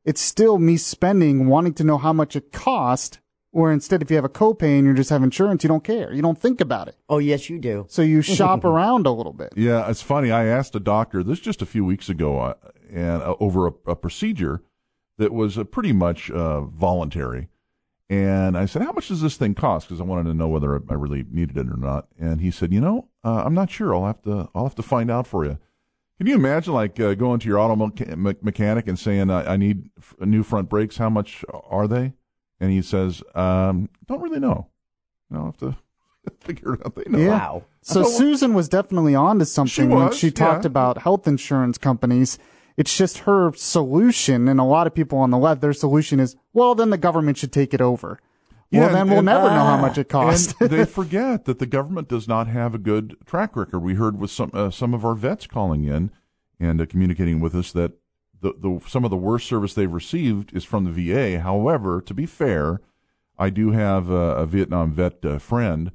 it's 0.09 0.23
still 0.23 0.57
me 0.57 0.79
spending, 0.79 1.49
wanting 1.49 1.75
to 1.75 1.85
know 1.85 1.99
how 1.99 2.15
much 2.15 2.35
it 2.35 2.51
cost. 2.51 3.21
Or 3.53 3.71
instead, 3.71 4.01
if 4.01 4.11
you 4.11 4.17
have 4.17 4.25
a 4.25 4.31
copay 4.31 4.79
and 4.79 4.87
you 4.87 4.95
just 4.95 5.11
have 5.11 5.23
insurance, 5.23 5.63
you 5.63 5.69
don't 5.69 5.85
care. 5.85 6.11
You 6.15 6.23
don't 6.23 6.39
think 6.39 6.63
about 6.63 6.89
it. 6.89 6.97
Oh, 7.11 7.19
yes, 7.19 7.51
you 7.51 7.59
do. 7.59 7.85
So 7.91 8.01
you 8.01 8.23
shop 8.39 8.65
around 8.65 9.07
a 9.07 9.11
little 9.11 9.35
bit. 9.35 9.53
Yeah, 9.55 9.89
it's 9.91 10.01
funny. 10.01 10.31
I 10.31 10.47
asked 10.47 10.75
a 10.75 10.81
doctor 10.81 11.23
this 11.23 11.41
just 11.41 11.61
a 11.61 11.67
few 11.67 11.85
weeks 11.85 12.09
ago, 12.09 12.41
uh, 12.41 12.55
and 12.91 13.23
uh, 13.23 13.35
over 13.39 13.67
a, 13.67 13.73
a, 13.87 13.97
procedure 13.97 14.63
that 15.19 15.31
was 15.31 15.59
uh, 15.59 15.65
pretty 15.65 15.93
much 15.93 16.31
uh, 16.31 16.63
voluntary. 16.63 17.49
And 18.09 18.57
I 18.57 18.65
said, 18.65 18.81
"How 18.81 18.93
much 18.93 19.09
does 19.09 19.21
this 19.21 19.37
thing 19.37 19.55
cost?" 19.55 19.89
Because 19.89 20.01
I 20.01 20.05
wanted 20.05 20.25
to 20.25 20.35
know 20.35 20.49
whether 20.49 20.75
I 20.89 20.95
really 20.95 21.27
needed 21.31 21.59
it 21.59 21.69
or 21.69 21.77
not. 21.77 22.09
And 22.19 22.41
he 22.41 22.51
said, 22.51 22.73
"You 22.73 22.81
know, 22.81 23.09
uh, 23.23 23.43
I'm 23.45 23.55
not 23.55 23.71
sure. 23.71 23.95
I'll 23.95 24.07
have 24.07 24.23
to. 24.23 24.49
I'll 24.55 24.65
have 24.65 24.77
to 24.77 24.83
find 24.83 25.11
out 25.11 25.27
for 25.27 25.45
you." 25.45 25.59
Can 26.19 26.27
you 26.27 26.35
imagine, 26.35 26.75
like, 26.75 26.99
uh, 26.99 27.15
going 27.15 27.39
to 27.41 27.49
your 27.49 27.59
auto 27.61 27.77
me- 27.77 28.35
mechanic 28.43 28.89
and 28.89 28.99
saying, 28.99 29.31
I-, 29.31 29.55
I 29.55 29.57
need 29.57 29.89
f- 29.99 30.15
new 30.21 30.43
front 30.43 30.69
brakes. 30.69 30.97
How 30.97 31.09
much 31.09 31.45
are 31.53 31.87
they?" 31.87 32.13
And 32.61 32.71
he 32.73 32.83
says, 32.83 33.23
um, 33.35 33.89
"Don't 34.07 34.21
really 34.21 34.41
know. 34.41 34.67
I'll 35.33 35.47
have 35.47 35.57
to 35.59 35.77
figure 36.41 36.75
it 36.75 36.85
out. 36.85 36.97
They 36.97 37.05
know." 37.07 37.19
Yeah. 37.19 37.29
Wow. 37.31 37.65
So 37.83 38.03
Susan 38.03 38.53
was 38.53 38.69
definitely 38.69 39.15
onto 39.15 39.45
something 39.45 39.71
she 39.71 39.85
was, 39.85 40.03
when 40.11 40.13
she 40.13 40.31
talked 40.31 40.65
yeah. 40.65 40.69
about 40.69 41.03
health 41.03 41.29
insurance 41.29 41.79
companies. 41.79 42.39
It's 42.77 42.97
just 42.97 43.19
her 43.19 43.53
solution, 43.55 44.47
and 44.49 44.61
a 44.61 44.65
lot 44.65 44.87
of 44.87 44.95
people 44.95 45.19
on 45.19 45.31
the 45.31 45.39
left, 45.39 45.61
their 45.61 45.73
solution 45.73 46.21
is, 46.21 46.37
well, 46.53 46.77
then 46.77 46.91
the 46.91 46.99
government 46.99 47.37
should 47.37 47.53
take 47.53 47.75
it 47.75 47.81
over. 47.81 48.21
Yeah, 48.71 48.81
well, 48.81 48.89
then 48.89 49.01
and, 49.01 49.11
we'll 49.11 49.19
and, 49.21 49.27
never 49.27 49.49
know 49.49 49.65
how 49.65 49.81
much 49.81 49.97
it 49.97 50.09
costs. 50.09 50.55
they 50.61 50.85
forget 50.85 51.47
that 51.47 51.59
the 51.59 51.67
government 51.67 52.09
does 52.09 52.29
not 52.29 52.49
have 52.49 52.75
a 52.75 52.79
good 52.79 53.17
track 53.25 53.57
record. 53.57 53.79
We 53.79 53.95
heard 53.95 54.21
with 54.21 54.31
some 54.31 54.51
uh, 54.53 54.71
some 54.71 54.93
of 54.93 55.05
our 55.05 55.15
vets 55.15 55.47
calling 55.47 55.85
in 55.85 56.11
and 56.61 56.81
uh, 56.81 56.87
communicating 56.87 57.41
with 57.41 57.55
us 57.55 57.73
that 57.73 57.93
the, 58.41 58.53
the 58.59 58.81
some 58.87 59.05
of 59.05 59.11
the 59.11 59.17
worst 59.17 59.47
service 59.47 59.73
they've 59.73 59.91
received 59.91 60.55
is 60.55 60.65
from 60.65 60.85
the 60.85 60.91
VA. 60.91 61.41
However, 61.41 62.03
to 62.03 62.13
be 62.13 62.27
fair, 62.27 62.81
I 63.39 63.51
do 63.51 63.71
have 63.71 64.11
a, 64.11 64.37
a 64.37 64.47
Vietnam 64.47 64.93
vet 64.93 65.25
uh, 65.25 65.39
friend 65.39 65.93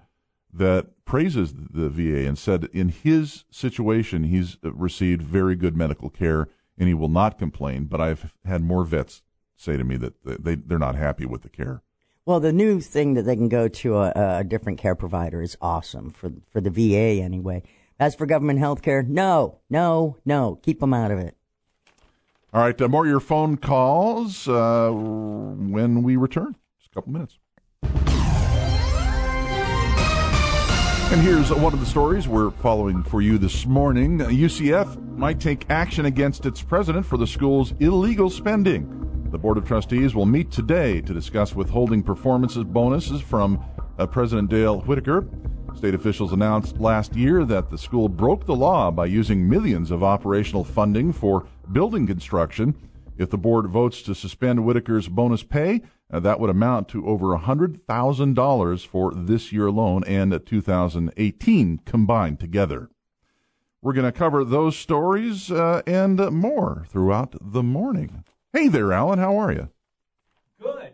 that 0.52 1.06
praises 1.06 1.54
the 1.54 1.90
VA 1.90 2.28
and 2.28 2.38
said 2.38 2.70
in 2.74 2.90
his 2.90 3.46
situation 3.52 4.24
he's 4.24 4.58
received 4.64 5.22
very 5.22 5.56
good 5.56 5.76
medical 5.76 6.10
care 6.10 6.48
and 6.78 6.88
he 6.88 6.94
will 6.94 7.10
not 7.10 7.38
complain. 7.38 7.86
But 7.86 8.02
I've 8.02 8.34
had 8.46 8.64
more 8.64 8.84
vets 8.84 9.22
say 9.56 9.78
to 9.78 9.84
me 9.84 9.96
that 9.98 10.14
they 10.24 10.56
they're 10.56 10.80
not 10.80 10.96
happy 10.96 11.26
with 11.26 11.44
the 11.44 11.50
care. 11.50 11.84
Well, 12.26 12.40
the 12.40 12.54
new 12.54 12.80
thing 12.80 13.16
that 13.16 13.24
they 13.24 13.36
can 13.36 13.50
go 13.50 13.68
to 13.68 13.98
a, 13.98 14.40
a 14.40 14.44
different 14.46 14.80
care 14.80 14.96
provider 14.96 15.42
is 15.42 15.58
awesome 15.62 16.10
for 16.10 16.32
for 16.52 16.62
the 16.62 16.70
VA 16.70 17.22
anyway. 17.22 17.64
As 18.00 18.16
for 18.16 18.26
government 18.26 18.60
health 18.60 18.82
care, 18.82 19.04
no, 19.04 19.60
no, 19.70 20.18
no, 20.26 20.58
keep 20.64 20.80
them 20.80 20.94
out 20.94 21.12
of 21.12 21.20
it. 21.20 21.36
All 22.54 22.62
right, 22.62 22.80
uh, 22.82 22.88
more 22.88 23.04
of 23.04 23.10
your 23.10 23.20
phone 23.20 23.58
calls 23.58 24.48
uh, 24.48 24.90
when 24.92 26.02
we 26.02 26.16
return. 26.16 26.56
Just 26.80 26.92
a 26.92 26.96
couple 26.96 27.12
minutes. 27.12 27.40
And 31.12 31.22
here's 31.22 31.52
one 31.52 31.74
of 31.74 31.80
the 31.80 31.86
stories 31.86 32.28
we're 32.28 32.52
following 32.52 33.04
for 33.04 33.22
you 33.22 33.38
this 33.38 33.66
morning. 33.66 34.20
UCF 34.20 35.18
might 35.18 35.40
take 35.40 35.70
action 35.70 36.06
against 36.06 36.46
its 36.46 36.62
president 36.62 37.06
for 37.06 37.18
the 37.18 37.28
school's 37.28 37.74
illegal 37.80 38.30
spending. 38.30 39.04
The 39.34 39.40
Board 39.40 39.58
of 39.58 39.66
Trustees 39.66 40.14
will 40.14 40.28
meet 40.28 40.52
today 40.52 41.02
to 41.02 41.12
discuss 41.12 41.56
withholding 41.56 42.04
performances 42.04 42.66
bonuses 42.66 43.20
from 43.20 43.66
uh, 43.98 44.06
President 44.06 44.48
Dale 44.48 44.82
Whitaker. 44.82 45.28
State 45.76 45.96
officials 45.96 46.34
announced 46.34 46.80
last 46.80 47.16
year 47.16 47.44
that 47.46 47.72
the 47.72 47.78
school 47.80 48.10
broke 48.10 48.46
the 48.46 48.56
law 48.56 48.92
by 48.92 49.08
using 49.08 49.50
millions 49.50 49.90
of 49.90 50.04
operational 50.04 50.64
funding 50.64 51.12
for 51.12 51.48
building 51.72 52.06
construction. 52.06 52.76
If 53.18 53.32
the 53.32 53.40
board 53.40 53.72
votes 53.72 54.04
to 54.04 54.14
suspend 54.14 54.60
Whitaker's 54.60 55.08
bonus 55.08 55.42
pay, 55.42 55.82
uh, 56.12 56.20
that 56.20 56.40
would 56.40 56.52
amount 56.52 56.88
to 56.90 57.08
over 57.08 57.36
$100,000 57.36 58.86
for 58.86 59.14
this 59.16 59.52
year 59.52 59.66
alone 59.66 60.04
and 60.06 60.46
2018 60.46 61.80
combined 61.86 62.40
together. 62.40 62.92
We're 63.82 63.94
going 63.94 64.06
to 64.06 64.12
cover 64.12 64.44
those 64.44 64.78
stories 64.78 65.52
uh, 65.52 65.82
and 65.88 66.20
more 66.30 66.86
throughout 66.88 67.36
the 67.42 67.64
morning. 67.64 68.24
Hey 68.54 68.68
there, 68.68 68.93
Alan. 68.93 69.20
How 69.20 69.38
are 69.38 69.51
you? 69.51 69.70
Good. 70.62 70.91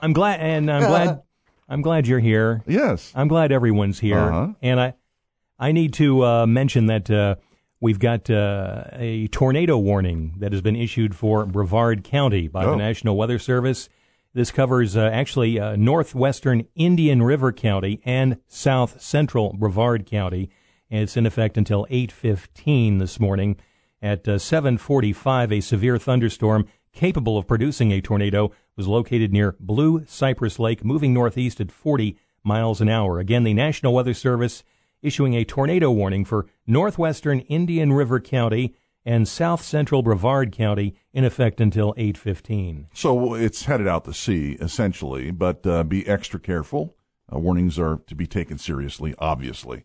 I'm 0.00 0.12
glad, 0.12 0.40
and 0.40 0.70
I'm 0.70 0.82
glad. 0.88 1.22
I'm 1.68 1.80
glad 1.82 2.06
you're 2.06 2.20
here. 2.20 2.62
Yes. 2.66 3.10
I'm 3.14 3.28
glad 3.28 3.50
everyone's 3.50 3.98
here, 4.00 4.18
Uh-huh. 4.18 4.48
and 4.60 4.78
I, 4.78 4.94
I 5.58 5.72
need 5.72 5.94
to 5.94 6.22
uh, 6.24 6.46
mention 6.46 6.86
that 6.86 7.10
uh, 7.10 7.36
we've 7.80 7.98
got 7.98 8.28
uh, 8.28 8.84
a 8.92 9.28
tornado 9.28 9.78
warning 9.78 10.34
that 10.40 10.52
has 10.52 10.60
been 10.60 10.76
issued 10.76 11.14
for 11.16 11.46
Brevard 11.46 12.04
County 12.04 12.48
by 12.48 12.64
Oh. 12.66 12.72
the 12.72 12.76
National 12.76 13.16
Weather 13.16 13.38
Service. 13.38 13.88
This 14.34 14.50
covers 14.50 14.94
uh, 14.96 15.08
actually 15.12 15.58
uh, 15.58 15.76
northwestern 15.76 16.66
Indian 16.74 17.22
River 17.22 17.50
County 17.52 18.02
and 18.04 18.38
south 18.46 19.00
central 19.00 19.54
Brevard 19.54 20.04
County, 20.06 20.50
and 20.90 21.02
it's 21.02 21.16
in 21.16 21.24
effect 21.24 21.56
until 21.56 21.86
8:15 21.88 22.98
this 22.98 23.18
morning. 23.18 23.56
At 24.04 24.28
uh, 24.28 24.32
7:45, 24.32 25.50
a 25.50 25.60
severe 25.62 25.96
thunderstorm 25.96 26.66
capable 26.92 27.38
of 27.38 27.46
producing 27.46 27.90
a 27.90 28.02
tornado 28.02 28.52
was 28.76 28.86
located 28.86 29.32
near 29.32 29.56
Blue 29.58 30.04
Cypress 30.06 30.58
Lake, 30.58 30.84
moving 30.84 31.14
northeast 31.14 31.58
at 31.58 31.72
40 31.72 32.14
miles 32.42 32.82
an 32.82 32.90
hour. 32.90 33.18
Again, 33.18 33.44
the 33.44 33.54
National 33.54 33.94
Weather 33.94 34.12
Service 34.12 34.62
issuing 35.00 35.32
a 35.32 35.46
tornado 35.46 35.90
warning 35.90 36.26
for 36.26 36.44
northwestern 36.66 37.40
Indian 37.40 37.94
River 37.94 38.20
County 38.20 38.74
and 39.06 39.26
south 39.26 39.62
central 39.62 40.02
Brevard 40.02 40.52
County 40.52 40.94
in 41.14 41.24
effect 41.24 41.58
until 41.58 41.94
8:15. 41.96 42.88
So 42.92 43.32
it's 43.32 43.64
headed 43.64 43.88
out 43.88 44.04
to 44.04 44.12
sea, 44.12 44.58
essentially, 44.60 45.30
but 45.30 45.66
uh, 45.66 45.82
be 45.82 46.06
extra 46.06 46.38
careful. 46.38 46.94
Uh, 47.32 47.38
warnings 47.38 47.78
are 47.78 48.02
to 48.06 48.14
be 48.14 48.26
taken 48.26 48.58
seriously, 48.58 49.14
obviously. 49.18 49.84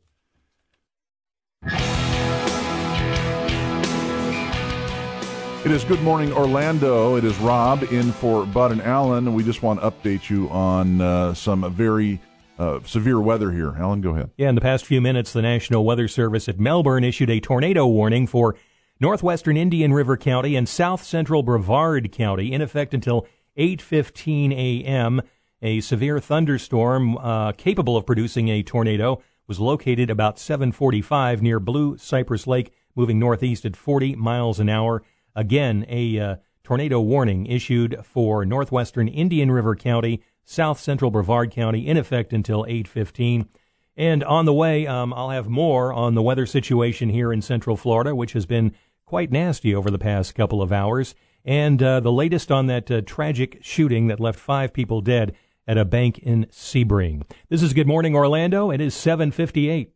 It 5.70 5.76
is 5.76 5.84
Good 5.84 6.02
Morning 6.02 6.34
Orlando. 6.34 7.16
It 7.16 7.24
is 7.24 7.38
Rob 7.38 7.84
in 7.84 8.12
for 8.12 8.44
Bud 8.44 8.72
and 8.72 8.82
Alan. 8.82 9.36
We 9.36 9.44
just 9.44 9.62
want 9.62 9.80
to 9.80 9.92
update 9.92 10.28
you 10.28 10.50
on 10.50 11.00
uh, 11.00 11.36
some 11.36 11.72
very 11.72 12.20
uh, 12.58 12.80
severe 12.86 13.22
weather 13.22 13.52
here. 13.52 13.76
Alan, 13.78 14.02
go 14.02 14.16
ahead. 14.16 14.32
Yeah, 14.36 14.50
in 14.50 14.56
the 14.56 14.62
past 14.62 14.84
few 14.84 15.00
minutes, 15.00 15.32
the 15.32 15.44
National 15.44 15.86
Weather 15.86 16.08
Service 16.08 16.50
at 16.50 16.60
Melbourne 16.60 17.04
issued 17.04 17.30
a 17.30 17.40
tornado 17.40 17.86
warning 17.86 18.26
for 18.26 18.56
northwestern 19.00 19.58
Indian 19.58 19.94
River 19.94 20.18
County 20.18 20.56
and 20.56 20.68
south 20.68 21.04
central 21.04 21.44
Brevard 21.44 22.12
County 22.12 22.52
in 22.52 22.64
effect 22.64 22.96
until 22.96 23.28
8:15 23.56 24.52
a.m. 24.52 25.22
A 25.62 25.82
severe 25.82 26.20
thunderstorm 26.20 27.16
uh, 27.20 27.52
capable 27.52 27.96
of 27.96 28.08
producing 28.08 28.50
a 28.50 28.64
tornado 28.64 29.22
was 29.46 29.60
located 29.60 30.10
about 30.10 30.38
7:45 30.38 31.44
near 31.44 31.60
Blue 31.60 31.96
Cypress 31.96 32.48
Lake, 32.48 32.74
moving 32.96 33.20
northeast 33.20 33.66
at 33.66 33.76
40 33.76 34.16
miles 34.16 34.60
an 34.60 34.68
hour. 34.68 35.04
Again, 35.40 35.86
a 35.88 36.20
uh, 36.20 36.36
tornado 36.66 37.00
warning 37.00 37.46
issued 37.46 37.96
for 38.04 38.46
northwestern 38.46 39.08
Indian 39.08 39.50
River 39.50 39.74
County, 39.74 40.22
south 40.44 40.82
central 40.82 41.12
Brevard 41.12 41.50
County, 41.50 41.88
in 41.88 41.96
effect 41.96 42.34
until 42.34 42.66
8:15. 42.66 43.48
And 43.96 44.22
on 44.26 44.44
the 44.44 44.54
way, 44.54 44.86
um, 44.86 45.14
I'll 45.14 45.30
have 45.30 45.48
more 45.48 45.94
on 45.94 46.14
the 46.14 46.22
weather 46.22 46.46
situation 46.46 47.08
here 47.08 47.32
in 47.32 47.42
Central 47.42 47.78
Florida, 47.78 48.14
which 48.14 48.34
has 48.34 48.46
been 48.46 48.74
quite 49.06 49.32
nasty 49.32 49.74
over 49.74 49.90
the 49.90 49.98
past 49.98 50.36
couple 50.36 50.62
of 50.62 50.74
hours, 50.74 51.16
and 51.46 51.82
uh, 51.82 52.02
the 52.02 52.12
latest 52.12 52.52
on 52.52 52.68
that 52.68 52.92
uh, 52.92 53.00
tragic 53.06 53.60
shooting 53.62 54.08
that 54.08 54.20
left 54.20 54.38
five 54.38 54.74
people 54.74 55.00
dead 55.00 55.34
at 55.66 55.78
a 55.78 55.86
bank 55.86 56.20
in 56.20 56.48
Sebring. 56.52 57.24
This 57.48 57.64
is 57.64 57.72
Good 57.72 57.88
Morning 57.88 58.14
Orlando. 58.14 58.72
It 58.72 58.82
is 58.82 58.94
758. 58.94 59.94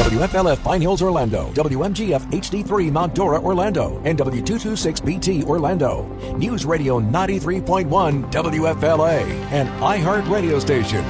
WFLF 0.00 0.64
Pine 0.64 0.80
Hills, 0.80 1.02
Orlando, 1.02 1.52
WMGF 1.52 2.32
HD3 2.32 2.90
Mount 2.90 3.14
Dora, 3.14 3.38
Orlando, 3.38 4.00
and 4.06 4.18
W226BT, 4.18 5.44
Orlando. 5.44 6.06
News 6.38 6.64
Radio 6.64 6.98
93.1 7.00 8.32
WFLA, 8.32 9.20
an 9.52 9.66
iHeart 9.82 10.26
radio 10.30 10.58
station. 10.58 11.04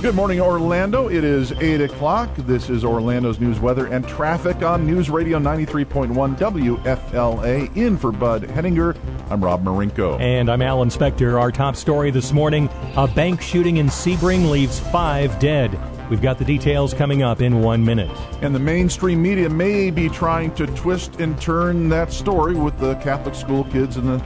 Good 0.00 0.14
morning, 0.14 0.40
Orlando. 0.40 1.08
It 1.08 1.22
is 1.22 1.52
8 1.52 1.82
o'clock. 1.82 2.34
This 2.34 2.70
is 2.70 2.82
Orlando's 2.82 3.38
news, 3.38 3.60
weather, 3.60 3.88
and 3.88 4.08
traffic 4.08 4.62
on 4.62 4.86
News 4.86 5.10
Radio 5.10 5.38
93.1 5.38 6.38
WFLA. 6.38 7.76
In 7.76 7.98
for 7.98 8.10
Bud 8.10 8.44
Hedinger, 8.44 8.96
I'm 9.28 9.44
Rob 9.44 9.62
Marinko. 9.62 10.18
And 10.18 10.50
I'm 10.50 10.62
Alan 10.62 10.88
Spector. 10.88 11.38
Our 11.38 11.52
top 11.52 11.76
story 11.76 12.10
this 12.10 12.32
morning 12.32 12.70
a 12.96 13.06
bank 13.06 13.42
shooting 13.42 13.76
in 13.76 13.88
Sebring 13.88 14.50
leaves 14.50 14.80
five 14.80 15.38
dead. 15.38 15.78
We've 16.12 16.20
got 16.20 16.36
the 16.36 16.44
details 16.44 16.92
coming 16.92 17.22
up 17.22 17.40
in 17.40 17.62
one 17.62 17.82
minute. 17.82 18.10
And 18.42 18.54
the 18.54 18.58
mainstream 18.58 19.22
media 19.22 19.48
may 19.48 19.90
be 19.90 20.10
trying 20.10 20.54
to 20.56 20.66
twist 20.66 21.20
and 21.20 21.40
turn 21.40 21.88
that 21.88 22.12
story 22.12 22.54
with 22.54 22.78
the 22.78 22.96
Catholic 22.96 23.34
school 23.34 23.64
kids 23.64 23.96
in 23.96 24.04
the 24.04 24.22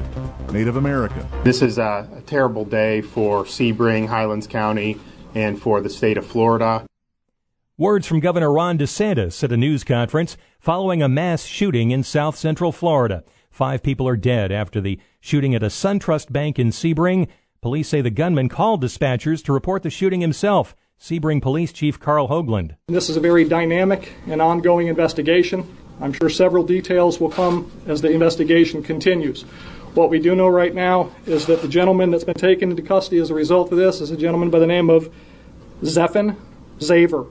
Native 0.51 0.75
America. 0.75 1.25
This 1.45 1.63
is 1.63 1.79
a, 1.79 2.11
a 2.13 2.23
terrible 2.23 2.65
day 2.65 3.03
for 3.03 3.45
Sebring, 3.45 4.09
Highlands 4.09 4.49
County 4.49 4.99
and 5.37 5.63
for 5.63 5.81
the 5.81 5.89
state 5.89 6.19
of 6.19 6.27
Florida. 6.27 6.85
Words 7.79 8.09
from 8.09 8.19
Governor 8.19 8.53
Ron 8.53 8.79
DeSantis 8.79 9.45
at 9.45 9.53
a 9.53 9.57
news 9.57 9.85
conference 9.85 10.37
following 10.59 11.05
a 11.05 11.09
mass 11.09 11.45
shooting 11.45 11.93
in 11.93 12.03
south 12.03 12.35
central 12.35 12.73
Florida. 12.73 13.23
Five 13.49 13.85
people 13.85 14.09
are 14.09 14.17
dead 14.17 14.51
after 14.51 14.81
the 14.81 14.99
shooting 15.21 15.55
at 15.55 15.63
a 15.63 15.67
SunTrust 15.67 16.33
bank 16.33 16.59
in 16.59 16.71
Sebring. 16.71 17.29
Police 17.61 17.89
say 17.89 18.01
the 18.01 18.11
gunman 18.11 18.49
called 18.49 18.83
dispatchers 18.83 19.45
to 19.45 19.53
report 19.53 19.85
the 19.85 19.91
shooting 19.91 20.21
himself. 20.21 20.75
Sebring 21.01 21.43
Police 21.43 21.73
Chief 21.73 22.01
Karl 22.01 22.28
Hoglund. 22.28 22.77
This 22.89 23.09
is 23.09 23.16
a 23.16 23.20
very 23.20 23.44
dynamic 23.44 24.12
and 24.27 24.40
ongoing 24.40 24.89
investigation. 24.89 25.66
I'm 26.01 26.12
sure 26.12 26.28
several 26.28 26.64
details 26.64 27.20
will 27.20 27.31
come 27.31 27.70
as 27.86 28.02
the 28.02 28.10
investigation 28.10 28.82
continues. 28.82 29.43
What 29.94 30.10
we 30.10 30.18
do 30.18 30.35
know 30.35 30.48
right 30.48 30.74
now 30.74 31.12
is 31.27 31.47
that 31.47 31.62
the 31.62 31.68
gentleman 31.68 32.10
that's 32.10 32.24
been 32.24 32.35
taken 32.35 32.70
into 32.70 32.82
custody 32.82 33.18
as 33.18 33.31
a 33.31 33.35
result 33.35 33.70
of 33.73 33.78
this 33.78 34.01
is 34.01 34.10
a 34.10 34.16
gentleman 34.16 34.51
by 34.51 34.59
the 34.59 34.66
name 34.66 34.90
of 34.90 35.14
Zephen 35.82 36.36
Xaver. 36.81 37.28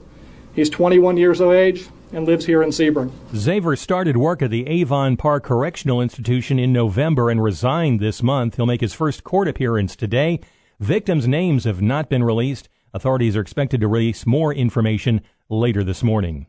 He's 0.54 0.70
21 0.70 1.16
years 1.16 1.40
of 1.40 1.52
age 1.52 1.88
and 2.12 2.26
lives 2.26 2.46
here 2.46 2.62
in 2.62 2.70
Sebring. 2.70 3.10
Xaver 3.34 3.76
started 3.76 4.16
work 4.16 4.42
at 4.42 4.50
the 4.50 4.66
Avon 4.68 5.16
Park 5.16 5.44
Correctional 5.44 6.00
Institution 6.00 6.58
in 6.58 6.72
November 6.72 7.30
and 7.30 7.42
resigned 7.42 8.00
this 8.00 8.22
month. 8.22 8.56
He'll 8.56 8.66
make 8.66 8.80
his 8.80 8.94
first 8.94 9.22
court 9.22 9.48
appearance 9.48 9.96
today. 9.96 10.40
Victims' 10.80 11.28
names 11.28 11.64
have 11.64 11.82
not 11.82 12.08
been 12.08 12.24
released. 12.24 12.68
Authorities 12.96 13.36
are 13.36 13.42
expected 13.42 13.82
to 13.82 13.88
release 13.88 14.24
more 14.24 14.54
information 14.54 15.20
later 15.50 15.84
this 15.84 16.02
morning. 16.02 16.46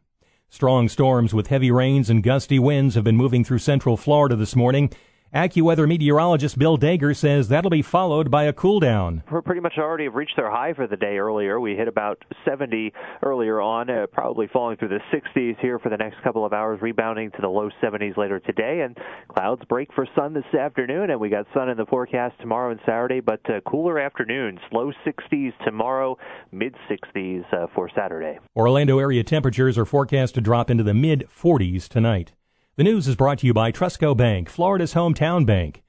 Strong 0.47 0.87
storms 0.87 1.33
with 1.33 1.47
heavy 1.47 1.69
rains 1.69 2.09
and 2.09 2.23
gusty 2.23 2.57
winds 2.57 2.95
have 2.95 3.03
been 3.03 3.17
moving 3.17 3.43
through 3.43 3.59
central 3.59 3.97
Florida 3.97 4.33
this 4.33 4.55
morning. 4.55 4.89
AccuWeather 5.37 5.87
meteorologist 5.87 6.57
Bill 6.57 6.79
Deger 6.79 7.15
says 7.15 7.47
that'll 7.47 7.69
be 7.69 7.83
followed 7.83 8.31
by 8.31 8.45
a 8.45 8.53
cool 8.53 8.79
down. 8.79 9.21
We're 9.31 9.43
pretty 9.43 9.61
much 9.61 9.73
already 9.77 10.05
have 10.05 10.15
reached 10.15 10.35
their 10.35 10.49
high 10.49 10.73
for 10.73 10.87
the 10.87 10.97
day 10.97 11.19
earlier. 11.19 11.59
We 11.59 11.75
hit 11.75 11.87
about 11.87 12.25
70 12.43 12.91
earlier 13.21 13.61
on, 13.61 13.87
uh, 13.87 14.07
probably 14.11 14.47
falling 14.47 14.77
through 14.77 14.87
the 14.87 14.99
60s 15.13 15.59
here 15.59 15.77
for 15.77 15.89
the 15.89 15.97
next 15.97 16.23
couple 16.23 16.43
of 16.43 16.53
hours, 16.53 16.81
rebounding 16.81 17.29
to 17.29 17.37
the 17.39 17.49
low 17.49 17.69
70s 17.83 18.17
later 18.17 18.39
today. 18.39 18.81
And 18.83 18.97
clouds 19.27 19.61
break 19.69 19.93
for 19.93 20.07
sun 20.15 20.33
this 20.33 20.59
afternoon, 20.59 21.11
and 21.11 21.19
we 21.19 21.29
got 21.29 21.45
sun 21.53 21.69
in 21.69 21.77
the 21.77 21.85
forecast 21.85 22.33
tomorrow 22.39 22.71
and 22.71 22.79
Saturday, 22.83 23.19
but 23.19 23.47
uh, 23.47 23.61
cooler 23.69 23.99
afternoons, 23.99 24.57
low 24.71 24.91
60s 25.05 25.53
tomorrow, 25.63 26.17
mid 26.51 26.73
60s 26.89 27.43
uh, 27.53 27.67
for 27.75 27.91
Saturday. 27.95 28.39
Orlando 28.55 28.97
area 28.97 29.23
temperatures 29.23 29.77
are 29.77 29.85
forecast 29.85 30.33
to 30.33 30.41
drop 30.41 30.71
into 30.71 30.83
the 30.83 30.95
mid 30.95 31.27
40s 31.29 31.87
tonight. 31.87 32.31
The 32.77 32.83
news 32.83 33.07
is 33.07 33.15
brought 33.15 33.39
to 33.39 33.47
you 33.47 33.55
by 33.55 33.71
Trustco 33.71 34.15
Bank, 34.15 34.49
Florida's 34.49 34.93
hometown 34.93 35.47
bank. 35.47 35.81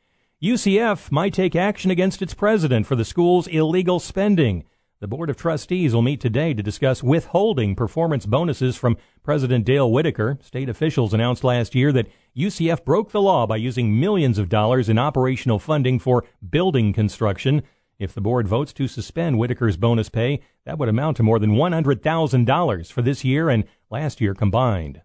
UCF 0.42 1.12
might 1.12 1.34
take 1.34 1.54
action 1.54 1.90
against 1.90 2.22
its 2.22 2.32
president 2.32 2.86
for 2.86 2.96
the 2.96 3.04
school's 3.04 3.46
illegal 3.46 4.00
spending. 4.00 4.64
The 5.00 5.06
Board 5.06 5.28
of 5.28 5.36
Trustees 5.36 5.92
will 5.92 6.00
meet 6.00 6.18
today 6.18 6.54
to 6.54 6.62
discuss 6.62 7.02
withholding 7.02 7.76
performance 7.76 8.24
bonuses 8.24 8.74
from 8.74 8.96
President 9.22 9.66
Dale 9.66 9.92
Whitaker. 9.92 10.38
State 10.40 10.70
officials 10.70 11.12
announced 11.12 11.44
last 11.44 11.74
year 11.74 11.92
that 11.92 12.08
UCF 12.34 12.86
broke 12.86 13.12
the 13.12 13.20
law 13.20 13.46
by 13.46 13.56
using 13.56 14.00
millions 14.00 14.38
of 14.38 14.48
dollars 14.48 14.88
in 14.88 14.98
operational 14.98 15.58
funding 15.58 15.98
for 15.98 16.24
building 16.48 16.94
construction. 16.94 17.62
If 17.98 18.14
the 18.14 18.22
board 18.22 18.48
votes 18.48 18.72
to 18.72 18.88
suspend 18.88 19.36
Whitaker's 19.36 19.76
bonus 19.76 20.08
pay, 20.08 20.40
that 20.64 20.78
would 20.78 20.88
amount 20.88 21.18
to 21.18 21.22
more 21.22 21.38
than 21.38 21.50
$100,000 21.50 22.90
for 22.90 23.02
this 23.02 23.26
year 23.26 23.50
and 23.50 23.64
last 23.90 24.22
year 24.22 24.32
combined. 24.32 25.02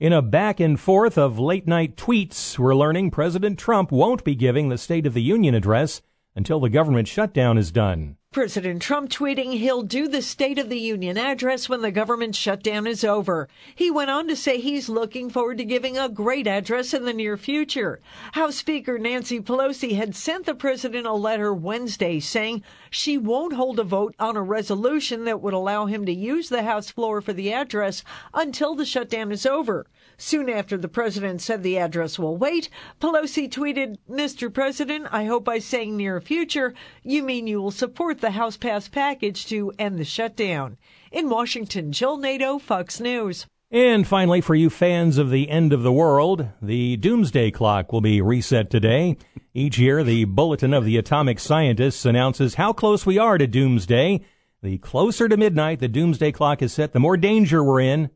In 0.00 0.14
a 0.14 0.22
back 0.22 0.60
and 0.60 0.80
forth 0.80 1.18
of 1.18 1.38
late 1.38 1.66
night 1.66 1.94
tweets, 1.94 2.58
we're 2.58 2.74
learning 2.74 3.10
President 3.10 3.58
Trump 3.58 3.92
won't 3.92 4.24
be 4.24 4.34
giving 4.34 4.70
the 4.70 4.78
State 4.78 5.04
of 5.04 5.12
the 5.12 5.20
Union 5.20 5.54
address 5.54 6.00
until 6.34 6.58
the 6.58 6.70
government 6.70 7.06
shutdown 7.06 7.58
is 7.58 7.70
done. 7.70 8.16
President 8.32 8.80
Trump 8.80 9.10
tweeting 9.10 9.54
he'll 9.54 9.82
do 9.82 10.06
the 10.06 10.22
State 10.22 10.56
of 10.56 10.68
the 10.68 10.78
Union 10.78 11.18
address 11.18 11.68
when 11.68 11.80
the 11.80 11.90
government 11.90 12.36
shutdown 12.36 12.86
is 12.86 13.02
over. 13.02 13.48
He 13.74 13.90
went 13.90 14.08
on 14.08 14.28
to 14.28 14.36
say 14.36 14.60
he's 14.60 14.88
looking 14.88 15.30
forward 15.30 15.58
to 15.58 15.64
giving 15.64 15.98
a 15.98 16.08
great 16.08 16.46
address 16.46 16.94
in 16.94 17.06
the 17.06 17.12
near 17.12 17.36
future. 17.36 17.98
House 18.34 18.54
Speaker 18.54 19.00
Nancy 19.00 19.40
Pelosi 19.40 19.96
had 19.96 20.14
sent 20.14 20.46
the 20.46 20.54
president 20.54 21.08
a 21.08 21.12
letter 21.12 21.52
Wednesday 21.52 22.20
saying 22.20 22.62
she 22.88 23.18
won't 23.18 23.54
hold 23.54 23.80
a 23.80 23.82
vote 23.82 24.14
on 24.20 24.36
a 24.36 24.42
resolution 24.42 25.24
that 25.24 25.40
would 25.40 25.52
allow 25.52 25.86
him 25.86 26.06
to 26.06 26.14
use 26.14 26.50
the 26.50 26.62
House 26.62 26.88
floor 26.88 27.20
for 27.20 27.32
the 27.32 27.52
address 27.52 28.04
until 28.32 28.76
the 28.76 28.86
shutdown 28.86 29.32
is 29.32 29.44
over. 29.44 29.86
Soon 30.22 30.50
after 30.50 30.76
the 30.76 30.86
president 30.86 31.40
said 31.40 31.62
the 31.62 31.78
address 31.78 32.18
will 32.18 32.36
wait, 32.36 32.68
Pelosi 33.00 33.48
tweeted, 33.48 33.96
Mr. 34.06 34.52
President, 34.52 35.06
I 35.10 35.24
hope 35.24 35.44
by 35.44 35.58
saying 35.58 35.96
near 35.96 36.20
future, 36.20 36.74
you 37.02 37.22
mean 37.22 37.46
you 37.46 37.62
will 37.62 37.70
support 37.70 38.20
the 38.20 38.32
House 38.32 38.58
passed 38.58 38.92
package 38.92 39.46
to 39.46 39.72
end 39.78 39.98
the 39.98 40.04
shutdown. 40.04 40.76
In 41.10 41.30
Washington, 41.30 41.90
Jill 41.90 42.18
Nato, 42.18 42.58
Fox 42.58 43.00
News. 43.00 43.46
And 43.70 44.06
finally, 44.06 44.42
for 44.42 44.54
you 44.54 44.68
fans 44.68 45.16
of 45.16 45.30
the 45.30 45.48
end 45.48 45.72
of 45.72 45.82
the 45.82 45.90
world, 45.90 46.46
the 46.60 46.98
doomsday 46.98 47.50
clock 47.50 47.90
will 47.90 48.02
be 48.02 48.20
reset 48.20 48.68
today. 48.68 49.16
Each 49.54 49.78
year, 49.78 50.04
the 50.04 50.26
Bulletin 50.26 50.74
of 50.74 50.84
the 50.84 50.98
Atomic 50.98 51.40
Scientists 51.40 52.04
announces 52.04 52.56
how 52.56 52.74
close 52.74 53.06
we 53.06 53.16
are 53.16 53.38
to 53.38 53.46
doomsday. 53.46 54.20
The 54.62 54.76
closer 54.76 55.30
to 55.30 55.38
midnight 55.38 55.80
the 55.80 55.88
doomsday 55.88 56.32
clock 56.32 56.60
is 56.60 56.74
set, 56.74 56.92
the 56.92 57.00
more 57.00 57.16
danger 57.16 57.64
we're 57.64 57.80
in. 57.80 58.10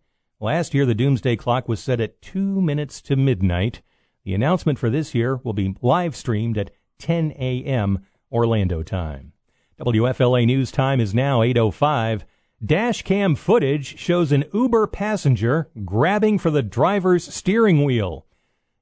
Last 0.45 0.75
year, 0.75 0.85
the 0.85 0.95
doomsday 0.95 1.37
clock 1.37 1.71
was 1.71 1.81
set 1.81 2.03
at 2.03 2.21
two 2.21 2.61
minutes 2.61 3.01
to 3.01 3.17
midnight. 3.17 3.81
The 4.27 4.35
announcement 4.35 4.79
for 4.79 4.91
this 4.91 5.15
year 5.15 5.37
will 5.37 5.55
be 5.55 5.75
live 5.81 6.15
streamed 6.15 6.59
at 6.59 6.71
10 6.99 7.33
a.m. 7.39 8.05
Orlando 8.31 8.83
time. 8.83 9.33
WFLA 9.81 10.45
News 10.45 10.71
Time 10.71 11.01
is 11.01 11.15
now 11.15 11.41
8.05. 11.41 12.25
Dash 12.63 13.01
cam 13.01 13.35
footage 13.37 13.99
shows 13.99 14.33
an 14.33 14.45
Uber 14.53 14.87
passenger 14.87 15.71
grabbing 15.83 16.39
for 16.39 16.51
the 16.51 16.63
driver's 16.63 17.25
steering 17.25 17.83
wheel. 17.83 18.27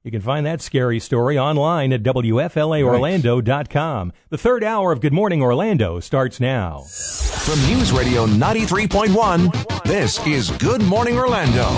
You 0.05 0.11
can 0.11 0.19
find 0.19 0.45
that 0.45 0.61
scary 0.61 0.99
story 0.99 1.39
online 1.39 1.93
at 1.93 2.03
WFLAOrlando.com. 2.03 4.11
The 4.27 4.37
third 4.37 4.61
hour 4.61 4.91
of 4.91 4.99
Good 4.99 5.13
Morning 5.13 5.41
Orlando 5.41 6.01
starts 6.01 6.41
now. 6.41 6.81
From 6.81 7.57
News 7.67 7.93
Radio 7.93 8.27
93.1, 8.27 9.83
this 9.85 10.19
is 10.27 10.51
Good 10.51 10.83
Morning 10.83 11.17
Orlando. 11.17 11.69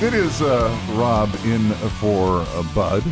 It 0.00 0.14
is 0.14 0.40
uh, 0.40 0.74
Rob 0.92 1.28
in 1.44 1.68
for 2.00 2.40
uh, 2.40 2.62
Bud. 2.74 3.04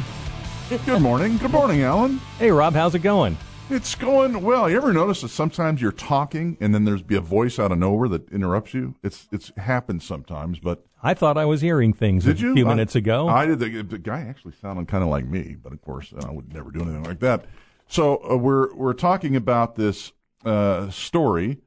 Good 0.87 1.03
morning. 1.03 1.37
Good 1.37 1.51
morning, 1.51 1.83
Alan. 1.83 2.17
Hey, 2.39 2.51
Rob, 2.51 2.73
how's 2.73 2.95
it 2.95 3.01
going? 3.01 3.37
It's 3.69 3.95
going 3.95 4.43
well. 4.43 4.71
You 4.71 4.79
ever 4.79 4.95
notice 4.95 5.21
that 5.21 5.29
sometimes 5.29 5.83
you're 5.83 5.93
talking 5.93 6.57
and 6.63 6.75
then 6.75 6.87
there's 6.87 7.03
be 7.03 7.17
a 7.17 7.21
voice 7.21 7.59
out 7.59 7.73
of 7.73 7.77
nowhere 7.77 8.09
that 8.09 8.33
interrupts 8.33 8.73
you? 8.73 8.95
It's 9.03 9.29
it's 9.31 9.53
happened 9.59 10.03
sometimes, 10.03 10.59
but 10.59 10.88
I 11.03 11.15
thought 11.15 11.39
I 11.39 11.45
was 11.45 11.61
hearing 11.61 11.93
things 11.93 12.25
did 12.25 12.39
a 12.39 12.41
you? 12.41 12.55
few 12.55 12.67
I- 12.67 12.69
minutes 12.69 12.95
ago. 12.97 13.29
I 13.29 13.47
did. 13.47 13.59
The, 13.61 13.83
the 13.83 13.99
guy 13.99 14.21
actually 14.23 14.55
sounded 14.61 14.89
kind 14.89 15.03
of 15.05 15.11
like 15.11 15.27
me, 15.27 15.57
but 15.63 15.73
of 15.73 15.81
course 15.83 16.13
I 16.27 16.31
would 16.31 16.53
never 16.53 16.71
do 16.71 16.81
anything 16.81 17.05
like 17.05 17.21
that. 17.21 17.45
So 17.87 18.17
uh, 18.31 18.37
we're 18.37 18.75
we're 18.75 18.93
talking 18.95 19.37
about 19.37 19.77
this 19.77 20.13
uh, 20.45 20.91
story 20.91 21.59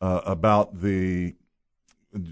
uh, 0.00 0.20
about 0.24 0.80
the 0.80 1.34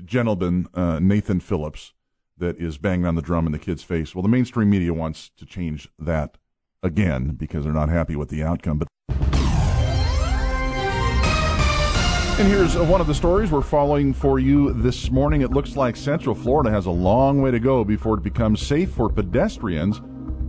gentleman 0.04 0.68
uh, 0.74 0.98
Nathan 1.00 1.40
Phillips 1.40 1.92
that 2.38 2.56
is 2.58 2.78
banging 2.78 3.06
on 3.06 3.14
the 3.14 3.22
drum 3.22 3.46
in 3.46 3.52
the 3.52 3.58
kid's 3.58 3.82
face. 3.82 4.14
Well, 4.14 4.22
the 4.22 4.28
mainstream 4.28 4.70
media 4.70 4.92
wants 4.94 5.30
to 5.36 5.46
change 5.46 5.88
that 5.98 6.38
again 6.82 7.30
because 7.30 7.64
they're 7.64 7.72
not 7.72 7.88
happy 7.88 8.14
with 8.16 8.28
the 8.28 8.42
outcome. 8.42 8.78
But 8.78 8.88
and 12.38 12.48
here's 12.48 12.76
one 12.76 13.00
of 13.00 13.06
the 13.06 13.14
stories 13.14 13.50
we're 13.50 13.62
following 13.62 14.12
for 14.12 14.38
you 14.38 14.74
this 14.74 15.10
morning. 15.10 15.40
It 15.40 15.52
looks 15.52 15.74
like 15.74 15.96
Central 15.96 16.34
Florida 16.34 16.70
has 16.70 16.84
a 16.84 16.90
long 16.90 17.40
way 17.40 17.50
to 17.50 17.58
go 17.58 17.82
before 17.82 18.18
it 18.18 18.22
becomes 18.22 18.60
safe 18.60 18.90
for 18.90 19.08
pedestrians. 19.08 20.02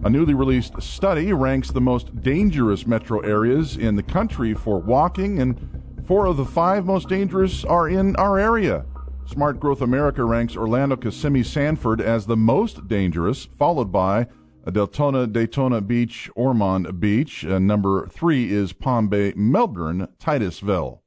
A 0.04 0.10
newly 0.10 0.34
released 0.34 0.82
study 0.82 1.32
ranks 1.32 1.72
the 1.72 1.80
most 1.80 2.22
dangerous 2.22 2.86
metro 2.86 3.22
areas 3.22 3.78
in 3.78 3.96
the 3.96 4.04
country 4.04 4.54
for 4.54 4.80
walking, 4.80 5.40
and 5.40 5.58
four 6.06 6.26
of 6.26 6.36
the 6.36 6.44
five 6.44 6.86
most 6.86 7.08
dangerous 7.08 7.64
are 7.64 7.88
in 7.88 8.18
our 8.18 8.38
area. 8.38 8.86
Smart 9.26 9.58
Growth 9.58 9.82
America 9.82 10.26
ranks 10.26 10.58
Orlando, 10.58 10.98
Kissimmee, 10.98 11.44
Sanford 11.44 12.02
as 12.02 12.26
the 12.26 12.38
most 12.38 12.90
dangerous, 12.90 13.46
followed 13.46 13.94
by 13.94 14.28
Deltona, 14.66 15.32
Daytona 15.32 15.80
Beach, 15.80 16.30
Ormond 16.36 17.00
Beach. 17.00 17.46
Uh, 17.46 17.60
number 17.60 18.08
three 18.08 18.52
is 18.52 18.74
Palm 18.74 19.08
Bay, 19.08 19.32
Melbourne, 19.38 20.10
Titusville. 20.20 21.02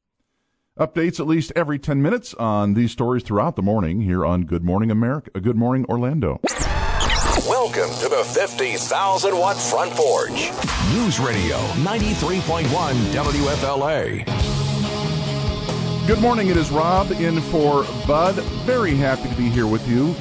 Updates 0.81 1.21
at 1.21 1.27
least 1.27 1.53
every 1.55 1.79
10 1.79 2.01
minutes 2.01 2.33
on 2.33 2.73
these 2.73 2.91
stories 2.91 3.23
throughout 3.23 3.55
the 3.55 3.61
morning 3.61 4.01
here 4.01 4.25
on 4.25 4.47
Good 4.47 4.65
Morning 4.65 4.91
America. 4.91 5.31
uh, 5.35 5.39
Good 5.39 5.57
Morning 5.57 5.85
Orlando. 5.91 6.41
Welcome 7.47 7.91
to 7.99 8.09
the 8.09 8.25
50,000 8.25 9.37
watt 9.37 9.59
front 9.59 9.93
porch. 9.93 10.51
News 10.95 11.21
Radio 11.21 11.59
93.1 11.85 12.65
WFLA. 13.13 14.27
Good 16.07 16.21
morning. 16.23 16.49
It 16.49 16.57
is 16.57 16.71
Rob 16.71 17.11
in 17.11 17.43
for 17.43 17.85
Bud. 18.07 18.37
Very 18.65 18.95
happy 18.95 19.29
to 19.29 19.35
be 19.35 19.51
here 19.51 19.67
with 19.67 19.87
you. 19.87 20.15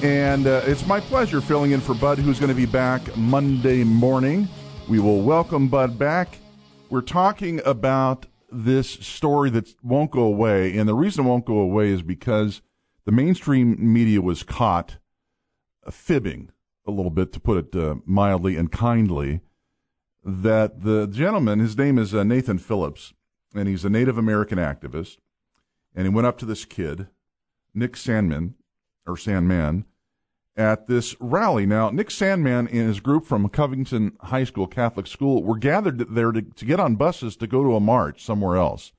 And 0.00 0.46
uh, 0.46 0.62
it's 0.64 0.86
my 0.86 1.00
pleasure 1.00 1.40
filling 1.40 1.72
in 1.72 1.80
for 1.80 1.94
Bud, 1.96 2.20
who's 2.20 2.38
going 2.38 2.50
to 2.50 2.54
be 2.54 2.66
back 2.66 3.16
Monday 3.16 3.82
morning. 3.82 4.46
We 4.88 5.00
will 5.00 5.22
welcome 5.22 5.66
Bud 5.66 5.98
back. 5.98 6.38
We're 6.88 7.00
talking 7.00 7.60
about 7.64 8.26
this 8.52 8.90
story 8.90 9.50
that 9.50 9.74
won't 9.82 10.10
go 10.10 10.22
away. 10.22 10.76
And 10.76 10.88
the 10.88 10.94
reason 10.94 11.24
it 11.24 11.28
won't 11.28 11.46
go 11.46 11.58
away 11.58 11.90
is 11.90 12.02
because 12.02 12.62
the 13.04 13.12
mainstream 13.12 13.76
media 13.92 14.20
was 14.20 14.42
caught 14.42 14.98
fibbing 15.90 16.50
a 16.86 16.90
little 16.90 17.10
bit, 17.10 17.32
to 17.32 17.40
put 17.40 17.58
it 17.58 17.80
uh, 17.80 17.96
mildly 18.04 18.56
and 18.56 18.72
kindly, 18.72 19.40
that 20.24 20.82
the 20.82 21.06
gentleman, 21.06 21.58
his 21.58 21.76
name 21.76 21.98
is 21.98 22.14
uh, 22.14 22.24
Nathan 22.24 22.58
Phillips, 22.58 23.12
and 23.54 23.68
he's 23.68 23.84
a 23.84 23.90
Native 23.90 24.18
American 24.18 24.58
activist, 24.58 25.18
and 25.94 26.06
he 26.06 26.12
went 26.12 26.26
up 26.26 26.38
to 26.38 26.46
this 26.46 26.64
kid, 26.64 27.08
Nick 27.74 27.94
Sandmann, 27.94 28.54
or 29.06 29.14
Sandmann, 29.14 29.84
at 30.56 30.86
this 30.86 31.16
rally. 31.20 31.66
Now, 31.66 31.90
Nick 31.90 32.08
Sandmann 32.08 32.68
and 32.68 32.88
his 32.88 33.00
group 33.00 33.24
from 33.24 33.48
Covington 33.48 34.16
High 34.20 34.44
School 34.44 34.66
Catholic 34.66 35.06
School 35.06 35.42
were 35.42 35.56
gathered 35.56 36.14
there 36.14 36.32
to, 36.32 36.42
to 36.42 36.64
get 36.64 36.80
on 36.80 36.96
buses 36.96 37.36
to 37.36 37.46
go 37.46 37.62
to 37.62 37.76
a 37.76 37.80
march 37.80 38.22
somewhere 38.22 38.56
else. 38.56 38.92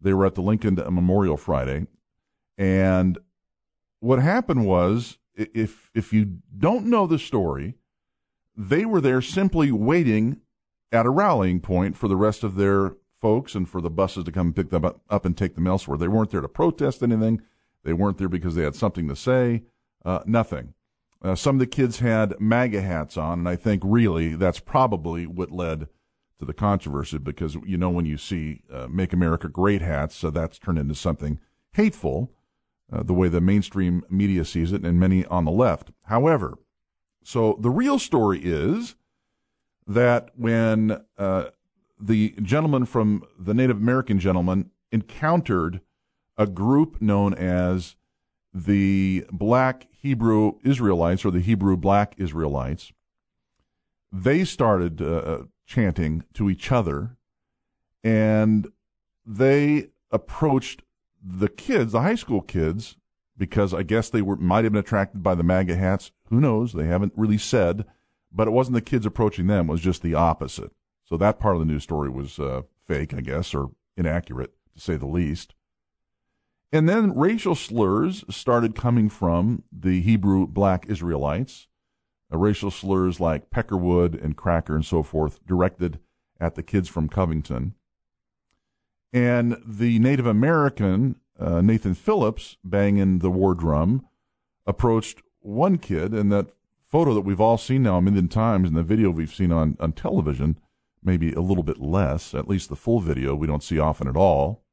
They 0.00 0.14
were 0.14 0.26
at 0.26 0.34
the 0.34 0.42
Lincoln 0.42 0.74
Memorial 0.74 1.36
Friday, 1.36 1.86
and 2.58 3.18
what 4.00 4.18
happened 4.18 4.66
was, 4.66 5.18
if 5.34 5.90
if 5.94 6.12
you 6.12 6.38
don't 6.56 6.86
know 6.86 7.06
the 7.06 7.18
story, 7.18 7.74
they 8.56 8.84
were 8.84 9.00
there 9.00 9.22
simply 9.22 9.72
waiting 9.72 10.40
at 10.92 11.06
a 11.06 11.10
rallying 11.10 11.60
point 11.60 11.96
for 11.96 12.06
the 12.06 12.16
rest 12.16 12.44
of 12.44 12.54
their 12.54 12.96
folks 13.20 13.54
and 13.54 13.68
for 13.68 13.80
the 13.80 13.90
buses 13.90 14.24
to 14.24 14.30
come 14.30 14.52
pick 14.52 14.68
them 14.68 14.84
up, 14.84 15.00
up 15.08 15.24
and 15.24 15.36
take 15.36 15.54
them 15.54 15.66
elsewhere. 15.66 15.96
They 15.96 16.08
weren't 16.08 16.30
there 16.30 16.42
to 16.42 16.48
protest 16.48 17.02
anything. 17.02 17.40
They 17.82 17.94
weren't 17.94 18.18
there 18.18 18.28
because 18.28 18.54
they 18.54 18.62
had 18.62 18.74
something 18.74 19.08
to 19.08 19.16
say. 19.16 19.62
Uh, 20.04 20.20
nothing. 20.26 20.74
Uh, 21.24 21.34
some 21.34 21.56
of 21.56 21.60
the 21.60 21.66
kids 21.66 22.00
had 22.00 22.38
MAGA 22.38 22.82
hats 22.82 23.16
on, 23.16 23.38
and 23.38 23.48
I 23.48 23.56
think 23.56 23.82
really 23.82 24.34
that's 24.34 24.60
probably 24.60 25.26
what 25.26 25.50
led 25.50 25.88
to 26.38 26.44
the 26.44 26.52
controversy 26.52 27.16
because 27.16 27.56
you 27.64 27.78
know 27.78 27.88
when 27.88 28.04
you 28.04 28.18
see 28.18 28.60
uh, 28.70 28.88
"Make 28.90 29.14
America 29.14 29.48
Great" 29.48 29.80
hats, 29.80 30.14
so 30.14 30.30
that's 30.30 30.58
turned 30.58 30.78
into 30.78 30.94
something 30.94 31.40
hateful, 31.72 32.30
uh, 32.92 33.02
the 33.02 33.14
way 33.14 33.28
the 33.28 33.40
mainstream 33.40 34.04
media 34.10 34.44
sees 34.44 34.70
it, 34.70 34.84
and 34.84 35.00
many 35.00 35.24
on 35.26 35.46
the 35.46 35.50
left. 35.50 35.92
However, 36.02 36.58
so 37.22 37.58
the 37.58 37.70
real 37.70 37.98
story 37.98 38.40
is 38.42 38.94
that 39.86 40.28
when 40.36 41.04
uh, 41.16 41.46
the 41.98 42.34
gentleman 42.42 42.84
from 42.84 43.24
the 43.38 43.54
Native 43.54 43.78
American 43.78 44.18
gentleman 44.18 44.70
encountered 44.92 45.80
a 46.36 46.46
group 46.46 47.00
known 47.00 47.32
as 47.32 47.96
the 48.54 49.26
Black 49.32 49.88
Hebrew 49.90 50.52
Israelites 50.62 51.24
or 51.24 51.32
the 51.32 51.40
Hebrew 51.40 51.76
Black 51.76 52.14
Israelites, 52.16 52.92
they 54.12 54.44
started 54.44 55.02
uh, 55.02 55.44
chanting 55.66 56.24
to 56.34 56.48
each 56.48 56.70
other 56.70 57.16
and 58.04 58.70
they 59.26 59.88
approached 60.12 60.82
the 61.22 61.48
kids, 61.48 61.92
the 61.92 62.02
high 62.02 62.14
school 62.14 62.42
kids, 62.42 62.96
because 63.36 63.74
I 63.74 63.82
guess 63.82 64.10
they 64.10 64.22
were 64.22 64.36
might 64.36 64.64
have 64.64 64.72
been 64.72 64.80
attracted 64.80 65.22
by 65.22 65.34
the 65.34 65.42
MAGA 65.42 65.74
hats. 65.74 66.12
Who 66.28 66.40
knows? 66.40 66.74
They 66.74 66.86
haven't 66.86 67.14
really 67.16 67.38
said, 67.38 67.84
but 68.30 68.46
it 68.46 68.52
wasn't 68.52 68.74
the 68.74 68.82
kids 68.82 69.06
approaching 69.06 69.46
them; 69.46 69.68
it 69.68 69.72
was 69.72 69.80
just 69.80 70.02
the 70.02 70.14
opposite. 70.14 70.72
So 71.04 71.16
that 71.16 71.40
part 71.40 71.56
of 71.56 71.60
the 71.60 71.66
news 71.66 71.82
story 71.82 72.10
was 72.10 72.38
uh, 72.38 72.62
fake, 72.86 73.14
I 73.14 73.20
guess, 73.20 73.54
or 73.54 73.70
inaccurate 73.96 74.52
to 74.74 74.80
say 74.80 74.96
the 74.96 75.06
least. 75.06 75.54
And 76.74 76.88
then 76.88 77.16
racial 77.16 77.54
slurs 77.54 78.24
started 78.28 78.74
coming 78.74 79.08
from 79.08 79.62
the 79.70 80.00
Hebrew 80.00 80.48
black 80.48 80.86
Israelites. 80.88 81.68
Uh, 82.32 82.38
racial 82.38 82.72
slurs 82.72 83.20
like 83.20 83.48
Peckerwood 83.48 84.20
and 84.20 84.36
Cracker 84.36 84.74
and 84.74 84.84
so 84.84 85.04
forth 85.04 85.38
directed 85.46 86.00
at 86.40 86.56
the 86.56 86.64
kids 86.64 86.88
from 86.88 87.08
Covington. 87.08 87.76
And 89.12 89.56
the 89.64 90.00
Native 90.00 90.26
American, 90.26 91.20
uh, 91.38 91.60
Nathan 91.60 91.94
Phillips, 91.94 92.56
banging 92.64 93.20
the 93.20 93.30
war 93.30 93.54
drum, 93.54 94.08
approached 94.66 95.22
one 95.38 95.78
kid, 95.78 96.12
and 96.12 96.32
that 96.32 96.48
photo 96.82 97.14
that 97.14 97.20
we've 97.20 97.40
all 97.40 97.56
seen 97.56 97.84
now 97.84 97.98
a 97.98 98.02
million 98.02 98.26
times, 98.26 98.66
and 98.66 98.76
the 98.76 98.82
video 98.82 99.10
we've 99.10 99.32
seen 99.32 99.52
on, 99.52 99.76
on 99.78 99.92
television, 99.92 100.58
maybe 101.04 101.32
a 101.34 101.40
little 101.40 101.62
bit 101.62 101.78
less, 101.80 102.34
at 102.34 102.48
least 102.48 102.68
the 102.68 102.74
full 102.74 102.98
video 102.98 103.32
we 103.32 103.46
don't 103.46 103.62
see 103.62 103.78
often 103.78 104.08
at 104.08 104.16
all, 104.16 104.64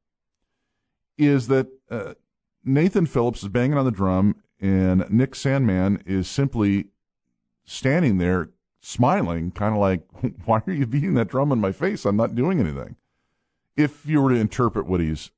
is 1.15 1.47
that 1.47 1.67
uh, 1.91 2.13
Nathan 2.63 3.05
Phillips 3.05 3.43
is 3.43 3.49
banging 3.49 3.77
on 3.77 3.85
the 3.85 3.91
drum, 3.91 4.37
and 4.59 5.05
Nick 5.09 5.33
Sandmann 5.33 6.01
is 6.05 6.29
simply 6.29 6.87
standing 7.65 8.17
there 8.17 8.49
smiling, 8.81 9.51
kind 9.51 9.75
of 9.75 9.79
like, 9.81 10.03
why 10.45 10.61
are 10.65 10.73
you 10.73 10.87
beating 10.87 11.13
that 11.15 11.27
drum 11.27 11.51
in 11.51 11.59
my 11.59 11.71
face? 11.71 12.05
I'm 12.05 12.17
not 12.17 12.35
doing 12.35 12.59
anything. 12.59 12.95
If 13.75 14.05
you 14.05 14.21
were 14.21 14.29
to 14.31 14.35
interpret 14.35 14.85
what 14.85 14.99
he's 14.99 15.31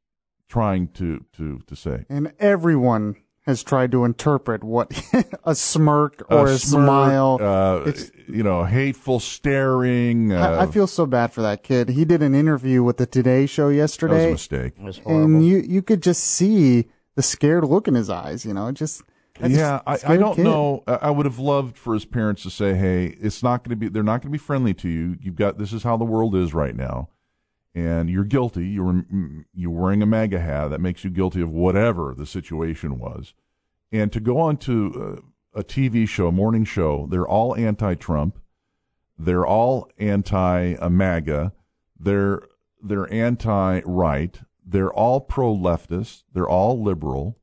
trying 0.47 0.87
to, 0.89 1.25
to, 1.33 1.61
to 1.65 1.75
say. 1.75 2.05
And 2.09 2.33
everyone 2.39 3.15
has 3.45 3.61
tried 3.63 3.91
to 3.91 4.05
interpret 4.05 4.63
what 4.63 4.91
a 5.43 5.53
smirk 5.55 6.23
or 6.29 6.47
a, 6.47 6.57
smirk, 6.57 6.85
smile. 6.85 7.37
uh, 7.41 7.81
It's- 7.87 8.11
you 8.27 8.41
know, 8.43 8.63
hateful 8.63 9.19
staring. 9.19 10.31
Uh, 10.31 10.39
I, 10.39 10.63
I 10.63 10.65
feel 10.67 10.87
so 10.87 11.05
bad 11.05 11.33
for 11.33 11.41
that 11.41 11.61
kid. 11.63 11.89
He 11.89 12.05
did 12.05 12.21
an 12.23 12.33
interview 12.33 12.81
with 12.83 12.97
the 12.97 13.05
Today 13.05 13.45
Show 13.45 13.67
yesterday. 13.69 14.25
That 14.27 14.31
mistake. 14.31 14.73
It 14.77 14.83
was 14.83 15.01
And 15.05 15.45
you 15.45 15.57
you 15.57 15.81
could 15.81 16.01
just 16.01 16.23
see 16.23 16.85
the 17.15 17.21
scared 17.21 17.65
look 17.65 17.87
in 17.87 17.95
his 17.95 18.09
eyes. 18.09 18.45
You 18.45 18.53
know, 18.53 18.71
just 18.71 19.03
that's 19.39 19.53
yeah, 19.53 19.81
I, 19.85 19.97
I 20.07 20.17
don't 20.17 20.35
kid. 20.35 20.43
know. 20.45 20.83
I 20.87 20.93
I 20.93 21.09
would 21.09 21.25
have 21.25 21.39
loved 21.39 21.77
for 21.77 21.93
his 21.93 22.05
parents 22.05 22.43
to 22.43 22.49
say, 22.49 22.75
"Hey, 22.75 23.17
it's 23.19 23.43
not 23.43 23.63
going 23.63 23.71
to 23.71 23.75
be. 23.75 23.89
They're 23.89 24.03
not 24.03 24.21
going 24.21 24.29
to 24.31 24.37
be 24.37 24.37
friendly 24.37 24.73
to 24.75 24.87
you. 24.89 25.17
You've 25.21 25.35
got 25.35 25.57
this 25.57 25.73
is 25.73 25.83
how 25.83 25.97
the 25.97 26.05
world 26.05 26.33
is 26.35 26.53
right 26.53 26.75
now, 26.75 27.09
and 27.75 28.09
you're 28.09 28.23
guilty. 28.23 28.67
You're 28.67 29.05
you're 29.53 29.71
wearing 29.71 30.01
a 30.01 30.05
MAGA 30.05 30.39
hat 30.39 30.69
that 30.69 30.81
makes 30.81 31.03
you 31.03 31.09
guilty 31.09 31.41
of 31.41 31.49
whatever 31.49 32.13
the 32.15 32.25
situation 32.25 32.99
was, 32.99 33.33
and 33.91 34.11
to 34.11 34.19
go 34.19 34.39
on 34.39 34.57
to 34.57 35.21
uh, 35.55 35.59
a 35.59 35.63
TV 35.63 36.07
show, 36.07 36.27
a 36.27 36.31
morning 36.31 36.65
show, 36.65 37.07
they're 37.09 37.27
all 37.27 37.55
anti-Trump, 37.55 38.39
they're 39.17 39.45
all 39.45 39.89
anti-MAGA, 39.97 41.53
they're 41.99 42.43
they're 42.81 43.11
anti-right, 43.11 44.41
they're 44.65 44.93
all 44.93 45.21
pro-leftist, 45.21 46.23
they're 46.33 46.49
all 46.49 46.81
liberal." 46.81 47.39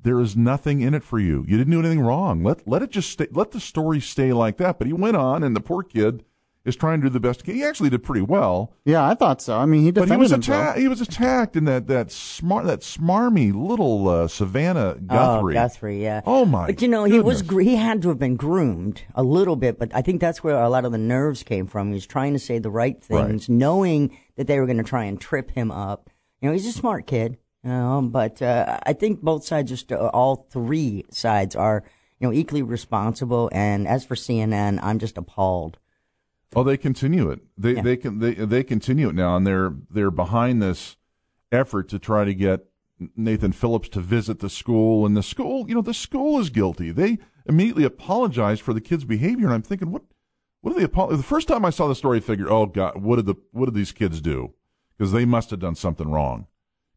there 0.00 0.20
is 0.20 0.36
nothing 0.36 0.80
in 0.80 0.94
it 0.94 1.02
for 1.02 1.18
you. 1.18 1.44
You 1.48 1.58
didn't 1.58 1.72
do 1.72 1.80
anything 1.80 2.00
wrong. 2.00 2.42
Let 2.42 2.66
let 2.66 2.82
it 2.82 2.90
just 2.90 3.10
stay. 3.10 3.26
Let 3.30 3.50
the 3.50 3.60
story 3.60 4.00
stay 4.00 4.32
like 4.32 4.56
that. 4.58 4.78
But 4.78 4.86
he 4.86 4.92
went 4.92 5.16
on, 5.16 5.42
and 5.42 5.56
the 5.56 5.60
poor 5.60 5.82
kid 5.82 6.24
is 6.68 6.76
trying 6.76 7.00
to 7.00 7.06
do 7.06 7.10
the 7.10 7.18
best. 7.20 7.44
He 7.44 7.64
actually 7.64 7.90
did 7.90 8.02
pretty 8.04 8.20
well. 8.22 8.72
Yeah, 8.84 9.04
I 9.06 9.14
thought 9.14 9.42
so. 9.42 9.56
I 9.58 9.66
mean, 9.66 9.82
he 9.82 9.90
But 9.90 10.08
he 10.10 10.16
was 10.16 10.30
himself. 10.30 10.60
attacked. 10.60 10.78
He 10.78 10.86
was 10.88 11.00
attacked 11.00 11.56
in 11.56 11.64
that 11.64 11.86
that 11.88 12.12
smart 12.12 12.66
that 12.66 12.80
smarmy 12.80 13.52
little 13.54 14.08
uh, 14.08 14.28
Savannah 14.28 14.96
Oh, 14.98 15.06
Guthrie. 15.06 15.54
Guthrie, 15.54 16.02
yeah. 16.02 16.20
Oh 16.26 16.44
my! 16.44 16.66
But 16.66 16.82
you 16.82 16.88
know, 16.88 17.04
he 17.04 17.18
was 17.20 17.42
gr- 17.42 17.60
he 17.62 17.76
had 17.76 18.02
to 18.02 18.08
have 18.10 18.18
been 18.18 18.36
groomed 18.36 19.02
a 19.14 19.22
little 19.22 19.56
bit, 19.56 19.78
but 19.78 19.90
I 19.94 20.02
think 20.02 20.20
that's 20.20 20.44
where 20.44 20.56
a 20.62 20.68
lot 20.68 20.84
of 20.84 20.92
the 20.92 20.98
nerves 20.98 21.42
came 21.42 21.66
from. 21.66 21.88
He 21.88 21.94
was 21.94 22.06
trying 22.06 22.34
to 22.34 22.38
say 22.38 22.58
the 22.58 22.70
right 22.70 23.02
things, 23.02 23.48
knowing 23.48 24.16
that 24.36 24.46
they 24.46 24.60
were 24.60 24.66
going 24.66 24.78
to 24.78 24.84
try 24.84 25.04
and 25.04 25.20
trip 25.20 25.50
him 25.50 25.70
up. 25.72 26.10
You 26.40 26.48
know, 26.48 26.52
he's 26.52 26.66
a 26.66 26.72
smart 26.72 27.06
kid. 27.06 27.38
You 27.64 27.70
know, 27.70 28.02
but 28.10 28.40
uh, 28.40 28.78
I 28.86 28.92
think 28.92 29.20
both 29.20 29.44
sides, 29.44 29.70
just 29.70 29.90
uh, 29.90 29.96
all 30.14 30.46
three 30.50 31.04
sides, 31.10 31.56
are 31.56 31.82
you 32.20 32.28
know 32.28 32.32
equally 32.32 32.62
responsible. 32.62 33.50
And 33.52 33.88
as 33.88 34.04
for 34.04 34.14
CNN, 34.14 34.78
I'm 34.82 34.98
just 35.00 35.18
appalled. 35.18 35.76
Oh, 36.56 36.64
they 36.64 36.76
continue 36.76 37.30
it. 37.30 37.40
They 37.56 37.76
Yeah. 37.76 37.82
they 37.82 37.96
can 37.96 38.18
they 38.18 38.34
they 38.34 38.64
continue 38.64 39.08
it 39.10 39.14
now, 39.14 39.36
and 39.36 39.46
they're 39.46 39.74
they're 39.90 40.10
behind 40.10 40.62
this 40.62 40.96
effort 41.52 41.88
to 41.90 41.98
try 41.98 42.24
to 42.24 42.34
get 42.34 42.66
Nathan 43.16 43.52
Phillips 43.52 43.88
to 43.90 44.00
visit 44.00 44.40
the 44.40 44.50
school, 44.50 45.06
and 45.06 45.16
the 45.16 45.22
school, 45.22 45.68
you 45.68 45.74
know, 45.74 45.82
the 45.82 45.94
school 45.94 46.40
is 46.40 46.50
guilty. 46.50 46.90
They 46.90 47.18
immediately 47.46 47.84
apologize 47.84 48.60
for 48.60 48.72
the 48.72 48.80
kid's 48.80 49.04
behavior, 49.04 49.46
and 49.46 49.54
I'm 49.54 49.62
thinking, 49.62 49.90
what 49.90 50.02
what 50.60 50.74
are 50.76 50.80
they 50.80 50.86
The 51.16 51.22
first 51.22 51.48
time 51.48 51.64
I 51.64 51.70
saw 51.70 51.86
the 51.86 51.94
story, 51.94 52.18
I 52.18 52.20
figured, 52.20 52.48
oh 52.48 52.66
God, 52.66 53.00
what 53.02 53.16
did 53.16 53.26
the 53.26 53.36
what 53.52 53.66
did 53.66 53.74
these 53.74 53.92
kids 53.92 54.20
do? 54.20 54.54
Because 54.96 55.12
they 55.12 55.24
must 55.24 55.50
have 55.50 55.60
done 55.60 55.76
something 55.76 56.10
wrong. 56.10 56.46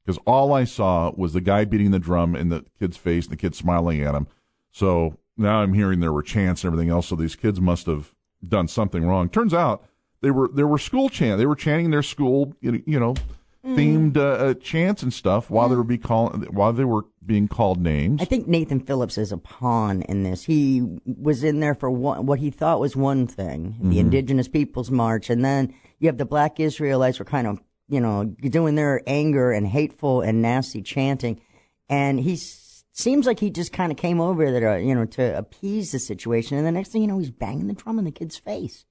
Because 0.03 0.17
all 0.25 0.51
I 0.51 0.63
saw 0.63 1.11
was 1.15 1.33
the 1.33 1.41
guy 1.41 1.63
beating 1.65 1.91
the 1.91 1.99
drum 1.99 2.35
in 2.35 2.49
the 2.49 2.65
kid's 2.79 2.97
face, 2.97 3.25
and 3.25 3.33
the 3.33 3.37
kid 3.37 3.53
smiling 3.53 4.01
at 4.01 4.15
him. 4.15 4.27
So 4.71 5.17
now 5.37 5.61
I'm 5.61 5.73
hearing 5.73 5.99
there 5.99 6.11
were 6.11 6.23
chants 6.23 6.63
and 6.63 6.73
everything 6.73 6.89
else. 6.89 7.07
So 7.07 7.15
these 7.15 7.35
kids 7.35 7.61
must 7.61 7.85
have 7.85 8.15
done 8.47 8.67
something 8.67 9.03
wrong. 9.05 9.29
Turns 9.29 9.53
out 9.53 9.83
they 10.21 10.31
were 10.31 10.49
there 10.53 10.67
were 10.67 10.77
school 10.77 11.09
chant. 11.09 11.37
They 11.39 11.45
were 11.45 11.55
chanting 11.55 11.91
their 11.91 12.03
school, 12.03 12.53
you 12.61 12.71
know, 12.71 12.79
know 12.99 13.15
themed 13.63 14.17
uh, 14.17 14.21
uh, 14.21 14.53
chants 14.55 15.03
and 15.03 15.13
stuff 15.13 15.51
while 15.51 15.69
they 15.69 15.75
were 15.75 15.83
be 15.83 15.97
call 15.97 16.29
while 16.49 16.73
they 16.73 16.83
were 16.83 17.05
being 17.23 17.47
called 17.47 17.79
names. 17.79 18.19
I 18.19 18.25
think 18.25 18.47
Nathan 18.47 18.79
Phillips 18.79 19.19
is 19.19 19.31
a 19.31 19.37
pawn 19.37 20.01
in 20.03 20.23
this. 20.23 20.43
He 20.43 20.81
was 21.05 21.43
in 21.43 21.59
there 21.59 21.75
for 21.75 21.91
one, 21.91 22.25
what 22.25 22.39
he 22.39 22.49
thought 22.49 22.79
was 22.79 22.95
one 22.95 23.27
thing, 23.27 23.75
the 23.79 23.97
Mhm. 23.97 23.99
Indigenous 23.99 24.47
Peoples 24.47 24.89
March, 24.89 25.29
and 25.29 25.45
then 25.45 25.71
you 25.99 26.07
have 26.07 26.17
the 26.17 26.25
Black 26.25 26.59
Israelites 26.59 27.19
were 27.19 27.25
kind 27.25 27.45
of, 27.45 27.61
you 27.87 27.99
know, 27.99 28.23
doing 28.25 28.73
their 28.73 29.03
anger 29.05 29.51
and 29.51 29.67
hateful 29.67 30.21
and 30.21 30.41
nasty 30.41 30.81
chanting, 30.81 31.39
and 31.87 32.19
he 32.19 32.33
s- 32.33 32.60
seems 32.93 33.25
like 33.25 33.39
he 33.39 33.49
just 33.49 33.71
kind 33.71 33.91
of 33.91 33.97
came 33.97 34.19
over 34.19 34.51
there, 34.51 34.77
to, 34.77 34.83
you 34.83 34.93
know, 34.95 35.05
to 35.05 35.37
appease 35.37 35.91
the 35.91 35.99
situation, 35.99 36.57
and 36.57 36.65
the 36.67 36.71
next 36.71 36.89
thing 36.89 37.01
you 37.01 37.07
know, 37.07 37.17
he's 37.19 37.31
banging 37.31 37.67
the 37.67 37.73
drum 37.73 37.97
in 37.99 38.05
the 38.05 38.11
kid's 38.11 38.37
face. 38.37 38.85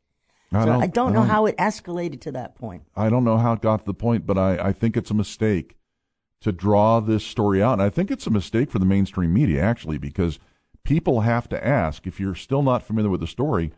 I 0.53 0.61
so 0.61 0.67
don't- 0.67 0.83
I 0.83 0.87
don't 0.87 1.09
I 1.09 1.13
know 1.13 1.19
don't- 1.21 1.29
how 1.29 1.47
it 1.47 1.57
escalated 1.59 2.21
to 2.23 2.33
that 2.33 2.55
point. 2.57 2.83
I 2.97 3.09
don't 3.09 3.25
know 3.25 3.39
how 3.39 3.53
it 3.53 3.61
got 3.61 3.81
to 3.81 3.85
the 3.87 3.95
point, 3.95 4.27
but 4.27 4.37
I, 4.39 4.69
I 4.69 4.73
think 4.73 4.97
it's 4.97 5.11
a 5.11 5.15
mistake 5.15 5.77
to 6.41 6.51
draw 6.53 7.01
this 7.01 7.25
story 7.25 7.63
out. 7.63 7.75
And 7.75 7.83
I 7.83 7.91
think 7.91 8.11
it's 8.11 8.27
a 8.27 8.31
mistake 8.31 8.71
for 8.71 8.79
the 8.79 8.87
mainstream 8.87 9.33
media, 9.33 9.61
actually, 9.63 9.99
because 9.99 10.39
people 10.83 11.21
have 11.21 11.49
to 11.51 11.65
ask 11.67 12.07
if 12.07 12.19
you're 12.19 12.35
still 12.35 12.63
not 12.63 12.83
familiar 12.83 13.11
with 13.11 13.21
the 13.21 13.27
story, 13.27 13.73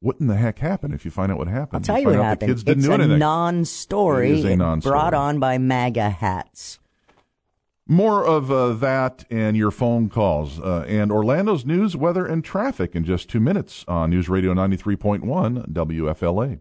what 0.00 0.16
in 0.20 0.26
the 0.26 0.36
heck 0.36 0.58
happened 0.58 0.92
if 0.92 1.04
you 1.04 1.10
find 1.10 1.30
out 1.32 1.38
what 1.38 1.46
happened? 1.48 1.82
I'll 1.88 1.94
tell 1.94 1.98
you 1.98 2.06
find 2.08 2.18
what 2.18 2.24
happened. 2.26 2.48
The 2.50 2.52
kids 2.54 2.64
didn't 2.64 2.78
it's 2.80 2.86
do 2.88 2.92
a 2.92 2.94
anything. 2.96 3.18
non-story. 3.20 4.32
It 4.32 4.38
is 4.38 4.44
a 4.44 4.56
non-story. 4.56 4.92
brought 4.92 5.14
on 5.14 5.38
by 5.38 5.56
MAGA 5.58 6.10
hats. 6.10 6.78
More 7.88 8.26
of 8.26 8.50
uh, 8.50 8.72
that 8.72 9.24
and 9.30 9.56
your 9.56 9.70
phone 9.70 10.08
calls 10.08 10.58
uh, 10.58 10.84
and 10.88 11.12
Orlando's 11.12 11.64
news, 11.64 11.96
weather, 11.96 12.26
and 12.26 12.44
traffic 12.44 12.96
in 12.96 13.04
just 13.04 13.28
two 13.28 13.38
minutes 13.38 13.84
on 13.86 14.10
News 14.10 14.28
Radio 14.28 14.52
93.1 14.54 15.68
WFLA. 15.68 16.58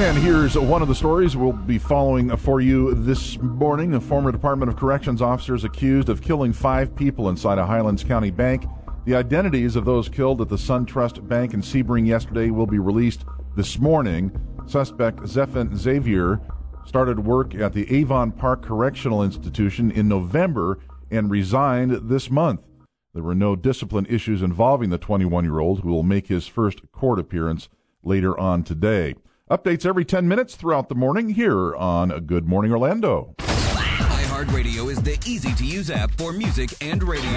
And 0.00 0.16
here's 0.16 0.56
one 0.56 0.80
of 0.80 0.88
the 0.88 0.94
stories 0.94 1.36
we'll 1.36 1.52
be 1.52 1.76
following 1.76 2.34
for 2.38 2.62
you 2.62 2.94
this 2.94 3.36
morning. 3.38 3.92
A 3.92 4.00
former 4.00 4.32
Department 4.32 4.70
of 4.70 4.78
Corrections 4.78 5.20
officer 5.20 5.54
is 5.54 5.64
accused 5.64 6.08
of 6.08 6.22
killing 6.22 6.54
five 6.54 6.96
people 6.96 7.28
inside 7.28 7.58
a 7.58 7.66
Highlands 7.66 8.02
County 8.02 8.30
bank. 8.30 8.64
The 9.04 9.14
identities 9.14 9.76
of 9.76 9.84
those 9.84 10.08
killed 10.08 10.40
at 10.40 10.48
the 10.48 10.56
SunTrust 10.56 11.28
Bank 11.28 11.52
in 11.52 11.60
Sebring 11.60 12.06
yesterday 12.06 12.48
will 12.48 12.66
be 12.66 12.78
released 12.78 13.26
this 13.56 13.78
morning. 13.78 14.32
Suspect 14.66 15.18
Zephen 15.24 15.72
Xaver 15.72 16.40
started 16.88 17.26
work 17.26 17.54
at 17.54 17.74
the 17.74 17.94
Avon 17.94 18.32
Park 18.32 18.62
Correctional 18.62 19.22
Institution 19.22 19.90
in 19.90 20.08
November 20.08 20.78
and 21.10 21.30
resigned 21.30 22.08
this 22.08 22.30
month. 22.30 22.64
There 23.12 23.22
were 23.22 23.34
no 23.34 23.54
discipline 23.56 24.06
issues 24.08 24.40
involving 24.40 24.88
the 24.88 24.96
21 24.96 25.44
year 25.44 25.58
old 25.58 25.80
who 25.80 25.90
will 25.90 26.02
make 26.02 26.28
his 26.28 26.46
first 26.46 26.80
court 26.90 27.18
appearance 27.18 27.68
later 28.02 28.38
on 28.38 28.64
today. 28.64 29.14
Updates 29.50 29.84
every 29.84 30.04
10 30.04 30.26
minutes 30.26 30.56
throughout 30.56 30.88
the 30.88 30.94
morning 30.94 31.30
here 31.30 31.76
on 31.76 32.08
Good 32.24 32.46
Morning 32.46 32.72
Orlando. 32.72 33.34
iHeartRadio 33.38 34.90
is 34.90 35.02
the 35.02 35.18
easy 35.26 35.52
to 35.54 35.64
use 35.66 35.90
app 35.90 36.10
for 36.12 36.32
music 36.32 36.72
and 36.80 37.02
radio. 37.02 37.28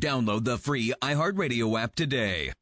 Download 0.00 0.44
the 0.44 0.58
free 0.58 0.92
iHeartRadio 1.00 1.80
app 1.80 1.94
today. 1.94 2.52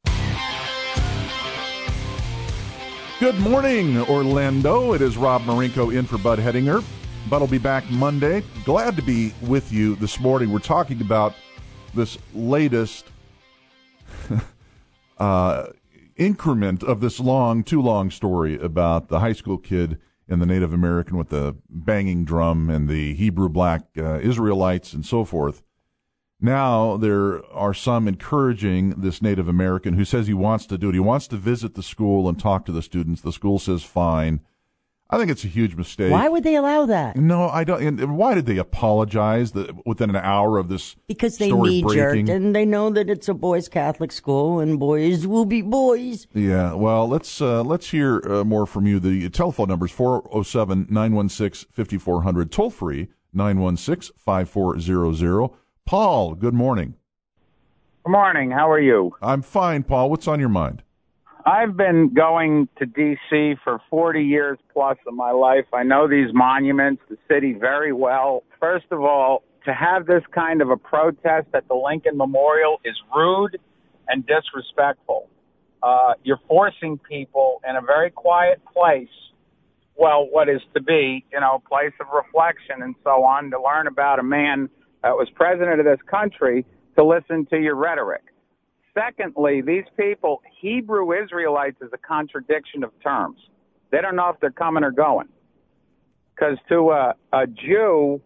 Good 3.19 3.39
morning, 3.39 3.99
Orlando. 4.11 4.93
It 4.93 5.01
is 5.01 5.17
Rob 5.17 5.41
Marinko 5.45 5.91
in 5.91 6.05
for 6.05 6.19
Bud 6.19 6.39
Hedinger. 6.39 6.85
Bud 7.31 7.41
will 7.41 7.49
be 7.49 7.57
back 7.57 7.91
Monday. 7.91 8.45
Glad 8.67 8.95
to 8.97 9.03
be 9.03 9.33
with 9.41 9.73
you 9.73 9.97
this 9.97 10.21
morning. 10.21 10.53
We're 10.53 10.59
talking 10.59 11.01
about 11.01 11.33
this 11.95 12.19
latest 12.35 13.07
uh, 15.19 15.69
increment 16.17 16.83
of 16.83 17.01
this 17.01 17.19
long, 17.19 17.65
too 17.65 17.81
long 17.81 18.11
story 18.11 18.61
about 18.61 19.09
the 19.09 19.21
high 19.21 19.33
school 19.33 19.57
kid 19.57 19.99
and 20.29 20.43
the 20.43 20.47
Native 20.47 20.75
American 20.75 21.17
with 21.17 21.31
the 21.31 21.57
banging 21.71 22.27
drum 22.27 22.69
and 22.69 22.87
the 22.87 23.15
Hebrew 23.15 23.49
black 23.49 23.87
uh, 23.97 24.19
Israelites 24.19 24.93
and 24.93 25.07
so 25.07 25.25
forth. 25.25 25.63
Now 26.41 26.97
there 26.97 27.45
are 27.53 27.75
some 27.75 28.07
encouraging 28.07 28.91
this 28.91 29.21
Native 29.23 29.49
American 29.49 29.95
who 29.95 30.05
says 30.05 30.27
he 30.27 30.35
wants 30.35 30.67
to 30.67 30.77
do 30.77 30.91
it. 30.91 30.95
He 30.95 31.01
wants 31.01 31.27
to 31.29 31.37
visit 31.37 31.75
the 31.75 31.83
school 31.83 32.29
and 32.29 32.39
talk 32.39 32.67
to 32.67 32.73
the 32.73 32.83
students. 32.83 33.23
The 33.23 33.33
school 33.33 33.59
says 33.59 33.83
fine. 33.83 34.41
I 35.09 35.19
think 35.19 35.31
it's 35.31 35.45
a 35.45 35.49
huge 35.49 35.77
mistake. 35.77 36.11
Why 36.11 36.29
would 36.29 36.43
they 36.43 36.57
allow 36.57 36.85
that? 36.87 37.15
No, 37.17 37.49
I 37.49 37.63
don't. 37.63 38.01
And 38.01 38.19
why 38.19 38.35
did 38.35 38.47
they 38.47 38.57
apologize 38.57 39.53
the, 39.53 39.73
within 39.87 40.11
an 40.11 40.17
hour 40.17 40.59
of 40.59 40.67
this? 40.69 40.97
Because 41.07 41.39
they 41.39 41.53
knee 41.53 41.85
jerked 41.89 42.29
and 42.29 42.57
they 42.57 42.65
know 42.65 42.91
that 42.91 43.09
it's 43.09 43.29
a 43.29 43.35
boys' 43.35 43.69
Catholic 43.69 44.11
school 44.11 44.59
and 44.59 44.81
boys 44.81 45.25
will 45.25 45.45
be 45.45 45.63
boys. 45.63 46.27
Yeah, 46.35 46.75
well, 46.75 47.07
let's 47.07 47.41
uh, 47.41 47.63
let's 47.63 47.91
hear 47.91 48.21
uh, 48.29 48.43
more 48.43 48.67
from 48.67 48.89
you. 48.89 48.99
The 48.99 49.31
telephone 49.31 49.69
number 49.69 49.87
is 49.87 49.93
407-916-5400, 49.93 52.51
toll 52.51 52.71
free 52.71 53.07
916-5400. 53.35 55.55
Paul, 55.87 56.35
good 56.35 56.53
morning. 56.53 56.95
Good 58.05 58.11
morning. 58.11 58.51
How 58.51 58.69
are 58.69 58.81
you? 58.81 59.15
I'm 59.23 59.41
fine, 59.41 59.85
Paul. 59.85 60.11
What's 60.11 60.27
on 60.27 60.41
your 60.41 60.49
mind? 60.49 60.83
I've 61.47 61.77
been 61.77 62.13
going 62.13 62.69
to 62.81 62.87
D.C. 62.87 63.55
for 63.63 63.81
40 63.89 64.21
years 64.25 64.59
plus 64.73 64.99
of 65.07 65.15
my 65.15 65.31
life. 65.31 65.67
I 65.73 65.85
know 65.85 66.09
these 66.09 66.35
monuments, 66.35 67.03
the 67.09 67.17
city 67.29 67.53
very 67.53 67.93
well. 67.93 68.43
First 68.59 68.87
of 68.91 69.01
all, 69.03 69.45
to 69.65 69.73
have 69.73 70.07
this 70.07 70.25
kind 70.35 70.61
of 70.61 70.71
a 70.71 70.77
protest 70.77 71.47
at 71.55 71.69
the 71.69 71.75
Lincoln 71.75 72.17
Memorial 72.17 72.81
is 72.85 72.97
rude 73.15 73.57
and 74.09 74.27
disrespectful. 74.27 75.29
Uh, 75.85 76.15
you're 76.25 76.41
forcing 76.49 76.99
people 76.99 77.61
in 77.69 77.77
a 77.77 77.81
very 77.81 78.11
quiet 78.11 78.61
place, 78.75 79.07
well, 79.95 80.27
what 80.29 80.49
is 80.49 80.61
to 80.75 80.83
be, 80.83 81.25
you 81.33 81.39
know, 81.39 81.63
a 81.65 81.69
place 81.69 81.93
of 82.01 82.09
reflection 82.13 82.83
and 82.83 82.97
so 83.05 83.23
on, 83.23 83.53
to 83.53 83.63
learn 83.63 83.87
about 83.87 84.19
a 84.19 84.25
man 84.25 84.69
that 85.07 85.17
was 85.17 85.29
president 85.37 85.79
of 85.79 85.87
this 85.87 86.01
country 86.11 86.67
to 86.97 87.05
listen 87.05 87.47
to 87.47 87.57
your 87.57 87.77
rhetoric. 87.77 88.25
Secondly, 88.93 89.63
these 89.63 89.85
people, 89.97 90.43
Hebrew 90.61 91.13
Israelites 91.23 91.77
is 91.81 91.91
a 91.93 91.99
contradiction 91.99 92.83
of 92.83 92.91
terms. 93.05 93.39
They 93.93 94.01
don't 94.01 94.17
know 94.17 94.31
if 94.31 94.41
they're 94.41 94.51
coming 94.51 94.83
or 94.83 94.91
going. 94.91 95.29
Because 96.35 96.59
to 96.71 96.91
a, 96.91 97.15
a 97.33 97.47
Jew, 97.47 98.21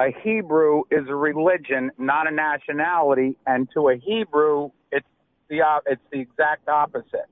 a 0.00 0.06
Hebrew 0.24 0.82
is 0.90 1.06
a 1.08 1.14
religion, 1.14 1.92
not 1.96 2.26
a 2.26 2.32
nationality, 2.32 3.36
and 3.46 3.68
to 3.74 3.90
a 3.90 3.96
Hebrew, 3.96 4.70
it's 4.90 5.06
the 5.48 5.60
it's 5.86 6.02
the 6.10 6.18
exact 6.18 6.68
opposite. 6.68 7.30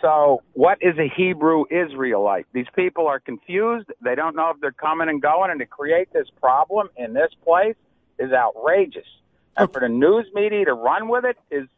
So, 0.00 0.42
what 0.54 0.78
is 0.80 0.96
a 0.98 1.08
Hebrew 1.14 1.64
Israelite? 1.70 2.46
These 2.52 2.68
people 2.74 3.06
are 3.06 3.20
confused. 3.20 3.88
They 4.02 4.14
don't 4.14 4.34
know 4.34 4.50
if 4.50 4.60
they're 4.60 4.72
coming 4.72 5.08
and 5.08 5.20
going, 5.20 5.50
and 5.50 5.60
to 5.60 5.66
create 5.66 6.12
this 6.12 6.28
problem 6.40 6.88
in 6.96 7.12
this 7.12 7.30
place 7.44 7.76
is 8.18 8.32
outrageous. 8.32 9.06
And 9.56 9.70
for 9.70 9.80
the 9.80 9.88
news 9.88 10.26
media 10.32 10.64
to 10.64 10.74
run 10.74 11.08
with 11.08 11.24
it 11.24 11.36
is 11.50 11.68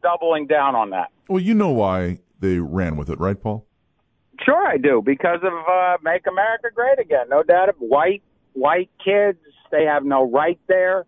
doubling 0.00 0.46
down 0.46 0.74
on 0.76 0.90
that. 0.90 1.10
Well, 1.28 1.40
you 1.40 1.54
know 1.54 1.70
why 1.70 2.18
they 2.38 2.58
ran 2.58 2.96
with 2.96 3.10
it, 3.10 3.18
right, 3.18 3.40
Paul? 3.40 3.66
Sure, 4.44 4.66
I 4.66 4.76
do 4.76 5.02
because 5.04 5.40
of 5.42 5.52
uh, 5.52 5.96
"Make 6.02 6.26
America 6.26 6.68
Great 6.74 6.98
Again." 6.98 7.28
No 7.28 7.42
doubt, 7.42 7.68
of 7.68 7.76
white 7.78 8.22
white 8.52 8.90
kids. 9.04 9.38
They 9.70 9.84
have 9.84 10.04
no 10.04 10.28
right 10.30 10.58
there, 10.68 11.04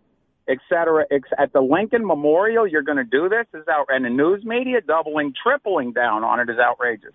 et 0.47 0.57
cetera. 0.69 1.05
Ex- 1.11 1.29
At 1.37 1.53
the 1.53 1.61
Lincoln 1.61 2.05
Memorial, 2.05 2.67
you're 2.67 2.83
going 2.83 2.97
to 2.97 3.03
do 3.03 3.29
this? 3.29 3.45
Is 3.53 3.67
out 3.67 3.87
and 3.89 4.05
the 4.05 4.09
news 4.09 4.43
media 4.45 4.81
doubling, 4.81 5.33
tripling 5.41 5.93
down 5.93 6.23
on 6.23 6.39
it 6.39 6.49
is 6.49 6.57
outrageous. 6.59 7.13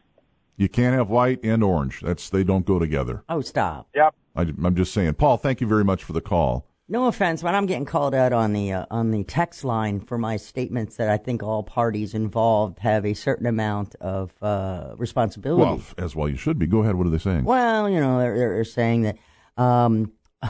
You 0.57 0.69
can't 0.69 0.95
have 0.95 1.11
white 1.11 1.41
and 1.43 1.63
orange. 1.65 2.01
That's 2.01 2.29
they 2.31 2.45
don't 2.45 2.67
go 2.67 2.79
together. 2.79 3.25
Oh, 3.29 3.41
stop. 3.41 3.89
Yep. 3.95 4.15
I, 4.37 4.43
I'm 4.43 4.77
just 4.77 4.93
saying. 4.93 5.15
Paul, 5.15 5.37
thank 5.37 5.61
you 5.61 5.67
very 5.67 5.85
much 5.85 6.05
for 6.05 6.13
the 6.13 6.21
call. 6.21 6.69
No 6.89 7.07
offense, 7.07 7.43
but 7.43 7.55
I'm 7.55 7.65
getting 7.65 7.87
called 7.87 8.15
out 8.15 8.35
on 8.35 8.53
the 8.53 8.73
uh, 8.73 8.87
on 8.91 9.13
the 9.13 9.25
text 9.25 9.65
line 9.65 10.01
for 10.01 10.19
my 10.19 10.37
statements 10.37 10.97
that 10.97 11.09
I 11.09 11.17
think 11.17 11.43
all 11.43 11.63
parties 11.63 12.13
involved 12.13 12.81
have 12.81 13.07
a 13.07 13.15
certain 13.15 13.47
amount 13.47 13.95
of 14.01 14.31
uh, 14.43 14.93
responsibility. 14.97 15.63
Well, 15.63 15.81
as 15.97 16.15
well 16.15 16.29
you 16.29 16.37
should 16.37 16.59
be. 16.59 16.67
Go 16.67 16.83
ahead. 16.83 16.97
What 16.97 17.07
are 17.07 17.11
they 17.11 17.19
saying? 17.19 17.45
Well, 17.45 17.89
you 17.89 17.99
know, 17.99 18.19
they're, 18.19 18.37
they're 18.37 18.65
saying 18.65 19.03
that 19.03 19.17
um, 19.57 20.13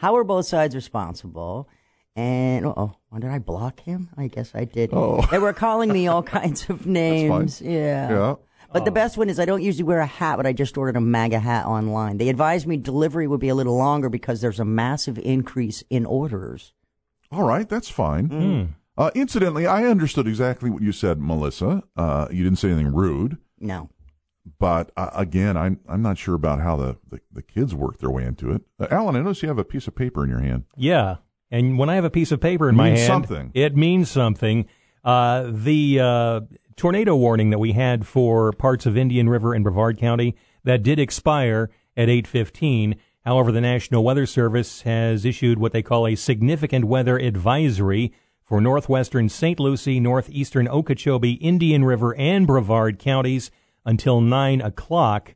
how 0.00 0.16
are 0.16 0.24
both 0.24 0.46
sides 0.46 0.74
responsible? 0.74 1.68
And 2.16 2.64
oh, 2.66 2.96
oh, 3.12 3.18
did 3.18 3.30
I 3.30 3.38
block 3.38 3.80
him? 3.80 4.08
I 4.16 4.28
guess 4.28 4.52
I 4.54 4.64
did. 4.64 4.90
Oh. 4.92 5.24
They 5.30 5.38
were 5.38 5.52
calling 5.52 5.92
me 5.92 6.08
all 6.08 6.22
kinds 6.22 6.68
of 6.70 6.86
names. 7.02 7.60
Yeah. 7.60 8.10
Yeah. 8.10 8.34
But 8.72 8.84
the 8.84 8.90
best 8.90 9.16
one 9.16 9.30
is 9.30 9.38
I 9.38 9.44
don't 9.44 9.62
usually 9.62 9.84
wear 9.84 10.00
a 10.00 10.06
hat, 10.06 10.36
but 10.36 10.46
I 10.46 10.52
just 10.52 10.76
ordered 10.76 10.96
a 10.96 11.00
MAGA 11.00 11.38
hat 11.38 11.66
online. 11.66 12.18
They 12.18 12.28
advised 12.28 12.66
me 12.66 12.76
delivery 12.76 13.26
would 13.26 13.40
be 13.40 13.48
a 13.48 13.54
little 13.54 13.76
longer 13.76 14.08
because 14.08 14.40
there's 14.40 14.60
a 14.60 14.64
massive 14.64 15.18
increase 15.18 15.82
in 15.88 16.04
orders. 16.04 16.72
All 17.30 17.44
right, 17.44 17.68
that's 17.68 17.88
fine. 17.88 18.28
Mm. 18.28 18.68
Uh, 18.98 19.10
incidentally, 19.14 19.66
I 19.66 19.84
understood 19.84 20.26
exactly 20.26 20.68
what 20.68 20.82
you 20.82 20.92
said, 20.92 21.20
Melissa. 21.20 21.84
Uh, 21.96 22.28
you 22.30 22.42
didn't 22.42 22.58
say 22.58 22.70
anything 22.70 22.92
rude. 22.92 23.38
No. 23.58 23.88
But 24.58 24.92
uh, 24.96 25.10
again, 25.14 25.56
I'm 25.56 25.80
I'm 25.88 26.02
not 26.02 26.18
sure 26.18 26.34
about 26.34 26.60
how 26.60 26.76
the, 26.76 26.96
the, 27.08 27.20
the 27.32 27.42
kids 27.42 27.74
work 27.74 27.98
their 27.98 28.10
way 28.10 28.24
into 28.24 28.52
it. 28.52 28.62
Uh, 28.78 28.86
Alan, 28.90 29.16
I 29.16 29.20
notice 29.20 29.42
you 29.42 29.48
have 29.48 29.58
a 29.58 29.64
piece 29.64 29.86
of 29.88 29.94
paper 29.94 30.22
in 30.22 30.30
your 30.30 30.40
hand. 30.40 30.64
Yeah, 30.76 31.16
and 31.50 31.78
when 31.78 31.88
I 31.88 31.94
have 31.94 32.04
a 32.04 32.10
piece 32.10 32.32
of 32.32 32.40
paper 32.40 32.68
in 32.68 32.76
my 32.76 32.90
hand, 32.90 33.06
something. 33.06 33.50
it 33.54 33.76
means 33.76 34.10
something. 34.10 34.66
Uh, 35.04 35.50
the 35.52 36.00
uh, 36.00 36.40
tornado 36.76 37.14
warning 37.14 37.50
that 37.50 37.58
we 37.58 37.72
had 37.72 38.06
for 38.06 38.52
parts 38.52 38.86
of 38.86 38.96
Indian 38.96 39.28
River 39.28 39.54
and 39.54 39.62
Brevard 39.62 39.98
County 39.98 40.34
that 40.64 40.82
did 40.82 40.98
expire 40.98 41.70
at 41.96 42.08
8:15. 42.08 42.96
However, 43.24 43.50
the 43.50 43.60
National 43.60 44.04
Weather 44.04 44.26
Service 44.26 44.82
has 44.82 45.24
issued 45.24 45.58
what 45.58 45.72
they 45.72 45.82
call 45.82 46.06
a 46.06 46.14
significant 46.14 46.84
weather 46.84 47.18
advisory 47.18 48.12
for 48.44 48.60
northwestern 48.60 49.28
St. 49.28 49.58
Lucie, 49.58 49.98
northeastern 49.98 50.68
Okeechobee, 50.68 51.32
Indian 51.32 51.84
River, 51.84 52.14
and 52.16 52.46
Brevard 52.46 52.98
counties 53.00 53.50
until 53.84 54.20
9 54.20 54.60
o'clock. 54.60 55.34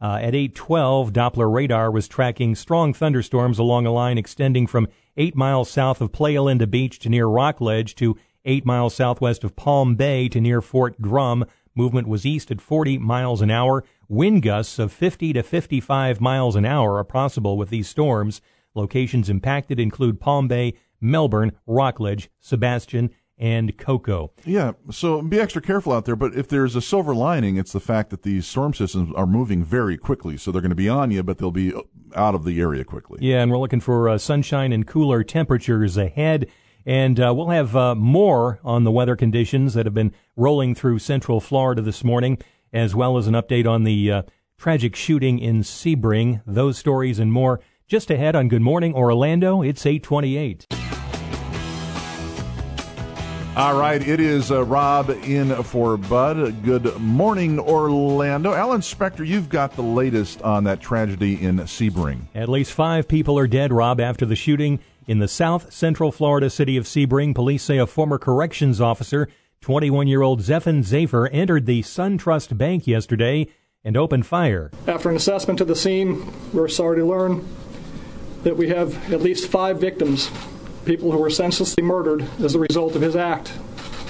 Uh, 0.00 0.18
at 0.20 0.34
8:12, 0.34 1.12
Doppler 1.12 1.52
radar 1.52 1.90
was 1.90 2.08
tracking 2.08 2.54
strong 2.56 2.92
thunderstorms 2.92 3.58
along 3.58 3.86
a 3.86 3.92
line 3.92 4.18
extending 4.18 4.66
from 4.66 4.88
8 5.16 5.36
miles 5.36 5.70
south 5.70 6.00
of 6.00 6.12
Playa 6.12 6.42
Linda 6.42 6.66
Beach 6.66 6.98
to 7.00 7.08
near 7.08 7.26
Rockledge 7.26 7.94
to 7.96 8.16
8 8.44 8.64
miles 8.64 8.94
southwest 8.94 9.44
of 9.44 9.56
Palm 9.56 9.94
Bay 9.94 10.28
to 10.28 10.40
near 10.40 10.62
Fort 10.62 11.00
Drum. 11.00 11.44
Movement 11.74 12.08
was 12.08 12.24
east 12.24 12.50
at 12.50 12.60
40 12.60 12.98
miles 12.98 13.42
an 13.42 13.50
hour. 13.50 13.84
Wind 14.08 14.42
gusts 14.42 14.78
of 14.78 14.92
50 14.92 15.34
to 15.34 15.42
55 15.42 16.20
miles 16.20 16.56
an 16.56 16.64
hour 16.64 16.96
are 16.96 17.04
possible 17.04 17.56
with 17.56 17.68
these 17.68 17.88
storms. 17.88 18.40
Locations 18.74 19.28
impacted 19.28 19.78
include 19.78 20.18
Palm 20.18 20.48
Bay, 20.48 20.74
Melbourne, 21.00 21.52
Rockledge, 21.66 22.30
Sebastian, 22.40 23.10
and 23.42 23.76
Cocoa. 23.76 24.30
Yeah, 24.44 24.72
so 24.92 25.20
be 25.20 25.40
extra 25.40 25.60
careful 25.60 25.92
out 25.92 26.04
there. 26.04 26.14
But 26.14 26.36
if 26.36 26.46
there's 26.46 26.76
a 26.76 26.80
silver 26.80 27.12
lining, 27.12 27.56
it's 27.56 27.72
the 27.72 27.80
fact 27.80 28.10
that 28.10 28.22
these 28.22 28.46
storm 28.46 28.72
systems 28.72 29.12
are 29.16 29.26
moving 29.26 29.64
very 29.64 29.96
quickly. 29.98 30.36
So 30.36 30.52
they're 30.52 30.62
going 30.62 30.70
to 30.70 30.76
be 30.76 30.88
on 30.88 31.10
you, 31.10 31.24
but 31.24 31.38
they'll 31.38 31.50
be 31.50 31.74
out 32.14 32.36
of 32.36 32.44
the 32.44 32.60
area 32.60 32.84
quickly. 32.84 33.18
Yeah, 33.20 33.42
and 33.42 33.50
we're 33.50 33.58
looking 33.58 33.80
for 33.80 34.08
uh, 34.08 34.16
sunshine 34.16 34.72
and 34.72 34.86
cooler 34.86 35.24
temperatures 35.24 35.96
ahead. 35.96 36.48
And 36.86 37.18
uh, 37.18 37.34
we'll 37.34 37.48
have 37.48 37.74
uh, 37.74 37.96
more 37.96 38.60
on 38.62 38.84
the 38.84 38.92
weather 38.92 39.16
conditions 39.16 39.74
that 39.74 39.86
have 39.86 39.94
been 39.94 40.14
rolling 40.36 40.76
through 40.76 41.00
central 41.00 41.40
Florida 41.40 41.82
this 41.82 42.04
morning, 42.04 42.38
as 42.72 42.94
well 42.94 43.18
as 43.18 43.26
an 43.26 43.34
update 43.34 43.68
on 43.68 43.82
the 43.82 44.12
uh, 44.12 44.22
tragic 44.56 44.94
shooting 44.94 45.40
in 45.40 45.62
Sebring. 45.62 46.42
Those 46.46 46.78
stories 46.78 47.18
and 47.18 47.32
more 47.32 47.60
just 47.88 48.08
ahead 48.08 48.36
on 48.36 48.46
Good 48.46 48.62
Morning 48.62 48.94
Orlando. 48.94 49.62
It's 49.62 49.84
828. 49.84 50.91
All 53.54 53.78
right, 53.78 54.00
it 54.00 54.18
is 54.18 54.50
uh, 54.50 54.64
Rob 54.64 55.10
in 55.10 55.62
for 55.62 55.98
Bud. 55.98 56.62
Good 56.62 56.96
morning, 56.98 57.60
Orlando. 57.60 58.54
Alan 58.54 58.80
Spector, 58.80 59.26
you've 59.26 59.50
got 59.50 59.76
the 59.76 59.82
latest 59.82 60.40
on 60.40 60.64
that 60.64 60.80
tragedy 60.80 61.34
in 61.42 61.58
Sebring. 61.58 62.22
At 62.34 62.48
least 62.48 62.72
five 62.72 63.06
people 63.06 63.38
are 63.38 63.46
dead, 63.46 63.70
Rob, 63.70 64.00
after 64.00 64.24
the 64.24 64.36
shooting 64.36 64.80
in 65.06 65.18
the 65.18 65.28
south 65.28 65.70
central 65.70 66.10
Florida 66.10 66.48
city 66.48 66.78
of 66.78 66.86
Sebring. 66.86 67.34
Police 67.34 67.62
say 67.62 67.76
a 67.76 67.86
former 67.86 68.16
corrections 68.16 68.80
officer, 68.80 69.28
21 69.60 70.08
year 70.08 70.22
old 70.22 70.40
Zephen 70.40 70.82
Xaver, 70.82 71.28
entered 71.30 71.66
the 71.66 71.82
SunTrust 71.82 72.56
Bank 72.56 72.86
yesterday 72.86 73.48
and 73.84 73.98
opened 73.98 74.24
fire. 74.24 74.70
After 74.86 75.10
an 75.10 75.16
assessment 75.16 75.60
of 75.60 75.68
the 75.68 75.76
scene, 75.76 76.32
we're 76.54 76.68
sorry 76.68 77.00
to 77.00 77.04
learn 77.04 77.46
that 78.44 78.56
we 78.56 78.70
have 78.70 79.12
at 79.12 79.20
least 79.20 79.48
five 79.48 79.78
victims, 79.78 80.30
people 80.84 81.12
who 81.12 81.18
were 81.18 81.30
senselessly 81.30 81.82
murdered 81.82 82.26
as 82.40 82.54
a 82.54 82.58
result 82.58 82.96
of 82.96 83.02
his 83.02 83.16
act 83.16 83.52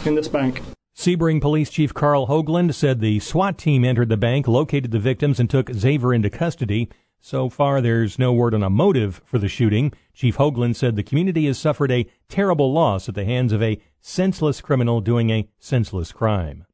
in 0.04 0.14
this 0.14 0.28
bank. 0.28 0.60
Sebring 0.96 1.40
Police 1.40 1.70
Chief 1.70 1.92
Karl 1.92 2.26
Hoglund 2.26 2.74
said 2.74 3.00
the 3.00 3.18
SWAT 3.18 3.58
team 3.58 3.84
entered 3.84 4.08
the 4.08 4.16
bank, 4.16 4.46
located 4.46 4.90
the 4.90 4.98
victims, 4.98 5.40
and 5.40 5.48
took 5.48 5.68
Xaver 5.70 6.14
into 6.14 6.30
custody. 6.30 6.88
So 7.20 7.48
far, 7.48 7.80
there's 7.80 8.18
no 8.18 8.32
word 8.32 8.54
on 8.54 8.62
a 8.62 8.70
motive 8.70 9.20
for 9.24 9.38
the 9.38 9.48
shooting. 9.48 9.92
Chief 10.12 10.36
Hoglund 10.36 10.76
said 10.76 10.96
the 10.96 11.02
community 11.02 11.46
has 11.46 11.58
suffered 11.58 11.90
a 11.90 12.06
terrible 12.28 12.72
loss 12.72 13.08
at 13.08 13.14
the 13.14 13.24
hands 13.24 13.52
of 13.52 13.62
a 13.62 13.80
senseless 14.00 14.60
criminal 14.60 15.00
doing 15.00 15.30
a 15.30 15.48
senseless 15.58 16.12
crime. 16.12 16.66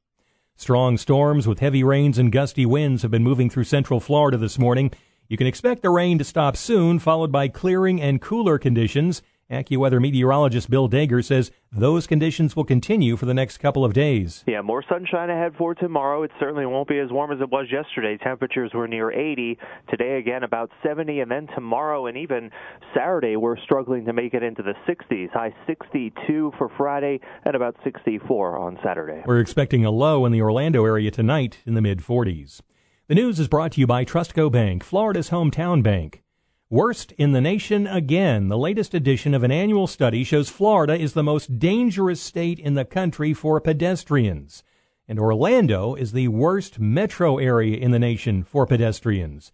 Strong 0.56 0.98
storms 0.98 1.46
with 1.46 1.60
heavy 1.60 1.84
rains 1.84 2.18
and 2.18 2.32
gusty 2.32 2.66
winds 2.66 3.02
have 3.02 3.10
been 3.10 3.22
moving 3.22 3.48
through 3.48 3.64
central 3.64 4.00
Florida 4.00 4.36
this 4.36 4.58
morning. 4.58 4.90
You 5.28 5.36
can 5.36 5.46
expect 5.46 5.82
the 5.82 5.90
rain 5.90 6.18
to 6.18 6.24
stop 6.24 6.56
soon, 6.56 6.98
followed 6.98 7.30
by 7.30 7.48
clearing 7.48 8.00
and 8.00 8.20
cooler 8.20 8.58
conditions. 8.58 9.22
AccuWeather 9.50 9.98
meteorologist 9.98 10.68
Bill 10.68 10.90
Deger 10.90 11.24
says 11.24 11.50
those 11.72 12.06
conditions 12.06 12.54
will 12.54 12.64
continue 12.64 13.16
for 13.16 13.24
the 13.24 13.32
next 13.32 13.58
couple 13.58 13.82
of 13.82 13.94
days. 13.94 14.44
Yeah, 14.46 14.60
more 14.60 14.84
sunshine 14.86 15.30
ahead 15.30 15.54
for 15.56 15.74
tomorrow. 15.74 16.22
It 16.22 16.30
certainly 16.38 16.66
won't 16.66 16.88
be 16.88 16.98
as 16.98 17.10
warm 17.10 17.32
as 17.32 17.40
it 17.40 17.50
was 17.50 17.66
yesterday. 17.72 18.18
Temperatures 18.22 18.72
were 18.74 18.86
near 18.86 19.10
80. 19.10 19.58
Today, 19.88 20.18
again, 20.18 20.42
about 20.42 20.70
70. 20.82 21.20
And 21.20 21.30
then 21.30 21.46
tomorrow 21.54 22.06
and 22.06 22.18
even 22.18 22.50
Saturday, 22.94 23.36
we're 23.36 23.56
struggling 23.56 24.04
to 24.04 24.12
make 24.12 24.34
it 24.34 24.42
into 24.42 24.62
the 24.62 24.74
60s. 24.86 25.30
High 25.30 25.54
62 25.66 26.52
for 26.58 26.68
Friday 26.76 27.20
and 27.44 27.54
about 27.54 27.76
64 27.84 28.58
on 28.58 28.78
Saturday. 28.82 29.22
We're 29.24 29.40
expecting 29.40 29.84
a 29.84 29.90
low 29.90 30.26
in 30.26 30.32
the 30.32 30.42
Orlando 30.42 30.84
area 30.84 31.10
tonight 31.10 31.58
in 31.64 31.72
the 31.72 31.80
mid 31.80 32.00
40s. 32.00 32.60
The 33.06 33.14
news 33.14 33.40
is 33.40 33.48
brought 33.48 33.72
to 33.72 33.80
you 33.80 33.86
by 33.86 34.04
Trustco 34.04 34.52
Bank, 34.52 34.84
Florida's 34.84 35.30
hometown 35.30 35.82
bank. 35.82 36.22
Worst 36.70 37.12
in 37.12 37.32
the 37.32 37.40
nation 37.40 37.86
again. 37.86 38.48
The 38.48 38.58
latest 38.58 38.92
edition 38.92 39.32
of 39.32 39.42
an 39.42 39.50
annual 39.50 39.86
study 39.86 40.22
shows 40.22 40.50
Florida 40.50 40.94
is 40.94 41.14
the 41.14 41.22
most 41.22 41.58
dangerous 41.58 42.20
state 42.20 42.58
in 42.58 42.74
the 42.74 42.84
country 42.84 43.32
for 43.32 43.58
pedestrians. 43.58 44.62
And 45.08 45.18
Orlando 45.18 45.94
is 45.94 46.12
the 46.12 46.28
worst 46.28 46.78
metro 46.78 47.38
area 47.38 47.78
in 47.78 47.92
the 47.92 47.98
nation 47.98 48.42
for 48.42 48.66
pedestrians. 48.66 49.50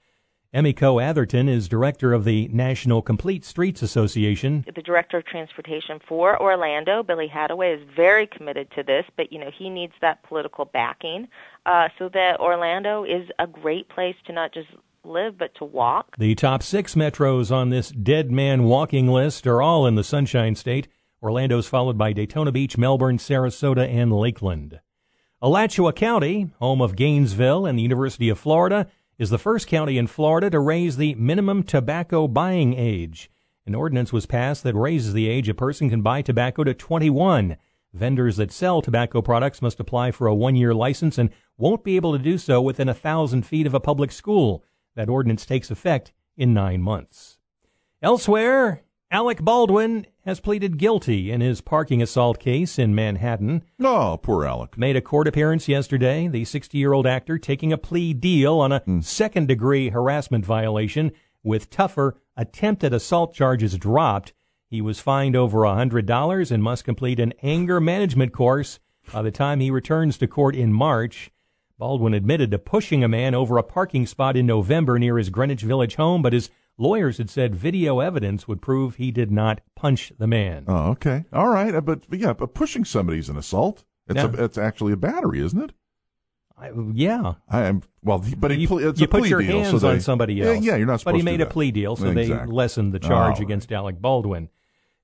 Emiko 0.53 1.01
Atherton 1.01 1.49
is 1.49 1.69
director 1.69 2.13
of 2.13 2.25
the 2.25 2.49
National 2.49 3.01
Complete 3.01 3.45
Streets 3.45 3.81
Association. 3.81 4.65
The 4.75 4.83
director 4.83 5.19
of 5.19 5.25
transportation 5.25 6.01
for 6.09 6.41
Orlando, 6.43 7.05
Billy 7.05 7.31
Hattaway, 7.33 7.81
is 7.81 7.89
very 7.95 8.27
committed 8.27 8.73
to 8.73 8.83
this, 8.83 9.05
but 9.17 9.33
you 9.33 9.39
know 9.39 9.53
he 9.57 9.71
needs 9.71 9.93
that 10.01 10.21
political 10.25 10.65
backing 10.65 11.29
uh, 11.65 11.91
so 11.97 12.09
that 12.09 12.41
Orlando 12.41 13.05
is 13.05 13.29
a 13.39 13.47
great 13.47 13.89
place 13.89 14.17
to 14.27 14.33
not 14.33 14.53
just 14.53 14.69
live 15.05 15.39
but 15.39 15.55
to 15.57 15.65
walk. 15.65 16.17
The 16.19 16.35
top 16.35 16.63
six 16.63 16.95
metros 16.95 17.51
on 17.51 17.71
this 17.71 17.91
dead 17.91 18.31
man 18.31 18.65
walking 18.65 19.09
list 19.09 19.47
are 19.47 19.63
all 19.63 19.87
in 19.87 19.95
the 19.95 20.05
Sunshine 20.05 20.55
State. 20.55 20.89
Orlando's 21.23 21.67
followed 21.67 21.97
by 21.97 22.13
Daytona 22.13 22.53
Beach, 22.53 22.77
Melbourne, 22.77 23.19
Sarasota, 23.19 23.89
and 23.89 24.13
Lakeland. 24.13 24.81
Alachua 25.41 25.93
County, 25.93 26.51
home 26.59 26.81
of 26.81 26.97
Gainesville 26.97 27.67
and 27.67 27.79
the 27.79 27.83
University 27.83 28.29
of 28.29 28.39
Florida, 28.39 28.87
is 29.19 29.31
the 29.31 29.39
first 29.39 29.67
county 29.67 29.99
in 29.99 30.07
Florida 30.07 30.51
to 30.51 30.59
raise 30.59 30.97
the 30.97 31.15
minimum 31.15 31.63
tobacco 31.63 32.27
buying 32.27 32.75
age. 32.75 33.31
An 33.67 33.75
ordinance 33.75 34.13
was 34.13 34.27
passed 34.27 34.63
that 34.65 34.75
raises 34.75 35.13
the 35.13 35.29
age 35.29 35.49
a 35.49 35.55
person 35.55 35.89
can 35.89 36.03
buy 36.03 36.23
tobacco 36.23 36.65
to 36.65 36.75
21. 36.75 37.57
Vendors 37.93 38.37
that 38.37 38.53
sell 38.53 38.83
tobacco 38.83 39.23
products 39.23 39.63
must 39.63 39.79
apply 39.79 40.11
for 40.11 40.27
a 40.27 40.35
one 40.35 40.57
year 40.57 40.75
license 40.75 41.17
and 41.17 41.31
won't 41.57 41.85
be 41.85 41.97
able 41.97 42.13
to 42.13 42.19
do 42.19 42.37
so 42.37 42.61
within 42.61 42.89
a 42.89 42.95
thousand 42.95 43.47
feet 43.47 43.67
of 43.67 43.75
a 43.75 43.81
public 43.81 44.11
school. 44.11 44.65
That 44.97 45.09
ordinance 45.09 45.45
takes 45.47 45.71
effect 45.71 46.13
in 46.37 46.55
nine 46.55 46.83
months. 46.83 47.39
Elsewhere, 48.03 48.83
Alec 49.11 49.43
Baldwin 49.43 50.07
has 50.25 50.41
pleaded 50.41 50.79
guilty 50.79 51.31
in 51.31 51.41
his 51.41 51.61
parking 51.61 52.03
assault 52.03 52.39
case 52.39 52.79
in 52.79 52.95
Manhattan. 52.95 53.63
Oh, 53.81 54.19
poor 54.23 54.45
Alec. 54.45 54.77
Made 54.77 54.97
a 54.97 55.01
court 55.01 55.29
appearance 55.29 55.69
yesterday, 55.69 56.27
the 56.27 56.45
60 56.45 56.77
year 56.77 56.93
old 56.93 57.07
actor 57.07 57.39
taking 57.39 57.73
a 57.73 57.79
plea 57.79 58.13
deal 58.13 58.59
on 58.59 58.73
a 58.73 58.81
hmm. 58.81 59.01
second 59.01 59.49
degree 59.49 59.91
harassment 59.91 60.45
violation 60.45 61.13
with 61.43 61.71
tougher, 61.71 62.17
attempted 62.37 62.93
assault 62.93 63.35
charges 63.35 63.77
dropped. 63.79 64.33
He 64.69 64.81
was 64.81 64.99
fined 64.99 65.37
over 65.37 65.61
$100 65.61 66.51
and 66.51 66.63
must 66.63 66.85
complete 66.85 67.21
an 67.21 67.35
anger 67.43 67.81
management 67.81 68.33
course 68.33 68.81
by 69.13 69.23
the 69.23 69.31
time 69.31 69.61
he 69.61 69.71
returns 69.71 70.19
to 70.19 70.27
court 70.27 70.57
in 70.57 70.73
March. 70.73 71.31
Baldwin 71.85 72.15
admitted 72.15 72.51
to 72.51 72.59
pushing 72.59 73.05
a 73.05 73.09
man 73.09 73.35
over 73.35 73.59
a 73.59 73.63
parking 73.63 74.07
spot 74.07 74.39
in 74.39 74.47
November 74.47 74.99
near 74.99 75.19
his 75.19 75.29
Greenwich 75.29 75.61
Village 75.61 75.97
home, 75.97 76.23
but 76.23 76.33
his 76.33 76.49
lawyers 76.79 77.19
had 77.19 77.29
said 77.29 77.55
video 77.55 78.01
evidence 78.01 78.49
would 78.49 78.63
prove 78.63 78.95
he 78.97 79.11
did 79.11 79.31
not 79.31 79.61
punch 79.77 80.11
the 80.19 80.27
man. 80.27 80.65
Oh, 80.67 80.93
okay. 80.93 81.27
All 81.31 81.51
right. 81.51 81.75
Uh, 81.75 81.83
But 81.83 82.05
yeah, 82.11 82.33
but 82.33 82.55
pushing 82.55 82.87
somebody's 82.87 83.29
an 83.29 83.37
assault. 83.37 83.85
It's 84.09 84.17
Yeah. 84.17 84.33
a, 84.33 84.45
it's 84.45 84.57
actually 84.57 84.95
a 84.95 84.97
battery, 84.97 85.41
isn't 85.41 85.61
it? 85.61 85.73
I, 86.57 86.71
yeah. 86.95 87.35
I 87.51 87.65
am 87.65 87.83
well, 88.03 88.25
but 88.39 88.51
he 88.53 88.63
you, 88.63 88.79
it's 88.79 88.99
you 88.99 89.05
a 89.05 89.09
put 89.09 89.21
plea 89.21 89.29
your 89.29 89.43
deal, 89.43 89.63
hands 89.65 89.83
so 89.83 89.91
on 89.91 90.01
somebody 90.01 90.37
Yeah, 90.37 90.53
else. 90.55 90.65
Yeah, 90.65 90.77
you're 90.77 90.87
not 90.87 91.01
supposed 91.01 91.13
But 91.13 91.17
he 91.19 91.23
made 91.23 91.43
a 91.43 91.47
plea 91.47 91.71
deal, 91.71 91.97
so 91.97 92.07
Exactly. 92.09 92.47
they 92.47 92.51
lessened 92.51 92.95
the 92.95 92.99
Oh, 93.05 93.09
charge 93.09 93.37
all 93.37 93.43
against 93.43 93.71
Alec 93.71 94.01
Baldwin. 94.01 94.49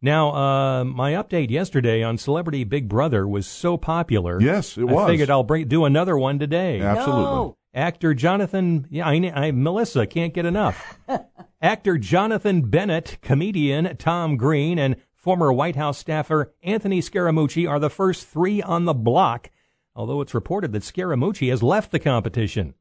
Now, 0.02 0.30
uh, 0.34 0.84
my 0.84 1.12
update 1.12 1.50
yesterday 1.50 2.02
on 2.02 2.16
Celebrity 2.16 2.64
Big 2.64 2.88
Brother 2.88 3.28
was 3.28 3.46
so 3.46 3.76
popular. 3.76 4.40
Yes, 4.40 4.78
it 4.78 4.82
I 4.82 4.84
was. 4.84 5.04
I 5.04 5.12
figured 5.12 5.30
I'll 5.30 5.42
bring, 5.42 5.68
do 5.68 5.84
another 5.84 6.16
one 6.16 6.38
today. 6.38 6.80
Absolutely. 6.80 7.24
No. 7.24 7.56
Actor 7.74 8.14
Jonathan, 8.14 8.86
yeah, 8.90 9.06
I, 9.06 9.14
I 9.34 9.50
Melissa 9.52 10.06
can't 10.06 10.34
get 10.34 10.46
enough. 10.46 10.98
Actor 11.62 11.98
Jonathan 11.98 12.62
Bennett, 12.62 13.18
comedian 13.20 13.96
Tom 13.96 14.36
Green, 14.36 14.78
and 14.78 14.96
former 15.12 15.52
White 15.52 15.76
House 15.76 15.98
staffer 15.98 16.54
Anthony 16.62 17.00
Scaramucci 17.00 17.68
are 17.68 17.78
the 17.78 17.90
first 17.90 18.26
three 18.26 18.62
on 18.62 18.86
the 18.86 18.94
block, 18.94 19.50
although 19.94 20.20
it's 20.22 20.34
reported 20.34 20.72
that 20.72 20.82
Scaramucci 20.82 21.50
has 21.50 21.62
left 21.62 21.92
the 21.92 22.00
competition. 22.00 22.74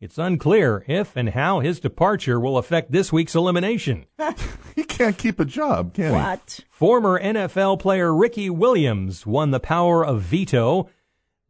It's 0.00 0.18
unclear 0.18 0.84
if 0.86 1.16
and 1.16 1.30
how 1.30 1.60
his 1.60 1.80
departure 1.80 2.38
will 2.38 2.58
affect 2.58 2.92
this 2.92 3.12
week's 3.12 3.34
elimination. 3.34 4.06
he 4.74 4.84
can't 4.84 5.16
keep 5.16 5.40
a 5.40 5.44
job, 5.44 5.94
can 5.94 6.06
he? 6.06 6.10
What? 6.12 6.60
Former 6.70 7.18
NFL 7.20 7.78
player 7.80 8.14
Ricky 8.14 8.50
Williams 8.50 9.24
won 9.26 9.50
the 9.50 9.60
power 9.60 10.04
of 10.04 10.20
veto, 10.20 10.90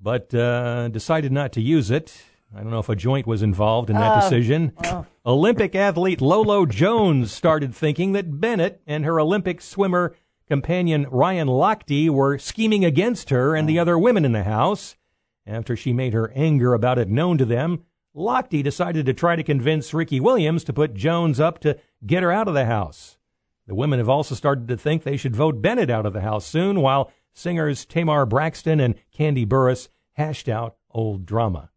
but 0.01 0.33
uh, 0.35 0.89
decided 0.89 1.33
not 1.33 1.53
to 1.53 1.61
use 1.61 1.91
it. 1.91 2.23
I 2.55 2.59
don't 2.63 2.71
know 2.71 2.79
if 2.79 2.89
a 2.89 2.95
joint 2.95 3.27
was 3.27 3.43
involved 3.43 3.91
in 3.91 3.97
that 3.97 4.19
Oh. 4.19 4.21
decision. 4.21 4.73
Oh. 4.85 5.07
Olympic 5.27 5.75
athlete 5.75 6.21
Lolo 6.21 6.67
Jones 6.67 7.33
started 7.33 7.75
thinking 7.75 8.13
that 8.13 8.41
Bennett 8.41 8.81
and 8.87 9.05
her 9.05 9.19
Olympic 9.19 9.61
swimmer 9.61 10.15
companion 10.47 11.07
Ryan 11.11 11.49
Lochte 11.49 12.11
were 12.11 12.39
scheming 12.39 12.85
against 12.85 13.31
her 13.31 13.57
and 13.57 13.69
the 13.69 13.79
other 13.81 13.99
women 13.99 14.25
in 14.25 14.33
the 14.33 14.45
house. 14.45 14.95
After 15.47 15.75
she 15.75 15.93
made 15.93 16.13
her 16.13 16.31
anger 16.37 16.75
about 16.75 16.99
it 16.99 17.09
known 17.09 17.39
to 17.39 17.45
them, 17.45 17.85
Lochte 18.15 18.63
decided 18.63 19.07
to 19.07 19.15
try 19.15 19.35
to 19.35 19.43
convince 19.43 19.93
Ricky 19.93 20.21
Williams 20.21 20.65
to 20.65 20.73
put 20.73 20.95
Jones 20.95 21.41
up 21.41 21.59
to 21.61 21.79
get 22.07 22.23
her 22.23 22.31
out 22.31 22.49
of 22.49 22.55
the 22.55 22.67
house. 22.67 23.19
The 23.67 23.75
women 23.75 23.99
have 23.99 24.09
also 24.09 24.35
started 24.35 24.69
to 24.69 24.77
think 24.77 25.03
they 25.03 25.17
should 25.17 25.35
vote 25.35 25.61
Bennett 25.61 25.91
out 25.91 26.07
of 26.07 26.13
the 26.13 26.21
house 26.21 26.47
soon, 26.47 26.81
while 26.81 27.11
singers 27.33 27.85
Tamar 27.85 28.27
Braxton 28.27 28.79
and 28.79 28.95
Kandi 29.17 29.47
Burruss 29.47 29.89
hashed 30.13 30.49
out 30.49 30.77
old 30.91 31.27
drama. 31.27 31.71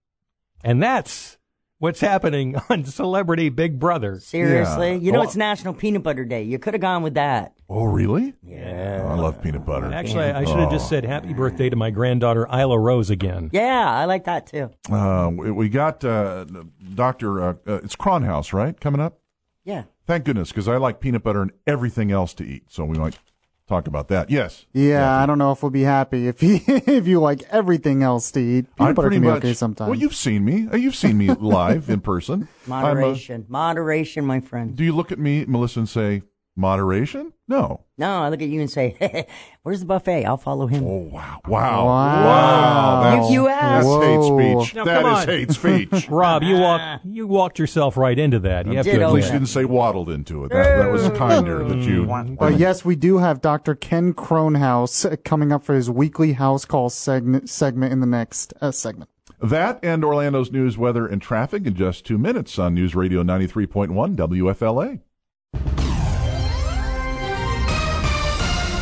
And 0.63 0.83
that's 0.83 1.36
what's 1.79 1.99
happening 1.99 2.55
on 2.69 2.85
Celebrity 2.85 3.49
Big 3.49 3.79
Brother. 3.79 4.19
Seriously? 4.19 4.95
You 4.97 5.11
know, 5.11 5.19
Oh, 5.19 5.23
it's 5.23 5.35
National 5.35 5.73
Peanut 5.73 6.03
Butter 6.03 6.25
Day. 6.25 6.43
You 6.43 6.59
could 6.59 6.73
have 6.73 6.81
gone 6.81 7.03
with 7.03 7.15
that. 7.15 7.53
Oh, 7.69 7.85
really? 7.85 8.33
Yeah. 8.43 9.01
Oh, 9.03 9.09
I 9.09 9.15
love 9.15 9.41
peanut 9.41 9.65
butter. 9.65 9.91
Actually, 9.91 10.25
I 10.25 10.45
should 10.45 10.57
have 10.59 10.71
just 10.71 10.87
said 10.89 11.03
happy 11.05 11.33
birthday 11.33 11.69
to 11.69 11.75
my 11.75 11.89
granddaughter 11.89 12.47
Isla 12.53 12.79
Rose 12.79 13.09
again. 13.09 13.49
Yeah, 13.51 13.89
I 13.89 14.05
like 14.05 14.23
that 14.25 14.47
too. 14.47 14.69
Uh, 14.89 15.29
we 15.33 15.51
we 15.51 15.69
got 15.69 16.03
uh, 16.05 16.45
Doctor. 16.93 17.41
Uh, 17.43 17.53
uh, 17.67 17.73
it's 17.83 17.95
Kronhaus, 17.95 18.53
right? 18.53 18.79
Coming 18.79 19.01
up. 19.01 19.19
Yeah. 19.65 19.83
Thank 20.05 20.23
goodness, 20.23 20.49
because 20.49 20.69
I 20.69 20.77
like 20.77 21.01
peanut 21.01 21.23
butter 21.23 21.41
and 21.41 21.51
everything 21.65 22.11
else 22.11 22.33
to 22.35 22.45
eat. 22.45 22.63
So 22.69 22.85
we 22.85 22.97
might 22.97 23.19
talk 23.67 23.87
about 23.87 24.07
that. 24.09 24.29
Yes. 24.29 24.65
Yeah, 24.73 25.15
I 25.17 25.25
don't 25.25 25.37
know 25.37 25.51
if 25.51 25.61
we'll 25.61 25.69
be 25.69 25.81
happy 25.83 26.27
if 26.27 26.41
you 26.41 26.59
if 26.67 27.07
you 27.07 27.19
like 27.19 27.43
everything 27.51 28.03
else 28.03 28.31
to 28.31 28.39
eat. 28.39 28.73
Peanut 28.75 28.89
I 28.89 28.93
butter 28.93 29.07
pretty 29.09 29.15
can 29.17 29.21
be 29.23 29.27
much. 29.29 29.37
okay 29.39 29.53
sometimes. 29.53 29.89
Well, 29.89 29.99
you've 29.99 30.15
seen 30.15 30.45
me. 30.45 30.67
Uh, 30.71 30.77
You've 30.77 30.95
seen 30.95 31.17
me 31.17 31.27
live 31.39 31.89
in 31.89 32.01
person. 32.01 32.47
I'm 32.65 32.71
a- 32.71 32.81
Moderation. 32.95 33.45
Moderation, 33.49 34.25
my 34.25 34.39
friend. 34.39 34.75
do 34.75 34.83
you 34.83 34.93
look 34.93 35.11
at 35.11 35.19
me, 35.19 35.45
Melissa, 35.47 35.79
and 35.79 35.89
say 35.89 36.23
moderation? 36.57 37.31
No. 37.47 37.85
No, 37.97 38.23
I 38.23 38.29
look 38.29 38.41
at 38.41 38.49
you 38.49 38.59
and 38.59 38.69
say, 38.69 39.25
"Where's 39.63 39.79
the 39.79 39.85
buffet? 39.85 40.25
I'll 40.25 40.35
follow 40.37 40.67
him." 40.67 40.83
Oh 40.83 40.97
wow! 41.11 41.39
Wow! 41.47 41.85
Wow. 41.85 43.01
That's, 43.03 43.29
You- 43.29 43.43
you 43.43 43.47
asked. 43.47 43.87
That's 43.87 44.03
hate 44.05 44.23
speech. 44.65 44.75
Now, 44.75 44.83
That 44.85 45.01
come 45.03 45.13
on. 45.13 45.27
hate 45.27 45.51
speech. 45.51 46.07
Rob, 46.09 46.43
you 46.43 46.57
walk 46.57 47.01
you 47.05 47.25
walked 47.27 47.57
yourself 47.59 47.95
right 47.95 48.17
into 48.19 48.39
that. 48.39 48.65
You 48.67 48.75
have 48.75 48.85
to 48.85 48.91
At 49.01 49.11
least 49.13 49.27
admit. 49.29 49.33
you 49.33 49.39
didn't 49.39 49.49
say 49.49 49.63
waddled 49.65 50.09
into 50.09 50.43
it. 50.43 50.49
That, 50.51 50.77
that 50.77 50.91
was 50.91 51.09
kinder 51.17 51.63
that 51.63 51.77
you. 51.77 52.05
But 52.37 52.57
yes, 52.59 52.83
we 52.83 52.95
do 52.97 53.19
have 53.19 53.39
Dr. 53.41 53.75
Ken 53.75 54.13
Kronhaus 54.13 55.23
coming 55.23 55.51
up 55.53 55.63
for 55.63 55.73
his 55.75 55.89
weekly 55.89 56.33
house 56.33 56.65
call 56.65 56.89
segment 56.89 57.49
segment 57.49 57.93
in 57.93 58.01
the 58.01 58.07
next 58.07 58.53
uh, 58.59 58.71
segment. 58.71 59.09
That 59.41 59.79
and 59.83 60.03
Orlando's 60.03 60.51
news, 60.51 60.77
weather, 60.77 61.05
and 61.07 61.21
traffic 61.21 61.65
in 61.65 61.75
just 61.75 62.05
two 62.05 62.17
minutes 62.17 62.57
on 62.59 62.73
News 62.73 62.95
Radio 62.95 63.21
93.1 63.23 64.15
WFLA. 64.15 64.99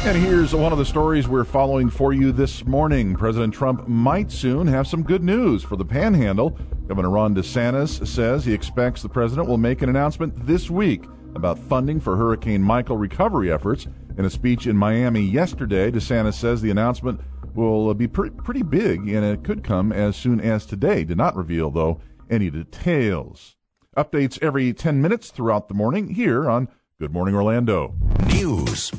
And 0.05 0.15
here's 0.15 0.53
one 0.53 0.71
of 0.71 0.77
the 0.77 0.85
stories 0.85 1.27
we're 1.27 1.43
following 1.43 1.89
for 1.89 2.13
you 2.13 2.31
this 2.31 2.63
morning. 2.63 3.15
President 3.15 3.51
Trump 3.55 3.87
might 3.87 4.31
soon 4.31 4.67
have 4.67 4.85
some 4.85 5.01
good 5.01 5.23
news 5.23 5.63
for 5.63 5.77
the 5.77 5.83
panhandle. 5.83 6.51
Governor 6.85 7.09
Ron 7.09 7.33
DeSantis 7.33 8.07
says 8.07 8.45
he 8.45 8.53
expects 8.53 9.01
the 9.01 9.09
president 9.09 9.47
will 9.47 9.57
make 9.57 9.81
an 9.81 9.89
announcement 9.89 10.45
this 10.45 10.69
week 10.69 11.05
about 11.33 11.57
funding 11.57 11.99
for 11.99 12.15
Hurricane 12.15 12.61
Michael 12.61 12.97
recovery 12.97 13.51
efforts. 13.51 13.87
In 14.15 14.25
a 14.25 14.29
speech 14.29 14.67
in 14.67 14.77
Miami 14.77 15.21
yesterday, 15.21 15.89
DeSantis 15.89 16.35
says 16.35 16.61
the 16.61 16.69
announcement 16.69 17.19
will 17.55 17.89
uh, 17.89 17.95
be 17.95 18.07
pre- 18.07 18.29
pretty 18.29 18.61
big 18.61 19.09
and 19.09 19.25
it 19.25 19.43
could 19.43 19.63
come 19.63 19.91
as 19.91 20.15
soon 20.15 20.39
as 20.39 20.67
today. 20.67 21.03
Did 21.03 21.17
not 21.17 21.35
reveal, 21.35 21.71
though, 21.71 21.99
any 22.29 22.51
details. 22.51 23.55
Updates 23.97 24.37
every 24.43 24.71
10 24.71 25.01
minutes 25.01 25.31
throughout 25.31 25.67
the 25.67 25.73
morning 25.73 26.09
here 26.09 26.47
on 26.47 26.67
Good 26.99 27.11
Morning 27.11 27.35
Orlando. 27.35 27.93
News, 28.27 28.54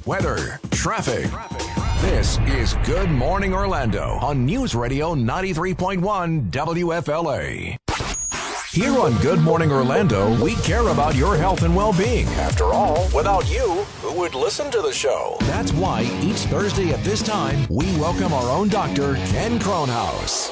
weather, 0.07 0.59
traffic. 0.71 1.31
This 2.01 2.39
is 2.47 2.75
Good 2.85 3.11
Morning 3.11 3.53
Orlando 3.53 4.19
on 4.23 4.47
News 4.47 4.75
Radio 4.75 5.15
93.1 5.15 6.51
WFLA. 6.51 7.77
Here 8.71 8.99
on 8.99 9.17
Good 9.19 9.41
Morning 9.41 9.71
Orlando, 9.73 10.43
we 10.43 10.55
care 10.57 10.89
about 10.89 11.15
your 11.15 11.37
health 11.37 11.63
and 11.63 11.75
well 11.75 11.93
being. 11.93 12.27
After 12.37 12.65
all, 12.65 13.09
without 13.15 13.51
you, 13.51 13.85
who 14.01 14.19
would 14.19 14.35
listen 14.35 14.71
to 14.71 14.81
the 14.81 14.93
show? 14.93 15.37
That's 15.41 15.73
why 15.73 16.03
each 16.23 16.41
Thursday 16.53 16.93
at 16.93 17.03
this 17.05 17.23
time, 17.23 17.67
we 17.69 17.85
welcome 17.99 18.33
our 18.33 18.51
own 18.51 18.69
doctor, 18.69 19.15
Ken 19.29 19.59
Kronhaus. 19.59 20.51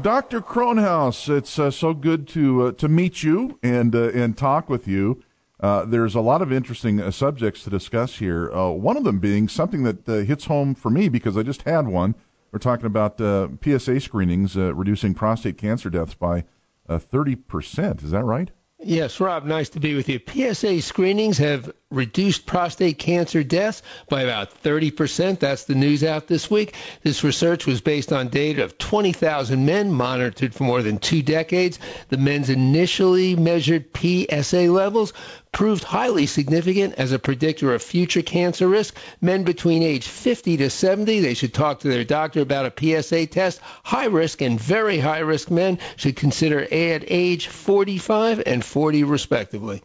Dr. 0.00 0.40
Kronhaus, 0.40 1.28
it's 1.28 1.58
uh, 1.58 1.70
so 1.70 1.94
good 1.94 2.28
to 2.28 2.66
uh, 2.66 2.72
to 2.72 2.88
meet 2.88 3.22
you 3.22 3.58
and 3.62 3.94
uh, 3.94 4.10
and 4.10 4.36
talk 4.36 4.68
with 4.68 4.86
you. 4.86 5.22
Uh, 5.60 5.84
there's 5.84 6.14
a 6.14 6.20
lot 6.20 6.40
of 6.40 6.50
interesting 6.52 7.00
uh, 7.00 7.10
subjects 7.10 7.64
to 7.64 7.70
discuss 7.70 8.16
here. 8.16 8.50
Uh, 8.52 8.70
one 8.70 8.96
of 8.96 9.04
them 9.04 9.18
being 9.18 9.46
something 9.46 9.82
that 9.82 10.08
uh, 10.08 10.14
hits 10.18 10.46
home 10.46 10.74
for 10.74 10.90
me 10.90 11.08
because 11.08 11.36
I 11.36 11.42
just 11.42 11.62
had 11.62 11.86
one. 11.86 12.14
We're 12.50 12.58
talking 12.58 12.86
about 12.86 13.20
uh, 13.20 13.48
PSA 13.62 14.00
screenings 14.00 14.56
reducing 14.56 15.14
prostate 15.14 15.58
cancer 15.58 15.90
deaths 15.90 16.14
by 16.14 16.44
uh, 16.88 16.98
thirty 16.98 17.36
percent. 17.36 18.02
Is 18.02 18.10
that 18.10 18.24
right? 18.24 18.50
Yes, 18.82 19.20
Rob, 19.20 19.44
nice 19.44 19.68
to 19.70 19.80
be 19.80 19.94
with 19.94 20.08
you. 20.08 20.18
PSA 20.26 20.80
screenings 20.80 21.38
have 21.38 21.70
reduced 21.90 22.46
prostate 22.46 22.98
cancer 22.98 23.42
deaths 23.42 23.82
by 24.08 24.22
about 24.22 24.62
30%. 24.62 25.40
That's 25.40 25.64
the 25.64 25.74
news 25.74 26.04
out 26.04 26.28
this 26.28 26.48
week. 26.48 26.74
This 27.02 27.24
research 27.24 27.66
was 27.66 27.80
based 27.80 28.12
on 28.12 28.28
data 28.28 28.62
of 28.62 28.78
20,000 28.78 29.66
men 29.66 29.92
monitored 29.92 30.54
for 30.54 30.64
more 30.64 30.82
than 30.82 30.98
two 30.98 31.22
decades. 31.22 31.80
The 32.08 32.16
men's 32.16 32.48
initially 32.48 33.34
measured 33.34 33.86
PSA 33.96 34.70
levels 34.70 35.12
proved 35.52 35.82
highly 35.82 36.26
significant 36.26 36.94
as 36.94 37.10
a 37.10 37.18
predictor 37.18 37.74
of 37.74 37.82
future 37.82 38.22
cancer 38.22 38.68
risk. 38.68 38.96
Men 39.20 39.42
between 39.42 39.82
age 39.82 40.06
50 40.06 40.58
to 40.58 40.70
70, 40.70 41.20
they 41.20 41.34
should 41.34 41.52
talk 41.52 41.80
to 41.80 41.88
their 41.88 42.04
doctor 42.04 42.40
about 42.40 42.66
a 42.66 43.02
PSA 43.02 43.26
test. 43.26 43.60
High 43.82 44.06
risk 44.06 44.42
and 44.42 44.60
very 44.60 44.98
high 45.00 45.18
risk 45.18 45.50
men 45.50 45.78
should 45.96 46.14
consider 46.14 46.60
at 46.60 47.04
age 47.08 47.48
45 47.48 48.42
and 48.46 48.64
40 48.64 49.02
respectively. 49.02 49.82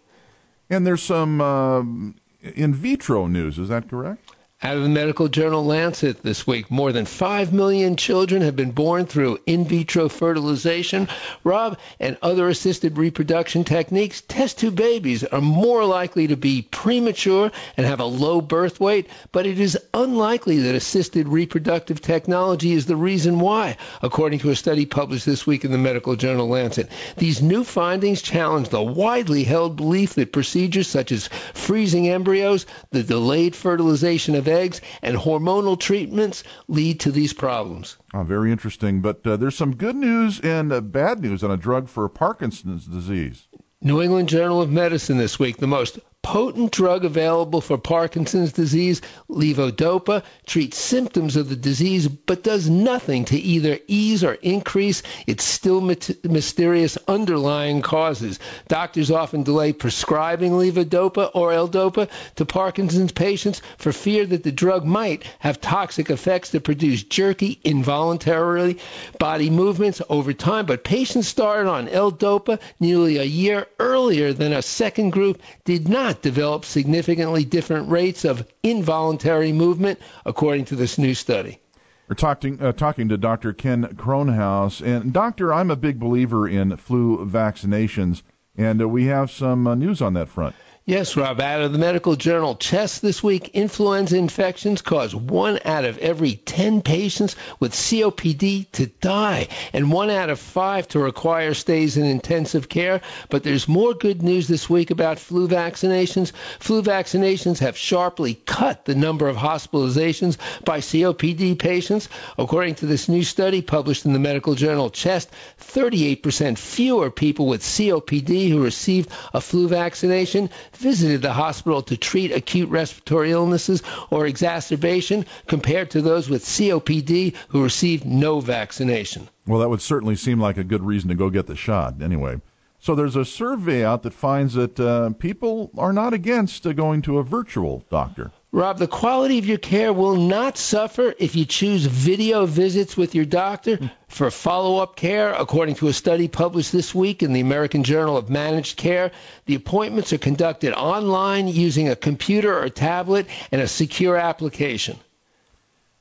And 0.70 0.86
there's 0.86 1.04
some 1.04 1.42
um 1.42 2.16
in 2.42 2.74
vitro 2.74 3.28
news. 3.28 3.58
Is 3.58 3.70
that 3.70 3.90
correct? 3.90 4.35
Out 4.64 4.78
of 4.78 4.84
the 4.84 4.90
medical 4.90 5.28
journal 5.28 5.66
Lancet 5.66 6.24
this 6.24 6.48
week, 6.48 6.72
more 6.72 6.94
than 6.94 7.06
5 7.06 7.52
million 7.52 7.98
children 7.98 8.42
have 8.42 8.56
been 8.56 8.72
born 8.72 9.06
through 9.06 9.38
in 9.46 9.66
vitro 9.66 10.08
fertilization, 10.08 11.10
Rob, 11.44 11.78
and 12.00 12.18
other 12.22 12.48
assisted 12.48 12.98
reproduction 12.98 13.66
techniques. 13.66 14.24
Test 14.26 14.60
tube 14.60 14.78
babies 14.78 15.26
are 15.26 15.42
more 15.42 15.84
likely 15.84 16.28
to 16.28 16.38
be 16.38 16.62
premature 16.62 17.52
and 17.76 17.86
have 17.86 18.00
a 18.00 18.06
low 18.06 18.40
birth 18.40 18.80
weight, 18.80 19.10
but 19.34 19.46
it 19.46 19.60
is 19.60 19.78
unlikely 19.94 20.60
that 20.60 20.74
assisted 20.74 21.28
reproductive 21.28 22.00
technology 22.00 22.72
is 22.72 22.86
the 22.86 22.96
reason 22.96 23.40
why, 23.42 23.76
according 24.02 24.40
to 24.40 24.52
a 24.52 24.56
study 24.56 24.86
published 24.86 25.26
this 25.26 25.46
week 25.46 25.66
in 25.66 25.74
the 25.74 25.78
medical 25.78 26.16
journal 26.16 26.48
Lancet. 26.48 26.90
These 27.18 27.42
new 27.42 27.66
findings 27.66 28.22
challenge 28.22 28.70
the 28.70 28.82
widely 28.82 29.44
held 29.44 29.76
belief 29.76 30.14
that 30.14 30.32
procedures 30.32 30.88
such 30.88 31.12
as 31.12 31.28
freezing 31.54 32.08
embryos, 32.08 32.66
the 32.92 33.04
delayed 33.04 33.54
fertilization 33.54 34.36
of 34.36 34.45
eggs, 34.48 34.82
and 35.02 35.18
hormonal 35.18 35.80
treatments 35.80 36.44
lead 36.68 37.00
to 37.02 37.12
these 37.12 37.34
problems. 37.34 37.98
Oh, 38.14 38.24
very 38.24 38.52
interesting. 38.52 39.02
But 39.02 39.26
uh, 39.26 39.38
there's 39.38 39.56
some 39.56 39.76
good 39.76 39.96
news 39.96 40.40
and 40.40 40.72
uh, 40.72 40.82
bad 40.82 41.20
news 41.20 41.44
on 41.44 41.52
a 41.52 41.58
drug 41.58 41.90
for 41.90 42.08
Parkinson's 42.10 42.86
disease. 42.86 43.48
New 43.82 44.02
England 44.02 44.30
Journal 44.30 44.62
of 44.62 44.72
Medicine 44.72 45.18
this 45.18 45.38
week, 45.38 45.58
the 45.58 45.68
most 45.68 46.00
potent 46.26 46.72
drug 46.72 47.06
available 47.06 47.62
for 47.62 47.78
Parkinson's 47.78 48.52
disease, 48.52 49.00
levodopa, 49.30 50.24
treats 50.48 50.76
symptoms 50.76 51.36
of 51.36 51.50
the 51.50 51.56
disease 51.56 52.08
but 52.08 52.44
does 52.44 52.68
nothing 52.68 53.26
to 53.26 53.38
either 53.38 53.78
ease 53.86 54.24
or 54.24 54.34
increase 54.34 55.04
its 55.28 55.44
still 55.44 55.82
mysterious 55.82 56.98
underlying 57.08 57.84
causes. 57.84 58.40
Doctors 58.68 59.12
often 59.12 59.44
delay 59.44 59.72
prescribing 59.72 60.54
levodopa 60.54 61.30
or 61.36 61.54
L-dopa 61.54 62.10
to 62.38 62.46
Parkinson's 62.46 63.12
patients 63.12 63.62
for 63.78 63.92
fear 63.92 64.26
that 64.26 64.42
the 64.42 64.52
drug 64.52 64.84
might 64.84 65.26
have 65.38 65.62
toxic 65.62 66.10
effects 66.10 66.50
that 66.50 66.64
produce 66.64 67.04
jerky, 67.04 67.60
involuntary 67.64 68.80
body 69.20 69.52
movements 69.52 70.02
over 70.10 70.34
time. 70.34 70.66
But 70.66 70.84
patients 70.84 71.28
started 71.28 71.70
on 71.70 71.88
L-dopa 71.88 72.60
nearly 72.80 73.18
a 73.18 73.24
year 73.24 73.68
earlier 73.78 74.34
than 74.34 74.54
a 74.54 74.64
second 74.64 75.12
group 75.12 75.40
did 75.66 75.88
not 75.88 76.15
develop 76.22 76.66
significantly 76.66 77.46
different 77.46 77.90
rates 77.90 78.26
of 78.26 78.48
involuntary 78.64 79.52
movement, 79.52 80.00
according 80.26 80.66
to 80.66 80.76
this 80.76 80.98
new 80.98 81.14
study. 81.14 81.60
We're 82.08 82.16
talking 82.16 82.62
uh, 82.62 82.72
talking 82.72 83.10
to 83.10 83.18
Dr. 83.18 83.52
Ken 83.54 83.84
Kronhaus, 83.96 84.86
and 84.86 85.12
doctor, 85.12 85.52
I'm 85.52 85.72
a 85.72 85.76
big 85.76 86.00
believer 86.00 86.48
in 86.48 86.78
flu 86.78 87.26
vaccinations, 87.26 88.22
and 88.56 88.82
uh, 88.82 88.88
we 88.88 89.06
have 89.06 89.32
some 89.32 89.66
uh, 89.66 89.74
news 89.74 90.02
on 90.02 90.14
that 90.14 90.30
front. 90.30 90.56
Yes, 90.88 91.18
Rob, 91.18 91.42
out 91.42 91.64
of 91.64 91.72
the 91.72 91.80
medical 91.80 92.16
journal 92.16 92.54
Chest 92.54 93.02
this 93.02 93.24
week, 93.24 93.50
influenza 93.56 94.18
infections 94.20 94.84
cause 94.84 95.16
one 95.16 95.58
out 95.66 95.84
of 95.84 95.98
every 95.98 96.36
10 96.36 96.84
patients 96.84 97.36
with 97.60 97.74
COPD 97.74 98.72
to 98.74 98.86
die 98.86 99.48
and 99.74 99.92
one 99.92 100.12
out 100.12 100.30
of 100.30 100.40
five 100.40 100.88
to 100.90 101.00
require 101.00 101.56
stays 101.56 101.98
in 101.98 102.06
intensive 102.06 102.70
care. 102.70 103.02
But 103.32 103.42
there's 103.42 103.68
more 103.68 103.96
good 103.96 104.22
news 104.22 104.48
this 104.48 104.70
week 104.70 104.92
about 104.92 105.18
flu 105.18 105.48
vaccinations. 105.48 106.34
Flu 106.60 106.84
vaccinations 106.84 107.58
have 107.62 107.76
sharply 107.76 108.36
cut 108.36 108.86
the 108.86 108.94
number 108.94 109.28
of 109.28 109.38
hospitalizations 109.38 110.38
by 110.64 110.82
COPD 110.82 111.58
patients. 111.58 112.10
According 112.38 112.76
to 112.76 112.86
this 112.86 113.10
new 113.10 113.24
study 113.24 113.64
published 113.64 114.06
in 114.06 114.14
the 114.14 114.20
medical 114.20 114.54
journal 114.54 114.92
Chest, 114.92 115.32
38% 115.62 116.60
fewer 116.60 117.10
people 117.10 117.48
with 117.48 117.64
COPD 117.64 118.50
who 118.50 118.64
received 118.64 119.10
a 119.34 119.42
flu 119.42 119.68
vaccination 119.68 120.52
visited 120.78 121.22
the 121.22 121.34
hospital 121.34 121.82
to 121.84 121.98
treat 121.98 122.32
acute 122.32 122.70
respiratory 122.70 123.32
illnesses 123.32 123.84
or 124.10 124.26
exacerbation 124.26 125.26
compared 125.48 125.92
to 125.92 126.02
those 126.02 126.30
with 126.30 126.46
COPD 126.46 127.36
who 127.50 127.64
received 127.64 128.06
no 128.06 128.40
vaccination. 128.40 129.30
Well, 129.48 129.60
that 129.60 129.70
would 129.70 129.82
certainly 129.82 130.16
seem 130.16 130.40
like 130.40 130.58
a 130.58 130.64
good 130.64 130.84
reason 130.84 131.10
to 131.10 131.16
go 131.16 131.30
get 131.30 131.48
the 131.48 131.56
shot 131.56 132.02
anyway. 132.02 132.42
So 132.80 132.94
there's 132.94 133.16
a 133.16 133.26
survey 133.26 133.84
out 133.84 134.04
that 134.04 134.14
finds 134.14 134.54
that 134.54 134.80
uh, 134.80 135.10
people 135.18 135.72
are 135.78 135.92
not 135.92 136.14
against 136.14 136.68
uh, 136.68 136.74
going 136.74 137.02
to 137.04 137.18
a 137.18 137.24
virtual 137.24 137.84
doctor. 137.90 138.32
Rob, 138.56 138.78
the 138.78 138.88
quality 138.88 139.38
of 139.38 139.46
your 139.46 139.58
care 139.58 139.92
will 139.92 140.16
not 140.16 140.58
suffer 140.58 141.14
if 141.20 141.36
you 141.36 141.44
choose 141.44 141.86
video 141.86 142.46
visits 142.46 142.96
with 142.96 143.14
your 143.14 143.26
doctor 143.26 143.92
for 144.08 144.32
follow 144.32 144.78
up 144.82 144.96
care. 144.96 145.34
According 145.34 145.76
to 145.76 145.90
a 145.90 145.94
study 145.94 146.30
published 146.30 146.72
this 146.72 146.96
week 146.96 147.22
in 147.22 147.34
the 147.34 147.42
American 147.42 147.84
Journal 147.84 148.16
of 148.16 148.30
Managed 148.30 148.78
Care, 148.78 149.12
the 149.46 149.56
appointments 149.56 150.14
are 150.14 150.18
conducted 150.18 150.74
online 150.74 151.50
using 151.50 151.90
a 151.90 151.98
computer 151.98 152.58
or 152.58 152.70
tablet 152.70 153.28
and 153.52 153.60
a 153.62 153.68
secure 153.68 154.16
application. 154.16 154.98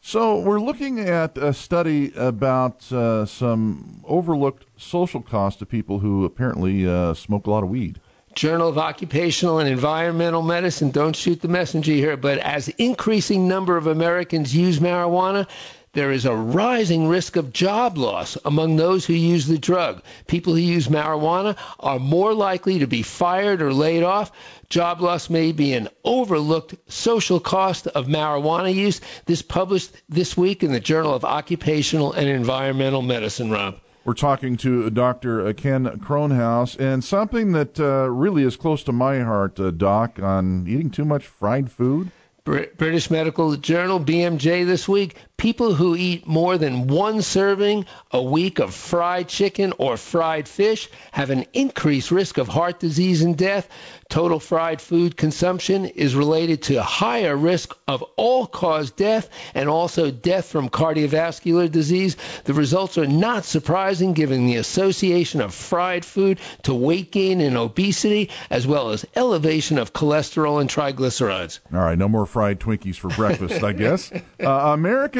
So, 0.01 0.39
we're 0.39 0.60
looking 0.60 1.01
at 1.01 1.36
a 1.36 1.52
study 1.52 2.12
about 2.14 2.93
uh, 2.93 3.26
some 3.26 4.01
overlooked 4.05 4.64
social 4.76 5.22
costs 5.22 5.59
to 5.59 5.66
people 5.66 5.98
who 5.98 6.24
apparently 6.24 6.86
uh, 6.86 7.14
smoke 7.14 7.48
a 7.48 7.51
lot 7.51 7.64
of 7.64 7.70
weed. 7.70 7.98
Journal 8.35 8.69
of 8.69 8.78
Occupational 8.78 9.59
and 9.59 9.69
Environmental 9.69 10.43
Medicine, 10.43 10.90
don't 10.90 11.15
shoot 11.15 11.40
the 11.40 11.48
messenger 11.48 11.93
here, 11.93 12.16
but 12.16 12.39
as 12.39 12.69
increasing 12.69 13.48
number 13.48 13.77
of 13.77 13.86
Americans 13.86 14.55
use 14.55 14.81
marijuana, 14.81 15.47
there 15.94 16.11
is 16.11 16.24
a 16.24 16.35
rising 16.35 17.06
risk 17.06 17.36
of 17.36 17.52
job 17.52 17.97
loss 17.97 18.36
among 18.44 18.74
those 18.74 19.06
who 19.06 19.12
use 19.12 19.47
the 19.47 19.59
drug. 19.59 20.02
People 20.27 20.55
who 20.55 20.59
use 20.59 20.89
marijuana 20.89 21.56
are 21.78 22.01
more 22.01 22.35
likely 22.35 22.81
to 22.81 22.89
be 22.89 23.02
fired 23.02 23.62
or 23.62 23.73
laid 23.73 24.02
off. 24.02 24.32
Job 24.69 25.01
loss 25.01 25.31
may 25.31 25.52
be 25.52 25.73
an 25.74 25.89
overlooked 26.02 26.74
social 26.90 27.39
cost 27.39 27.86
of 27.86 28.06
marijuana 28.06 28.74
use. 28.74 29.01
This 29.27 29.43
published 29.43 29.93
this 30.09 30.36
week 30.36 30.65
in 30.65 30.73
the 30.73 30.81
Journal 30.81 31.15
of 31.15 31.24
Occupational 31.24 32.12
and 32.12 32.28
Environmental 32.28 33.02
Medicine, 33.02 33.52
Rob. 33.52 33.78
We're 34.05 34.12
talking 34.12 34.59
to 34.59 34.90
Dr. 34.90 35.51
Ken 35.55 35.86
Kronhaus, 35.86 36.78
and 36.78 37.02
something 37.02 37.52
that 37.52 37.81
uh, 37.81 38.10
really 38.10 38.43
is 38.43 38.55
close 38.55 38.82
to 38.82 38.93
my 38.93 39.20
heart, 39.20 39.59
uh, 39.59 39.70
Doc, 39.70 40.18
on 40.22 40.66
eating 40.68 40.90
too 40.90 41.06
much 41.06 41.26
fried 41.26 41.70
food. 41.70 42.10
British 42.44 43.10
Medical 43.10 43.56
Journal, 43.56 43.98
BMJ, 43.98 44.66
this 44.66 44.86
week. 44.86 45.16
People 45.36 45.74
who 45.74 45.94
eat 45.94 46.27
more 46.27 46.56
than 46.56 46.86
one 46.86 47.20
serving 47.20 47.86
a 48.11 48.23
week 48.23 48.61
of 48.61 48.73
fried 48.73 49.28
chicken 49.28 49.73
or 49.78 49.97
fried 49.97 50.48
fish 50.48 50.89
have 51.12 51.31
an 51.31 51.44
increased 51.52 52.11
risk 52.11 52.39
of 52.39 52.48
heart 52.48 52.78
disease 52.81 53.23
and 53.23 53.36
death. 53.36 53.69
Total 54.09 54.39
fried 54.39 54.81
food 54.81 55.16
consumption 55.16 55.86
is 55.86 56.15
related 56.15 56.62
to 56.62 56.77
a 56.77 56.82
higher 56.82 57.36
risk 57.36 57.77
of 57.89 58.02
all 58.16 58.47
cause 58.47 58.90
death 58.93 59.28
and 59.55 59.69
also 59.69 60.11
death 60.11 60.47
from 60.47 60.69
cardiovascular 60.69 61.70
disease. 61.70 62.16
The 62.44 62.55
results 62.55 62.97
are 62.97 63.06
not 63.06 63.44
surprising 63.44 64.12
given 64.12 64.47
the 64.47 64.56
association 64.56 65.40
of 65.40 65.52
fried 65.52 66.05
food 66.05 66.39
to 66.62 66.74
weight 66.74 67.11
gain 67.11 67.40
and 67.40 67.56
obesity, 67.56 68.31
as 68.51 68.66
well 68.66 68.90
as 68.90 69.05
elevation 69.16 69.78
of 69.78 69.93
cholesterol 69.93 70.61
and 70.61 70.70
triglycerides. 70.70 71.59
All 71.73 71.81
right, 71.81 71.98
no 71.98 72.09
more 72.09 72.27
fried 72.27 72.61
Twinkies 72.61 72.97
for 72.97 73.09
breakfast, 73.09 73.62
I 73.62 73.73
guess. 73.73 74.12
Uh, 74.44 74.73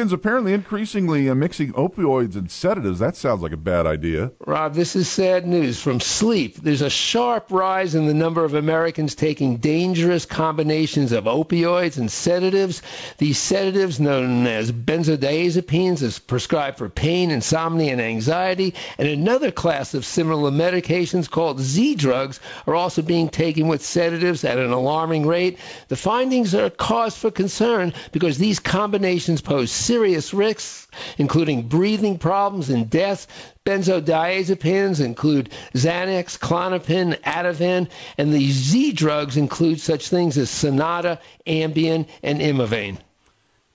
Americans 0.05 0.21
apparently 0.21 0.53
increasingly 0.53 1.29
uh, 1.29 1.33
mixing 1.33 1.73
opioids 1.73 2.35
and 2.35 2.51
sedatives. 2.51 2.99
That 2.99 3.15
sounds 3.15 3.41
like 3.41 3.53
a 3.53 3.57
bad 3.57 3.87
idea. 3.87 4.31
Rob, 4.45 4.75
this 4.75 4.95
is 4.95 5.07
sad 5.09 5.47
news 5.47 5.81
from 5.81 5.99
sleep. 5.99 6.57
There's 6.57 6.83
a 6.83 6.91
sharp 6.91 7.49
rise 7.49 7.95
in 7.95 8.05
the 8.05 8.13
number 8.13 8.43
of 8.43 8.53
Americans 8.53 9.15
taking 9.15 9.57
dangerous 9.57 10.27
combinations 10.27 11.11
of 11.11 11.23
opioids 11.23 11.97
and 11.97 12.11
sedatives. 12.11 12.83
These 13.17 13.39
sedatives, 13.39 13.99
known 13.99 14.45
as 14.45 14.71
benzodiazepines, 14.71 16.03
is 16.03 16.19
prescribed 16.19 16.77
for 16.77 16.87
pain, 16.87 17.31
insomnia, 17.31 17.91
and 17.91 18.01
anxiety. 18.01 18.75
And 18.99 19.07
another 19.07 19.49
class 19.49 19.95
of 19.95 20.05
similar 20.05 20.51
medications 20.51 21.27
called 21.27 21.59
Z 21.59 21.95
drugs 21.95 22.39
are 22.67 22.75
also 22.75 23.01
being 23.01 23.29
taken 23.29 23.67
with 23.67 23.83
sedatives 23.83 24.43
at 24.43 24.59
an 24.59 24.71
alarming 24.71 25.25
rate. 25.25 25.57
The 25.87 25.95
findings 25.95 26.53
are 26.53 26.69
cause 26.69 27.17
for 27.17 27.31
concern 27.31 27.93
because 28.11 28.37
these 28.37 28.59
combinations 28.59 29.41
pose 29.41 29.71
serious 29.71 29.94
serious 29.95 30.33
risks, 30.33 30.89
including 31.17 31.69
breathing 31.69 32.17
problems 32.17 32.69
and 32.69 32.89
death. 32.89 33.27
Benzodiazepines 33.65 34.99
include 34.99 35.49
Xanax, 35.73 36.37
Klonopin, 36.37 37.17
Ativan, 37.21 37.87
and 38.17 38.33
the 38.33 38.51
Z 38.51 38.91
drugs 38.91 39.37
include 39.37 39.79
such 39.79 40.09
things 40.09 40.37
as 40.37 40.49
Sonata, 40.49 41.19
Ambien, 41.47 42.09
and 42.21 42.41
Imovane. 42.41 42.97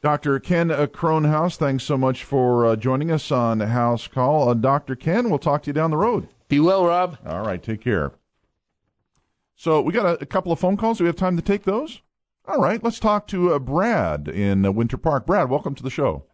Dr. 0.02 0.38
Ken 0.40 0.68
Kronhaus, 0.68 1.56
thanks 1.56 1.84
so 1.84 1.97
much 1.97 2.22
for 2.22 2.66
uh, 2.66 2.76
joining 2.76 3.10
us 3.10 3.32
on 3.32 3.60
House 3.60 4.06
Call. 4.06 4.51
Uh, 4.51 4.55
Dr. 4.55 4.97
Ken, 4.97 5.30
we'll 5.30 5.38
talk 5.38 5.62
to 5.62 5.68
you 5.68 5.74
down 5.74 5.90
the 5.90 5.97
road. 5.97 6.28
Be 6.48 6.60
well, 6.60 6.84
Rob. 6.84 7.16
All 7.24 7.40
right, 7.40 7.62
take 7.62 7.80
care. 7.80 8.12
So 9.56 9.80
we 9.80 9.94
got 9.94 10.05
a, 10.05 10.22
a 10.22 10.26
couple 10.26 10.52
of 10.52 10.60
phone 10.60 10.76
calls. 10.76 10.98
Do 10.98 11.05
we 11.05 11.09
have 11.09 11.16
time 11.16 11.36
to 11.36 11.42
take 11.42 11.64
those? 11.64 12.02
All 12.51 12.59
right, 12.60 12.82
let's 12.82 12.98
talk 12.98 13.28
to 13.28 13.55
uh, 13.55 13.60
Brad 13.60 14.27
in 14.27 14.66
uh, 14.66 14.72
Winter 14.72 14.97
Park. 14.97 15.24
Brad, 15.24 15.48
welcome 15.48 15.77
to 15.77 15.85
the 15.85 15.90
show. 15.90 16.24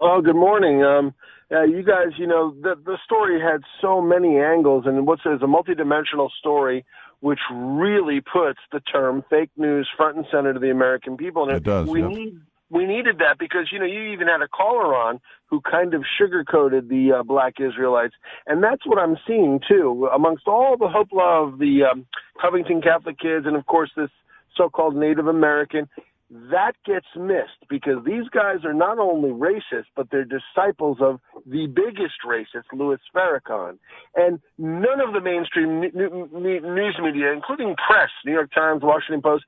Oh, 0.00 0.20
good 0.20 0.34
morning. 0.34 0.82
Um, 0.82 1.14
uh, 1.52 1.62
you 1.62 1.84
guys, 1.84 2.18
you 2.18 2.26
know, 2.26 2.52
the 2.60 2.74
the 2.84 2.98
story 3.04 3.40
had 3.40 3.60
so 3.80 4.00
many 4.00 4.40
angles, 4.40 4.86
and 4.86 5.06
what's 5.06 5.20
is 5.20 5.40
a 5.40 5.46
multidimensional 5.46 6.30
story 6.40 6.84
which 7.20 7.38
really 7.52 8.20
puts 8.20 8.58
the 8.72 8.80
term 8.80 9.22
fake 9.30 9.50
news 9.56 9.88
front 9.96 10.16
and 10.16 10.26
center 10.32 10.52
to 10.52 10.58
the 10.58 10.72
American 10.72 11.16
people. 11.16 11.44
And 11.44 11.58
It 11.58 11.62
does, 11.62 11.88
We 11.88 12.00
yeah. 12.00 12.08
need 12.08 12.40
we 12.70 12.84
needed 12.84 13.18
that 13.18 13.38
because 13.38 13.68
you 13.70 13.78
know 13.78 13.86
you 13.86 14.12
even 14.12 14.26
had 14.26 14.42
a 14.42 14.48
caller 14.48 14.96
on 14.96 15.20
who 15.46 15.60
kind 15.60 15.94
of 15.94 16.02
sugarcoated 16.20 16.88
the 16.88 17.20
uh, 17.20 17.22
black 17.22 17.60
Israelites, 17.60 18.14
and 18.48 18.64
that's 18.64 18.84
what 18.84 18.98
I'm 18.98 19.16
seeing 19.28 19.60
too 19.68 20.08
amongst 20.12 20.48
all 20.48 20.76
the 20.76 20.88
hoopla 20.88 21.46
of 21.46 21.60
the 21.60 21.84
um, 21.84 22.04
Covington 22.42 22.82
Catholic 22.82 23.20
kids, 23.20 23.46
and 23.46 23.54
of 23.54 23.64
course 23.66 23.92
this 23.96 24.10
so-called 24.56 24.96
Native 24.96 25.26
American. 25.26 25.88
That 26.30 26.72
gets 26.84 27.06
missed 27.16 27.68
because 27.68 28.04
these 28.04 28.28
guys 28.30 28.64
are 28.64 28.74
not 28.74 28.98
only 28.98 29.30
racist, 29.30 29.86
but 29.94 30.08
they're 30.10 30.24
disciples 30.24 30.98
of 31.00 31.20
the 31.46 31.66
biggest 31.66 32.14
racist, 32.26 32.64
Louis 32.72 32.98
Farrakhan. 33.14 33.78
And 34.16 34.40
none 34.58 35.00
of 35.00 35.12
the 35.12 35.20
mainstream 35.20 35.80
news 35.80 36.96
media, 37.00 37.32
including 37.32 37.76
press, 37.76 38.10
New 38.24 38.32
York 38.32 38.52
Times, 38.52 38.82
Washington 38.82 39.22
Post, 39.22 39.44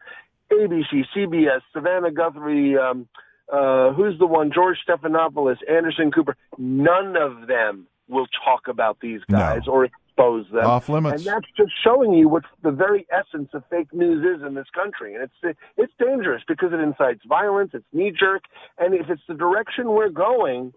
ABC, 0.53 1.05
CBS, 1.17 1.61
Savannah 1.73 2.13
Guthrie, 2.13 2.77
um, 2.79 3.09
uh, 3.53 3.93
who's 3.93 4.19
the 4.19 4.27
one? 4.27 4.53
George 4.53 4.77
Stephanopoulos, 4.89 5.57
Anderson 5.71 6.11
Cooper. 6.11 6.37
None 6.59 7.17
of 7.17 7.47
them 7.47 7.87
will 8.09 8.27
talk 8.45 8.69
about 8.69 8.99
these 9.01 9.21
guys 9.31 9.63
or 9.67 9.89
expose 10.17 10.47
them. 10.53 10.67
Off 10.67 10.89
limits. 10.89 11.25
And 11.25 11.35
that's 11.35 11.47
just 11.57 11.73
showing 11.85 12.13
you 12.13 12.29
what 12.29 12.45
the 12.63 12.71
very 12.71 13.07
essence 13.11 13.49
of 13.53 13.63
fake 13.71 13.93
news 13.93 14.25
is 14.25 14.47
in 14.47 14.55
this 14.55 14.67
country. 14.75 15.15
And 15.15 15.23
it's 15.25 15.59
it's 15.77 15.93
dangerous 15.99 16.43
because 16.47 16.73
it 16.73 16.81
incites 16.81 17.21
violence. 17.29 17.71
It's 17.75 17.85
knee 17.93 18.13
jerk, 18.19 18.43
and 18.79 18.95
if 18.95 19.09
it's 19.09 19.23
the 19.29 19.35
direction 19.35 19.89
we're 19.89 20.09
going, 20.09 20.73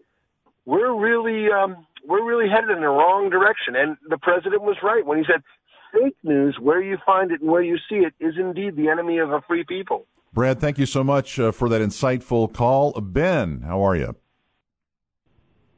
we're 0.66 0.94
really 0.94 1.52
um, 1.52 1.86
we're 2.06 2.26
really 2.26 2.49
headed 2.49 2.70
in 2.70 2.82
the 2.82 2.88
wrong 2.88 3.30
direction. 3.30 3.76
And 3.76 3.98
the 4.10 4.18
president 4.18 4.61
was 4.61 4.78
right 4.84 5.06
when 5.06 5.18
he 5.18 5.24
said 5.26 5.41
fake 5.94 6.18
news, 6.24 6.57
where 6.60 6.82
you 6.82 6.98
find 7.06 7.32
it 7.32 7.41
and 7.41 7.49
where 7.49 7.64
you 7.64 7.78
see 7.90 7.98
it, 7.98 8.14
is 8.20 8.36
indeed 8.38 8.76
the 8.76 8.90
enemy 8.90 9.18
of 9.18 9.32
a 9.32 9.41
free 9.48 9.64
people. 9.64 10.06
Brad, 10.32 10.60
thank 10.60 10.78
you 10.78 10.86
so 10.86 11.03
much 11.03 11.40
uh, 11.40 11.52
for 11.52 11.68
that 11.70 11.82
insightful 11.82 12.53
call. 12.53 12.91
Ben, 12.91 13.61
how 13.61 13.82
are 13.82 13.95
you? 13.95 14.16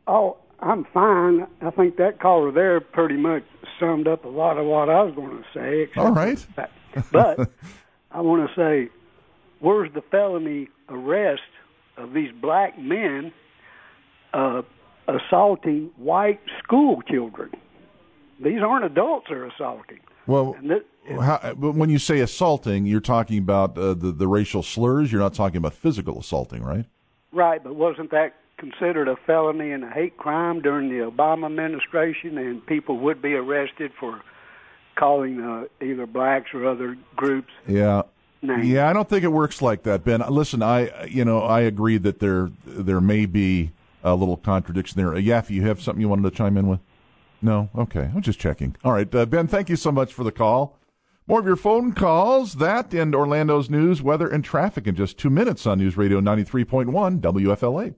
Oh, 0.07 0.37
I'm 0.61 0.85
fine. 0.93 1.47
I 1.61 1.71
think 1.71 1.97
that 1.97 2.19
caller 2.19 2.51
there 2.51 2.79
pretty 2.79 3.17
much 3.17 3.43
summed 3.79 4.07
up 4.07 4.25
a 4.25 4.29
lot 4.29 4.57
of 4.57 4.65
what 4.65 4.89
I 4.89 5.01
was 5.01 5.15
going 5.15 5.37
to 5.37 5.43
say. 5.53 5.89
All 5.97 6.11
right. 6.11 6.45
But 7.11 7.49
I 8.11 8.21
want 8.21 8.47
to 8.47 8.55
say, 8.55 8.91
where's 9.59 9.91
the 9.93 10.03
felony 10.11 10.69
arrest 10.89 11.41
of 11.97 12.13
these 12.13 12.31
black 12.41 12.77
men 12.77 13.33
uh, 14.33 14.61
assaulting 15.07 15.89
white 15.97 16.41
school 16.63 17.01
children? 17.01 17.51
These 18.43 18.61
aren't 18.61 18.85
adults 18.85 19.27
they're 19.29 19.45
assaulting. 19.45 19.99
Well, 20.27 20.55
And 20.57 20.69
that, 20.69 20.85
how, 21.09 21.53
but 21.55 21.73
when 21.73 21.89
you 21.89 21.97
say 21.97 22.19
assaulting, 22.19 22.85
you're 22.85 22.99
talking 22.99 23.39
about 23.39 23.77
uh, 23.77 23.93
the 23.95 24.11
the 24.11 24.27
racial 24.27 24.61
slurs. 24.61 25.11
You're 25.11 25.21
not 25.21 25.33
talking 25.33 25.57
about 25.57 25.73
physical 25.73 26.19
assaulting, 26.19 26.63
right? 26.63 26.85
right, 27.31 27.63
but 27.63 27.75
wasn't 27.75 28.11
that 28.11 28.35
considered 28.61 29.09
a 29.09 29.17
felony 29.27 29.71
and 29.71 29.83
a 29.83 29.89
hate 29.89 30.15
crime 30.15 30.61
during 30.61 30.87
the 30.87 31.03
Obama 31.11 31.47
administration? 31.47 32.37
And 32.37 32.65
people 32.65 32.97
would 32.99 33.21
be 33.21 33.33
arrested 33.33 33.91
for 33.99 34.21
calling 34.95 35.41
uh, 35.41 35.65
either 35.83 36.05
blacks 36.05 36.51
or 36.53 36.65
other 36.67 36.95
groups 37.17 37.51
Yeah. 37.67 38.03
names. 38.41 38.67
Yeah, 38.67 38.89
I 38.89 38.93
don't 38.93 39.09
think 39.09 39.23
it 39.25 39.31
works 39.33 39.61
like 39.61 39.83
that, 39.83 40.03
Ben. 40.05 40.21
Listen, 40.29 40.61
I 40.63 41.05
you 41.05 41.25
know 41.25 41.41
I 41.41 41.61
agree 41.61 41.97
that 41.97 42.19
there 42.19 42.49
there 42.65 43.01
may 43.01 43.25
be 43.25 43.71
a 44.03 44.15
little 44.15 44.37
contradiction 44.37 45.01
there. 45.01 45.13
Uh, 45.13 45.17
Yaffe, 45.17 45.49
you 45.49 45.63
have 45.63 45.81
something 45.81 46.01
you 46.01 46.09
wanted 46.09 46.29
to 46.29 46.31
chime 46.35 46.57
in 46.57 46.67
with? 46.67 46.79
No, 47.41 47.69
okay, 47.75 48.09
I'm 48.13 48.21
just 48.21 48.39
checking. 48.39 48.75
All 48.83 48.91
right, 48.93 49.13
uh, 49.15 49.25
Ben, 49.25 49.47
thank 49.47 49.69
you 49.69 49.75
so 49.75 49.91
much 49.91 50.13
for 50.13 50.23
the 50.23 50.31
call. 50.31 50.77
More 51.27 51.39
of 51.39 51.45
your 51.45 51.55
phone 51.55 51.93
calls, 51.93 52.55
that 52.55 52.93
and 52.93 53.15
Orlando's 53.15 53.69
news, 53.69 54.01
weather, 54.01 54.27
and 54.27 54.43
traffic 54.43 54.85
in 54.87 54.95
just 54.95 55.17
two 55.17 55.29
minutes 55.29 55.65
on 55.65 55.77
News 55.79 55.95
Radio 55.95 56.19
93.1 56.19 57.19
WFLA. 57.21 57.95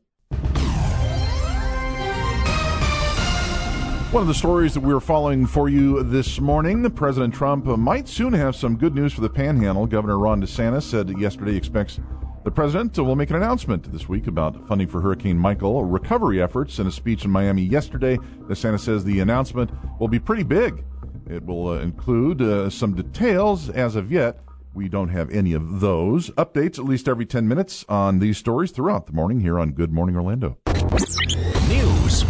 One 4.13 4.21
of 4.21 4.27
the 4.27 4.35
stories 4.35 4.75
that 4.75 4.81
we 4.81 4.93
are 4.93 4.99
following 4.99 5.47
for 5.47 5.69
you 5.69 6.03
this 6.03 6.39
morning, 6.39 6.87
President 6.91 7.33
Trump 7.33 7.65
might 7.65 8.07
soon 8.07 8.31
have 8.33 8.55
some 8.55 8.77
good 8.77 8.93
news 8.93 9.11
for 9.11 9.21
the 9.21 9.29
panhandle. 9.29 9.87
Governor 9.87 10.19
Ron 10.19 10.39
DeSantis 10.39 10.83
said 10.83 11.09
yesterday 11.17 11.53
he 11.53 11.57
expects 11.57 11.99
the 12.43 12.51
president 12.51 12.95
will 12.99 13.15
make 13.15 13.31
an 13.31 13.37
announcement 13.37 13.91
this 13.91 14.07
week 14.07 14.27
about 14.27 14.67
funding 14.67 14.87
for 14.87 15.01
Hurricane 15.01 15.35
Michael 15.35 15.83
recovery 15.83 16.43
efforts. 16.43 16.77
In 16.77 16.85
a 16.85 16.91
speech 16.91 17.25
in 17.25 17.31
Miami 17.31 17.63
yesterday, 17.63 18.17
DeSantis 18.41 18.81
says 18.81 19.03
the 19.03 19.19
announcement 19.19 19.71
will 19.99 20.07
be 20.07 20.19
pretty 20.19 20.43
big. 20.43 20.83
It 21.27 21.43
will 21.43 21.69
uh, 21.69 21.79
include 21.79 22.39
uh, 22.39 22.69
some 22.69 22.93
details. 22.93 23.71
As 23.71 23.95
of 23.95 24.11
yet, 24.11 24.41
we 24.75 24.89
don't 24.89 25.09
have 25.09 25.31
any 25.31 25.53
of 25.53 25.79
those. 25.79 26.29
Updates 26.31 26.77
at 26.77 26.85
least 26.85 27.07
every 27.07 27.25
10 27.25 27.47
minutes 27.47 27.83
on 27.89 28.19
these 28.19 28.37
stories 28.37 28.69
throughout 28.69 29.07
the 29.07 29.13
morning 29.13 29.39
here 29.39 29.57
on 29.57 29.71
Good 29.71 29.91
Morning 29.91 30.15
Orlando. 30.15 30.59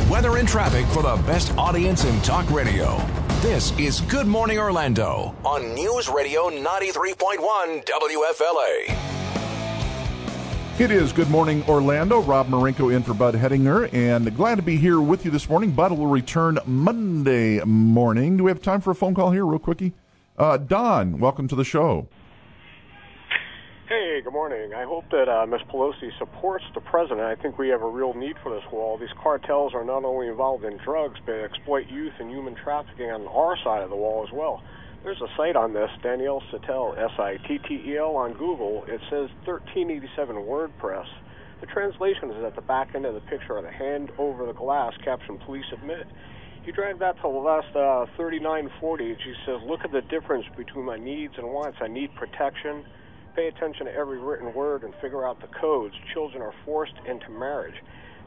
Weather, 0.09 0.37
and 0.37 0.47
traffic 0.47 0.85
for 0.87 1.01
the 1.03 1.15
best 1.27 1.55
audience 1.57 2.05
in 2.05 2.19
talk 2.21 2.49
radio. 2.51 2.97
This 3.41 3.77
is 3.79 4.01
Good 4.01 4.27
Morning 4.27 4.57
Orlando 4.57 5.35
on 5.43 5.73
News 5.73 6.07
Radio 6.09 6.49
93.1 6.49 7.85
WFLA. 7.85 8.95
It 10.79 10.91
is 10.91 11.11
Good 11.11 11.29
Morning 11.29 11.63
Orlando. 11.67 12.21
Rob 12.21 12.47
Marinko 12.47 12.95
in 12.95 13.03
for 13.03 13.13
Bud 13.13 13.35
Hedinger, 13.35 13.93
and 13.93 14.35
glad 14.35 14.55
to 14.55 14.61
be 14.61 14.77
here 14.77 14.99
with 14.99 15.25
you 15.25 15.31
this 15.31 15.49
morning. 15.49 15.71
Bud 15.71 15.91
will 15.91 16.07
return 16.07 16.57
Monday 16.65 17.59
morning. 17.63 18.37
Do 18.37 18.45
we 18.45 18.51
have 18.51 18.61
time 18.61 18.81
for 18.81 18.91
a 18.91 18.95
phone 18.95 19.13
call 19.13 19.31
here, 19.31 19.45
real 19.45 19.59
quickie? 19.59 19.93
Uh, 20.37 20.57
Don, 20.57 21.19
welcome 21.19 21.47
to 21.47 21.55
the 21.55 21.63
show. 21.63 22.07
Hey, 23.93 24.21
good 24.23 24.33
morning. 24.33 24.73
I 24.73 24.85
hope 24.85 25.05
that 25.11 25.29
uh, 25.29 25.45
Ms. 25.45 25.61
Pelosi 25.69 26.09
supports 26.17 26.65
the 26.73 26.81
president. 26.81 27.21
I 27.21 27.35
think 27.35 27.59
we 27.59 27.69
have 27.69 27.83
a 27.83 27.87
real 27.87 28.15
need 28.15 28.37
for 28.41 28.49
this 28.49 28.63
wall. 28.71 28.97
These 28.97 29.13
cartels 29.21 29.75
are 29.75 29.85
not 29.85 30.03
only 30.03 30.29
involved 30.29 30.65
in 30.65 30.77
drugs, 30.77 31.19
but 31.27 31.35
exploit 31.35 31.85
youth 31.91 32.13
and 32.17 32.27
human 32.27 32.55
trafficking 32.55 33.11
on 33.11 33.27
our 33.27 33.55
side 33.63 33.83
of 33.83 33.91
the 33.91 33.95
wall 33.95 34.25
as 34.27 34.33
well. 34.33 34.63
There's 35.03 35.21
a 35.21 35.27
site 35.37 35.55
on 35.55 35.73
this, 35.73 35.91
Danielle 36.01 36.41
Sattel 36.51 36.97
Sittel, 36.97 38.15
on 38.15 38.33
Google. 38.33 38.83
It 38.87 38.99
says 39.11 39.29
1387 39.45 40.37
WordPress. 40.37 41.05
The 41.61 41.67
translation 41.67 42.31
is 42.31 42.43
at 42.43 42.55
the 42.55 42.63
back 42.65 42.95
end 42.95 43.05
of 43.05 43.13
the 43.13 43.21
picture 43.21 43.57
of 43.57 43.63
the 43.63 43.71
hand 43.71 44.09
over 44.17 44.47
the 44.47 44.53
glass, 44.53 44.93
caption 45.05 45.37
police 45.45 45.69
admit. 45.71 46.07
You 46.65 46.73
drag 46.73 46.97
that 46.97 47.17
to 47.17 47.21
the 47.21 47.27
last 47.27 47.69
uh, 47.75 48.07
3940, 48.17 49.17
she 49.23 49.33
says, 49.45 49.61
look 49.67 49.81
at 49.85 49.91
the 49.91 50.01
difference 50.01 50.47
between 50.57 50.85
my 50.85 50.97
needs 50.97 51.35
and 51.37 51.45
wants. 51.45 51.77
I 51.79 51.87
need 51.87 52.09
protection. 52.15 52.85
Pay 53.35 53.47
attention 53.47 53.87
to 53.87 53.93
every 53.93 54.19
written 54.19 54.53
word 54.53 54.83
and 54.83 54.93
figure 55.01 55.25
out 55.25 55.41
the 55.41 55.47
codes. 55.59 55.95
Children 56.13 56.43
are 56.43 56.53
forced 56.65 56.93
into 57.07 57.29
marriage. 57.31 57.75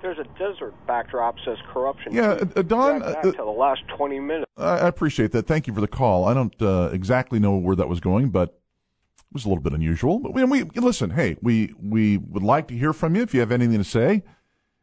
There's 0.02 0.18
a 0.18 0.24
desert 0.38 0.74
backdrop 0.86 1.36
says 1.44 1.58
corruption. 1.72 2.12
Yeah, 2.12 2.32
uh, 2.54 2.62
Don, 2.62 3.00
Drag 3.00 3.16
uh, 3.16 3.22
to 3.22 3.32
the 3.32 3.44
last 3.44 3.82
20 3.96 4.20
minutes. 4.20 4.50
I 4.56 4.78
I 4.78 4.88
appreciate 4.88 5.32
that. 5.32 5.46
Thank 5.46 5.66
you 5.66 5.74
for 5.74 5.80
the 5.80 5.88
call. 5.88 6.24
I 6.24 6.34
don't 6.34 6.54
uh, 6.60 6.90
exactly 6.92 7.38
know 7.38 7.56
where 7.56 7.76
that 7.76 7.88
was 7.88 8.00
going, 8.00 8.30
but 8.30 8.48
it 8.50 9.32
was 9.32 9.44
a 9.44 9.48
little 9.48 9.62
bit 9.62 9.72
unusual. 9.72 10.18
But 10.18 10.34
we, 10.34 10.44
we 10.44 10.64
listen. 10.64 11.10
Hey, 11.10 11.36
we 11.40 11.72
we 11.80 12.18
would 12.18 12.42
like 12.42 12.68
to 12.68 12.74
hear 12.76 12.92
from 12.92 13.14
you 13.16 13.22
if 13.22 13.32
you 13.32 13.40
have 13.40 13.52
anything 13.52 13.78
to 13.78 13.84
say, 13.84 14.22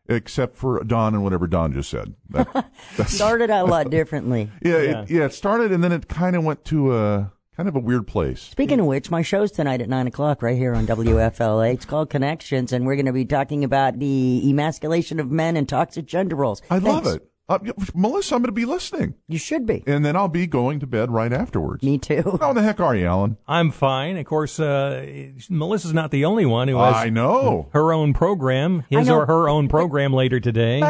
except 0.07 0.55
for 0.55 0.83
Don 0.83 1.13
and 1.13 1.23
whatever 1.23 1.47
Don 1.47 1.73
just 1.73 1.89
said. 1.89 2.15
That, 2.29 2.71
Started 3.07 3.49
out 3.51 3.67
a 3.67 3.71
lot 3.71 3.89
differently. 3.89 4.49
Yeah, 4.63 4.77
It, 4.77 5.09
yeah. 5.11 5.25
It 5.25 5.33
started 5.33 5.71
and 5.71 5.83
then 5.83 5.91
it 5.91 6.07
kind 6.07 6.35
of 6.35 6.43
went 6.43 6.65
to 6.65 6.95
a 6.97 7.31
kind 7.55 7.69
of 7.69 7.75
a 7.75 7.80
weird 7.80 8.07
place. 8.07 8.41
Speaking 8.41 8.80
of 8.80 8.85
which, 8.85 9.11
my 9.11 9.21
show's 9.21 9.51
tonight 9.51 9.81
at 9.81 9.89
9 9.89 10.07
o'clock 10.07 10.41
right 10.41 10.57
here 10.57 10.73
on 10.73 10.88
WFLA. 10.88 11.73
It's 11.73 11.85
called 11.85 12.09
Connections, 12.09 12.73
and 12.73 12.85
we're 12.85 12.95
going 12.95 13.05
to 13.05 13.13
be 13.13 13.25
talking 13.25 13.63
about 13.63 13.99
the 13.99 14.41
emasculation 14.49 15.19
of 15.19 15.31
men 15.31 15.57
and 15.57 15.67
toxic 15.67 16.05
gender 16.05 16.35
roles. 16.35 16.61
I 16.69 16.80
love 16.80 17.07
it. 17.07 17.30
Uh, 17.49 17.59
Melissa, 17.93 18.35
I'm 18.35 18.41
going 18.41 18.47
to 18.47 18.53
be 18.53 18.65
listening. 18.65 19.15
You 19.27 19.38
should 19.38 19.65
be. 19.65 19.84
And 19.85 20.05
then 20.05 20.15
I'll 20.15 20.30
be 20.30 20.47
going 20.47 20.80
to 20.80 20.88
bed 20.88 21.11
right 21.11 21.31
afterwards. 21.31 21.84
Me 21.84 21.97
too. 21.97 22.38
How 22.39 22.53
the 22.53 22.61
heck 22.61 22.80
are 22.80 22.95
you, 22.95 23.05
Alan? 23.05 23.38
I'm 23.47 23.69
fine. 23.69 24.15
Of 24.15 24.25
course, 24.25 24.59
uh, 24.61 25.05
Melissa's 25.49 25.93
not 25.93 26.11
the 26.11 26.23
only 26.23 26.45
one 26.45 26.69
who 26.69 26.77
has 26.77 26.95
I 26.95 27.09
know. 27.09 27.69
her 27.73 27.91
own 27.91 28.13
program, 28.13 28.85
his 28.89 29.09
or 29.09 29.25
her 29.25 29.49
own 29.49 29.67
program 29.67 30.13
later 30.13 30.39
today. 30.39 30.81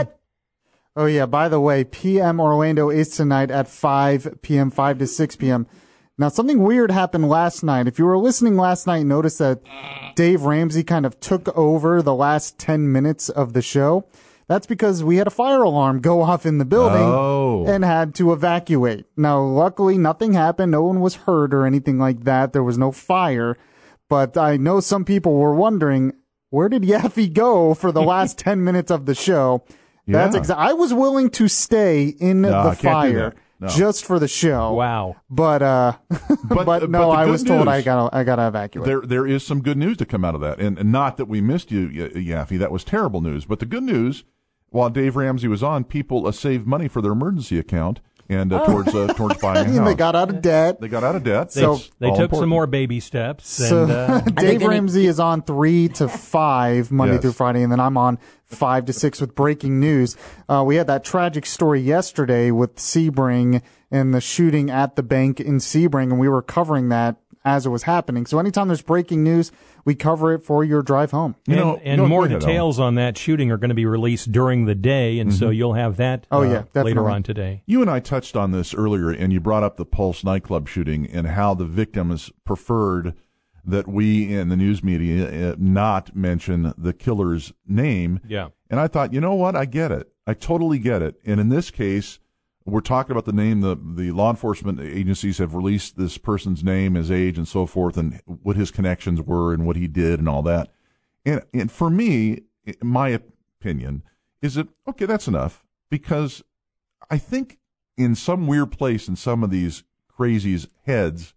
Oh 0.96 1.08
yeah. 1.08 1.26
By 1.26 1.50
the 1.50 1.60
way, 1.60 1.84
PM 1.86 2.40
Orlando 2.40 2.92
is 2.92 3.10
tonight 3.10 3.50
at 3.50 3.68
5 3.68 4.44
p.m., 4.44 4.70
5 4.70 5.00
to 5.00 5.08
6 5.08 5.36
p.m. 5.38 5.66
Now 6.18 6.30
something 6.30 6.62
weird 6.62 6.92
happened 6.92 7.28
last 7.28 7.64
night. 7.64 7.88
If 7.88 7.98
you 7.98 8.06
were 8.06 8.18
listening 8.20 8.56
last 8.56 8.86
night, 8.86 9.04
notice 9.06 9.40
that 9.40 9.62
Dave 10.16 10.44
Ramsey 10.44 10.84
kind 10.84 11.06
of 11.06 11.20
took 11.20 11.56
over 11.58 12.02
the 12.04 12.14
last 12.14 12.60
10 12.60 12.92
minutes 12.92 13.30
of 13.30 13.54
the 13.54 13.62
show. 13.64 14.06
That's 14.48 14.68
because 14.68 15.04
we 15.04 15.16
had 15.16 15.26
a 15.26 15.32
fire 15.32 15.64
alarm 15.64 16.02
go 16.02 16.22
off 16.30 16.46
in 16.46 16.60
the 16.60 16.66
building 16.66 17.02
Oh. 17.02 17.66
and 17.68 17.84
had 17.84 18.14
to 18.16 18.32
evacuate. 18.32 19.06
Now, 19.18 19.42
luckily 19.42 19.98
nothing 19.98 20.34
happened. 20.34 20.72
No 20.72 20.84
one 20.84 21.00
was 21.00 21.16
hurt 21.16 21.54
or 21.54 21.66
anything 21.66 21.98
like 21.98 22.26
that. 22.26 22.54
There 22.54 22.64
was 22.64 22.78
no 22.78 22.92
fire. 22.92 23.58
But 24.10 24.38
I 24.38 24.58
know 24.58 24.82
some 24.82 25.06
people 25.06 25.34
were 25.38 25.56
wondering, 25.56 26.14
where 26.52 26.70
did 26.70 26.84
Yaffe 26.84 27.34
go 27.34 27.74
for 27.82 27.92
the 27.92 28.02
last 28.14 28.38
10 28.38 28.64
minutes 28.64 28.92
of 28.92 29.08
the 29.08 29.16
show? 29.16 29.64
That's 30.06 30.36
Yeah. 30.36 30.42
exa- 30.42 30.58
I 30.58 30.74
was 30.74 30.94
willing 30.94 31.32
to 31.32 31.48
stay 31.48 32.08
in 32.20 32.42
No, 32.42 32.70
the 32.70 32.76
fire. 32.76 33.34
No. 33.64 33.70
just 33.70 34.06
for 34.06 34.20
the 34.20 34.28
show. 34.28 34.74
Wow. 34.74 35.16
But 35.30 35.62
uh, 35.62 35.94
but, 36.44 36.66
But- 36.66 36.90
no, 36.90 37.08
but 37.08 37.10
I 37.12 37.26
was 37.26 37.44
told 37.44 37.68
I 37.68 37.82
gotta 37.82 38.16
I 38.16 38.24
gotta 38.24 38.48
evacuate. 38.48 38.86
There, 38.86 39.02
there 39.02 39.26
is 39.26 39.46
some 39.46 39.62
good 39.62 39.78
news 39.78 39.98
to 39.98 40.06
come 40.06 40.24
out 40.26 40.36
of 40.36 40.42
that, 40.42 40.60
and, 40.60 40.78
and 40.78 40.92
not 40.92 41.18
that 41.18 41.26
we 41.26 41.42
missed 41.42 41.72
you, 41.72 41.86
Y- 41.88 42.22
Yaffe. 42.22 42.58
That 42.60 42.72
was 42.72 42.84
terrible 42.84 43.22
news. 43.22 43.46
But 43.46 43.60
the 43.60 43.66
good 43.66 43.84
news, 43.84 44.24
while 44.70 44.90
Dave 44.90 45.16
Ramsey 45.16 45.48
was 45.48 45.64
on, 45.64 45.84
people 45.84 46.28
uh, 46.28 46.32
saved 46.32 46.68
money 46.68 46.88
for 46.88 47.02
their 47.02 47.12
emergency 47.14 47.58
account 47.60 48.00
and 48.30 48.52
uh, 48.54 48.66
towards 48.66 48.94
uh, 48.96 49.14
towards 49.18 49.40
buying 49.42 49.58
a 49.58 49.64
house. 49.72 49.88
they 49.88 49.96
got 49.96 50.16
out 50.16 50.30
of 50.30 50.42
debt. 50.42 50.80
They 50.82 50.88
got 50.88 51.04
out 51.04 51.16
of 51.16 51.24
debt. 51.24 51.52
They, 51.52 51.62
That's 51.62 51.90
they 52.00 52.08
took 52.10 52.20
important. 52.20 52.40
some 52.42 52.50
more 52.50 52.68
baby 52.68 53.00
steps. 53.00 53.48
So 53.50 53.84
and, 53.84 53.92
uh, 53.92 54.20
Dave 54.36 54.64
Ramsey 54.64 55.08
is 55.08 55.20
on 55.20 55.42
three 55.42 55.90
to 55.90 56.08
five 56.38 56.92
Monday 56.92 57.16
Yes. 57.16 57.22
through 57.22 57.32
Friday, 57.34 57.64
and 57.64 57.72
then 57.72 57.80
I'm 57.80 57.98
on 57.98 58.18
five 58.46 58.86
to 58.86 58.94
six 58.94 59.20
with 59.20 59.36
breaking 59.36 59.80
news. 59.80 60.16
Uh, 60.48 60.64
we 60.66 60.76
had 60.76 60.88
that 60.88 61.04
tragic 61.04 61.46
story 61.46 61.82
yesterday 61.82 62.52
with 62.52 62.76
Sebring 62.76 63.62
and 63.92 64.14
the 64.14 64.22
shooting 64.22 64.70
at 64.70 64.96
the 64.96 65.04
bank 65.04 65.40
in 65.40 65.58
Sebring, 65.58 66.04
and 66.12 66.20
we 66.20 66.28
were 66.30 66.42
covering 66.42 66.90
that 66.90 67.18
as 67.46 67.66
it 67.66 67.70
was 67.70 67.84
happening. 67.84 68.26
So 68.26 68.40
anytime 68.40 68.68
there's 68.68 68.82
breaking 68.82 69.24
news, 69.24 69.52
we 69.86 69.96
cover 69.96 70.34
it 70.34 70.44
for 70.44 70.64
your 70.64 70.82
drive 70.82 71.12
home. 71.12 71.36
You 71.46 71.56
and 71.56 71.82
and 71.84 72.02
no, 72.02 72.08
more 72.08 72.28
details 72.28 72.80
on 72.80 72.96
that 72.96 73.18
shooting 73.18 73.52
are 73.52 73.58
going 73.58 73.70
to 73.70 73.76
be 73.76 73.86
released 73.86 74.32
during 74.32 74.66
the 74.66 74.76
day, 74.76 75.20
and 75.20 75.34
so 75.34 75.50
you'll 75.50 75.74
have 75.74 75.98
that 75.98 76.26
Oh, 76.32 76.42
uh, 76.42 76.66
yeah, 76.74 76.82
later 76.84 77.10
on 77.10 77.24
today. 77.24 77.64
You 77.66 77.82
and 77.82 77.90
I 77.90 78.00
touched 78.00 78.36
on 78.36 78.52
this 78.52 78.74
earlier, 78.74 79.10
and 79.10 79.34
you 79.34 79.40
brought 79.40 79.64
up 79.64 79.78
the 79.78 79.86
Pulse 79.86 80.24
nightclub 80.24 80.68
shooting 80.70 81.08
and 81.08 81.28
how 81.28 81.54
the 81.54 81.66
victims 81.66 82.32
preferred 82.46 83.14
that 83.66 83.88
we 83.88 84.34
in 84.34 84.50
the 84.50 84.58
news 84.58 84.84
media 84.84 85.52
uh, 85.52 85.56
not 85.58 86.16
mention 86.16 86.74
the 86.78 86.94
killer's 86.94 87.54
name. 87.66 88.20
Yeah. 88.28 88.50
And 88.70 88.80
I 88.80 88.88
thought, 88.88 89.14
you 89.14 89.22
know 89.22 89.36
what? 89.36 89.56
I 89.56 89.66
get 89.66 89.92
it. 89.92 90.12
I 90.28 90.34
totally 90.34 90.80
get 90.80 91.02
it. 91.02 91.16
And 91.26 91.40
in 91.40 91.50
this 91.50 91.72
case, 91.72 92.20
we're 92.66 92.82
talking 92.82 93.12
about 93.12 93.26
the 93.26 93.34
name. 93.34 93.62
The 93.62 93.76
the 93.76 94.12
law 94.12 94.30
enforcement 94.30 94.80
agencies 94.80 95.38
have 95.38 95.54
released 95.54 95.98
this 95.98 96.18
person's 96.18 96.64
name, 96.64 96.96
his 96.96 97.12
age, 97.12 97.38
and 97.38 97.48
so 97.48 97.66
forth, 97.66 97.98
and 97.98 98.22
what 98.26 98.56
his 98.56 98.72
connections 98.72 99.22
were, 99.22 99.54
and 99.54 99.66
what 99.66 99.76
he 99.76 99.88
did, 99.88 100.20
and 100.20 100.30
all 100.30 100.42
that. 100.44 100.72
And 101.26 101.44
and 101.54 101.72
for 101.72 101.90
me, 101.90 102.44
my 102.82 103.10
opinion 103.10 104.04
is 104.42 104.56
that 104.56 104.68
okay, 104.88 105.06
that's 105.06 105.28
enough 105.28 105.64
because 105.90 106.44
I 107.10 107.18
think 107.18 107.60
in 107.98 108.16
some 108.16 108.48
weird 108.48 108.72
place 108.72 109.08
in 109.08 109.16
some 109.16 109.44
of 109.44 109.50
these 109.50 109.84
crazies' 110.18 110.68
heads, 110.86 111.34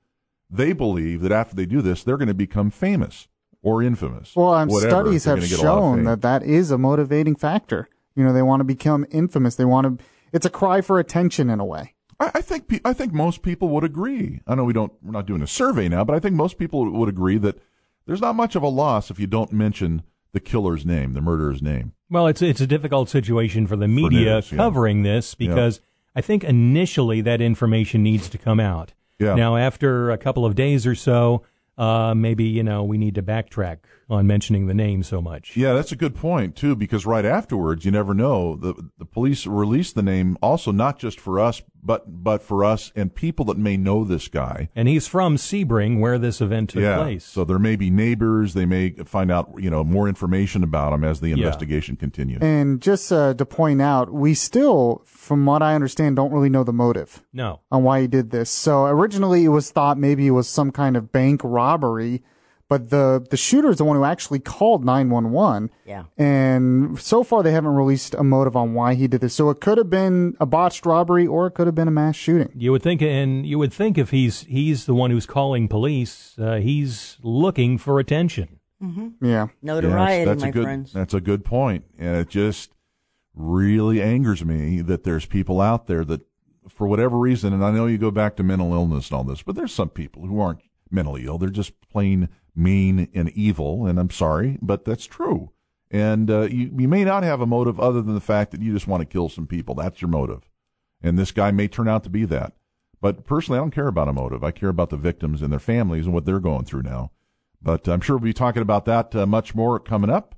they 0.50 0.72
believe 0.72 1.22
that 1.22 1.32
after 1.32 1.54
they 1.56 1.66
do 1.66 1.82
this, 1.82 2.02
they're 2.02 2.16
going 2.16 2.28
to 2.28 2.34
become 2.34 2.70
famous 2.70 3.28
or 3.62 3.82
infamous. 3.82 4.34
Well, 4.36 4.54
um, 4.54 4.68
whatever. 4.68 4.90
studies 4.90 5.24
have 5.24 5.38
gonna 5.38 5.48
get 5.48 5.58
a 5.58 5.62
lot 5.62 5.72
of 5.72 5.78
shown 5.78 6.04
that 6.04 6.22
that 6.22 6.42
is 6.42 6.70
a 6.70 6.78
motivating 6.78 7.34
factor. 7.34 7.88
You 8.14 8.24
know, 8.24 8.32
they 8.32 8.42
want 8.42 8.60
to 8.60 8.64
become 8.64 9.06
infamous. 9.10 9.56
They 9.56 9.64
want 9.64 9.98
to. 9.98 10.04
It's 10.36 10.46
a 10.46 10.50
cry 10.50 10.80
for 10.82 10.98
attention 10.98 11.50
in 11.50 11.58
a 11.60 11.64
way. 11.64 11.94
I, 12.20 12.30
I 12.36 12.40
think 12.42 12.68
pe- 12.68 12.80
I 12.84 12.92
think 12.92 13.12
most 13.12 13.42
people 13.42 13.68
would 13.70 13.84
agree. 13.84 14.40
I 14.46 14.54
know 14.54 14.64
we 14.64 14.72
don't 14.72 14.92
we're 15.02 15.12
not 15.12 15.26
doing 15.26 15.42
a 15.42 15.46
survey 15.46 15.88
now, 15.88 16.04
but 16.04 16.14
I 16.14 16.20
think 16.20 16.34
most 16.36 16.58
people 16.58 16.90
would 16.90 17.08
agree 17.08 17.38
that 17.38 17.58
there's 18.06 18.20
not 18.20 18.36
much 18.36 18.54
of 18.54 18.62
a 18.62 18.68
loss 18.68 19.10
if 19.10 19.18
you 19.18 19.26
don't 19.26 19.52
mention 19.52 20.02
the 20.32 20.40
killer's 20.40 20.84
name, 20.84 21.14
the 21.14 21.20
murderer's 21.20 21.62
name. 21.62 21.92
Well, 22.10 22.26
it's 22.26 22.42
it's 22.42 22.60
a 22.60 22.66
difficult 22.66 23.08
situation 23.08 23.66
for 23.66 23.76
the 23.76 23.88
media 23.88 24.34
news, 24.34 24.52
yeah. 24.52 24.58
covering 24.58 25.02
this 25.02 25.34
Yeah. 25.38 25.48
because 25.48 25.80
I 26.14 26.20
think 26.20 26.44
initially 26.44 27.20
that 27.22 27.40
information 27.40 28.02
needs 28.02 28.28
to 28.28 28.38
come 28.38 28.60
out. 28.60 28.92
Yeah. 29.18 29.34
Now, 29.34 29.56
after 29.56 30.10
a 30.10 30.18
couple 30.18 30.44
of 30.44 30.54
days 30.54 30.86
or 30.86 30.94
so, 30.94 31.42
uh, 31.78 32.14
maybe 32.14 32.44
you 32.44 32.62
know 32.62 32.84
we 32.84 32.98
need 32.98 33.14
to 33.14 33.22
backtrack 33.22 33.78
on 34.08 34.26
mentioning 34.26 34.66
the 34.66 34.74
name 34.74 35.02
so 35.02 35.20
much. 35.20 35.56
Yeah, 35.56 35.72
that's 35.74 35.90
a 35.92 35.96
good 35.96 36.14
point 36.14 36.54
too, 36.56 36.76
because 36.76 37.04
right 37.06 37.24
afterwards, 37.24 37.84
you 37.84 37.90
never 37.90 38.14
know. 38.14 38.56
the 38.56 38.74
The 38.98 39.04
police 39.04 39.46
released 39.46 39.94
the 39.94 40.02
name 40.02 40.36
also 40.40 40.70
not 40.72 40.98
just 40.98 41.18
for 41.18 41.40
us, 41.40 41.62
but 41.82 42.22
but 42.22 42.42
for 42.42 42.64
us 42.64 42.92
and 42.94 43.14
people 43.14 43.44
that 43.46 43.58
may 43.58 43.76
know 43.76 44.04
this 44.04 44.28
guy. 44.28 44.68
And 44.76 44.86
he's 44.88 45.06
from 45.08 45.36
Sebring, 45.36 46.00
where 46.00 46.18
this 46.18 46.40
event 46.40 46.70
took 46.70 46.82
yeah, 46.82 46.98
place. 46.98 47.24
so 47.24 47.44
there 47.44 47.58
may 47.58 47.74
be 47.76 47.90
neighbors. 47.90 48.54
They 48.54 48.66
may 48.66 48.90
find 48.90 49.30
out 49.30 49.52
you 49.58 49.70
know 49.70 49.82
more 49.82 50.08
information 50.08 50.62
about 50.62 50.92
him 50.92 51.02
as 51.04 51.20
the 51.20 51.32
investigation 51.32 51.96
continues. 51.96 52.42
And 52.42 52.80
just 52.80 53.12
uh, 53.12 53.34
to 53.34 53.44
point 53.46 53.82
out, 53.82 54.12
we 54.12 54.34
still, 54.34 55.02
from 55.04 55.46
what 55.46 55.62
I 55.62 55.74
understand, 55.74 56.14
don't 56.16 56.32
really 56.32 56.48
know 56.50 56.62
the 56.64 56.72
motive 56.72 57.22
No. 57.32 57.60
on 57.72 57.82
why 57.82 58.02
he 58.02 58.06
did 58.06 58.30
this. 58.30 58.50
So 58.50 58.84
originally, 58.86 59.44
it 59.44 59.48
was 59.48 59.70
thought 59.70 59.98
maybe 59.98 60.26
it 60.26 60.30
was 60.32 60.48
some 60.48 60.70
kind 60.70 60.96
of 60.96 61.10
bank 61.12 61.40
robbery, 61.44 62.22
but 62.68 62.90
the 62.90 63.24
the 63.30 63.36
shooter 63.36 63.70
is 63.70 63.78
the 63.78 63.84
one 63.84 63.96
who 63.96 64.04
actually 64.04 64.38
called 64.40 64.84
nine 64.84 65.10
one 65.10 65.30
one. 65.30 65.70
Yeah. 65.84 66.04
And 66.16 66.98
so 67.00 67.22
far, 67.22 67.42
they 67.42 67.52
haven't 67.52 67.74
released 67.74 68.14
a 68.14 68.24
motive 68.24 68.56
on 68.56 68.74
why 68.74 68.94
he 68.94 69.06
did 69.06 69.20
this. 69.20 69.34
So 69.34 69.50
it 69.50 69.60
could 69.60 69.78
have 69.78 69.90
been 69.90 70.36
a 70.40 70.46
botched 70.46 70.84
robbery, 70.84 71.26
or 71.26 71.46
it 71.46 71.52
could 71.52 71.66
have 71.66 71.74
been 71.74 71.88
a 71.88 71.92
mass 71.92 72.16
shooting. 72.16 72.50
You 72.56 72.72
would 72.72 72.82
think, 72.82 73.02
and 73.02 73.46
you 73.46 73.58
would 73.58 73.72
think 73.72 73.98
if 73.98 74.10
he's 74.10 74.42
he's 74.42 74.86
the 74.86 74.94
one 74.94 75.10
who's 75.10 75.26
calling 75.26 75.68
police, 75.68 76.34
uh, 76.38 76.56
he's 76.56 77.18
looking 77.22 77.78
for 77.78 77.98
attention. 78.00 78.60
Yeah. 79.22 79.48
Notoriety, 79.62 80.18
Yes, 80.18 80.26
that's 80.26 80.42
my 80.42 80.48
a 80.48 80.52
good, 80.52 80.64
friends. 80.64 80.92
That's 80.92 81.14
a 81.14 81.20
good 81.20 81.44
point, 81.44 81.84
and 81.98 82.16
it 82.16 82.28
just 82.28 82.72
really 83.34 84.02
angers 84.02 84.44
me 84.44 84.80
that 84.82 85.04
there's 85.04 85.26
people 85.26 85.60
out 85.60 85.86
there 85.86 86.04
that, 86.04 86.20
for 86.68 86.86
whatever 86.86 87.18
reason, 87.18 87.52
and 87.52 87.64
I 87.64 87.70
know 87.70 87.86
you 87.86 87.98
go 87.98 88.10
back 88.10 88.36
to 88.36 88.42
mental 88.42 88.72
illness 88.74 89.10
and 89.10 89.16
all 89.16 89.24
this, 89.24 89.42
but 89.42 89.54
there's 89.56 89.72
some 89.72 89.88
people 89.90 90.26
who 90.26 90.40
aren't 90.40 90.60
mentally 90.90 91.24
ill; 91.26 91.38
they're 91.38 91.48
just 91.48 91.72
plain 91.90 92.28
mean 92.56 93.08
and 93.14 93.28
evil. 93.30 93.86
And 93.86 93.98
I'm 93.98 94.10
sorry, 94.10 94.58
but 94.62 94.84
that's 94.84 95.06
true. 95.06 95.50
And 95.90 96.30
uh, 96.30 96.42
you 96.42 96.72
you 96.76 96.88
may 96.88 97.04
not 97.04 97.22
have 97.22 97.40
a 97.40 97.46
motive 97.46 97.78
other 97.78 98.02
than 98.02 98.14
the 98.14 98.20
fact 98.20 98.50
that 98.50 98.60
you 98.62 98.72
just 98.72 98.88
want 98.88 99.02
to 99.02 99.06
kill 99.06 99.28
some 99.28 99.46
people. 99.46 99.74
That's 99.76 100.00
your 100.02 100.08
motive, 100.08 100.48
and 101.00 101.16
this 101.16 101.30
guy 101.30 101.52
may 101.52 101.68
turn 101.68 101.86
out 101.88 102.02
to 102.04 102.10
be 102.10 102.24
that. 102.24 102.54
But 103.00 103.24
personally, 103.24 103.58
I 103.58 103.62
don't 103.62 103.70
care 103.70 103.86
about 103.86 104.08
a 104.08 104.12
motive. 104.12 104.42
I 104.42 104.50
care 104.50 104.68
about 104.70 104.90
the 104.90 104.96
victims 104.96 105.42
and 105.42 105.52
their 105.52 105.60
families 105.60 106.06
and 106.06 106.14
what 106.14 106.24
they're 106.24 106.40
going 106.40 106.64
through 106.64 106.82
now. 106.82 107.12
But 107.62 107.86
I'm 107.86 108.00
sure 108.00 108.16
we'll 108.16 108.24
be 108.24 108.32
talking 108.32 108.62
about 108.62 108.84
that 108.86 109.14
uh, 109.14 109.26
much 109.26 109.54
more 109.54 109.78
coming 109.78 110.10
up. 110.10 110.34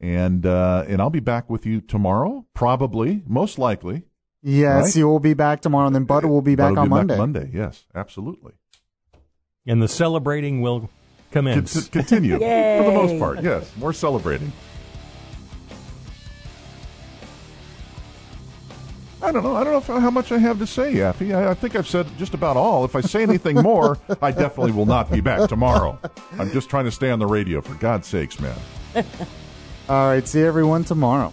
And 0.00 0.44
uh, 0.46 0.84
and 0.86 1.00
I'll 1.00 1.10
be 1.10 1.20
back 1.20 1.48
with 1.50 1.64
you 1.66 1.80
tomorrow, 1.80 2.46
probably, 2.54 3.22
most 3.26 3.58
likely. 3.58 4.02
Yes, 4.42 4.84
Right? 4.84 4.96
you 4.96 5.08
will 5.08 5.20
be 5.20 5.34
back 5.34 5.60
tomorrow, 5.62 5.86
and 5.86 5.94
then 5.94 6.04
Bud 6.04 6.24
will 6.26 6.42
be 6.42 6.54
back 6.54 6.74
That'll 6.74 6.80
on 6.80 6.86
be 6.88 6.90
Monday. 6.90 7.16
Monday, 7.16 7.50
yes, 7.52 7.86
absolutely. 7.94 8.52
And 9.66 9.80
the 9.82 9.88
celebrating 9.88 10.60
will 10.60 10.90
commence. 11.34 11.74
Cont- 11.74 11.92
continue 11.92 12.32
for 12.38 12.38
the 12.38 12.92
most 12.94 13.18
part. 13.18 13.42
Yes, 13.42 13.70
more 13.76 13.92
celebrating. 13.92 14.52
I 19.20 19.32
don't 19.32 19.42
know. 19.42 19.56
I 19.56 19.64
don't 19.64 19.72
know 19.72 19.78
if, 19.78 20.02
how 20.02 20.10
much 20.10 20.32
I 20.32 20.38
have 20.38 20.58
to 20.58 20.66
say, 20.66 20.94
Yaffe. 20.94 21.34
I, 21.34 21.50
I 21.50 21.54
think 21.54 21.76
I've 21.76 21.88
said 21.88 22.06
just 22.18 22.34
about 22.34 22.58
all. 22.58 22.84
If 22.84 22.94
I 22.94 23.00
say 23.00 23.22
anything 23.22 23.56
more, 23.62 23.98
I 24.20 24.30
definitely 24.30 24.72
will 24.72 24.86
not 24.86 25.10
be 25.10 25.20
back 25.20 25.48
tomorrow. 25.48 25.98
I'm 26.38 26.50
just 26.52 26.68
trying 26.68 26.84
to 26.84 26.90
stay 26.90 27.10
on 27.10 27.18
the 27.18 27.26
radio, 27.26 27.62
for 27.62 27.74
God's 27.74 28.06
sakes, 28.06 28.38
man. 28.38 28.56
All 29.88 30.08
right, 30.08 30.26
see 30.26 30.42
everyone 30.42 30.84
tomorrow. 30.84 31.32